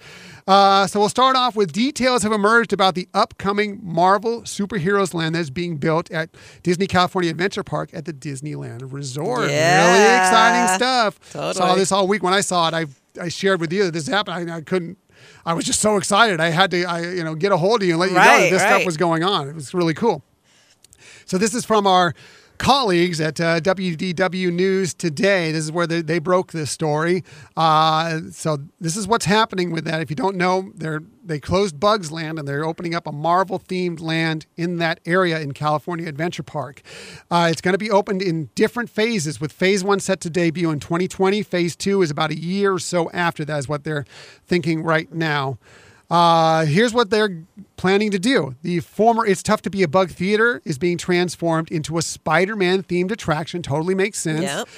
Uh, 0.46 0.86
so 0.86 1.00
we'll 1.00 1.08
start 1.08 1.36
off 1.36 1.54
with 1.56 1.72
details 1.72 2.22
have 2.22 2.32
emerged 2.32 2.72
about 2.72 2.94
the 2.94 3.08
upcoming 3.14 3.80
Marvel 3.82 4.42
Superheroes 4.42 5.12
Land 5.14 5.34
that's 5.34 5.50
being 5.50 5.76
built 5.76 6.10
at 6.10 6.30
Disney 6.62 6.86
California 6.86 7.30
Adventure 7.30 7.62
Park 7.62 7.90
at 7.92 8.04
the 8.06 8.12
Disneyland 8.12 8.92
Resort. 8.92 9.50
Yeah. 9.50 9.92
Really 9.92 10.16
exciting 10.26 10.76
stuff. 10.76 11.20
Totally. 11.32 11.54
Saw 11.54 11.74
this 11.74 11.92
all 11.92 12.08
week 12.08 12.22
when 12.22 12.34
I 12.34 12.40
saw 12.40 12.68
it. 12.68 12.74
I 12.74 12.86
I 13.20 13.28
shared 13.28 13.60
with 13.60 13.72
you 13.72 13.84
that 13.84 13.92
this 13.92 14.08
happened. 14.08 14.50
I, 14.50 14.56
I 14.56 14.60
couldn't. 14.60 14.98
I 15.44 15.54
was 15.54 15.64
just 15.64 15.80
so 15.80 15.96
excited. 15.96 16.40
I 16.40 16.50
had 16.50 16.70
to, 16.72 16.84
I 16.84 17.00
you 17.00 17.24
know, 17.24 17.34
get 17.34 17.52
a 17.52 17.56
hold 17.56 17.82
of 17.82 17.88
you 17.88 17.94
and 17.94 18.00
let 18.00 18.10
you 18.10 18.16
know 18.16 18.22
that 18.22 18.38
Right, 18.38 18.50
this 18.50 18.62
stuff 18.62 18.84
was 18.84 18.96
going 18.96 19.22
on. 19.24 19.48
It 19.48 19.54
was 19.54 19.74
really 19.74 19.94
cool. 19.94 20.22
So 21.26 21.38
this 21.38 21.54
is 21.54 21.64
from 21.64 21.86
our 21.86 22.14
colleagues 22.58 23.20
at 23.20 23.40
uh, 23.40 23.60
WDW 23.60 24.52
News 24.52 24.94
today. 24.94 25.52
This 25.52 25.64
is 25.64 25.72
where 25.72 25.86
they, 25.86 26.02
they 26.02 26.18
broke 26.18 26.52
this 26.52 26.70
story. 26.70 27.24
Uh, 27.56 28.20
so 28.30 28.58
this 28.80 28.96
is 28.96 29.06
what's 29.06 29.24
happening 29.24 29.70
with 29.70 29.84
that. 29.84 30.00
If 30.00 30.10
you 30.10 30.16
don't 30.16 30.36
know, 30.36 30.72
they're 30.74 31.02
they 31.26 31.40
closed 31.40 31.80
Bugs 31.80 32.12
Land 32.12 32.38
and 32.38 32.46
they're 32.46 32.64
opening 32.64 32.94
up 32.94 33.06
a 33.06 33.12
Marvel 33.12 33.58
themed 33.58 34.00
land 34.00 34.46
in 34.56 34.76
that 34.78 35.00
area 35.06 35.40
in 35.40 35.52
California 35.52 36.06
Adventure 36.06 36.42
Park. 36.42 36.82
Uh, 37.30 37.48
it's 37.50 37.62
going 37.62 37.72
to 37.72 37.78
be 37.78 37.90
opened 37.90 38.20
in 38.20 38.50
different 38.54 38.90
phases, 38.90 39.40
with 39.40 39.52
Phase 39.52 39.82
One 39.82 40.00
set 40.00 40.20
to 40.20 40.30
debut 40.30 40.70
in 40.70 40.80
2020. 40.80 41.42
Phase 41.42 41.76
Two 41.76 42.02
is 42.02 42.10
about 42.10 42.30
a 42.30 42.38
year 42.38 42.74
or 42.74 42.78
so 42.78 43.10
after 43.12 43.44
that, 43.46 43.58
is 43.58 43.68
what 43.68 43.84
they're 43.84 44.04
thinking 44.46 44.82
right 44.82 45.10
now. 45.12 45.58
Uh, 46.10 46.66
here's 46.66 46.92
what 46.92 47.10
they're 47.10 47.42
planning 47.76 48.10
to 48.10 48.18
do. 48.18 48.54
The 48.62 48.80
former 48.80 49.26
It's 49.26 49.42
Tough 49.42 49.62
to 49.62 49.70
Be 49.70 49.82
a 49.82 49.88
Bug 49.88 50.10
Theater 50.10 50.60
is 50.64 50.78
being 50.78 50.98
transformed 50.98 51.70
into 51.70 51.98
a 51.98 52.02
Spider 52.02 52.56
Man 52.56 52.82
themed 52.82 53.10
attraction. 53.10 53.62
Totally 53.62 53.94
makes 53.94 54.18
sense. 54.18 54.42
Yep. 54.42 54.68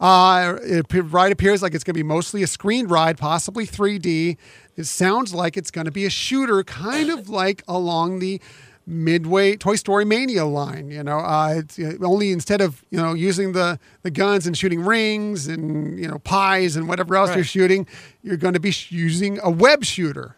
Uh, 0.00 0.58
it 0.62 0.86
ride 0.90 1.30
appears 1.30 1.62
like 1.62 1.74
it's 1.74 1.84
going 1.84 1.94
to 1.94 1.98
be 1.98 2.02
mostly 2.02 2.42
a 2.42 2.46
screen 2.48 2.88
ride, 2.88 3.16
possibly 3.16 3.64
3D. 3.64 4.36
It 4.76 4.84
sounds 4.84 5.32
like 5.32 5.56
it's 5.56 5.70
going 5.70 5.84
to 5.84 5.92
be 5.92 6.04
a 6.04 6.10
shooter, 6.10 6.64
kind 6.64 7.10
of 7.10 7.28
like 7.28 7.62
along 7.68 8.18
the 8.18 8.40
Midway 8.84 9.56
Toy 9.56 9.76
Story 9.76 10.04
Mania 10.04 10.44
line. 10.44 10.90
You 10.90 11.04
know, 11.04 11.18
uh, 11.18 11.54
it's 11.58 11.78
uh, 11.78 11.94
only 12.02 12.32
instead 12.32 12.60
of 12.60 12.84
you 12.90 12.98
know 12.98 13.14
using 13.14 13.52
the 13.52 13.78
the 14.02 14.10
guns 14.10 14.46
and 14.46 14.58
shooting 14.58 14.82
rings 14.82 15.46
and 15.46 15.98
you 16.00 16.08
know 16.08 16.18
pies 16.18 16.74
and 16.74 16.88
whatever 16.88 17.14
else 17.14 17.34
you're 17.34 17.44
shooting, 17.44 17.86
you're 18.22 18.36
going 18.36 18.54
to 18.54 18.60
be 18.60 18.72
sh- 18.72 18.90
using 18.90 19.38
a 19.42 19.50
web 19.50 19.84
shooter. 19.84 20.34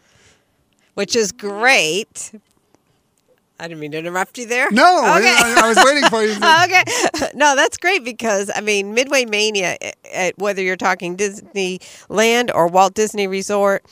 Which 0.95 1.15
is 1.15 1.31
great. 1.31 2.31
I 3.57 3.67
didn't 3.69 3.79
mean 3.79 3.91
to 3.91 3.99
interrupt 3.99 4.37
you 4.37 4.45
there. 4.47 4.69
No, 4.71 4.83
I- 5.03 5.19
Okay. 5.19 5.27
I, 5.37 5.61
I 5.65 5.69
was 5.69 5.77
waiting 5.83 6.03
for 6.09 6.23
you. 6.23 6.31
okay. 7.23 7.31
No, 7.35 7.55
that's 7.55 7.77
great 7.77 8.03
because 8.03 8.49
I 8.53 8.61
mean, 8.61 8.93
Midway 8.93 9.25
Mania, 9.25 9.77
eh, 9.81 9.91
eh, 10.11 10.31
whether 10.37 10.61
you're 10.61 10.75
talking 10.77 11.15
Disneyland 11.17 12.49
or 12.53 12.67
Walt 12.67 12.93
Disney 12.93 13.27
Resort, 13.27 13.85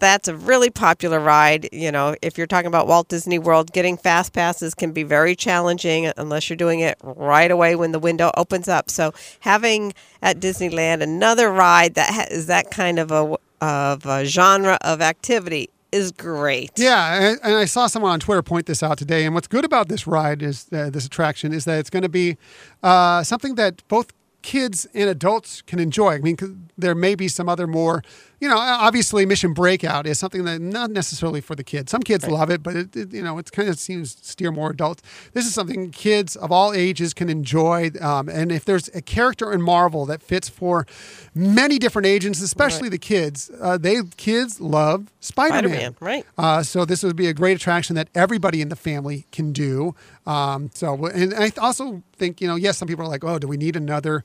that's 0.00 0.26
a 0.28 0.34
really 0.36 0.70
popular 0.70 1.20
ride. 1.20 1.68
You 1.72 1.90
know, 1.92 2.16
if 2.22 2.36
you're 2.36 2.46
talking 2.48 2.66
about 2.66 2.86
Walt 2.88 3.08
Disney 3.08 3.38
World, 3.38 3.72
getting 3.72 3.96
fast 3.96 4.32
passes 4.32 4.74
can 4.74 4.92
be 4.92 5.02
very 5.04 5.34
challenging 5.36 6.10
unless 6.16 6.48
you're 6.50 6.56
doing 6.56 6.80
it 6.80 6.96
right 7.02 7.50
away 7.50 7.76
when 7.76 7.92
the 7.92 7.98
window 8.00 8.30
opens 8.36 8.68
up. 8.68 8.90
So 8.90 9.12
having 9.40 9.92
at 10.20 10.40
Disneyland 10.40 11.00
another 11.02 11.50
ride 11.50 11.94
that 11.94 12.10
ha- 12.12 12.26
is 12.30 12.46
that 12.46 12.70
kind 12.70 12.98
of 12.98 13.10
a 13.12 13.36
of 13.60 14.04
a 14.06 14.24
genre 14.24 14.78
of 14.82 15.00
activity 15.00 15.70
is 15.94 16.10
great. 16.10 16.72
Yeah, 16.76 17.36
and, 17.42 17.54
I 17.54 17.64
saw 17.66 17.86
someone 17.86 18.10
on 18.10 18.20
Twitter 18.20 18.42
point 18.42 18.66
this 18.66 18.82
out 18.82 18.98
today. 18.98 19.24
And 19.24 19.34
what's 19.34 19.46
good 19.46 19.64
about 19.64 19.88
this 19.88 20.06
ride 20.06 20.42
is 20.42 20.66
uh, 20.72 20.90
this 20.90 21.06
attraction 21.06 21.52
is 21.52 21.64
that 21.66 21.78
it's 21.78 21.90
going 21.90 22.02
to 22.02 22.08
be 22.08 22.36
uh, 22.82 23.22
something 23.22 23.54
that 23.54 23.86
both 23.88 24.12
kids 24.42 24.86
and 24.92 25.08
adults 25.08 25.62
can 25.62 25.78
enjoy. 25.78 26.14
I 26.14 26.18
mean, 26.18 26.36
there 26.76 26.94
may 26.94 27.14
be 27.14 27.28
some 27.28 27.48
other 27.48 27.66
more, 27.66 28.02
you 28.44 28.50
know, 28.50 28.58
obviously 28.58 29.24
Mission 29.24 29.54
Breakout 29.54 30.06
is 30.06 30.18
something 30.18 30.44
that 30.44 30.60
not 30.60 30.90
necessarily 30.90 31.40
for 31.40 31.54
the 31.54 31.64
kids. 31.64 31.90
Some 31.90 32.02
kids 32.02 32.28
love 32.28 32.50
it, 32.50 32.62
but 32.62 32.76
it, 32.76 32.94
it, 32.94 33.10
you 33.14 33.22
know, 33.22 33.38
it 33.38 33.50
kind 33.50 33.70
of 33.70 33.78
seems 33.78 34.14
to 34.16 34.28
steer 34.28 34.52
more 34.52 34.70
adults. 34.70 35.02
This 35.32 35.46
is 35.46 35.54
something 35.54 35.90
kids 35.90 36.36
of 36.36 36.52
all 36.52 36.74
ages 36.74 37.14
can 37.14 37.30
enjoy. 37.30 37.90
Um, 38.02 38.28
and 38.28 38.52
if 38.52 38.66
there's 38.66 38.88
a 38.94 39.00
character 39.00 39.50
in 39.50 39.62
Marvel 39.62 40.04
that 40.04 40.20
fits 40.20 40.50
for 40.50 40.86
many 41.34 41.78
different 41.78 42.04
ages, 42.04 42.42
especially 42.42 42.90
the 42.90 42.98
kids, 42.98 43.50
uh, 43.62 43.78
they 43.78 44.02
kids 44.18 44.60
love 44.60 45.10
Spider-Man. 45.20 45.70
Spider-Man, 45.70 45.96
right. 46.00 46.26
Uh, 46.36 46.62
so 46.62 46.84
this 46.84 47.02
would 47.02 47.16
be 47.16 47.28
a 47.28 47.32
great 47.32 47.56
attraction 47.56 47.96
that 47.96 48.10
everybody 48.14 48.60
in 48.60 48.68
the 48.68 48.76
family 48.76 49.24
can 49.32 49.52
do. 49.52 49.94
Um, 50.26 50.70
so, 50.74 51.06
and 51.06 51.32
I 51.32 51.50
also 51.58 52.02
think, 52.18 52.42
you 52.42 52.48
know, 52.48 52.56
yes, 52.56 52.76
some 52.76 52.88
people 52.88 53.06
are 53.06 53.08
like, 53.08 53.24
oh, 53.24 53.38
do 53.38 53.48
we 53.48 53.56
need 53.56 53.74
another 53.74 54.22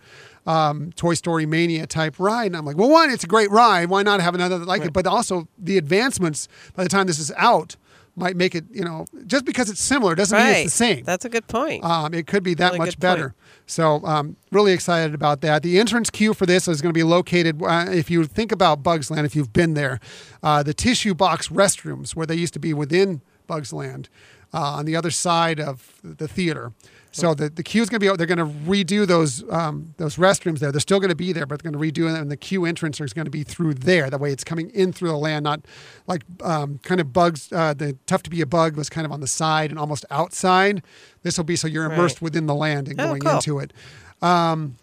um, 0.49 0.91
Toy 0.95 1.13
Story 1.13 1.45
Mania 1.45 1.85
type 1.85 2.19
ride? 2.19 2.47
And 2.47 2.57
I'm 2.57 2.65
like, 2.65 2.77
well, 2.77 2.89
one, 2.89 3.09
it's 3.09 3.23
a 3.23 3.27
great 3.27 3.51
ride. 3.51 3.89
Why 3.89 4.03
not 4.03 4.19
have 4.21 4.35
another 4.35 4.57
like 4.57 4.83
it? 4.83 4.93
But 4.93 5.05
also 5.07 5.47
the 5.57 5.77
advancements 5.77 6.47
by 6.75 6.83
the 6.83 6.89
time 6.89 7.07
this 7.07 7.19
is 7.19 7.31
out 7.37 7.75
might 8.15 8.35
make 8.35 8.53
it, 8.53 8.65
you 8.71 8.83
know, 8.83 9.05
just 9.27 9.45
because 9.45 9.69
it's 9.69 9.79
similar 9.81 10.13
doesn't 10.13 10.37
mean 10.37 10.47
it's 10.47 10.63
the 10.65 10.69
same. 10.85 11.03
That's 11.05 11.23
a 11.23 11.29
good 11.29 11.47
point. 11.47 11.83
Um, 11.85 12.13
it 12.13 12.27
could 12.27 12.43
be 12.43 12.53
that 12.55 12.73
Really 12.73 12.79
much 12.79 12.99
good 12.99 13.01
point. 13.07 13.17
better. 13.17 13.35
So, 13.65 14.03
um, 14.03 14.35
really 14.51 14.73
excited 14.73 15.13
about 15.13 15.41
that. 15.41 15.63
The 15.63 15.79
entrance 15.79 16.09
queue 16.09 16.33
for 16.33 16.45
this 16.45 16.67
is 16.67 16.81
going 16.81 16.89
to 16.91 16.97
be 16.97 17.03
located, 17.03 17.61
uh, 17.63 17.85
if 17.89 18.09
you 18.09 18.25
think 18.25 18.51
about 18.51 18.83
Bugs 18.83 19.09
Land, 19.09 19.25
if 19.25 19.35
you've 19.35 19.53
been 19.53 19.73
there, 19.73 19.99
uh, 20.43 20.63
the 20.63 20.73
tissue 20.73 21.13
box 21.13 21.47
restrooms 21.49 22.15
where 22.15 22.25
they 22.25 22.35
used 22.35 22.53
to 22.53 22.59
be 22.59 22.73
within 22.73 23.21
Bugs 23.47 23.71
Land 23.71 24.09
uh, 24.53 24.59
on 24.73 24.85
the 24.85 24.95
other 24.95 25.11
side 25.11 25.59
of 25.59 25.99
the 26.03 26.27
theater. 26.27 26.73
So 27.11 27.33
the, 27.33 27.49
the 27.49 27.63
queue 27.63 27.81
is 27.81 27.89
going 27.89 27.99
to 28.01 28.11
be, 28.11 28.15
they're 28.17 28.27
going 28.27 28.37
to 28.37 28.45
redo 28.69 29.07
those 29.07 29.43
um, 29.51 29.95
those 29.97 30.17
restrooms 30.17 30.59
there. 30.59 30.71
They're 30.71 30.79
still 30.79 30.99
going 30.99 31.09
to 31.09 31.15
be 31.15 31.33
there, 31.33 31.45
but 31.47 31.59
they're 31.61 31.71
going 31.71 31.81
to 31.91 32.01
redo 32.01 32.07
them, 32.07 32.21
and 32.21 32.31
the 32.31 32.37
queue 32.37 32.65
entrance 32.65 33.01
is 33.01 33.13
going 33.13 33.25
to 33.25 33.31
be 33.31 33.43
through 33.43 33.73
there. 33.73 34.09
That 34.11 34.19
way 34.19 34.31
it's 34.31 34.43
coming 34.43 34.69
in 34.71 34.93
through 34.93 35.09
the 35.09 35.17
land, 35.17 35.43
not 35.43 35.61
like 36.05 36.21
um, 36.43 36.79
kind 36.83 37.01
of 37.01 37.11
bugs. 37.11 37.51
Uh, 37.51 37.73
the 37.73 37.97
Tough 38.05 38.21
to 38.23 38.29
Be 38.29 38.41
a 38.41 38.45
Bug 38.45 38.75
was 38.77 38.89
kind 38.89 39.05
of 39.05 39.11
on 39.11 39.21
the 39.21 39.27
side 39.27 39.71
and 39.71 39.79
almost 39.79 40.05
outside. 40.11 40.83
This 41.23 41.35
will 41.37 41.45
be 41.45 41.55
so 41.55 41.67
you're 41.67 41.85
immersed 41.85 42.17
Right. 42.17 42.21
within 42.23 42.45
the 42.45 42.55
land 42.55 42.87
and 42.87 42.99
Oh, 43.01 43.07
going 43.07 43.21
cool. 43.21 43.31
into 43.35 43.59
it. 43.59 43.73
Um, 44.21 44.75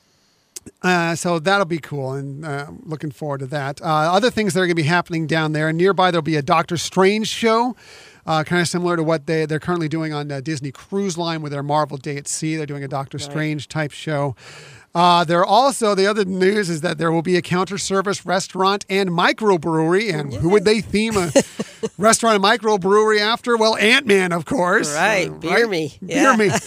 uh, 0.83 1.15
so 1.15 1.39
that'll 1.39 1.67
be 1.67 1.79
cool, 1.79 2.13
and 2.13 2.45
uh, 2.45 2.67
looking 2.85 3.11
forward 3.11 3.39
to 3.39 3.47
that. 3.47 3.81
Uh, 3.81 3.85
other 3.87 4.31
things 4.31 4.55
that 4.55 4.61
are 4.61 4.67
going 4.67 4.77
to 4.77 4.83
be 4.83 4.89
happening 4.89 5.27
down 5.27 5.53
there, 5.53 5.73
nearby 5.73 6.11
there'll 6.11 6.23
be 6.23 6.37
a 6.37 6.43
Doctor 6.43 6.77
Strange 6.77 7.29
show, 7.29 7.77
uh, 8.27 8.45
kind 8.45 8.61
of 8.61 8.69
similar 8.69 8.97
to 8.97 9.03
what 9.03 9.27
they 9.27 9.47
they're 9.47 9.61
currently 9.61 9.89
doing 9.89 10.13
on 10.13 10.31
uh, 10.31 10.41
Disney 10.41 10.73
Cruise 10.73 11.17
Line 11.17 11.43
with 11.43 11.53
their 11.53 11.63
Marvel 11.63 11.97
Day 11.97 12.17
at 12.17 12.29
Sea. 12.29 12.57
They're 12.57 12.67
doing 12.67 12.85
a 12.85 12.89
Doctor 12.89 13.19
Strange 13.19 13.69
type 13.69 13.93
show. 13.93 14.35
Uh, 14.97 15.25
there 15.25 15.45
also 15.45 15.95
the 15.95 16.07
other 16.07 16.25
news 16.25 16.71
is 16.71 16.81
that 16.81 16.97
there 16.97 17.13
will 17.13 17.21
be 17.21 17.37
a 17.37 17.43
counter 17.43 17.77
service 17.77 18.25
restaurant 18.25 18.87
and 18.89 19.11
microbrewery, 19.11 20.11
and 20.13 20.33
who 20.33 20.49
would 20.49 20.65
they 20.65 20.81
theme 20.81 21.17
a 21.19 21.31
restaurant 21.99 22.35
and 22.37 22.43
microbrewery 22.45 23.21
after? 23.21 23.59
Well, 23.59 23.77
Ant 23.77 24.07
Man, 24.07 24.33
of 24.33 24.47
course. 24.47 24.95
Right, 24.95 25.29
Uh, 25.29 25.35
Beer 25.35 25.69
Me. 25.69 25.99
Beer 26.03 26.33
Yeah. 26.33 26.37
me. 26.37 26.51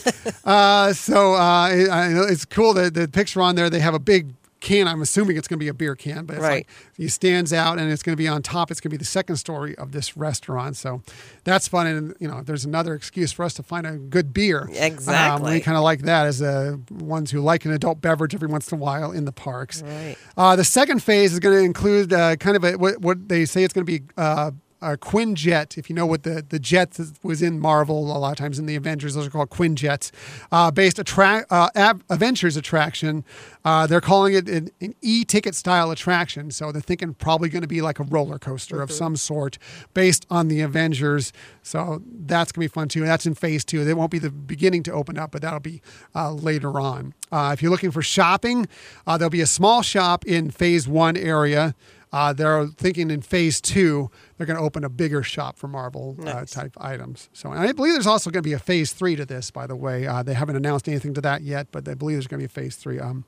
Uh, 0.45 0.93
so 0.93 1.33
uh, 1.33 1.69
it- 1.71 2.31
it's 2.31 2.45
cool 2.45 2.73
that 2.75 2.93
the 2.93 3.07
picture 3.07 3.41
on 3.41 3.55
there 3.55 3.69
they 3.69 3.79
have 3.79 3.93
a 3.95 3.99
big 3.99 4.27
can. 4.59 4.87
I'm 4.87 5.01
assuming 5.01 5.37
it's 5.37 5.47
going 5.47 5.59
to 5.59 5.63
be 5.63 5.67
a 5.69 5.73
beer 5.73 5.95
can, 5.95 6.25
but 6.25 6.35
it's 6.35 6.43
Right. 6.43 6.65
like 6.67 6.67
he 6.97 7.07
stands 7.07 7.53
out 7.53 7.79
and 7.79 7.91
it's 7.91 8.03
going 8.03 8.13
to 8.13 8.17
be 8.21 8.27
on 8.27 8.41
top. 8.41 8.71
It's 8.71 8.79
going 8.79 8.89
to 8.89 8.93
be 8.93 8.97
the 8.97 9.05
second 9.05 9.37
story 9.37 9.77
of 9.77 9.91
this 9.91 10.17
restaurant. 10.17 10.75
So 10.77 11.01
that's 11.43 11.67
fun. 11.67 11.87
And 11.87 12.15
you 12.19 12.27
know, 12.27 12.41
there's 12.43 12.65
another 12.65 12.93
excuse 12.93 13.31
for 13.31 13.43
us 13.45 13.53
to 13.55 13.63
find 13.63 13.87
a 13.87 13.93
good 13.97 14.33
beer. 14.33 14.63
Um, 14.63 14.69
Exactly. 14.73 15.53
we 15.53 15.59
kind 15.61 15.77
of 15.77 15.83
like 15.83 16.01
that 16.01 16.25
as 16.25 16.41
uh, 16.41 16.77
ones 16.91 17.31
who 17.31 17.41
like 17.41 17.65
an 17.65 17.71
adult 17.71 18.01
beverage 18.01 18.35
every 18.35 18.47
once 18.47 18.71
in 18.71 18.77
a 18.77 18.81
while 18.81 19.11
in 19.11 19.25
the 19.25 19.31
parks. 19.31 19.81
Right. 19.81 20.15
Uh, 20.37 20.55
the 20.55 20.63
second 20.65 21.01
phase 21.03 21.33
is 21.33 21.39
going 21.39 21.57
to 21.57 21.63
include 21.63 22.11
uh, 22.13 22.35
kind 22.35 22.55
of 22.55 22.63
a, 22.63 22.73
what, 22.77 22.99
what 23.01 23.29
they 23.29 23.45
say 23.45 23.63
it's 23.63 23.73
going 23.73 23.85
to 23.85 23.91
be 23.99 24.05
uh, 24.17 24.51
a 24.81 24.97
Quinjet. 24.97 25.77
If 25.77 25.89
you 25.89 25.95
know 25.95 26.05
what 26.05 26.23
the 26.23 26.45
the 26.47 26.59
jets 26.59 26.99
was 27.23 27.41
in 27.41 27.59
Marvel, 27.59 28.15
a 28.15 28.17
lot 28.17 28.31
of 28.31 28.37
times 28.37 28.59
in 28.59 28.65
the 28.65 28.75
Avengers, 28.75 29.15
those 29.15 29.27
are 29.27 29.29
called 29.29 29.49
Quinjets. 29.49 30.11
Uh, 30.51 30.71
based 30.71 30.99
attract 30.99 31.51
uh, 31.51 31.69
Adventures 32.09 32.57
attraction. 32.57 33.23
Uh, 33.65 33.85
they're 33.87 34.01
calling 34.01 34.33
it 34.33 34.47
an, 34.47 34.71
an 34.79 34.95
e-ticket 35.01 35.53
style 35.53 35.91
attraction. 35.91 36.49
So 36.51 36.71
they're 36.71 36.81
thinking 36.81 37.13
probably 37.13 37.49
going 37.49 37.61
to 37.61 37.67
be 37.67 37.81
like 37.81 37.99
a 37.99 38.03
roller 38.03 38.39
coaster 38.39 38.81
of 38.81 38.91
some 38.91 39.15
sort 39.15 39.57
based 39.93 40.25
on 40.29 40.47
the 40.47 40.61
Avengers. 40.61 41.33
So 41.61 42.01
that's 42.05 42.51
going 42.51 42.67
to 42.67 42.71
be 42.71 42.73
fun 42.73 42.87
too. 42.87 43.01
That's 43.01 43.25
in 43.25 43.35
phase 43.35 43.65
two. 43.65 43.83
They 43.83 43.93
won't 43.93 44.11
be 44.11 44.19
the 44.19 44.31
beginning 44.31 44.83
to 44.83 44.93
open 44.93 45.17
up, 45.17 45.31
but 45.31 45.41
that'll 45.41 45.59
be 45.59 45.81
uh, 46.15 46.31
later 46.31 46.79
on. 46.79 47.13
Uh, 47.31 47.51
if 47.53 47.61
you're 47.61 47.71
looking 47.71 47.91
for 47.91 48.01
shopping, 48.01 48.67
uh, 49.05 49.17
there'll 49.17 49.29
be 49.29 49.41
a 49.41 49.45
small 49.47 49.81
shop 49.81 50.25
in 50.25 50.49
phase 50.49 50.87
one 50.87 51.15
area. 51.17 51.75
Uh, 52.11 52.33
they're 52.33 52.65
thinking 52.67 53.11
in 53.11 53.21
phase 53.21 53.61
two, 53.61 54.09
they're 54.37 54.47
going 54.47 54.57
to 54.57 54.63
open 54.63 54.83
a 54.83 54.89
bigger 54.89 55.21
shop 55.21 55.57
for 55.57 55.67
Marvel 55.67 56.17
uh, 56.25 56.43
type 56.45 56.75
items. 56.79 57.29
So 57.33 57.51
I 57.51 57.71
believe 57.71 57.93
there's 57.93 58.07
also 58.07 58.31
going 58.31 58.41
to 58.41 58.47
be 58.49 58.53
a 58.53 58.59
phase 58.59 58.93
three 58.93 59.15
to 59.15 59.25
this, 59.25 59.51
by 59.51 59.67
the 59.67 59.75
way. 59.75 60.07
Uh, 60.07 60.23
they 60.23 60.33
haven't 60.33 60.55
announced 60.55 60.87
anything 60.87 61.13
to 61.13 61.21
that 61.21 61.43
yet, 61.43 61.67
but 61.71 61.87
I 61.87 61.93
believe 61.93 62.15
there's 62.15 62.27
going 62.27 62.39
to 62.39 62.47
be 62.47 62.51
a 62.51 62.63
phase 62.63 62.75
three. 62.77 62.99
Um, 62.99 63.25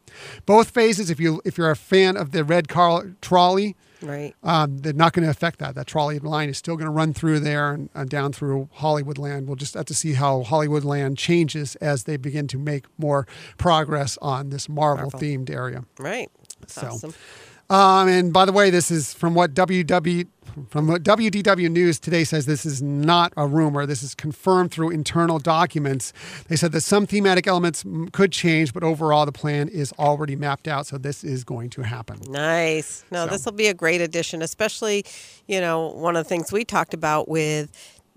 both 0.47 0.71
phases, 0.71 1.09
if 1.11 1.19
you 1.19 1.41
if 1.45 1.57
you're 1.57 1.69
a 1.69 1.75
fan 1.75 2.17
of 2.17 2.31
the 2.31 2.43
red 2.43 2.67
car 2.67 3.15
trolley, 3.21 3.75
Right. 4.01 4.33
um, 4.41 4.79
they're 4.79 4.93
not 4.93 5.13
going 5.13 5.25
to 5.25 5.29
affect 5.29 5.59
that. 5.59 5.75
That 5.75 5.85
trolley 5.85 6.17
line 6.17 6.49
is 6.49 6.57
still 6.57 6.75
going 6.75 6.87
to 6.87 6.91
run 6.91 7.13
through 7.13 7.41
there 7.41 7.71
and, 7.71 7.87
and 7.93 8.09
down 8.09 8.33
through 8.33 8.67
Hollywood 8.73 9.19
Land. 9.19 9.45
We'll 9.45 9.57
just 9.57 9.75
have 9.75 9.85
to 9.85 9.93
see 9.93 10.13
how 10.13 10.41
Hollywood 10.41 10.83
Land 10.83 11.19
changes 11.19 11.75
as 11.75 12.05
they 12.05 12.17
begin 12.17 12.47
to 12.47 12.57
make 12.57 12.85
more 12.97 13.27
progress 13.59 14.17
on 14.19 14.49
this 14.49 14.67
Marvel 14.67 15.11
themed 15.11 15.51
area. 15.51 15.83
Right. 15.99 16.31
That's 16.61 16.73
So, 16.73 16.87
awesome. 16.87 17.13
Um, 17.71 18.09
and 18.09 18.33
by 18.33 18.43
the 18.43 18.51
way, 18.51 18.69
this 18.69 18.91
is 18.91 19.13
from 19.13 19.33
what 19.33 19.53
WW 19.53 20.27
from 20.69 20.87
what 20.87 21.01
WDW 21.03 21.71
News 21.71 21.97
today 21.97 22.25
says. 22.25 22.45
This 22.45 22.65
is 22.65 22.81
not 22.81 23.31
a 23.37 23.47
rumor. 23.47 23.85
This 23.85 24.03
is 24.03 24.13
confirmed 24.13 24.69
through 24.71 24.89
internal 24.89 25.39
documents. 25.39 26.11
They 26.49 26.57
said 26.57 26.73
that 26.73 26.81
some 26.81 27.07
thematic 27.07 27.47
elements 27.47 27.85
could 28.11 28.33
change, 28.33 28.73
but 28.73 28.83
overall 28.83 29.25
the 29.25 29.31
plan 29.31 29.69
is 29.69 29.93
already 29.97 30.35
mapped 30.35 30.67
out. 30.67 30.87
So 30.87 30.97
this 30.97 31.23
is 31.23 31.45
going 31.45 31.69
to 31.69 31.83
happen. 31.83 32.19
Nice. 32.27 33.05
No, 33.11 33.23
So- 33.25 33.31
this 33.31 33.45
will 33.45 33.53
be 33.53 33.67
a 33.67 33.73
great 33.73 34.01
addition, 34.01 34.41
especially, 34.41 35.05
you 35.47 35.61
know, 35.61 35.87
one 35.87 36.17
of 36.17 36.25
the 36.25 36.27
things 36.27 36.51
we 36.51 36.65
talked 36.65 36.93
about 36.93 37.29
with 37.29 37.71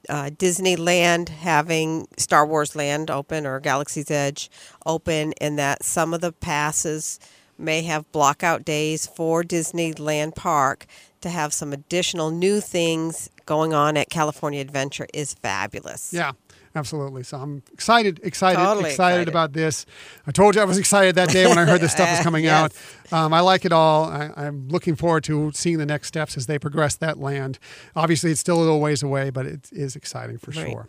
uh, 0.09 0.31
Disneyland 0.31 1.29
having 1.29 2.09
Star 2.19 2.45
Wars 2.45 2.75
Land 2.75 3.13
open 3.13 3.47
or 3.47 3.61
Galaxy's 3.61 4.11
Edge 4.11 4.51
open, 4.85 5.33
and 5.41 5.57
that 5.61 5.85
some 5.85 6.13
of 6.13 6.21
the 6.21 6.33
passes 6.33 7.21
may 7.59 7.83
have 7.83 8.11
blockout 8.13 8.65
days 8.65 9.07
for 9.07 9.43
Disneyland 9.43 10.35
Park. 10.35 10.87
to 11.21 11.31
have 11.31 11.55
some 11.55 11.73
additional 11.73 12.31
new 12.31 12.61
things 12.61 13.31
going 13.47 13.73
on 13.73 13.97
at 13.97 14.11
California 14.11 14.61
Adventure 14.61 15.07
is 15.15 15.33
fabulous. 15.33 16.13
Yeah, 16.13 16.33
absolutely. 16.75 17.23
So 17.23 17.39
I'm 17.39 17.63
excited, 17.73 18.21
excited, 18.23 18.57
Totally 18.59 18.91
excited, 18.91 19.15
excited. 19.23 19.29
about 19.29 19.55
this. 19.55 19.87
I 20.27 20.33
told 20.33 20.55
you 20.55 20.61
I 20.61 20.65
was 20.67 20.77
excited 20.77 21.15
that 21.15 21.31
day 21.31 21.47
when 21.47 21.57
I 21.57 21.65
heard 21.65 21.81
this 21.81 21.93
stuff 21.93 22.11
was 22.11 22.21
coming 22.23 22.45
Yes. 22.45 22.75
out. 23.11 23.19
Um, 23.25 23.33
I 23.33 23.41
like 23.41 23.65
it 23.65 23.73
all. 23.73 24.05
I, 24.05 24.33
I'm 24.37 24.69
looking 24.69 24.97
forward 24.97 25.25
to 25.25 25.51
seeing 25.55 25.79
the 25.79 25.87
next 25.87 26.09
steps 26.09 26.37
as 26.37 26.45
they 26.45 26.59
progress 26.59 26.95
that 26.97 27.19
land. 27.19 27.59
Obviously, 27.97 28.31
it's 28.31 28.41
still 28.41 28.59
a 28.59 28.61
little 28.61 28.81
ways 28.81 29.03
away, 29.03 29.31
but 29.31 29.47
it 29.47 29.71
is 29.73 29.97
exciting 29.97 30.37
for 30.37 30.51
Right. 30.51 30.69
sure. 30.73 30.89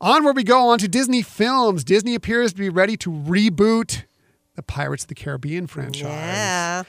Onward 0.00 0.36
we 0.36 0.44
go 0.44 0.68
on 0.68 0.78
to 0.78 0.86
Disney 0.86 1.22
films. 1.22 1.82
Disney 1.82 2.14
appears 2.14 2.52
to 2.52 2.58
be 2.60 2.68
ready 2.68 2.96
to 2.98 3.10
reboot 3.10 4.04
the 4.56 4.62
Pirates 4.62 5.04
of 5.04 5.08
the 5.08 5.14
Caribbean 5.14 5.66
franchise. 5.66 6.04
Yeah. 6.10 6.82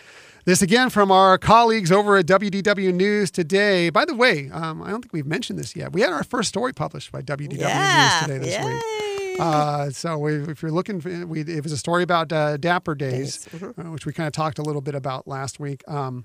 This 0.45 0.61
again 0.61 0.89
from 0.89 1.11
our 1.11 1.37
colleagues 1.37 1.91
over 1.91 2.15
at 2.17 2.25
WDW 2.25 2.93
News 2.93 3.29
today. 3.31 3.89
By 3.89 4.05
the 4.05 4.15
way, 4.15 4.49
um, 4.51 4.81
I 4.81 4.89
don't 4.89 5.01
think 5.01 5.11
we've 5.11 5.25
mentioned 5.25 5.59
this 5.59 5.75
yet. 5.75 5.91
We 5.91 5.99
had 6.01 6.11
our 6.13 6.23
first 6.23 6.47
story 6.49 6.71
published 6.73 7.11
by 7.11 7.21
WDW 7.21 7.57
Yeah. 7.59 8.21
News 8.27 8.33
today 8.33 8.45
this 8.57 8.65
week. 8.65 8.81
Yay. 8.83 9.35
Uh, 9.39 9.89
so 9.91 10.17
we, 10.17 10.35
if 10.49 10.61
you're 10.61 10.71
looking, 10.71 11.01
for, 11.01 11.27
we, 11.27 11.41
it 11.41 11.61
was 11.63 11.71
a 11.73 11.77
story 11.77 12.01
about 12.01 12.31
uh, 12.31 12.55
Dapper 12.57 12.95
Days, 12.95 13.47
Mm-hmm. 13.51 13.87
uh, 13.87 13.91
which 13.91 14.05
we 14.05 14.13
kind 14.13 14.25
of 14.25 14.33
talked 14.33 14.57
a 14.57 14.63
little 14.63 14.81
bit 14.81 14.95
about 14.95 15.27
last 15.27 15.59
week. 15.59 15.83
Um, 15.87 16.23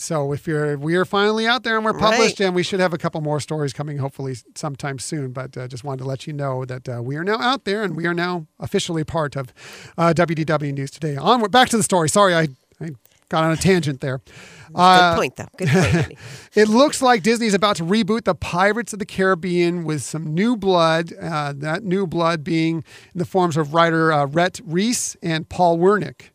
so 0.00 0.32
if 0.32 0.46
you're, 0.46 0.78
we 0.78 0.96
are 0.96 1.04
finally 1.04 1.46
out 1.46 1.62
there 1.62 1.76
and 1.76 1.84
we're 1.84 1.92
published, 1.92 2.40
Right. 2.40 2.46
and 2.46 2.54
we 2.54 2.62
should 2.62 2.80
have 2.80 2.94
a 2.94 2.98
couple 2.98 3.20
more 3.20 3.38
stories 3.38 3.72
coming 3.74 3.98
hopefully 3.98 4.34
sometime 4.54 4.98
soon. 4.98 5.32
But 5.32 5.56
uh, 5.56 5.68
just 5.68 5.84
wanted 5.84 5.98
to 5.98 6.04
let 6.08 6.26
you 6.26 6.32
know 6.32 6.64
that 6.64 6.88
uh, 6.88 7.02
we 7.02 7.16
are 7.16 7.24
now 7.24 7.38
out 7.38 7.64
there 7.64 7.82
and 7.82 7.94
we 7.94 8.06
are 8.06 8.14
now 8.14 8.46
officially 8.58 9.04
part 9.04 9.36
of 9.36 9.52
uh, 9.98 10.14
WDW 10.16 10.72
News 10.72 10.90
today. 10.90 11.16
Onward, 11.16 11.50
back 11.52 11.68
to 11.68 11.76
the 11.76 11.82
story. 11.82 12.08
Sorry, 12.08 12.34
I, 12.34 12.48
I 12.80 12.90
got 13.28 13.44
on 13.44 13.52
a 13.52 13.56
tangent 13.56 14.00
there. 14.00 14.20
Uh, 14.74 15.10
Good 15.12 15.16
point, 15.18 15.36
though. 15.36 15.48
Good 15.58 15.68
point. 15.68 16.18
It 16.54 16.68
looks 16.68 17.00
like 17.02 17.22
Disney's 17.22 17.54
about 17.54 17.76
to 17.76 17.84
reboot 17.84 18.24
the 18.24 18.34
Pirates 18.34 18.92
of 18.92 18.98
the 18.98 19.06
Caribbean 19.06 19.84
with 19.84 20.02
some 20.02 20.34
new 20.34 20.56
blood. 20.56 21.12
Uh, 21.20 21.52
that 21.56 21.84
new 21.84 22.06
blood 22.06 22.42
being 22.42 22.76
in 23.14 23.18
the 23.18 23.24
forms 23.26 23.56
of 23.56 23.72
writer 23.74 24.12
uh, 24.12 24.24
Rhett 24.26 24.60
Reese 24.64 25.16
and 25.22 25.48
Paul 25.48 25.78
Wernick. 25.78 26.30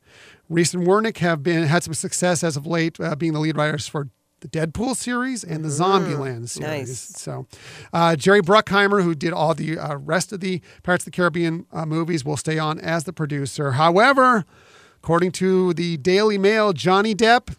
Reese 0.50 0.74
and 0.74 0.86
Wernick 0.86 1.18
have 1.18 1.44
been 1.44 1.64
had 1.64 1.84
some 1.84 1.94
success 1.94 2.44
as 2.44 2.56
of 2.58 2.66
late, 2.66 3.00
uh, 3.00 3.16
being 3.16 3.34
the 3.34 3.40
lead 3.40 3.58
writers 3.58 3.88
for 3.88 4.10
the 4.42 4.48
Deadpool 4.48 4.96
series 4.96 5.44
and 5.44 5.64
the 5.64 5.70
Zombieland 5.70 6.50
series. 6.50 6.60
nice. 6.60 7.00
So, 7.00 7.48
uh, 7.94 8.16
Jerry 8.16 8.42
Bruckheimer, 8.42 9.02
who 9.02 9.16
did 9.16 9.34
all 9.34 9.54
the 9.56 9.78
uh, 9.80 9.96
rest 9.96 10.32
of 10.32 10.42
the 10.42 10.62
Pirates 10.84 11.04
of 11.04 11.12
the 11.12 11.16
Caribbean 11.16 11.66
uh, 11.72 11.86
movies, 11.86 12.24
will 12.24 12.38
stay 12.38 12.60
on 12.60 12.80
as 12.80 13.06
the 13.06 13.14
producer. 13.14 13.72
However, 13.72 14.46
according 14.98 15.32
to 15.34 15.74
the 15.74 15.98
Daily 15.98 16.38
Mail, 16.38 16.74
Johnny 16.74 17.16
Depp 17.16 17.56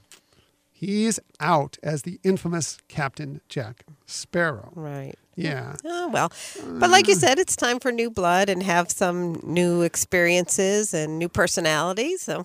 He's 0.78 1.18
out 1.41 1.78
as 1.82 2.03
the 2.03 2.20
infamous 2.22 2.76
Captain 2.87 3.41
Jack 3.49 3.87
Sparrow. 4.05 4.72
right. 4.74 5.14
Yeah. 5.34 5.76
Oh, 5.87 6.09
well. 6.09 6.30
But 6.66 6.91
like 6.91 7.09
you 7.09 7.14
said, 7.14 7.39
it's 7.39 7.57
time 7.57 7.78
for 7.78 7.91
new 7.91 8.11
blood 8.11 8.51
and 8.51 8.62
have 8.62 8.91
some 8.91 9.41
new 9.43 9.80
experiences 9.82 10.93
and 10.93 11.18
new 11.18 11.30
personalities. 11.30 12.20
So 12.22 12.45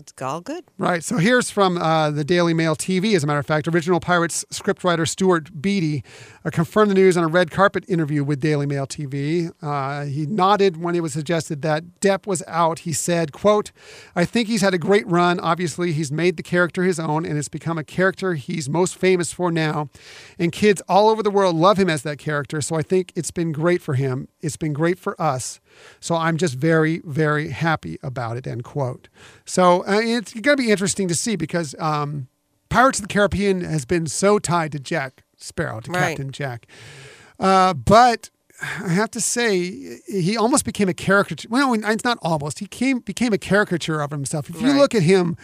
it's 0.00 0.12
all 0.20 0.40
good. 0.40 0.64
Right. 0.78 1.02
So 1.02 1.16
here's 1.16 1.50
from 1.50 1.78
uh, 1.78 2.10
the 2.10 2.24
Daily 2.24 2.54
Mail 2.54 2.76
TV, 2.76 3.14
as 3.14 3.24
a 3.24 3.26
matter 3.26 3.38
of 3.38 3.46
fact. 3.46 3.68
Original 3.68 4.00
Pirates 4.00 4.44
scriptwriter 4.50 5.08
Stuart 5.08 5.60
Beatty 5.60 6.04
uh, 6.44 6.50
confirmed 6.50 6.90
the 6.90 6.94
news 6.94 7.16
on 7.16 7.24
a 7.24 7.28
red 7.28 7.50
carpet 7.50 7.84
interview 7.88 8.24
with 8.24 8.40
Daily 8.40 8.66
Mail 8.66 8.86
TV. 8.86 9.50
Uh, 9.62 10.04
he 10.04 10.26
nodded 10.26 10.76
when 10.76 10.94
it 10.94 11.00
was 11.00 11.12
suggested 11.12 11.62
that 11.62 12.00
Depp 12.00 12.26
was 12.26 12.42
out. 12.46 12.80
He 12.80 12.92
said, 12.92 13.32
quote, 13.32 13.72
I 14.14 14.24
think 14.24 14.48
he's 14.48 14.62
had 14.62 14.74
a 14.74 14.78
great 14.78 15.06
run. 15.06 15.40
Obviously, 15.40 15.92
he's 15.92 16.12
made 16.12 16.36
the 16.36 16.42
character 16.42 16.82
his 16.82 16.98
own, 16.98 17.24
and 17.24 17.38
it's 17.38 17.48
become 17.48 17.78
a 17.78 17.84
character 17.84 18.34
he's 18.34 18.68
most 18.68 18.96
famous 18.96 19.32
for 19.32 19.50
now. 19.50 19.88
And 20.38 20.52
kids 20.52 20.82
all 20.88 21.08
over 21.08 21.22
the 21.22 21.30
world 21.30 21.56
love 21.56 21.78
him 21.78 21.90
as 21.90 22.02
that 22.02 22.18
character. 22.18 22.60
So 22.60 22.76
I 22.76 22.82
think 22.82 23.12
it's 23.14 23.30
been 23.30 23.52
great 23.52 23.82
for 23.82 23.94
him. 23.94 24.28
It's 24.40 24.56
been 24.56 24.72
great 24.72 24.98
for 24.98 25.20
us. 25.20 25.60
So 26.00 26.14
I'm 26.14 26.36
just 26.36 26.54
very, 26.54 27.00
very 27.04 27.50
happy 27.50 27.98
about 28.02 28.36
it, 28.36 28.46
end 28.46 28.64
quote. 28.64 29.08
So 29.44 29.82
uh, 29.86 30.00
it's 30.02 30.32
going 30.32 30.56
to 30.56 30.62
be 30.62 30.70
interesting 30.70 31.08
to 31.08 31.14
see 31.14 31.36
because 31.36 31.74
um, 31.78 32.28
Pirates 32.68 32.98
of 32.98 33.08
the 33.08 33.12
Caribbean 33.12 33.60
has 33.62 33.84
been 33.84 34.06
so 34.06 34.38
tied 34.38 34.72
to 34.72 34.78
Jack 34.78 35.22
Sparrow, 35.36 35.80
to 35.80 35.90
Right. 35.90 36.08
Captain 36.08 36.30
Jack. 36.32 36.66
Uh, 37.38 37.74
but 37.74 38.30
I 38.60 38.88
have 38.88 39.10
to 39.10 39.20
say, 39.20 39.98
he 40.08 40.36
almost 40.36 40.64
became 40.64 40.88
a 40.88 40.94
caricature. 40.94 41.46
Well, 41.50 41.74
it's 41.74 42.04
not 42.04 42.18
almost. 42.22 42.58
He 42.58 42.66
came 42.66 43.00
became 43.00 43.34
a 43.34 43.38
caricature 43.38 44.00
of 44.00 44.10
himself. 44.10 44.48
If 44.48 44.60
you 44.62 44.68
Right. 44.68 44.76
look 44.80 44.94
at 44.94 45.02
him 45.02 45.36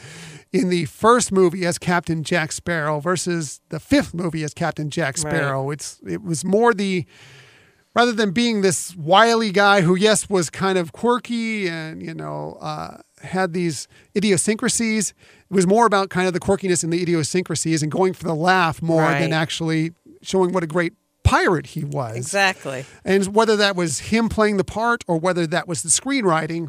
in 0.51 0.71
the 0.71 0.87
first 0.87 1.31
movie 1.31 1.67
as 1.67 1.77
Captain 1.79 2.23
Jack 2.25 2.53
Sparrow 2.53 3.01
versus 3.01 3.61
the 3.69 3.79
fifth 3.79 4.15
movie 4.15 4.43
as 4.45 4.55
Captain 4.55 4.89
Jack 4.89 5.17
Right. 5.19 5.31
Sparrow, 5.31 5.71
it's 5.71 6.01
it 6.07 6.23
was 6.23 6.43
more 6.43 6.73
the 6.73 7.05
rather 7.95 8.13
than 8.13 8.31
being 8.31 8.63
this 8.63 8.97
wily 8.97 9.53
guy 9.53 9.83
who, 9.83 9.95
yes, 9.95 10.31
was 10.31 10.49
kind 10.49 10.79
of 10.79 10.93
quirky 10.93 11.69
and 11.69 12.03
you 12.03 12.15
know 12.15 12.57
uh, 12.63 12.97
had 13.23 13.53
these 13.53 13.89
idiosyncrasies, 14.17 15.11
it 15.51 15.55
was 15.55 15.67
more 15.67 15.87
about 15.87 16.11
kind 16.11 16.27
of 16.27 16.33
the 16.33 16.41
quirkiness 16.41 16.83
and 16.83 16.93
the 16.93 17.03
idiosyncrasies 17.03 17.83
and 17.83 17.91
going 17.93 18.13
for 18.13 18.25
the 18.25 18.35
laugh 18.35 18.81
more 18.83 19.03
than 19.11 19.33
actually 19.33 19.93
showing 20.23 20.53
what 20.53 20.63
a 20.63 20.67
great 20.67 20.95
pirate 21.25 21.67
he 21.67 21.85
was. 21.85 22.17
Exactly. 22.17 22.85
And 23.05 23.35
whether 23.35 23.57
that 23.57 23.77
was 23.77 23.99
him 24.01 24.29
playing 24.29 24.57
the 24.57 24.65
part 24.65 25.05
or 25.07 25.19
whether 25.19 25.47
that 25.47 25.69
was 25.69 25.83
the 25.83 25.89
screenwriting, 25.89 26.69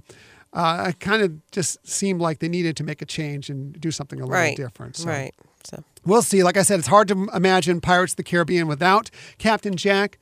uh, 0.54 0.86
it 0.90 1.00
kind 1.00 1.22
of 1.24 1.50
just 1.52 1.86
seemed 1.88 2.22
like 2.22 2.40
they 2.40 2.48
needed 2.50 2.78
to 2.78 2.84
make 2.84 3.02
a 3.02 3.06
change 3.06 3.50
and 3.50 3.80
do 3.80 3.90
something 3.92 4.20
a 4.20 4.24
little 4.24 4.36
Right. 4.36 4.56
different. 4.56 4.98
So 4.98 5.08
Right. 5.10 5.34
So 5.64 5.84
we'll 6.06 6.22
see. 6.22 6.44
Like 6.44 6.58
I 6.58 6.62
said, 6.64 6.78
it's 6.80 6.88
hard 6.90 7.08
to 7.08 7.28
imagine 7.34 7.82
Pirates 7.82 8.14
of 8.14 8.18
the 8.18 8.24
Caribbean 8.24 8.68
without 8.68 9.10
Captain 9.38 9.76
Jack, 9.76 10.20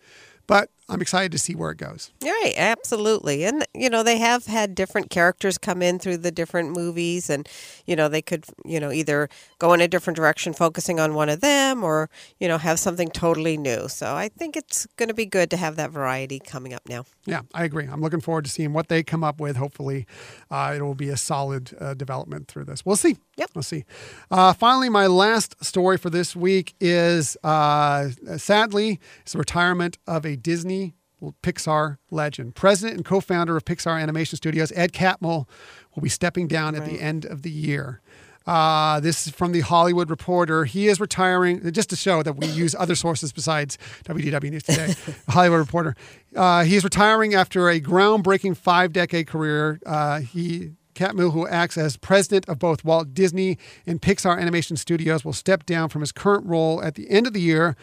but 0.48 0.70
I'm 0.92 1.02
excited 1.02 1.32
to 1.32 1.40
see 1.40 1.56
where 1.56 1.72
it 1.72 1.78
goes. 1.78 2.12
Right, 2.22 2.54
absolutely. 2.58 3.46
And 3.46 3.66
you 3.74 3.90
know, 3.90 4.04
they 4.04 4.18
have 4.18 4.46
had 4.46 4.76
different 4.76 5.10
characters 5.10 5.58
come 5.58 5.82
in 5.82 6.00
through 6.00 6.18
the 6.18 6.32
different 6.32 6.76
movies 6.76 7.30
and 7.30 7.48
you 7.86 7.96
know, 7.96 8.08
they 8.08 8.22
could, 8.22 8.46
you 8.66 8.80
know, 8.80 8.92
either 8.92 9.30
go 9.58 9.74
in 9.74 9.82
a 9.82 9.88
different 9.88 10.16
direction 10.16 10.54
focusing 10.54 11.00
on 11.00 11.14
one 11.14 11.30
of 11.30 11.42
them 11.42 11.84
or, 11.84 12.10
you 12.40 12.48
know, 12.48 12.58
have 12.58 12.80
something 12.80 13.10
totally 13.10 13.58
new. 13.58 13.88
So 13.88 14.16
I 14.16 14.30
think 14.30 14.56
it's 14.56 14.86
going 14.98 15.10
to 15.10 15.16
be 15.16 15.26
good 15.26 15.50
to 15.52 15.58
have 15.58 15.76
that 15.78 15.92
variety 15.92 16.40
coming 16.40 16.74
up 16.74 16.82
now. 16.88 17.06
Yeah, 17.26 17.42
I 17.54 17.64
agree. 17.64 17.86
I'm 17.86 18.02
looking 18.02 18.22
forward 18.22 18.46
to 18.46 18.52
seeing 18.52 18.74
what 18.74 18.90
they 18.90 19.04
come 19.04 19.24
up 19.24 19.40
with. 19.40 19.56
Hopefully, 19.56 20.06
uh, 20.50 20.74
it 20.76 20.82
will 20.82 20.96
be 20.96 21.10
a 21.10 21.18
solid 21.18 21.76
uh, 21.80 21.94
development 21.94 22.48
through 22.48 22.66
this. 22.66 22.86
We'll 22.86 22.96
see. 22.96 23.18
Yep. 23.42 23.50
We'll 23.56 23.64
see. 23.64 23.86
Uh, 24.30 24.54
finally, 24.54 24.88
my 24.88 25.08
last 25.08 25.56
story 25.66 25.98
for 25.98 26.12
this 26.12 26.36
week 26.36 26.76
is 26.80 27.36
uh, 27.44 28.10
sadly, 28.38 29.00
it's 29.24 29.32
the 29.32 29.40
retirement 29.40 29.98
of 30.06 30.28
a 30.28 30.36
Disney 30.36 30.94
Pixar 31.42 31.98
legend. 32.12 32.54
President 32.54 32.98
and 32.98 33.04
co 33.04 33.20
founder 33.20 33.58
of 33.58 33.66
Pixar 33.66 34.00
Animation 34.00 34.38
Studios, 34.38 34.72
Ed 34.76 34.94
Catmull, 34.94 35.48
will 35.96 36.04
be 36.04 36.10
stepping 36.10 36.48
down 36.48 36.76
at 36.76 36.86
the 36.86 37.02
end 37.02 37.26
of 37.26 37.42
the 37.42 37.50
year. 37.50 38.02
Uh, 38.46 39.00
this 39.00 39.26
is 39.26 39.34
from 39.34 39.54
the 39.54 39.62
Hollywood 39.62 40.12
Reporter. 40.12 40.66
He 40.66 40.88
is 40.88 41.00
retiring, 41.00 41.72
just 41.72 41.90
to 41.90 41.96
show 41.96 42.22
that 42.22 42.34
we 42.34 42.46
use 42.64 42.76
other 42.78 42.94
sources 42.94 43.34
besides 43.34 43.80
WDW 44.06 44.52
News 44.52 44.64
Today. 44.64 44.94
Hollywood 45.30 45.60
Reporter. 45.60 45.96
Uh, 46.36 46.64
he 46.64 46.76
is 46.76 46.84
retiring 46.84 47.34
after 47.34 47.70
a 47.70 47.82
groundbreaking 47.82 48.56
five 48.56 48.94
decade 48.94 49.26
career. 49.26 49.80
Uh, 49.84 50.20
he 50.20 50.74
Catmull, 50.94 51.34
who 51.34 51.48
acts 51.48 51.78
as 51.78 51.98
president 51.98 52.48
of 52.48 52.60
both 52.60 52.84
Walt 52.84 53.14
Disney 53.14 53.58
and 53.86 54.02
Pixar 54.02 54.40
Animation 54.40 54.78
Studios, 54.78 55.26
will 55.26 55.34
step 55.34 55.66
down 55.66 55.90
from 55.90 56.02
his 56.02 56.12
current 56.12 56.46
role 56.46 56.82
at 56.84 56.96
the 56.96 57.10
end 57.10 57.28
of 57.28 57.34
the 57.34 57.42
year. 57.42 57.76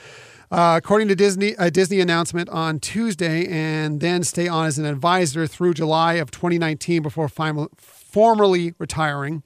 Uh, 0.51 0.81
according 0.83 1.09
to 1.09 1.15
Disney, 1.15 1.55
a 1.59 1.71
Disney 1.71 2.01
announcement 2.01 2.49
on 2.49 2.81
Tuesday, 2.81 3.47
and 3.47 4.01
then 4.01 4.23
stay 4.25 4.49
on 4.49 4.65
as 4.67 4.79
an 4.79 4.87
advisor 4.87 5.47
through 5.47 5.75
July 5.75 6.15
of 6.15 6.31
2019 6.31 7.03
before 7.03 7.29
final, 7.29 7.69
formally 7.77 8.75
retiring. 8.79 9.43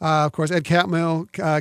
Uh, 0.00 0.26
of 0.26 0.32
course, 0.32 0.50
Ed 0.50 0.64
Catmull 0.64 1.28
uh, 1.40 1.60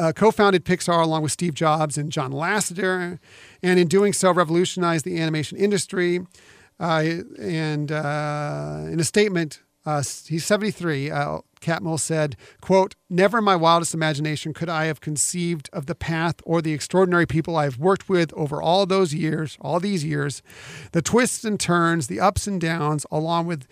uh, 0.00 0.12
co-founded 0.12 0.64
Pixar 0.64 1.02
along 1.02 1.22
with 1.22 1.32
Steve 1.32 1.54
Jobs 1.54 1.98
and 1.98 2.10
John 2.10 2.32
Lasseter, 2.32 3.18
and 3.62 3.78
in 3.78 3.88
doing 3.88 4.12
so, 4.12 4.32
revolutionized 4.32 5.04
the 5.04 5.20
animation 5.20 5.58
industry. 5.58 6.20
Uh, 6.80 7.22
and 7.40 7.90
uh, 7.90 8.84
in 8.86 9.00
a 9.00 9.04
statement, 9.04 9.60
uh, 9.86 10.02
he's 10.26 10.44
73. 10.44 11.10
Uh, 11.10 11.38
Catmull 11.60 11.98
said, 11.98 12.36
"quote 12.60 12.94
Never 13.10 13.38
in 13.38 13.44
my 13.44 13.56
wildest 13.56 13.94
imagination 13.94 14.52
could 14.52 14.68
I 14.68 14.84
have 14.84 15.00
conceived 15.00 15.68
of 15.72 15.86
the 15.86 15.94
path 15.94 16.36
or 16.44 16.62
the 16.62 16.72
extraordinary 16.72 17.26
people 17.26 17.56
I 17.56 17.64
have 17.64 17.78
worked 17.78 18.08
with 18.08 18.32
over 18.34 18.62
all 18.62 18.86
those 18.86 19.14
years, 19.14 19.56
all 19.60 19.80
these 19.80 20.04
years, 20.04 20.42
the 20.92 21.02
twists 21.02 21.44
and 21.44 21.58
turns, 21.58 22.06
the 22.06 22.20
ups 22.20 22.46
and 22.46 22.60
downs, 22.60 23.06
along 23.10 23.46
with." 23.46 23.66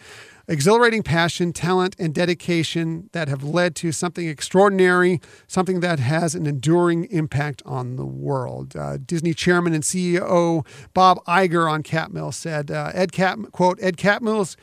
exhilarating 0.48 1.02
passion, 1.02 1.52
talent, 1.52 1.96
and 1.98 2.14
dedication 2.14 3.10
that 3.12 3.26
have 3.26 3.42
led 3.42 3.74
to 3.74 3.90
something 3.90 4.28
extraordinary, 4.28 5.20
something 5.48 5.80
that 5.80 5.98
has 5.98 6.34
an 6.34 6.46
enduring 6.46 7.04
impact 7.06 7.62
on 7.66 7.96
the 7.96 8.06
world. 8.06 8.76
Uh, 8.76 8.96
Disney 9.04 9.34
chairman 9.34 9.74
and 9.74 9.82
CEO 9.82 10.64
Bob 10.94 11.18
Iger 11.24 11.70
on 11.70 11.82
Catmull 11.82 12.32
said, 12.32 12.70
uh, 12.70 12.92
"Ed 12.94 13.12
Cat 13.12 13.38
quote 13.52 13.78
Ed 13.82 13.96
Catmull's." 13.96 14.56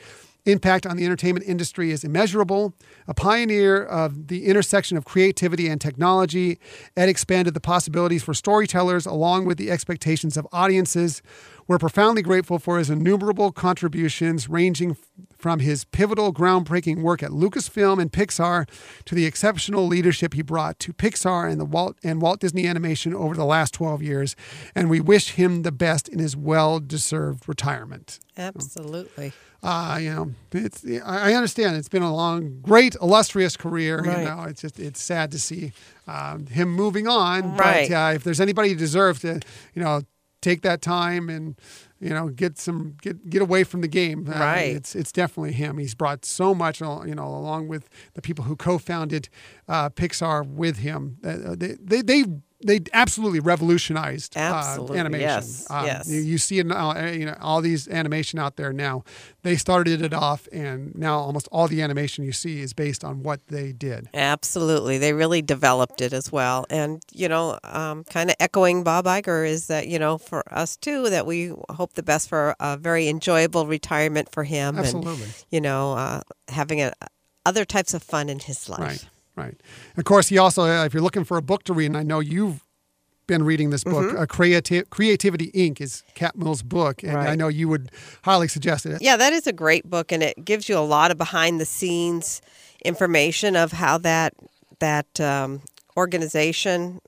Impact 0.46 0.86
on 0.86 0.98
the 0.98 1.06
entertainment 1.06 1.46
industry 1.48 1.92
is 1.92 2.04
immeasurable. 2.04 2.74
A 3.08 3.14
pioneer 3.14 3.84
of 3.84 4.28
the 4.28 4.46
intersection 4.46 4.98
of 4.98 5.06
creativity 5.06 5.68
and 5.68 5.80
technology, 5.80 6.60
Ed 6.98 7.10
expanded 7.10 7.54
the 7.54 7.62
possibilities 7.62 8.24
for 8.24 8.34
storytellers 8.34 9.06
along 9.06 9.46
with 9.46 9.58
the 9.58 9.72
expectations 9.72 10.36
of 10.38 10.48
audiences. 10.52 11.22
We're 11.68 11.78
profoundly 11.78 12.22
grateful 12.22 12.60
for 12.60 12.78
his 12.78 12.90
innumerable 12.90 13.52
contributions, 13.52 14.50
ranging 14.50 14.92
f- 14.92 14.98
from 15.38 15.60
his 15.60 15.86
pivotal, 15.86 16.34
groundbreaking 16.34 17.02
work 17.02 17.24
at 17.24 17.32
Lucasfilm 17.32 18.02
and 18.02 18.12
Pixar 18.12 18.68
to 19.06 19.16
the 19.16 19.26
exceptional 19.26 19.88
leadership 19.88 20.34
he 20.34 20.42
brought 20.42 20.80
to 20.80 20.94
Pixar 20.94 21.50
and 21.50 21.60
the 21.60 21.66
Walt 21.66 21.98
and 22.04 22.22
Walt 22.22 22.40
Disney 22.40 22.68
Animation 22.68 23.14
over 23.14 23.36
the 23.36 23.46
last 23.46 23.74
12 23.74 24.02
years. 24.02 24.36
And 24.76 24.90
we 24.90 25.00
wish 25.00 25.32
him 25.32 25.64
the 25.64 25.72
best 25.72 26.08
in 26.10 26.20
his 26.20 26.36
well-deserved 26.36 27.48
retirement. 27.48 28.20
Absolutely. 28.38 29.32
Uh, 29.62 29.98
you 30.02 30.10
know, 30.14 30.32
it's 30.52 30.84
I 31.06 31.32
I 31.32 31.34
understand 31.36 31.78
it's 31.78 31.88
been 31.88 32.04
a 32.04 32.14
long, 32.14 32.60
great, 32.62 32.96
illustrious 33.02 33.56
career. 33.56 34.02
Right. 34.02 34.20
You 34.20 34.26
know, 34.26 34.44
it's 34.44 34.62
just 34.62 34.78
it's 34.78 35.02
sad 35.02 35.32
to 35.32 35.40
see 35.40 35.72
um, 36.06 36.48
him 36.48 36.70
moving 36.70 37.08
on. 37.08 37.56
Right. 37.56 37.88
But 37.90 37.96
uh, 37.96 38.12
if 38.16 38.26
there's 38.26 38.42
anybody 38.42 38.70
who 38.70 38.76
deserves 38.76 39.22
to, 39.22 39.40
you 39.74 39.82
know, 39.82 40.02
take 40.44 40.62
that 40.62 40.82
time 40.82 41.30
and 41.30 41.56
you 42.00 42.10
know 42.10 42.30
get 42.30 42.60
some 42.60 42.96
get 43.02 43.30
get 43.30 43.42
away 43.42 43.64
from 43.64 43.82
the 43.82 43.88
game. 43.88 44.28
uh, 44.28 44.40
Right. 44.40 44.76
It's 44.76 44.96
it's 44.96 45.12
definitely 45.12 45.54
him. 45.54 45.78
He's 45.78 45.96
brought 45.96 46.26
so 46.26 46.54
much, 46.54 46.82
uh, 46.82 47.02
you 47.06 47.16
know, 47.16 47.26
along 47.28 47.70
with 47.70 47.90
the 48.14 48.22
people 48.22 48.44
who 48.46 48.56
co-founded 48.56 49.30
uh, 49.68 49.90
Pixar 49.90 50.46
with 50.46 50.78
him. 50.78 51.18
Uh, 51.24 51.56
they 51.58 51.76
they. 51.82 52.02
they 52.02 52.24
they 52.66 52.82
absolutely 52.94 53.40
revolutionized 53.40 54.36
uh, 54.38 54.86
animation. 54.96 55.20
yes, 55.20 55.68
Uh, 55.70 55.84
yes. 55.86 56.10
you, 56.10 56.20
you 56.22 56.38
see 56.38 56.60
it 56.60 56.72
uh, 56.72 57.12
you 57.14 57.26
know 57.26 57.38
all 57.42 57.62
these 57.62 57.88
animation 57.88 58.40
out 58.40 58.56
there 58.56 58.74
now. 58.74 59.04
They 59.44 59.58
started 59.58 60.02
it 60.02 60.14
off, 60.14 60.48
and 60.54 60.96
now 60.96 61.18
almost 61.20 61.50
all 61.52 61.68
the 61.68 61.82
animation 61.82 62.24
you 62.24 62.32
see 62.32 62.62
is 62.62 62.74
based 62.74 63.04
on 63.04 63.24
what 63.24 63.46
they 63.48 63.74
did. 63.74 64.08
Absolutely. 64.14 64.98
They 64.98 65.12
really 65.12 65.42
developed 65.42 66.00
it 66.00 66.14
as 66.14 66.32
well. 66.32 66.66
And, 66.70 67.02
you 67.12 67.28
know, 67.28 67.60
um, 67.66 68.06
kind 68.06 68.30
of 68.30 68.38
echoing 68.40 68.84
Bob 68.84 69.06
Iger 69.06 69.46
is 69.46 69.68
that, 69.68 69.88
you 69.88 70.00
know, 70.00 70.18
for 70.18 70.44
us 70.54 70.78
too, 70.78 71.10
that 71.10 71.26
we 71.26 71.54
hope 71.72 71.94
the 71.94 72.04
best 72.04 72.30
for 72.30 72.56
a 72.60 72.78
very 72.78 73.10
enjoyable 73.10 73.68
retirement 73.68 74.32
for 74.32 74.46
him. 74.46 74.78
Absolutely. 74.78 75.24
And, 75.24 75.46
you 75.50 75.60
know, 75.60 75.94
uh, 75.94 76.22
having 76.48 76.82
a, 76.82 76.94
other 77.46 77.66
types 77.66 77.94
of 77.94 78.02
fun 78.02 78.30
in 78.30 78.40
his 78.40 78.70
life. 78.70 78.80
Right, 78.80 79.06
right. 79.36 79.56
Of 79.98 80.04
course, 80.06 80.28
he 80.30 80.38
also, 80.38 80.64
uh, 80.64 80.86
if 80.86 80.94
you're 80.94 81.04
looking 81.04 81.24
for 81.24 81.38
a 81.38 81.42
book 81.42 81.64
to 81.64 81.74
read, 81.74 81.88
and 81.88 81.98
I 81.98 82.04
know 82.04 82.20
you've 82.20 82.64
been 83.26 83.44
reading 83.44 83.70
this 83.70 83.84
book, 83.84 84.06
Mm-hmm. 84.12 84.18
uh, 84.18 84.26
Creati- 84.26 84.90
Creativity 84.90 85.50
Inc. 85.54 85.80
is 85.80 86.04
Catmull's 86.14 86.62
book, 86.62 87.04
and 87.04 87.18
I 87.18 87.36
know 87.36 87.48
you 87.48 87.70
would 87.70 87.90
highly 88.24 88.48
suggest 88.50 88.86
it. 88.86 89.02
Yeah, 89.02 89.16
that 89.18 89.32
is 89.34 89.48
a 89.48 89.54
great 89.54 89.90
book, 89.90 90.12
and 90.12 90.22
it 90.22 90.44
gives 90.44 90.68
you 90.68 90.78
a 90.78 90.82
lot 90.86 91.10
of 91.10 91.18
behind 91.18 91.60
the 91.60 91.66
scenes 91.66 92.42
information 92.84 93.56
of 93.56 93.72
how 93.72 93.98
that 94.00 94.34
that 94.80 95.20
um, 95.22 95.62
organization, 95.96 97.00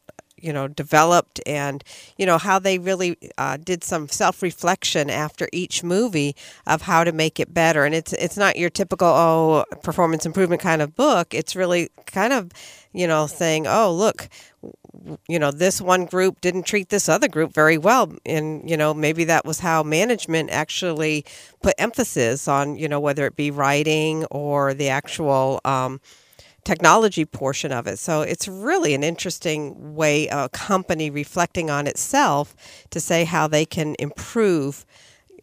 you 0.46 0.54
know, 0.54 0.68
developed, 0.68 1.42
and 1.46 1.84
you 2.18 2.26
know 2.26 2.38
how 2.38 2.60
they 2.60 2.78
really 2.78 3.18
uh, 3.38 3.58
did 3.58 3.84
some 3.84 4.08
self 4.08 4.44
reflection 4.44 5.10
after 5.10 5.50
each 5.52 5.84
movie 5.84 6.36
of 6.68 6.84
how 6.84 7.04
to 7.04 7.12
make 7.12 7.40
it 7.40 7.54
better. 7.54 7.84
And 7.86 7.96
it's 7.96 8.14
it's 8.14 8.38
not 8.38 8.56
your 8.56 8.70
typical 8.70 9.08
oh 9.08 9.66
performance 9.82 10.26
improvement 10.26 10.62
kind 10.62 10.82
of 10.82 10.96
book. 10.96 11.34
It's 11.34 11.56
really 11.56 11.90
kind 12.06 12.32
of 12.32 12.52
you 12.94 13.08
know 13.08 13.28
saying 13.28 13.68
oh 13.68 13.92
look 13.92 14.30
you 15.28 15.38
know 15.38 15.52
this 15.52 15.82
one 15.82 16.06
group 16.06 16.40
didn't 16.42 16.64
treat 16.64 16.90
this 16.90 17.10
other 17.10 17.28
group 17.28 17.54
very 17.54 17.78
well 17.78 18.14
and 18.26 18.68
you 18.70 18.78
know 18.78 18.94
maybe 18.94 19.26
that 19.26 19.46
was 19.46 19.60
how 19.60 19.84
management 19.84 20.50
actually 20.50 21.26
put 21.62 21.74
emphasis 21.78 22.48
on 22.48 22.78
you 22.78 22.88
know 22.88 23.00
whether 23.00 23.26
it 23.26 23.36
be 23.36 23.52
writing 23.52 24.24
or 24.26 24.74
the 24.74 24.90
actual 24.90 25.60
um, 25.66 26.00
technology 26.66 27.24
portion 27.24 27.72
of 27.72 27.88
it 27.88 27.98
so 27.98 28.22
it's 28.22 28.48
really 28.48 28.94
an 28.94 29.04
interesting 29.04 29.96
way 29.96 30.28
a 30.28 30.50
company 30.50 31.10
reflecting 31.10 31.70
on 31.70 31.88
itself 31.88 32.56
to 32.90 33.00
say 33.00 33.24
how 33.24 33.48
they 33.48 33.66
can 33.66 33.96
improve 34.00 34.86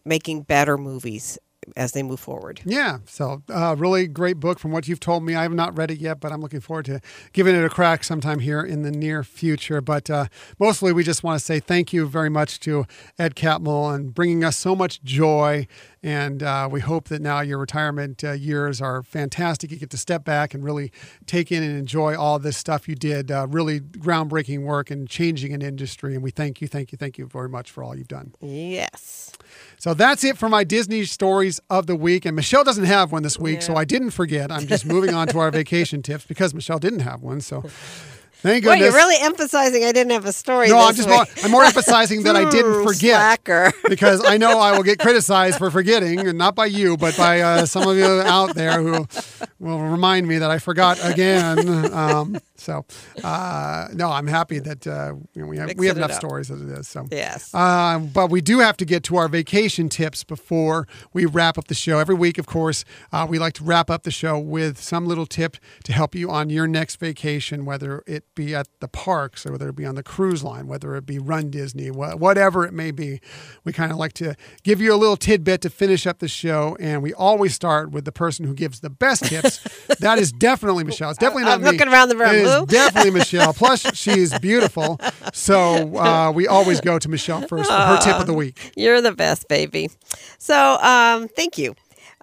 making 0.04 0.42
better 0.42 0.76
movies 0.76 1.38
as 1.76 1.92
they 1.92 2.02
move 2.02 2.20
forward 2.20 2.60
Yeah, 2.64 2.98
so 3.06 3.42
uh, 3.48 3.76
really 3.78 4.06
great 4.06 4.40
book 4.40 4.58
from 4.58 4.72
what 4.72 4.88
you've 4.88 5.00
told 5.00 5.22
me. 5.22 5.34
I 5.34 5.42
have 5.42 5.52
not 5.52 5.76
read 5.76 5.90
it 5.90 5.98
yet, 5.98 6.20
but 6.20 6.32
I'm 6.32 6.40
looking 6.40 6.60
forward 6.60 6.86
to 6.86 7.00
giving 7.32 7.54
it 7.54 7.64
a 7.64 7.68
crack 7.68 8.04
sometime 8.04 8.40
here 8.40 8.62
in 8.62 8.82
the 8.82 8.90
near 8.90 9.22
future. 9.22 9.80
But 9.80 10.10
uh, 10.10 10.26
mostly, 10.58 10.92
we 10.92 11.04
just 11.04 11.22
want 11.22 11.38
to 11.38 11.44
say 11.44 11.60
thank 11.60 11.92
you 11.92 12.06
very 12.06 12.30
much 12.30 12.60
to 12.60 12.84
Ed 13.18 13.34
Catmull 13.36 13.94
and 13.94 14.14
bringing 14.14 14.44
us 14.44 14.56
so 14.56 14.74
much 14.74 15.02
joy. 15.02 15.66
And 16.02 16.42
uh, 16.42 16.68
we 16.70 16.80
hope 16.80 17.08
that 17.08 17.22
now 17.22 17.40
your 17.40 17.58
retirement 17.58 18.24
uh, 18.24 18.32
years 18.32 18.80
are 18.80 19.04
fantastic. 19.04 19.70
You 19.70 19.76
get 19.76 19.90
to 19.90 19.96
step 19.96 20.24
back 20.24 20.52
and 20.52 20.64
really 20.64 20.90
take 21.26 21.52
in 21.52 21.62
and 21.62 21.78
enjoy 21.78 22.16
all 22.16 22.40
this 22.40 22.56
stuff 22.56 22.88
you 22.88 22.96
did. 22.96 23.30
Uh, 23.30 23.46
really 23.48 23.78
groundbreaking 23.80 24.62
work 24.64 24.90
and 24.90 25.08
changing 25.08 25.52
an 25.52 25.62
industry. 25.62 26.14
And 26.14 26.22
we 26.22 26.32
thank 26.32 26.60
you, 26.60 26.66
thank 26.66 26.90
you, 26.90 26.98
thank 26.98 27.18
you 27.18 27.26
very 27.26 27.48
much 27.48 27.70
for 27.70 27.84
all 27.84 27.96
you've 27.96 28.08
done. 28.08 28.34
yes 28.40 29.32
So 29.78 29.94
that's 29.94 30.24
it 30.24 30.36
for 30.36 30.48
my 30.48 30.64
Disney 30.64 31.04
stories 31.04 31.60
of 31.70 31.86
the 31.86 31.96
week. 31.96 32.24
And 32.24 32.34
Michelle 32.34 32.64
doesn't 32.64 32.84
have 32.84 33.12
one 33.12 33.22
this 33.22 33.38
week, 33.38 33.62
so 33.62 33.76
I 33.76 33.84
didn't 33.84 34.10
forget. 34.10 34.50
I'm 34.50 34.66
just 34.66 34.84
moving 34.84 35.14
on 35.14 35.28
to 35.28 35.38
our 35.38 35.50
vacation 35.52 36.02
tips 36.08 36.24
because 36.24 36.52
Michelle 36.52 36.78
didn't 36.80 37.00
have 37.00 37.22
one. 37.22 37.40
So 37.40 37.64
thank 38.42 38.64
well 38.64 38.74
goodness. 38.74 38.92
you're 38.92 38.96
really 39.02 39.16
emphasizing 39.20 39.84
i 39.84 39.92
didn't 39.92 40.12
have 40.12 40.26
a 40.26 40.32
story 40.32 40.68
no, 40.68 40.78
I'm 40.78 40.94
just 40.94 41.08
more, 41.08 41.24
I'm 41.44 41.50
more 41.50 41.64
emphasizing 41.64 42.22
that 42.24 42.36
I 42.36 42.48
didn't 42.50 42.84
forget 42.86 43.16
slacker. 43.16 43.72
because 43.88 44.24
I 44.24 44.36
know 44.36 44.58
I 44.58 44.76
will 44.76 44.82
get 44.84 44.98
criticized 45.06 45.58
for 45.58 45.70
forgetting, 45.70 46.20
and 46.26 46.36
not 46.38 46.54
by 46.54 46.66
you, 46.66 46.96
but 46.96 47.16
by 47.16 47.40
uh, 47.40 47.66
some 47.66 47.88
of 47.88 47.96
you 47.96 48.04
out 48.06 48.54
there 48.54 48.80
who 48.82 49.06
will 49.58 49.80
remind 49.80 50.26
me 50.26 50.38
that 50.38 50.50
I 50.50 50.58
forgot 50.58 50.98
again. 51.04 51.92
Um, 51.92 52.38
so 52.56 52.84
uh, 53.22 53.88
no, 53.92 54.10
I'm 54.10 54.26
happy 54.26 54.58
that 54.60 54.86
uh, 54.86 55.14
we 55.34 55.56
have 55.58 55.72
we 55.76 55.86
have 55.88 55.96
enough 55.96 56.12
up. 56.12 56.16
stories 56.16 56.50
as 56.50 56.60
it 56.62 56.68
is. 56.68 56.88
So 56.88 57.06
Yes. 57.10 57.52
uh, 57.54 57.98
but 57.98 58.30
we 58.30 58.40
do 58.40 58.60
have 58.60 58.76
to 58.78 58.84
get 58.84 59.02
to 59.04 59.16
our 59.16 59.28
vacation 59.28 59.88
tips 59.88 60.24
before 60.24 60.86
we 61.12 61.26
wrap 61.26 61.58
up 61.58 61.68
the 61.68 61.74
show. 61.74 61.98
Every 61.98 62.14
week, 62.14 62.38
of 62.38 62.46
course, 62.46 62.84
uh, 63.12 63.26
we 63.28 63.38
like 63.38 63.54
to 63.54 63.64
wrap 63.64 63.90
up 63.90 64.02
the 64.04 64.10
show 64.10 64.38
with 64.38 64.78
some 64.78 65.06
little 65.06 65.26
tip 65.26 65.56
to 65.84 65.92
help 65.92 66.14
you 66.14 66.30
on 66.30 66.50
your 66.50 66.66
next 66.66 66.96
vacation, 66.96 67.64
whether 67.64 68.02
it 68.06 68.24
be 68.34 68.54
at 68.54 68.68
the 68.80 68.88
parks 68.88 69.44
or 69.46 69.52
whether 69.52 69.68
it 69.68 69.76
be 69.76 69.84
on 69.84 69.94
the 69.94 70.02
cruise 70.02 70.42
line, 70.42 70.66
whether 70.66 70.96
it 70.96 71.06
be 71.06 71.18
Run 71.18 71.50
Disney, 71.50 71.90
wha- 71.90 72.16
whatever 72.16 72.64
it 72.64 72.72
may 72.72 72.90
be. 72.90 73.20
We 73.64 73.72
kind 73.72 73.92
of 73.92 73.98
like 73.98 74.12
to 74.14 74.34
give 74.62 74.80
you 74.80 74.94
a 74.94 74.96
little 74.96 75.16
tidbit 75.16 75.60
to 75.62 75.70
finish 75.70 76.06
up 76.06 76.18
the 76.18 76.28
show, 76.28 76.76
and 76.80 77.02
we 77.02 77.12
always 77.14 77.54
start 77.54 77.90
with 77.90 78.04
the 78.04 78.12
person 78.12 78.46
who 78.46 78.54
gives 78.54 78.80
the 78.80 78.90
best 78.90 79.24
tips. 79.24 79.60
that 80.00 80.18
is 80.18 80.32
definitely 80.32 80.84
Michelle. 80.84 81.10
It's 81.10 81.18
definitely 81.18 81.44
not 81.44 81.54
I'm 81.54 81.62
me. 81.62 81.70
looking 81.70 81.88
around 81.88 82.08
the 82.08 82.16
room. 82.16 82.34
It 82.34 82.46
is 82.46 82.64
definitely 82.66 83.10
Michelle. 83.12 83.52
Plus, 83.52 83.80
she's 83.96 84.38
beautiful. 84.38 84.98
So 85.32 85.96
uh, 85.96 86.32
we 86.32 86.46
always 86.46 86.80
go 86.80 86.98
to 86.98 87.08
Michelle 87.08 87.42
first 87.42 87.70
for 87.70 87.76
her 87.76 87.98
tip 87.98 88.16
of 88.16 88.26
the 88.26 88.34
week. 88.34 88.72
You're 88.76 89.00
the 89.00 89.12
best, 89.12 89.48
baby. 89.48 89.90
So, 90.38 90.78
um, 90.80 91.28
thank 91.28 91.58
you. 91.58 91.74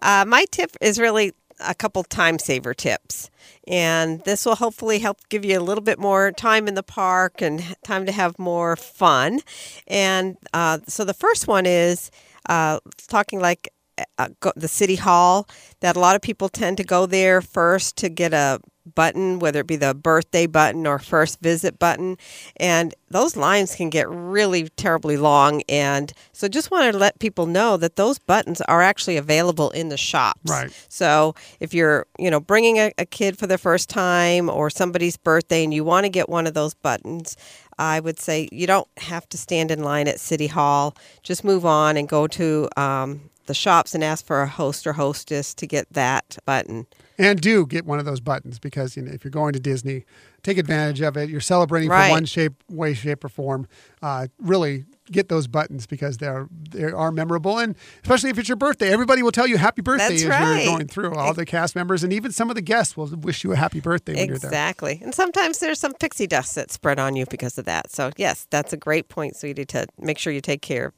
Uh, 0.02 0.26
my 0.28 0.46
tip 0.52 0.76
is 0.82 1.00
really 1.00 1.34
a 1.60 1.76
couple 1.76 2.04
time 2.04 2.40
saver 2.40 2.74
tips. 2.74 3.30
And 3.70 4.22
this 4.26 4.46
will 4.46 4.56
hopefully 4.56 4.98
help 5.00 5.20
give 5.30 5.46
you 5.46 5.60
a 5.60 5.62
little 5.62 5.84
bit 5.84 6.00
more 6.00 6.32
time 6.32 6.68
in 6.68 6.74
the 6.74 6.84
park 6.84 7.40
and 7.42 7.76
time 7.84 8.08
to 8.08 8.12
have 8.12 8.40
more 8.40 8.76
fun. 8.76 9.42
And 9.88 10.38
uh, 10.54 10.80
so 10.88 11.06
the 11.06 11.14
first 11.14 11.48
one 11.48 11.68
is 11.68 12.10
uh, 12.50 12.80
talking 13.08 13.40
like 13.40 13.70
uh, 14.18 14.30
go, 14.40 14.52
the 14.56 14.68
city 14.68 14.96
hall, 14.96 15.48
that 15.82 15.96
a 15.96 16.00
lot 16.00 16.16
of 16.16 16.22
people 16.22 16.50
tend 16.50 16.78
to 16.78 16.84
go 16.84 17.06
there 17.06 17.42
first 17.42 17.96
to 17.98 18.10
get 18.10 18.34
a 18.34 18.60
button, 18.96 19.40
whether 19.40 19.62
it 19.62 19.68
be 19.68 19.76
the 19.76 19.94
birthday 19.94 20.48
button 20.48 20.86
or 20.86 21.00
first 21.00 21.40
visit 21.42 21.80
button. 21.80 22.18
And 22.58 22.94
those 23.10 23.36
lines 23.36 23.76
can 23.76 23.90
get 23.90 24.10
really 24.10 24.70
terribly 24.70 25.18
long. 25.18 25.62
And 25.68 26.12
so 26.32 26.48
just 26.48 26.72
wanted 26.72 26.94
to 26.94 26.98
let 26.98 27.20
people 27.20 27.46
know 27.46 27.78
that 27.78 27.96
those 27.96 28.20
buttons 28.20 28.62
are 28.62 28.82
actually 28.82 29.18
available 29.18 29.70
in 29.72 29.90
the 29.90 29.98
shops. 29.98 30.50
Right. 30.50 30.72
So 30.90 31.36
if 31.60 31.74
you're, 31.74 32.06
you 32.18 32.30
know, 32.30 32.40
bringing 32.40 32.78
a, 32.78 32.92
a 32.98 33.06
kid 33.06 33.38
for 33.38 33.48
the 33.48 33.58
first 33.58 33.90
time 33.90 34.50
or 34.50 34.70
somebody's 34.70 35.18
birthday 35.18 35.64
and 35.64 35.74
you 35.74 35.84
want 35.84 36.06
to 36.06 36.10
get 36.10 36.30
one 36.30 36.48
of 36.48 36.54
those 36.54 36.74
buttons, 36.74 37.36
I 37.78 38.02
would 38.02 38.20
say 38.20 38.50
you 38.52 38.68
don't 38.68 38.88
have 38.98 39.28
to 39.30 39.38
stand 39.38 39.72
in 39.72 39.84
line 39.84 40.08
at 40.08 40.20
City 40.20 40.48
Hall. 40.48 40.96
Just 41.24 41.44
move 41.44 41.66
on 41.66 41.96
and 41.96 42.08
go 42.08 42.28
to 42.28 42.68
um, 42.76 43.30
the 43.46 43.54
shops 43.54 43.96
and 43.96 44.04
ask 44.04 44.26
for 44.26 44.42
a 44.42 44.48
host 44.48 44.86
or 44.86 44.94
hostess 44.94 45.54
to 45.56 45.66
get 45.66 45.92
that 45.92 46.38
button. 46.46 46.88
And 47.20 47.42
do 47.42 47.66
get 47.68 47.86
one 47.86 48.00
of 48.00 48.06
those 48.06 48.22
buttons 48.22 48.60
because 48.60 48.96
you 48.96 49.04
know 49.04 49.12
if 49.12 49.26
you're 49.26 49.30
going 49.32 49.52
to 49.52 49.60
Disney, 49.60 50.06
take 50.42 50.58
advantage 50.58 51.02
of 51.02 51.18
it. 51.18 51.30
You're 51.30 51.42
celebrating 51.42 51.90
Right. 51.90 52.08
for 52.08 52.12
one 52.14 52.24
shape, 52.26 52.54
way, 52.70 52.94
shape, 52.94 53.26
or 53.26 53.30
form. 53.30 53.68
Uh, 54.02 54.28
really 54.40 54.86
get 55.12 55.28
those 55.28 55.48
buttons 55.48 55.86
because 55.86 56.18
they're 56.18 56.48
they 56.72 56.86
are 56.86 57.12
memorable, 57.12 57.58
and 57.60 57.76
especially 58.04 58.30
if 58.30 58.40
it's 58.40 58.48
your 58.48 58.56
birthday, 58.56 58.90
everybody 58.94 59.22
will 59.22 59.34
tell 59.34 59.48
you 59.48 59.58
happy 59.58 59.82
birthday 59.82 60.08
That's 60.10 60.24
as 60.24 60.30
right. 60.30 60.64
you're 60.64 60.74
going 60.74 60.88
through. 60.88 61.14
All 61.16 61.34
the 61.34 61.46
cast 61.46 61.76
members 61.76 62.04
and 62.06 62.14
even 62.14 62.32
some 62.32 62.50
of 62.50 62.56
the 62.56 62.62
guests 62.62 62.96
will 62.96 63.08
wish 63.08 63.44
you 63.44 63.52
a 63.52 63.58
happy 63.58 63.82
birthday 63.82 64.14
when 64.16 64.28
you're 64.30 64.38
there. 64.38 64.50
Exactly. 64.50 65.02
And 65.04 65.14
sometimes 65.14 65.60
there's 65.60 65.80
some 65.80 65.94
pixie 65.96 66.28
dust 66.28 66.56
that's 66.56 66.74
spread 66.74 67.00
on 67.00 67.18
you 67.18 67.26
because 67.30 67.58
of 67.58 67.66
that. 67.66 67.92
So, 67.92 68.12
yes, 68.16 68.48
that's 68.50 68.72
a 68.72 68.78
great 68.78 69.10
point, 69.10 69.36
sweetie, 69.36 69.66
to 69.66 69.88
make 70.00 70.18
sure 70.18 70.32
you 70.32 70.42
take 70.42 70.62
care 70.62 70.86
of 70.86 70.94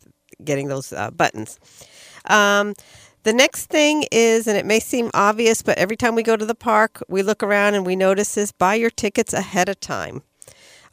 getting 0.46 0.68
those 0.68 0.94
uh, 0.94 1.10
buttons. 1.10 1.58
Um, 2.26 2.74
The 3.24 3.34
next 3.34 3.68
thing 3.68 4.06
is, 4.12 4.48
and 4.48 4.58
it 4.58 4.66
may 4.66 4.80
seem 4.80 5.12
obvious, 5.14 5.62
but 5.62 5.78
every 5.78 5.96
time 5.96 6.16
we 6.16 6.24
go 6.24 6.36
to 6.36 6.46
the 6.46 6.56
park, 6.56 7.04
we 7.08 7.22
look 7.22 7.44
around 7.44 7.76
and 7.76 7.86
we 7.86 7.96
notice 7.96 8.34
this 8.34 8.52
buy 8.52 8.76
your 8.76 8.90
tickets 8.90 9.34
ahead 9.34 9.70
of 9.70 9.80
time. 9.80 10.24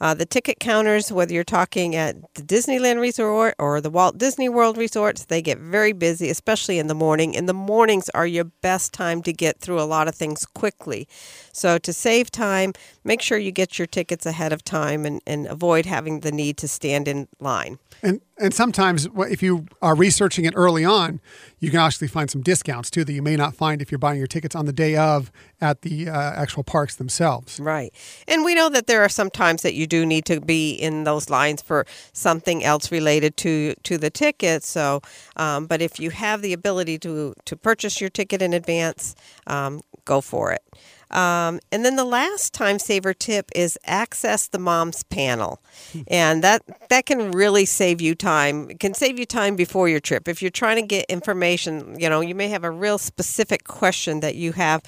Uh, 0.01 0.15
the 0.15 0.27
ticket 0.27 0.61
counters, 0.61 1.11
whether 1.11 1.33
you're 1.33 1.43
talking 1.43 1.97
at 1.97 2.17
the 2.35 2.43
Disneyland 2.43 3.01
Resort 3.01 3.55
or 3.59 3.81
the 3.81 3.91
Walt 3.91 4.17
Disney 4.17 4.49
World 4.49 4.77
resorts, 4.77 5.25
they 5.25 5.43
get 5.43 5.59
very 5.59 5.93
busy, 5.93 6.31
especially 6.31 6.79
in 6.79 6.87
the 6.87 6.95
morning. 6.95 7.37
And 7.37 7.49
the 7.49 7.55
mornings 7.55 8.09
are 8.11 8.27
your 8.27 8.45
best 8.45 8.93
time 8.93 9.23
to 9.23 9.33
get 9.33 9.59
through 9.59 9.81
a 9.81 9.83
lot 9.83 10.07
of 10.07 10.15
things 10.15 10.47
quickly. 10.47 11.09
So, 11.53 11.79
to 11.79 11.93
save 11.93 12.31
time, 12.31 12.75
make 13.03 13.21
sure 13.21 13.39
you 13.39 13.51
get 13.51 13.79
your 13.79 13.87
tickets 13.87 14.25
ahead 14.25 14.53
of 14.53 14.63
time 14.63 15.05
and, 15.05 15.21
and 15.27 15.47
avoid 15.47 15.87
having 15.87 16.21
the 16.21 16.33
need 16.33 16.59
to 16.59 16.69
stand 16.69 17.09
in 17.09 17.27
line. 17.41 17.79
And 18.03 18.21
and 18.41 18.55
sometimes 18.55 19.09
if 19.17 19.43
you 19.43 19.67
are 19.83 19.95
researching 19.95 20.45
it 20.45 20.55
early 20.57 20.85
on, 20.85 21.21
you 21.59 21.71
can 21.71 21.81
actually 21.81 22.09
find 22.09 22.31
some 22.31 22.43
discounts 22.43 22.91
too 22.91 23.05
that 23.05 23.13
you 23.13 23.23
may 23.23 23.37
not 23.37 23.55
find 23.55 23.83
if 23.83 23.91
you're 23.91 23.99
buying 23.99 24.19
your 24.19 24.27
tickets 24.27 24.55
on 24.55 24.67
the 24.67 24.73
day 24.73 24.97
of 24.97 25.33
at 25.61 25.83
the 25.83 26.09
uh, 26.09 26.13
actual 26.13 26.63
parks 26.63 26.97
themselves. 26.97 27.59
Right. 27.59 27.93
And 28.27 28.45
we 28.45 28.55
know 28.55 28.69
that 28.69 28.87
there 28.87 29.03
are 29.03 29.09
some 29.09 29.31
times 29.31 29.63
that 29.63 29.75
you 29.75 29.87
do 29.87 30.07
need 30.07 30.25
to 30.27 30.41
be 30.41 30.73
in 30.73 31.05
those 31.05 31.31
lines 31.31 31.63
for 31.63 31.87
something 32.13 32.65
else 32.65 32.93
related 32.93 33.37
to 33.39 33.75
to 33.83 33.99
the 33.99 34.11
ticket. 34.11 34.63
So, 34.63 35.03
um, 35.37 35.67
but 35.67 35.83
if 35.83 35.99
you 35.99 36.11
have 36.11 36.43
the 36.43 36.53
ability 36.53 36.99
to 37.01 37.35
to 37.45 37.57
purchase 37.57 38.01
your 38.01 38.11
ticket 38.11 38.43
in 38.43 38.53
advance, 38.53 39.15
um, 39.47 39.81
go 40.05 40.21
for 40.21 40.53
it. 40.53 40.63
Um, 41.11 41.61
and 41.73 41.85
then 41.85 41.97
the 41.97 42.05
last 42.05 42.53
time 42.53 42.79
saver 42.79 43.15
tip 43.15 43.51
is 43.55 43.79
access 43.85 44.47
the 44.47 44.59
mom's 44.59 45.03
panel, 45.05 45.63
and 46.07 46.45
that 46.45 46.63
that 46.91 47.07
can 47.07 47.33
really 47.33 47.65
save 47.65 48.01
you 48.01 48.15
time. 48.15 48.71
It 48.71 48.81
can 48.81 48.95
save 48.95 49.19
you 49.19 49.25
time 49.25 49.57
before 49.57 49.89
your 49.89 50.01
trip 50.01 50.29
if 50.29 50.43
you're 50.43 50.51
trying 50.51 50.77
to 50.77 50.87
get 50.87 51.07
information. 51.09 51.99
You 51.99 52.09
know, 52.09 52.21
you 52.21 52.35
may 52.35 52.49
have 52.49 52.65
a 52.65 52.71
real 52.71 52.99
specific 52.99 53.65
question 53.65 54.21
that 54.21 54.35
you 54.35 54.53
have 54.53 54.83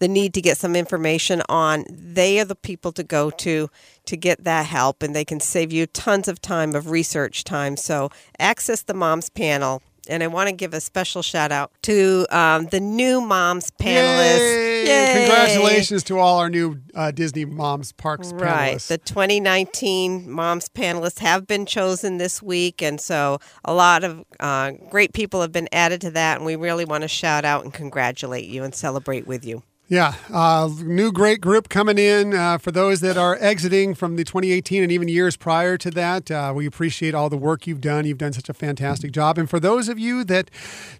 the 0.00 0.08
need 0.08 0.34
to 0.34 0.40
get 0.40 0.56
some 0.56 0.74
information 0.74 1.42
on. 1.48 1.84
They 1.88 2.40
are 2.40 2.44
the 2.44 2.56
people 2.56 2.90
to 2.92 3.04
go 3.04 3.30
to 3.30 3.70
to 4.06 4.16
get 4.16 4.44
that 4.44 4.66
help, 4.66 5.02
and 5.02 5.14
they 5.14 5.24
can 5.24 5.38
save 5.38 5.72
you 5.72 5.86
tons 5.86 6.26
of 6.26 6.40
time 6.40 6.74
of 6.74 6.90
research 6.90 7.44
time. 7.44 7.76
So 7.76 8.10
access 8.38 8.82
the 8.82 8.94
mom's 8.94 9.30
panel. 9.30 9.82
And 10.10 10.22
I 10.22 10.26
want 10.26 10.48
to 10.48 10.54
give 10.54 10.74
a 10.74 10.80
special 10.80 11.22
shout 11.22 11.52
out 11.52 11.72
to 11.82 12.26
um, 12.30 12.66
the 12.66 12.80
new 12.80 13.20
moms 13.20 13.70
panelists. 13.70 14.38
Yay! 14.38 14.86
Yay! 14.86 15.26
Congratulations 15.26 16.02
to 16.04 16.18
all 16.18 16.38
our 16.38 16.50
new 16.50 16.80
uh, 16.94 17.10
Disney 17.10 17.44
Moms 17.44 17.92
Parks 17.92 18.32
Right. 18.32 18.76
panelists. 18.76 18.88
The 18.88 18.98
2019 18.98 20.30
Moms 20.30 20.68
panelists 20.68 21.18
have 21.20 21.46
been 21.46 21.66
chosen 21.66 22.18
this 22.18 22.42
week. 22.42 22.82
And 22.82 23.00
so 23.00 23.38
a 23.64 23.72
lot 23.74 24.04
of 24.04 24.24
uh, 24.40 24.72
great 24.90 25.12
people 25.12 25.40
have 25.40 25.52
been 25.52 25.68
added 25.72 26.00
to 26.02 26.10
that. 26.12 26.36
And 26.38 26.46
we 26.46 26.56
really 26.56 26.84
want 26.84 27.02
to 27.02 27.08
shout 27.08 27.44
out 27.44 27.64
and 27.64 27.72
congratulate 27.72 28.46
you 28.46 28.62
and 28.64 28.74
celebrate 28.74 29.26
with 29.26 29.44
you. 29.44 29.62
Yeah, 29.90 30.14
uh, 30.32 30.70
new 30.84 31.10
great 31.10 31.40
group 31.40 31.68
coming 31.68 31.98
in. 31.98 32.32
Uh, 32.32 32.58
for 32.58 32.70
those 32.70 33.00
that 33.00 33.16
are 33.16 33.36
exiting 33.40 33.96
from 33.96 34.14
the 34.14 34.22
2018 34.22 34.84
and 34.84 34.92
even 34.92 35.08
years 35.08 35.36
prior 35.36 35.76
to 35.78 35.90
that, 35.90 36.30
uh, 36.30 36.52
we 36.54 36.64
appreciate 36.64 37.12
all 37.12 37.28
the 37.28 37.36
work 37.36 37.66
you've 37.66 37.80
done. 37.80 38.06
You've 38.06 38.16
done 38.16 38.32
such 38.32 38.48
a 38.48 38.54
fantastic 38.54 39.10
job. 39.10 39.36
And 39.36 39.50
for 39.50 39.58
those 39.58 39.88
of 39.88 39.98
you 39.98 40.22
that 40.26 40.48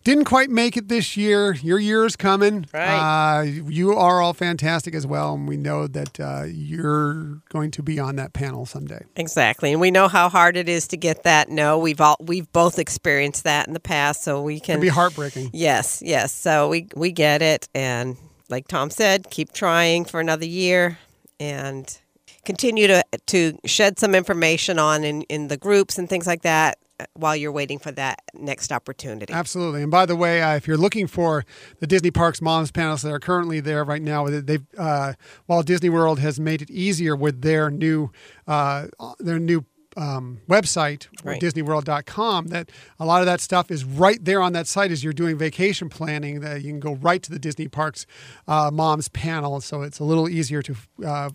didn't 0.03 0.25
quite 0.25 0.51
make 0.51 0.77
it 0.77 0.89
this 0.89 1.17
year, 1.17 1.55
your 1.55 1.79
year 1.79 2.05
is 2.05 2.17
coming. 2.17 2.67
Right. 2.75 3.39
Uh, 3.39 3.43
you 3.43 3.97
are 3.97 4.21
all 4.21 4.35
fantastic 4.35 4.93
as 4.93 5.07
well, 5.07 5.35
and 5.35 5.47
we 5.47 5.57
know 5.57 5.87
that 5.87 6.19
uh, 6.19 6.47
you're 6.49 7.43
going 7.49 7.71
to 7.71 7.85
be 7.85 8.01
on 8.01 8.17
that 8.17 8.33
panel 8.33 8.67
someday. 8.67 9.05
Exactly, 9.15 9.71
and 9.71 9.81
we 9.81 9.93
know 9.93 10.09
how 10.09 10.29
hard 10.29 10.57
it 10.57 10.69
is 10.69 10.89
to 10.89 10.97
get 10.97 11.23
that 11.23 11.49
no. 11.49 11.79
We've 11.79 12.01
all 12.01 12.17
we've 12.19 12.53
both 12.53 12.81
experienced 12.81 13.45
that 13.45 13.69
in 13.69 13.73
the 13.73 13.79
past, 13.79 14.25
so 14.25 14.43
we 14.43 14.59
can 14.59 14.73
It'd 14.73 14.83
be 14.83 14.89
heartbreaking. 14.89 15.51
Yes, 15.53 16.03
yes. 16.05 16.33
So 16.33 16.69
we 16.69 16.89
we 16.97 17.13
get 17.13 17.41
it, 17.41 17.69
and 17.73 18.17
like 18.51 18.69
Tom 18.69 18.91
said, 18.91 19.31
keep 19.31 19.53
trying 19.53 20.05
for 20.05 20.21
another 20.21 20.47
year, 20.47 20.99
and 21.39 21.99
continue 22.45 22.87
to 22.87 23.03
to 23.27 23.59
shed 23.65 23.99
some 23.99 24.15
information 24.15 24.79
on 24.79 25.05
in 25.05 25.23
in 25.23 25.49
the 25.49 25.57
groups 25.57 25.99
and 25.99 26.09
things 26.09 26.27
like 26.27 26.43
that 26.43 26.79
while 27.15 27.37
you're 27.37 27.53
waiting 27.53 27.79
for 27.79 27.91
that 27.93 28.21
next 28.35 28.73
opportunity. 28.73 29.33
Absolutely. 29.33 29.83
And 29.83 29.91
by 29.91 30.07
the 30.07 30.17
way, 30.17 30.43
uh, 30.43 30.57
if 30.57 30.67
you're 30.67 30.77
looking 30.77 31.07
for 31.07 31.45
the 31.79 31.87
Disney 31.87 32.11
Parks 32.11 32.41
Moms 32.41 32.71
panels 32.71 33.03
that 33.03 33.13
are 33.13 33.21
currently 33.21 33.61
there 33.61 33.85
right 33.85 34.03
now, 34.03 34.27
they've 34.27 34.67
uh, 34.77 35.15
Walt 35.49 35.67
Disney 35.67 35.89
World 35.89 36.19
has 36.19 36.39
made 36.39 36.63
it 36.63 36.71
easier 36.71 37.17
with 37.17 37.43
their 37.43 37.71
new 37.71 38.11
uh, 38.47 38.87
their 39.19 39.39
new 39.39 39.65
um, 39.97 40.41
website, 40.49 41.09
Right. 41.25 41.41
DisneyWorld.com, 41.41 42.49
that 42.49 42.71
a 42.99 43.05
lot 43.05 43.21
of 43.21 43.27
that 43.27 43.41
stuff 43.41 43.71
is 43.71 43.85
right 43.85 44.23
there 44.25 44.41
on 44.41 44.53
that 44.53 44.67
site 44.67 44.91
as 44.91 45.03
you're 45.05 45.13
doing 45.13 45.37
vacation 45.37 45.89
planning. 45.89 46.41
That 46.41 46.63
you 46.63 46.71
can 46.71 46.81
go 46.81 46.95
right 46.95 47.23
to 47.23 47.31
the 47.31 47.39
Disney 47.39 47.69
Parks 47.69 48.07
uh, 48.49 48.71
Moms 48.73 49.09
panel, 49.09 49.61
so 49.61 49.83
it's 49.83 49.99
a 49.99 50.05
little 50.05 50.29
easier 50.29 50.63
to 50.63 50.77
uh, 51.05 51.31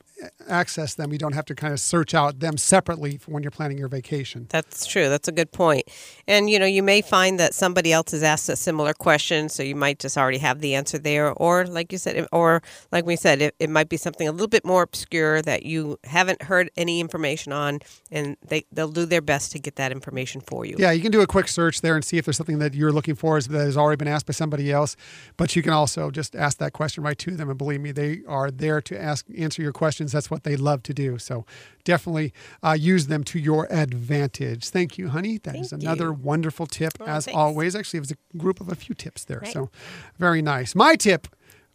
access 0.47 0.95
them. 0.95 1.11
You 1.11 1.17
don't 1.17 1.33
have 1.33 1.45
to 1.45 1.55
kind 1.55 1.73
of 1.73 1.79
search 1.79 2.13
out 2.13 2.39
them 2.39 2.57
separately 2.57 3.17
for 3.17 3.31
when 3.31 3.43
you're 3.43 3.51
planning 3.51 3.77
your 3.77 3.87
vacation. 3.87 4.47
That's 4.49 4.85
true. 4.85 5.09
That's 5.09 5.27
a 5.27 5.31
good 5.31 5.51
point. 5.51 5.85
And 6.27 6.49
you 6.49 6.59
know, 6.59 6.65
you 6.65 6.83
may 6.83 7.01
find 7.01 7.39
that 7.39 7.53
somebody 7.53 7.91
else 7.91 8.11
has 8.11 8.23
asked 8.23 8.49
a 8.49 8.55
similar 8.55 8.93
question, 8.93 9.49
so 9.49 9.63
you 9.63 9.75
might 9.75 9.99
just 9.99 10.17
already 10.17 10.37
have 10.39 10.59
the 10.59 10.75
answer 10.75 10.97
there, 10.97 11.31
or 11.33 11.65
like 11.65 11.91
you 11.91 11.97
said, 11.97 12.27
or 12.31 12.61
like 12.91 13.05
we 13.05 13.15
said, 13.15 13.41
it, 13.41 13.55
it 13.59 13.69
might 13.69 13.89
be 13.89 13.97
something 13.97 14.27
a 14.27 14.31
little 14.31 14.47
bit 14.47 14.65
more 14.65 14.81
obscure 14.81 15.41
that 15.41 15.63
you 15.63 15.97
haven't 16.03 16.41
heard 16.43 16.69
any 16.77 16.99
information 16.99 17.51
on, 17.51 17.79
and 18.11 18.37
they 18.47 18.65
they'll 18.71 18.91
do 18.91 19.05
their 19.05 19.21
best 19.21 19.51
to 19.51 19.59
get 19.59 19.75
that 19.75 19.91
information 19.91 20.41
for 20.41 20.65
you. 20.65 20.75
Yeah, 20.77 20.91
you 20.91 21.01
can 21.01 21.11
do 21.11 21.21
a 21.21 21.27
quick 21.27 21.47
search 21.47 21.81
there 21.81 21.95
and 21.95 22.03
see 22.03 22.17
if 22.17 22.25
there's 22.25 22.37
something 22.37 22.59
that 22.59 22.73
you're 22.73 22.91
looking 22.91 23.15
for 23.15 23.39
that 23.39 23.51
has 23.51 23.77
already 23.77 23.97
been 23.97 24.07
asked 24.07 24.25
by 24.25 24.33
somebody 24.33 24.71
else. 24.71 24.95
But 25.37 25.55
you 25.55 25.61
can 25.61 25.73
also 25.73 26.11
just 26.11 26.35
ask 26.35 26.57
that 26.59 26.73
question 26.73 27.03
right 27.03 27.17
to 27.19 27.31
them, 27.31 27.49
and 27.49 27.57
believe 27.57 27.81
me, 27.81 27.91
they 27.91 28.21
are 28.27 28.51
there 28.51 28.81
to 28.81 29.01
ask 29.01 29.25
answer 29.37 29.61
your 29.61 29.73
questions. 29.73 30.11
That's 30.15 30.31
what 30.31 30.43
they 30.43 30.55
love 30.55 30.81
to 30.83 30.93
do. 30.93 31.19
So 31.19 31.45
definitely 31.83 32.33
uh, 32.63 32.71
use 32.79 33.05
them 33.07 33.23
to 33.25 33.39
your 33.39 33.67
advantage. 33.71 34.69
Thank 34.69 34.97
you, 34.97 35.09
honey. 35.09 35.37
That 35.37 35.55
is 35.55 35.69
Thank 35.69 35.83
another 35.83 36.05
you. 36.05 36.13
wonderful 36.13 36.65
tip, 36.65 36.93
Oh, 36.99 37.05
as 37.05 37.25
thanks. 37.25 37.37
always. 37.37 37.75
Actually, 37.75 37.97
it 37.97 38.01
was 38.07 38.11
a 38.11 38.37
group 38.37 38.59
of 38.59 38.69
a 38.69 38.75
few 38.75 38.95
tips 38.95 39.23
there. 39.25 39.39
Right. 39.41 39.53
So 39.53 39.69
very 40.17 40.41
nice. 40.41 40.73
My 40.73 40.95
tip 40.95 41.27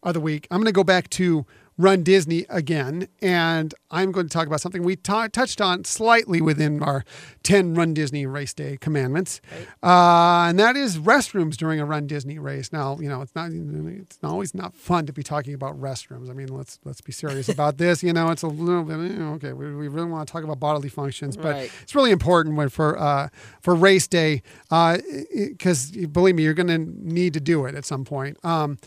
of 0.03 0.15
the 0.15 0.21
week. 0.21 0.47
I'm 0.51 0.59
going 0.59 0.65
to 0.67 0.73
go 0.73 0.83
back 0.83 1.11
to 1.11 1.45
Run 1.79 2.03
Disney 2.03 2.45
again, 2.51 3.09
and 3.23 3.75
I'm 3.91 4.13
going 4.13 4.27
to 4.29 4.33
talk 4.33 4.47
about 4.47 4.61
something 4.61 4.83
we 4.83 4.97
ta- 4.97 5.29
touched 5.33 5.63
on 5.63 5.85
slightly 5.85 6.43
within 6.43 6.83
our 6.83 7.05
10 7.43 7.75
Run 7.75 7.95
Disney 7.95 8.27
Race 8.27 8.53
Day 8.53 8.77
commandments, 8.79 9.41
uh, 9.83 10.47
and 10.49 10.59
that 10.59 10.77
is 10.77 10.99
restrooms 10.99 11.57
during 11.57 11.81
a 11.81 11.87
Run 11.87 12.07
Disney 12.07 12.39
race. 12.39 12.71
Now, 12.71 12.99
you 13.01 13.09
know, 13.09 13.23
it's 13.23 13.35
not 13.35 13.51
it's 13.53 14.19
always 14.23 14.55
not 14.55 14.75
fun 14.75 15.07
to 15.07 15.13
be 15.15 15.23
talking 15.23 15.55
about 15.55 15.81
restrooms. 15.81 16.29
I 16.29 16.35
mean, 16.35 16.49
let's 16.49 16.79
let's 16.85 17.01
be 17.01 17.13
serious 17.13 17.49
about 17.49 17.79
this. 17.79 18.03
You 18.03 18.13
know, 18.13 18.31
it's 18.31 18.43
a 18.43 18.47
little 18.49 18.85
bit 18.85 18.99
you 18.99 19.17
know, 19.17 19.33
okay. 19.35 19.55
We, 19.55 19.75
we 19.75 19.89
really 19.89 20.09
want 20.11 20.29
to 20.29 20.33
talk 20.33 20.45
about 20.45 20.61
bodily 20.61 20.91
functions, 20.91 21.37
but 21.37 21.55
Right. 21.55 21.71
it's 21.83 21.95
really 21.95 22.11
important 22.11 22.57
when 22.57 22.69
for 22.69 22.99
uh, 22.99 23.29
for 23.63 23.75
race 23.75 24.07
day 24.07 24.43
because 24.69 25.91
believe 25.93 26.35
me, 26.35 26.43
you're 26.43 26.55
going 26.55 26.67
to 26.67 26.79
need 26.79 27.33
to 27.35 27.41
do 27.41 27.65
it 27.65 27.75
at 27.75 27.85
some 27.87 28.05
point. 28.05 28.37
Um, 28.45 28.79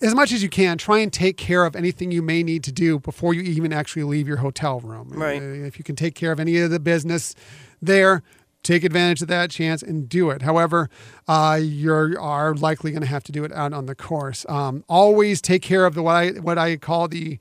as 0.00 0.14
much 0.14 0.32
as 0.32 0.42
you 0.42 0.48
can, 0.48 0.76
try 0.78 0.98
and 0.98 1.12
take 1.12 1.36
care 1.36 1.64
of 1.64 1.76
anything 1.76 2.10
you 2.10 2.22
may 2.22 2.42
need 2.42 2.64
to 2.64 2.72
do 2.72 2.98
before 2.98 3.34
you 3.34 3.42
even 3.42 3.72
actually 3.72 4.02
leave 4.04 4.26
your 4.26 4.38
hotel 4.38 4.80
room. 4.80 5.08
Right. 5.10 5.40
Uh, 5.40 5.44
If 5.66 5.78
you 5.78 5.84
can 5.84 5.96
take 5.96 6.14
care 6.14 6.32
of 6.32 6.40
any 6.40 6.58
of 6.58 6.70
the 6.70 6.80
business 6.80 7.34
there, 7.80 8.22
take 8.64 8.82
advantage 8.82 9.22
of 9.22 9.28
that 9.28 9.50
chance 9.50 9.82
and 9.82 10.08
do 10.08 10.30
it. 10.30 10.42
However, 10.42 10.90
uh, 11.28 11.58
you 11.62 11.92
are 11.92 12.54
likely 12.54 12.90
going 12.90 13.02
to 13.02 13.08
have 13.08 13.22
to 13.24 13.32
do 13.32 13.44
it 13.44 13.52
out 13.52 13.72
on 13.72 13.86
the 13.86 13.94
course. 13.94 14.44
Um, 14.48 14.82
always 14.88 15.40
take 15.40 15.62
care 15.62 15.86
of 15.86 15.94
the 15.94 16.02
what 16.02 16.14
I 16.16 16.28
what 16.30 16.58
I 16.58 16.76
call 16.76 17.06
the, 17.08 17.38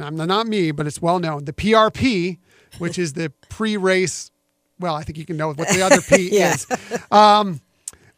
I'm 0.00 0.14
not 0.16 0.46
me, 0.46 0.70
but 0.72 0.86
it's 0.86 1.00
well 1.00 1.18
known, 1.18 1.46
the 1.46 1.52
PRP, 1.54 2.38
which 2.78 2.98
is 2.98 3.14
the 3.14 3.32
pre-race. 3.48 4.30
Well, 4.78 4.94
I 4.94 5.02
think 5.02 5.18
you 5.18 5.24
can 5.24 5.36
know 5.38 5.48
what 5.54 5.68
the 5.68 5.82
other 5.82 6.00
P 6.02 6.28
Yeah. 6.32 6.52
is 6.54 6.66
Um, 7.10 7.60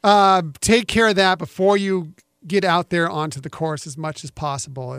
uh, 0.03 0.43
take 0.61 0.89
care 0.89 1.07
of 1.09 1.17
that 1.17 1.39
before 1.39 1.77
you 1.77 2.13
get 2.47 2.65
out 2.65 2.91
there 2.91 3.09
onto 3.09 3.41
the 3.41 3.51
course 3.51 3.87
as 3.87 3.97
much 3.97 4.25
as 4.25 4.31
possible. 4.31 4.91
Uh, 4.91 4.99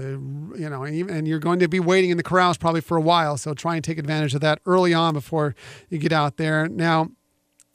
you 0.57 0.69
know, 0.69 0.83
and, 0.83 1.27
you're 1.27 1.39
going 1.39 1.59
to 1.59 1.67
be 1.67 1.79
waiting 1.79 2.09
in 2.09 2.17
the 2.17 2.23
corrals 2.23 2.57
probably 2.57 2.81
for 2.81 2.97
a 2.97 3.01
while, 3.01 3.37
so 3.37 3.53
try 3.53 3.75
and 3.75 3.83
take 3.83 3.97
advantage 3.97 4.35
of 4.35 4.41
that 4.41 4.59
early 4.65 4.93
on 4.93 5.13
before 5.13 5.55
you 5.89 5.97
get 5.97 6.11
out 6.11 6.37
there. 6.37 6.67
Now, 6.67 7.09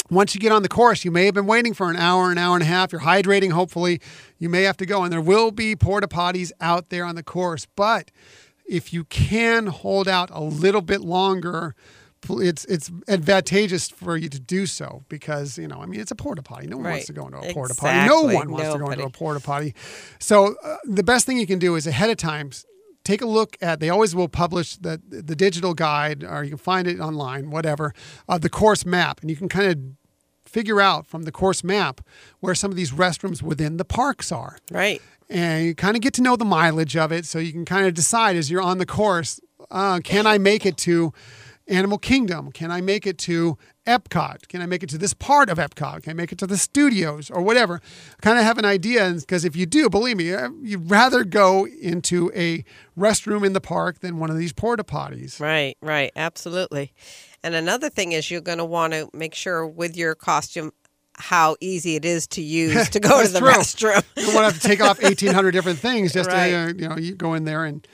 once 0.09 0.35
you 0.35 0.41
get 0.41 0.53
on 0.53 0.63
the 0.63 0.69
course, 0.69 1.05
you 1.05 1.11
may 1.11 1.25
have 1.25 1.35
been 1.35 1.47
waiting 1.47 1.75
for 1.75 1.91
an 1.91 1.97
hour, 1.97 2.31
an 2.31 2.39
hour 2.39 2.55
and 2.55 2.63
a 2.63 2.67
half. 2.67 2.93
You're 2.93 3.01
hydrating, 3.01 3.51
hopefully. 3.51 4.01
You 4.39 4.49
may 4.49 4.63
have 4.63 4.77
to 4.77 4.87
go, 4.87 5.03
and 5.03 5.13
there 5.13 5.21
will 5.21 5.51
be 5.51 5.75
porta 5.75 6.07
potties 6.07 6.53
out 6.61 6.91
there 6.91 7.05
on 7.05 7.17
the 7.17 7.25
course. 7.25 7.67
But 7.75 8.13
if 8.69 8.93
you 8.93 9.05
can 9.05 9.67
hold 9.67 10.07
out 10.07 10.31
a 10.33 10.41
little 10.41 10.83
bit 10.83 11.01
longer, 11.01 11.75
it's 12.31 12.65
it's 12.67 12.91
advantageous 13.09 13.89
for 13.89 14.17
you 14.17 14.29
to 14.29 14.39
do 14.41 14.67
so 14.67 15.05
because 15.09 15.59
you 15.59 15.69
know 15.69 15.81
I 15.81 15.87
mean 15.87 16.01
it's 16.01 16.11
a 16.11 16.17
porta 16.17 16.43
potty. 16.43 16.67
No 16.67 16.77
one 16.77 16.85
wants 16.91 17.07
to 17.07 17.13
go 17.13 17.27
into 17.27 17.39
a 17.39 17.53
porta 17.53 17.75
potty. 17.75 18.09
No 18.09 18.23
one 18.23 18.51
wants 18.51 18.73
to 18.73 18.79
go 18.79 18.91
into 18.91 19.05
a 19.05 19.11
porta 19.11 19.41
potty. 19.41 19.75
So 20.19 20.55
uh, 20.63 20.77
the 20.85 21.03
best 21.03 21.27
thing 21.27 21.39
you 21.39 21.47
can 21.47 21.59
do 21.59 21.75
is 21.77 21.87
ahead 21.87 22.11
of 22.11 22.17
time 22.17 22.51
take 23.05 23.23
a 23.23 23.27
look 23.27 23.57
at. 23.63 23.79
They 23.81 23.89
always 23.89 24.15
will 24.15 24.29
publish 24.29 24.77
the 24.77 25.01
the 25.09 25.37
digital 25.37 25.75
guide, 25.75 26.25
or 26.25 26.43
you 26.45 26.51
can 26.51 26.59
find 26.59 26.87
it 26.89 26.99
online, 27.01 27.51
whatever, 27.51 27.95
of 28.29 28.41
the 28.41 28.51
course 28.51 28.85
map, 28.85 29.21
and 29.21 29.31
you 29.31 29.37
can 29.37 29.49
kind 29.49 29.67
of 29.71 29.79
figure 30.51 30.81
out 30.81 31.07
from 31.07 31.23
the 31.25 31.33
course 31.33 31.63
map 31.65 32.01
where 32.41 32.55
some 32.55 32.71
of 32.71 32.77
these 32.77 32.93
restrooms 32.93 33.43
within 33.43 33.77
the 33.77 33.85
parks 33.85 34.31
are 34.33 34.59
Right. 34.71 35.03
and 35.29 35.67
you 35.67 35.75
kind 35.75 35.97
of 35.97 36.03
get 36.03 36.15
to 36.15 36.23
know 36.23 36.37
the 36.37 36.45
mileage 36.45 36.97
of 36.97 37.11
it 37.13 37.27
so 37.27 37.39
you 37.41 37.53
can 37.53 37.65
kind 37.65 37.85
of 37.87 37.95
decide 37.95 38.37
as 38.37 38.49
you're 38.49 38.63
on 38.63 38.79
the 38.79 38.87
course 38.87 39.41
uh, 39.73 39.99
can 40.05 40.25
i 40.25 40.39
make 40.39 40.65
it 40.65 40.77
to 40.79 41.13
animal 41.69 41.99
kingdom 41.99 42.53
can 42.53 42.71
i 42.71 42.81
make 42.81 43.07
it 43.07 43.19
to 43.19 43.59
epcot 43.87 44.47
can 44.49 44.61
i 44.63 44.67
make 44.67 44.83
it 44.83 44.89
to 44.89 44.97
this 44.99 45.13
part 45.15 45.49
of 45.49 45.59
epcot 45.59 46.03
can 46.03 46.11
i 46.11 46.15
make 46.15 46.31
it 46.31 46.39
to 46.39 46.47
the 46.47 46.57
studios 46.57 47.29
or 47.31 47.43
whatever 47.43 47.81
kind 48.23 48.39
of 48.39 48.45
have 48.45 48.57
an 48.59 48.65
idea 48.65 49.13
because 49.15 49.45
if 49.45 49.57
you 49.57 49.67
do 49.67 49.91
believe 49.91 50.17
me 50.17 50.33
you'd 50.63 50.89
rather 50.91 51.25
go 51.25 51.67
into 51.67 52.31
a 52.35 52.65
restroom 52.97 53.45
in 53.45 53.53
the 53.53 53.61
park 53.61 53.99
than 54.01 54.19
one 54.19 54.31
of 54.31 54.37
these 54.39 54.53
porta 54.53 54.85
potties 54.85 55.41
Right, 55.41 55.77
right, 55.83 56.13
absolutely. 56.17 56.93
And 57.43 57.55
another 57.55 57.91
thing 57.91 58.13
is 58.13 58.31
you're 58.31 58.41
going 58.41 58.59
to 58.59 58.65
want 58.65 58.93
to 58.93 59.09
make 59.13 59.35
sure 59.35 59.67
with 59.67 59.97
your 59.97 60.15
costume 60.15 60.73
how 61.19 61.57
easy 61.61 61.95
it 61.97 62.05
is 62.05 62.27
to 62.29 62.43
use 62.43 62.89
to 62.91 63.01
go 63.01 63.23
to 63.25 63.29
the 63.29 63.39
true. 63.39 63.49
restroom. 63.49 64.03
you 64.17 64.25
don't 64.27 64.35
want 64.35 64.47
to 64.49 64.53
have 64.53 64.61
to 64.61 64.67
take 64.69 64.81
off 64.81 65.01
1800 65.03 65.51
different 65.53 65.79
things 65.79 66.13
just 66.13 66.29
Right. 66.31 66.51
to 66.51 66.57
uh, 66.57 66.67
you 66.69 66.89
know 66.89 66.97
you 66.97 67.15
go 67.15 67.35
in 67.35 67.45
there 67.45 67.65
and 67.65 67.87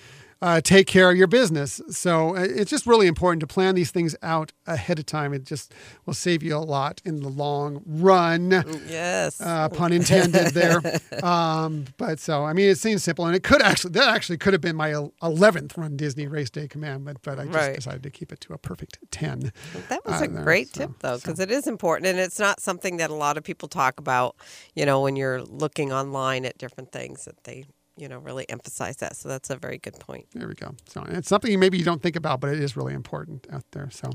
uh, 0.42 0.60
take 0.60 0.86
care 0.86 1.10
of 1.10 1.16
your 1.16 1.26
business 1.28 1.80
so 1.88 2.36
uh, 2.36 2.40
it's 2.42 2.70
just 2.70 2.86
really 2.86 3.06
important 3.06 3.40
to 3.40 3.46
plan 3.46 3.74
these 3.74 3.90
things 3.90 4.14
out 4.22 4.52
ahead 4.66 4.98
of 4.98 5.06
time 5.06 5.32
it 5.32 5.44
just 5.44 5.72
will 6.04 6.12
save 6.14 6.42
you 6.42 6.54
a 6.54 6.58
lot 6.58 7.00
in 7.04 7.20
the 7.20 7.28
long 7.28 7.80
run 7.86 8.50
yes. 8.88 9.40
uh, 9.40 9.68
pun 9.70 9.92
intended 9.92 10.48
there 10.52 10.82
um, 11.24 11.84
but 11.96 12.18
so 12.18 12.44
i 12.44 12.52
mean 12.52 12.68
it 12.68 12.76
seems 12.78 13.02
simple 13.02 13.24
and 13.24 13.34
it 13.36 13.42
could 13.42 13.62
actually 13.62 13.92
that 13.92 14.08
actually 14.14 14.36
could 14.36 14.52
have 14.52 14.60
been 14.60 14.76
my 14.76 14.90
11th 14.90 15.76
run 15.78 15.96
disney 15.96 16.26
race 16.26 16.50
day 16.50 16.66
commandment 16.68 17.18
but 17.22 17.38
i 17.38 17.44
just 17.44 17.54
Right. 17.56 17.74
decided 17.76 18.02
to 18.02 18.10
keep 18.10 18.32
it 18.32 18.40
to 18.42 18.52
a 18.52 18.58
perfect 18.58 18.98
10 19.12 19.52
That 19.88 20.04
was 20.04 20.20
uh, 20.20 20.24
a 20.24 20.28
there, 20.28 20.42
great 20.42 20.74
so- 20.74 20.86
tip, 20.86 20.90
though, 21.00 21.16
because 21.18 21.38
it 21.38 21.50
is 21.50 21.66
important, 21.68 22.06
and 22.08 22.18
it's 22.18 22.38
not 22.40 22.60
something 22.60 22.96
that 22.96 23.10
a 23.10 23.14
lot 23.14 23.36
of 23.38 23.44
people 23.44 23.68
talk 23.68 24.00
about. 24.00 24.34
You 24.74 24.84
know, 24.86 25.00
when 25.02 25.14
you're 25.16 25.42
looking 25.42 25.92
online 25.92 26.44
at 26.44 26.58
different 26.58 26.90
things, 26.92 27.24
that 27.26 27.44
they, 27.44 27.64
you 27.96 28.08
know, 28.08 28.18
really 28.18 28.48
emphasize 28.48 28.96
that. 28.96 29.16
So 29.16 29.28
that's 29.28 29.50
a 29.50 29.56
very 29.56 29.78
good 29.78 29.98
point. 29.98 30.26
There 30.34 30.48
we 30.48 30.54
go. 30.54 30.74
So 30.88 31.04
it's 31.08 31.28
something 31.28 31.58
maybe 31.58 31.78
you 31.78 31.84
don't 31.84 32.02
think 32.02 32.16
about, 32.16 32.40
but 32.40 32.50
it 32.50 32.60
is 32.60 32.76
really 32.76 32.94
important 32.94 33.46
out 33.52 33.64
there. 33.72 33.90
So 33.90 34.10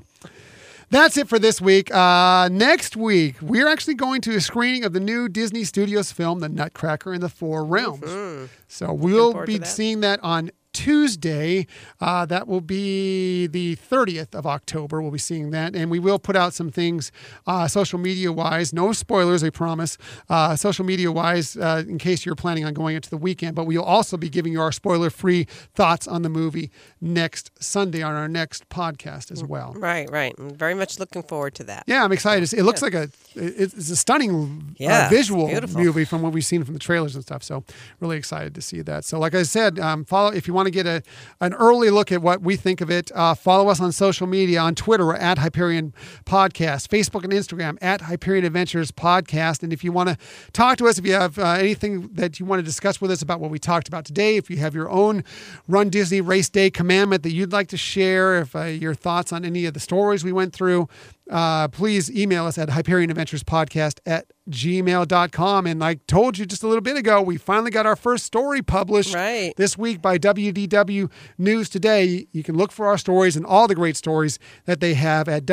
that's 0.89 1.17
it 1.17 1.27
for 1.27 1.37
this 1.37 1.61
week. 1.61 1.93
Uh, 1.93 2.49
next 2.51 2.95
week, 2.95 3.35
we're 3.41 3.67
actually 3.67 3.95
going 3.95 4.21
to 4.21 4.35
a 4.35 4.41
screening 4.41 4.83
of 4.83 4.93
the 4.93 4.99
new 4.99 5.29
Disney 5.29 5.63
Studios 5.63 6.11
film, 6.11 6.39
The 6.39 6.49
Nutcracker 6.49 7.13
in 7.13 7.21
the 7.21 7.29
Four 7.29 7.65
Realms. 7.65 8.49
So 8.67 8.93
we'll 8.93 9.45
be 9.45 9.57
that. 9.57 9.65
seeing 9.65 9.99
that 10.01 10.19
on 10.23 10.51
Tuesday. 10.77 11.65
Uh, 11.99 12.23
that 12.27 12.47
will 12.47 12.61
be 12.61 13.47
the 13.47 13.75
30th 13.77 14.35
of 14.35 14.45
October. 14.45 15.01
We'll 15.01 15.09
be 15.09 15.17
seeing 15.17 15.49
that. 15.49 15.75
And 15.75 15.89
we 15.89 15.97
will 15.97 16.19
put 16.19 16.35
out 16.35 16.53
some 16.53 16.69
things 16.69 17.11
uh, 17.47 17.67
social 17.67 17.97
media 17.97 18.31
wise. 18.31 18.73
No 18.73 18.91
spoilers, 18.91 19.43
I 19.43 19.49
promise. 19.49 19.97
Uh, 20.29 20.55
social 20.55 20.85
media 20.85 21.11
wise, 21.11 21.57
uh, 21.57 21.83
in 21.87 21.97
case 21.97 22.27
you're 22.27 22.35
planning 22.35 22.63
on 22.63 22.75
going 22.75 22.95
into 22.95 23.09
the 23.09 23.17
weekend. 23.17 23.55
But 23.55 23.65
we'll 23.65 23.81
also 23.83 24.17
be 24.17 24.29
giving 24.29 24.53
you 24.53 24.61
our 24.61 24.71
spoiler 24.71 25.09
free 25.09 25.45
thoughts 25.73 26.07
on 26.07 26.21
the 26.21 26.29
movie 26.29 26.69
next 27.01 27.49
Sunday 27.59 28.03
on 28.03 28.13
our 28.13 28.27
next 28.27 28.69
podcast 28.69 29.31
as 29.31 29.43
well. 29.43 29.73
Right, 29.75 30.07
right. 30.11 30.35
I'm 30.37 30.51
very 30.51 30.75
much 30.75 30.99
looking 30.99 31.23
forward 31.23 31.55
to 31.55 31.63
that. 31.63 31.85
Yeah, 31.87 32.03
I'm 32.03 32.11
excited. 32.11 32.53
It 32.53 32.63
looks 32.63 32.83
like 32.83 32.93
a 32.93 33.09
it's 33.33 33.89
a 33.89 33.95
stunning 33.95 34.75
Yeah, 34.77 35.07
uh, 35.07 35.09
visual 35.09 35.47
movie 35.73 36.05
from 36.05 36.21
what 36.21 36.33
we've 36.33 36.45
seen 36.45 36.63
from 36.63 36.75
the 36.75 36.79
trailers 36.79 37.15
and 37.15 37.23
stuff. 37.23 37.41
So 37.41 37.63
really 37.99 38.17
excited 38.17 38.53
to 38.53 38.61
see 38.61 38.81
that. 38.83 39.05
So 39.05 39.17
like 39.17 39.33
I 39.33 39.41
said, 39.41 39.79
um, 39.79 40.05
follow 40.05 40.31
if 40.31 40.47
you 40.47 40.53
want 40.53 40.66
to 40.67 40.71
get 40.71 40.85
a 40.85 41.01
an 41.41 41.53
early 41.53 41.89
look 41.89 42.11
at 42.11 42.21
what 42.21 42.41
we 42.41 42.55
think 42.55 42.81
of 42.81 42.91
it. 42.91 43.11
Uh, 43.13 43.33
follow 43.33 43.69
us 43.69 43.79
on 43.79 43.91
social 43.91 44.27
media 44.27 44.59
on 44.59 44.75
Twitter 44.75 45.13
at 45.13 45.37
Hyperion 45.37 45.93
Podcast, 46.25 46.87
Facebook 46.87 47.23
and 47.23 47.33
Instagram 47.33 47.77
at 47.81 48.01
Hyperion 48.01 48.45
Adventures 48.45 48.91
Podcast. 48.91 49.63
And 49.63 49.73
if 49.73 49.83
you 49.83 49.91
want 49.91 50.09
to 50.09 50.17
talk 50.53 50.77
to 50.77 50.87
us, 50.87 50.97
if 50.97 51.05
you 51.05 51.13
have 51.13 51.39
uh, 51.39 51.51
anything 51.51 52.09
that 52.13 52.39
you 52.39 52.45
want 52.45 52.59
to 52.59 52.63
discuss 52.63 53.01
with 53.01 53.11
us 53.11 53.21
about 53.21 53.39
what 53.39 53.51
we 53.51 53.59
talked 53.59 53.87
about 53.87 54.05
today, 54.05 54.37
if 54.37 54.49
you 54.49 54.57
have 54.57 54.75
your 54.75 54.89
own 54.89 55.23
Run 55.67 55.89
Disney 55.89 56.21
Race 56.21 56.49
Day 56.49 56.69
commandment 56.69 57.23
that 57.23 57.31
you'd 57.31 57.51
like 57.51 57.67
to 57.69 57.77
share, 57.77 58.39
if 58.39 58.55
uh, 58.55 58.63
your 58.63 58.93
thoughts 58.93 59.31
on 59.31 59.45
any 59.45 59.65
of 59.65 59.73
the 59.73 59.79
stories 59.79 60.23
we 60.23 60.31
went 60.31 60.53
through, 60.53 60.87
uh, 61.29 61.67
please 61.67 62.09
email 62.11 62.45
us 62.45 62.57
at 62.57 62.69
Hyperion 62.69 63.09
Adventures 63.09 63.43
Podcast 63.43 63.99
at 64.05 64.25
gmail.com. 64.49 65.67
And 65.67 65.79
like 65.79 66.05
told 66.07 66.37
you 66.37 66.45
just 66.45 66.63
a 66.63 66.67
little 66.67 66.81
bit 66.81 66.95
ago, 66.97 67.21
we 67.21 67.37
finally 67.37 67.69
got 67.71 67.85
our 67.85 67.95
first 67.97 68.25
story 68.25 68.61
published 68.61 69.13
Right. 69.13 69.53
this 69.57 69.77
week 69.77 70.01
by 70.01 70.17
WDW 70.17 71.09
News 71.37 71.67
Today. 71.69 72.27
You 72.31 72.43
can 72.43 72.55
look 72.55 72.71
for 72.71 72.87
our 72.87 72.97
stories 72.97 73.35
and 73.35 73.45
all 73.45 73.67
the 73.67 73.75
great 73.75 73.97
stories 73.97 74.39
that 74.65 74.79
they 74.79 74.93
have 74.93 75.27
at 75.27 75.45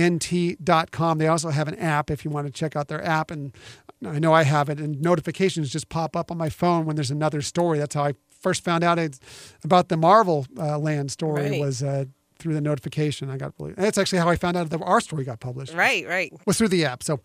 WDWNT.com. 0.00 1.18
They 1.18 1.26
also 1.28 1.50
have 1.50 1.68
an 1.68 1.78
app 1.78 2.10
if 2.10 2.24
you 2.24 2.30
want 2.30 2.46
to 2.46 2.52
check 2.52 2.74
out 2.76 2.88
their 2.88 3.04
app. 3.04 3.30
And 3.30 3.54
I 4.04 4.18
know 4.18 4.32
I 4.32 4.42
have 4.44 4.68
it, 4.68 4.80
and 4.80 5.00
notifications 5.00 5.70
just 5.70 5.88
pop 5.88 6.16
up 6.16 6.30
on 6.30 6.38
my 6.38 6.48
phone 6.48 6.86
when 6.86 6.96
there's 6.96 7.10
another 7.10 7.42
story. 7.42 7.78
That's 7.78 7.94
how 7.94 8.04
I 8.04 8.14
first 8.40 8.64
found 8.64 8.82
out 8.82 8.98
about 9.62 9.88
the 9.90 9.96
Marvel 9.98 10.46
uh, 10.58 10.78
Land 10.78 11.10
story 11.12 11.50
Right. 11.50 11.60
was 11.60 11.82
uh, 11.82 12.06
through 12.40 12.54
the 12.54 12.60
notification. 12.60 13.30
I 13.30 13.36
got 13.36 13.52
really, 13.58 13.74
that's 13.74 13.98
actually 13.98 14.18
how 14.18 14.28
I 14.28 14.36
found 14.36 14.56
out 14.56 14.70
that 14.70 14.80
our 14.82 15.00
story 15.00 15.24
got 15.24 15.40
published 15.40 15.74
Right, 15.74 16.06
right. 16.08 16.32
was 16.46 16.58
through 16.58 16.68
the 16.68 16.84
app. 16.84 17.02
So, 17.02 17.20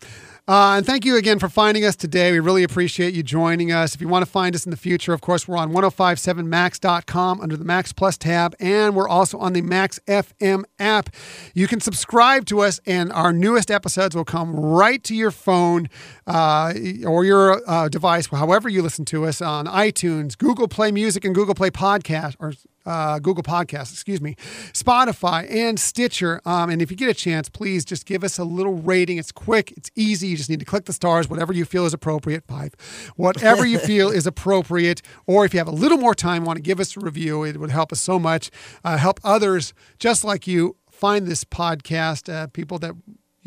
uh, 0.48 0.74
and 0.76 0.86
thank 0.86 1.04
you 1.04 1.16
again 1.16 1.38
for 1.38 1.48
finding 1.48 1.84
us 1.84 1.96
today. 1.96 2.32
We 2.32 2.40
really 2.40 2.62
appreciate 2.62 3.14
you 3.14 3.22
joining 3.22 3.72
us. 3.72 3.94
If 3.94 4.00
you 4.00 4.08
want 4.08 4.24
to 4.24 4.30
find 4.30 4.54
us 4.54 4.64
in 4.64 4.70
the 4.70 4.76
future, 4.76 5.12
of 5.12 5.20
course, 5.20 5.48
we're 5.48 5.56
on 5.56 5.72
1057max.com 5.72 7.40
under 7.40 7.56
the 7.56 7.64
Max 7.64 7.92
Plus 7.92 8.16
tab, 8.16 8.54
and 8.60 8.94
we're 8.94 9.08
also 9.08 9.38
on 9.38 9.52
the 9.52 9.62
Max 9.62 9.98
FM 10.06 10.64
app. 10.78 11.10
You 11.54 11.66
can 11.66 11.80
subscribe 11.80 12.46
to 12.46 12.60
us, 12.60 12.80
and 12.86 13.12
our 13.12 13.32
newest 13.32 13.70
episodes 13.70 14.14
will 14.14 14.24
come 14.24 14.54
right 14.54 15.02
to 15.04 15.14
your 15.14 15.30
phone 15.30 15.88
uh, 16.26 16.72
or 17.06 17.24
your 17.24 17.62
uh, 17.68 17.88
device, 17.88 18.26
however 18.28 18.68
you 18.68 18.82
listen 18.82 19.04
to 19.06 19.24
us 19.26 19.40
on 19.40 19.66
iTunes, 19.66 20.36
Google 20.36 20.68
Play 20.68 20.92
Music, 20.92 21.24
and 21.24 21.34
Google 21.34 21.54
Play 21.54 21.70
Podcast, 21.70 22.36
or 22.38 22.52
uh, 22.86 23.18
Google 23.18 23.42
Podcasts, 23.42 23.92
excuse 23.92 24.20
me, 24.20 24.36
Spotify, 24.72 25.50
and 25.50 25.78
Stitcher. 25.78 26.40
Um, 26.44 26.70
and 26.70 26.80
if 26.80 26.90
you 26.90 26.96
get 26.96 27.08
a 27.08 27.14
chance, 27.14 27.48
please 27.48 27.84
just 27.84 28.06
give 28.06 28.24
us 28.24 28.38
a 28.38 28.44
little 28.44 28.74
rating. 28.74 29.18
It's 29.18 29.32
quick, 29.32 29.72
it's 29.72 29.90
easy. 29.94 30.28
You 30.28 30.36
just 30.36 30.48
need 30.48 30.60
to 30.60 30.66
click 30.66 30.84
the 30.86 30.92
stars, 30.92 31.28
whatever 31.28 31.52
you 31.52 31.64
feel 31.64 31.84
is 31.84 31.92
appropriate. 31.92 32.44
Five, 32.46 32.74
whatever 33.16 33.66
you 33.66 33.78
feel 33.90 34.08
is 34.08 34.26
appropriate. 34.26 35.02
Or 35.26 35.44
if 35.44 35.52
you 35.52 35.58
have 35.58 35.68
a 35.68 35.72
little 35.72 35.98
more 35.98 36.14
time, 36.14 36.44
want 36.44 36.56
to 36.56 36.62
give 36.62 36.80
us 36.80 36.96
a 36.96 37.00
review, 37.00 37.44
it 37.44 37.58
would 37.58 37.70
help 37.70 37.92
us 37.92 38.00
so 38.00 38.18
much. 38.18 38.50
Uh, 38.84 38.96
help 38.96 39.20
others 39.24 39.74
just 39.98 40.24
like 40.24 40.46
you 40.46 40.76
find 40.90 41.26
this 41.26 41.44
podcast. 41.44 42.32
Uh, 42.32 42.46
people 42.48 42.78
that 42.78 42.94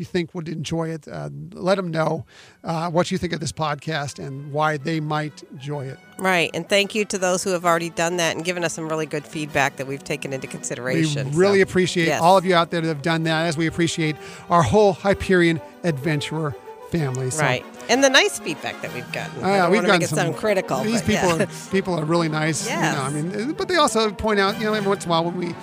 you 0.00 0.06
think 0.06 0.34
would 0.34 0.48
enjoy 0.48 0.88
it. 0.88 1.06
Uh, 1.06 1.28
let 1.52 1.76
them 1.76 1.90
know 1.90 2.24
uh, 2.64 2.90
what 2.90 3.10
you 3.10 3.18
think 3.18 3.34
of 3.34 3.38
this 3.40 3.52
podcast 3.52 4.18
and 4.18 4.50
why 4.50 4.78
they 4.78 4.98
might 4.98 5.42
enjoy 5.52 5.84
it. 5.86 5.98
Right. 6.18 6.50
And 6.54 6.66
thank 6.68 6.94
you 6.94 7.04
to 7.04 7.18
those 7.18 7.44
who 7.44 7.50
have 7.50 7.66
already 7.66 7.90
done 7.90 8.16
that 8.16 8.34
and 8.34 8.44
given 8.44 8.64
us 8.64 8.72
some 8.72 8.88
really 8.88 9.06
good 9.06 9.24
feedback 9.26 9.76
that 9.76 9.86
we've 9.86 10.02
taken 10.02 10.32
into 10.32 10.46
We 10.46 10.52
consideration. 10.52 11.30
really 11.32 11.58
So, 11.58 11.64
appreciate 11.64 12.06
yes. 12.06 12.20
all 12.22 12.38
of 12.38 12.46
you 12.46 12.54
out 12.54 12.70
there 12.70 12.80
that 12.80 12.88
have 12.88 13.02
done 13.02 13.24
that, 13.24 13.46
as 13.46 13.56
we 13.58 13.66
appreciate 13.66 14.16
our 14.48 14.62
whole 14.62 14.94
Hyperion 14.94 15.60
adventurer 15.84 16.56
family. 16.90 17.30
So, 17.30 17.42
Right. 17.42 17.64
And 17.90 18.02
the 18.02 18.08
nice 18.08 18.38
feedback 18.38 18.80
that 18.82 18.94
we've 18.94 19.10
gotten. 19.12 19.44
uh, 19.44 19.68
we've 19.70 19.82
gotten 19.82 19.98
make 19.98 20.02
it 20.02 20.08
some, 20.08 20.16
sound 20.16 20.36
critical. 20.36 20.82
These 20.82 21.02
people 21.02 21.36
yeah. 21.36 21.44
are 21.44 21.70
people 21.70 21.94
are 21.94 22.04
really 22.04 22.28
nice. 22.28 22.64
You 22.68 22.76
know, 22.76 23.02
I 23.02 23.10
mean, 23.10 23.52
but 23.52 23.68
they 23.68 23.76
also 23.76 24.10
point 24.12 24.40
out, 24.40 24.58
you 24.58 24.64
know, 24.64 24.72
every 24.74 24.88
once 24.88 25.04
in 25.04 25.10
a 25.10 25.12
while 25.12 25.24
when 25.24 25.36
we, 25.36 25.54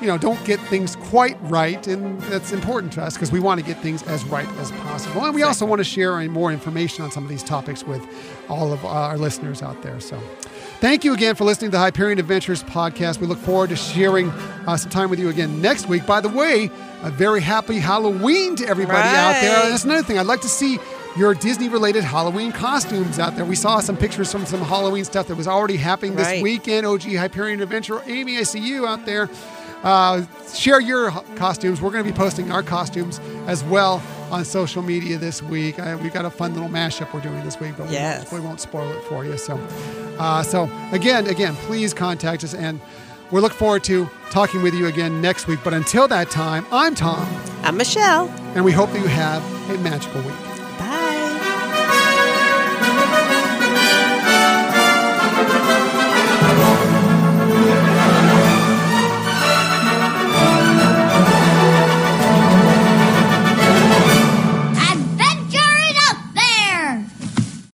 you 0.00 0.06
know, 0.06 0.18
don't 0.18 0.42
get 0.44 0.60
things 0.60 0.96
quite 0.96 1.36
right, 1.42 1.86
and 1.86 2.20
that's 2.22 2.52
important 2.52 2.92
to 2.94 3.02
us 3.02 3.14
because 3.14 3.32
we 3.32 3.40
want 3.40 3.60
to 3.60 3.66
get 3.66 3.78
things 3.82 4.02
as 4.04 4.24
right 4.24 4.48
as 4.58 4.70
possible, 4.72 5.24
and 5.24 5.34
we 5.34 5.42
also 5.42 5.64
want 5.66 5.80
to 5.80 5.84
share 5.84 6.18
more 6.28 6.52
information 6.52 7.04
on 7.04 7.10
some 7.10 7.22
of 7.22 7.28
these 7.28 7.42
topics 7.42 7.84
with 7.84 8.02
all 8.48 8.72
of 8.72 8.84
our 8.84 9.16
listeners 9.18 9.62
out 9.62 9.82
there. 9.82 10.00
So. 10.00 10.20
Thank 10.78 11.04
you 11.04 11.14
again 11.14 11.34
for 11.36 11.44
listening 11.44 11.70
to 11.70 11.76
the 11.76 11.78
Hyperion 11.78 12.18
Adventures 12.18 12.62
podcast. 12.62 13.18
We 13.18 13.26
look 13.26 13.38
forward 13.38 13.70
to 13.70 13.76
sharing 13.76 14.28
uh, 14.66 14.76
some 14.76 14.90
time 14.90 15.08
with 15.08 15.18
you 15.18 15.30
again 15.30 15.62
next 15.62 15.88
week. 15.88 16.04
By 16.06 16.20
the 16.20 16.28
way, 16.28 16.70
a 17.02 17.10
very 17.10 17.40
happy 17.40 17.78
Halloween 17.78 18.56
to 18.56 18.66
everybody 18.68 18.98
out 19.08 19.40
there. 19.40 19.70
That's 19.70 19.84
another 19.84 20.02
thing. 20.02 20.18
I'd 20.18 20.26
like 20.26 20.42
to 20.42 20.50
see 20.50 20.78
your 21.16 21.32
Disney 21.32 21.70
related 21.70 22.04
Halloween 22.04 22.52
costumes 22.52 23.18
out 23.18 23.36
there. 23.36 23.46
We 23.46 23.56
saw 23.56 23.80
some 23.80 23.96
pictures 23.96 24.30
from 24.30 24.44
some 24.44 24.60
Halloween 24.60 25.04
stuff 25.04 25.28
that 25.28 25.34
was 25.36 25.48
already 25.48 25.78
happening 25.78 26.14
this 26.14 26.26
Right. 26.26 26.42
weekend. 26.42 26.84
OG 26.86 27.16
Hyperion 27.16 27.62
Adventure. 27.62 28.02
Amy, 28.06 28.36
I 28.36 28.42
see 28.42 28.58
you 28.60 28.86
out 28.86 29.06
there. 29.06 29.30
Uh, 29.82 30.24
share 30.54 30.80
your 30.80 31.10
costumes. 31.36 31.80
We're 31.80 31.90
going 31.90 32.04
to 32.04 32.10
be 32.10 32.16
posting 32.16 32.50
our 32.50 32.62
costumes 32.62 33.20
as 33.46 33.62
well 33.64 34.02
on 34.30 34.44
social 34.44 34.82
media 34.82 35.16
this 35.18 35.42
week. 35.42 35.78
Uh, 35.78 35.96
we've 36.02 36.12
got 36.12 36.24
a 36.24 36.30
fun 36.30 36.54
little 36.54 36.68
mashup 36.68 37.12
we're 37.12 37.20
doing 37.20 37.42
this 37.44 37.60
week, 37.60 37.74
but 37.76 37.86
we, 37.86 37.92
Yes. 37.92 38.30
won't, 38.32 38.42
we 38.42 38.48
won't 38.48 38.60
spoil 38.60 38.90
it 38.92 39.02
for 39.04 39.24
you. 39.24 39.36
So, 39.38 39.56
uh, 40.18 40.42
so 40.42 40.68
again, 40.92 41.26
again, 41.28 41.54
please 41.56 41.94
contact 41.94 42.42
us, 42.42 42.54
and 42.54 42.80
we 43.30 43.40
look 43.40 43.52
forward 43.52 43.84
to 43.84 44.08
talking 44.30 44.62
with 44.62 44.74
you 44.74 44.86
again 44.86 45.20
next 45.20 45.46
week. 45.46 45.60
But 45.62 45.74
until 45.74 46.08
that 46.08 46.30
time, 46.30 46.66
I'm 46.72 46.94
Tom, 46.94 47.26
I'm 47.62 47.76
Michelle. 47.76 48.28
and 48.56 48.64
we 48.64 48.72
hope 48.72 48.90
that 48.92 49.00
you 49.00 49.06
have 49.08 49.42
a 49.70 49.78
magical 49.78 50.22
week. 50.22 50.34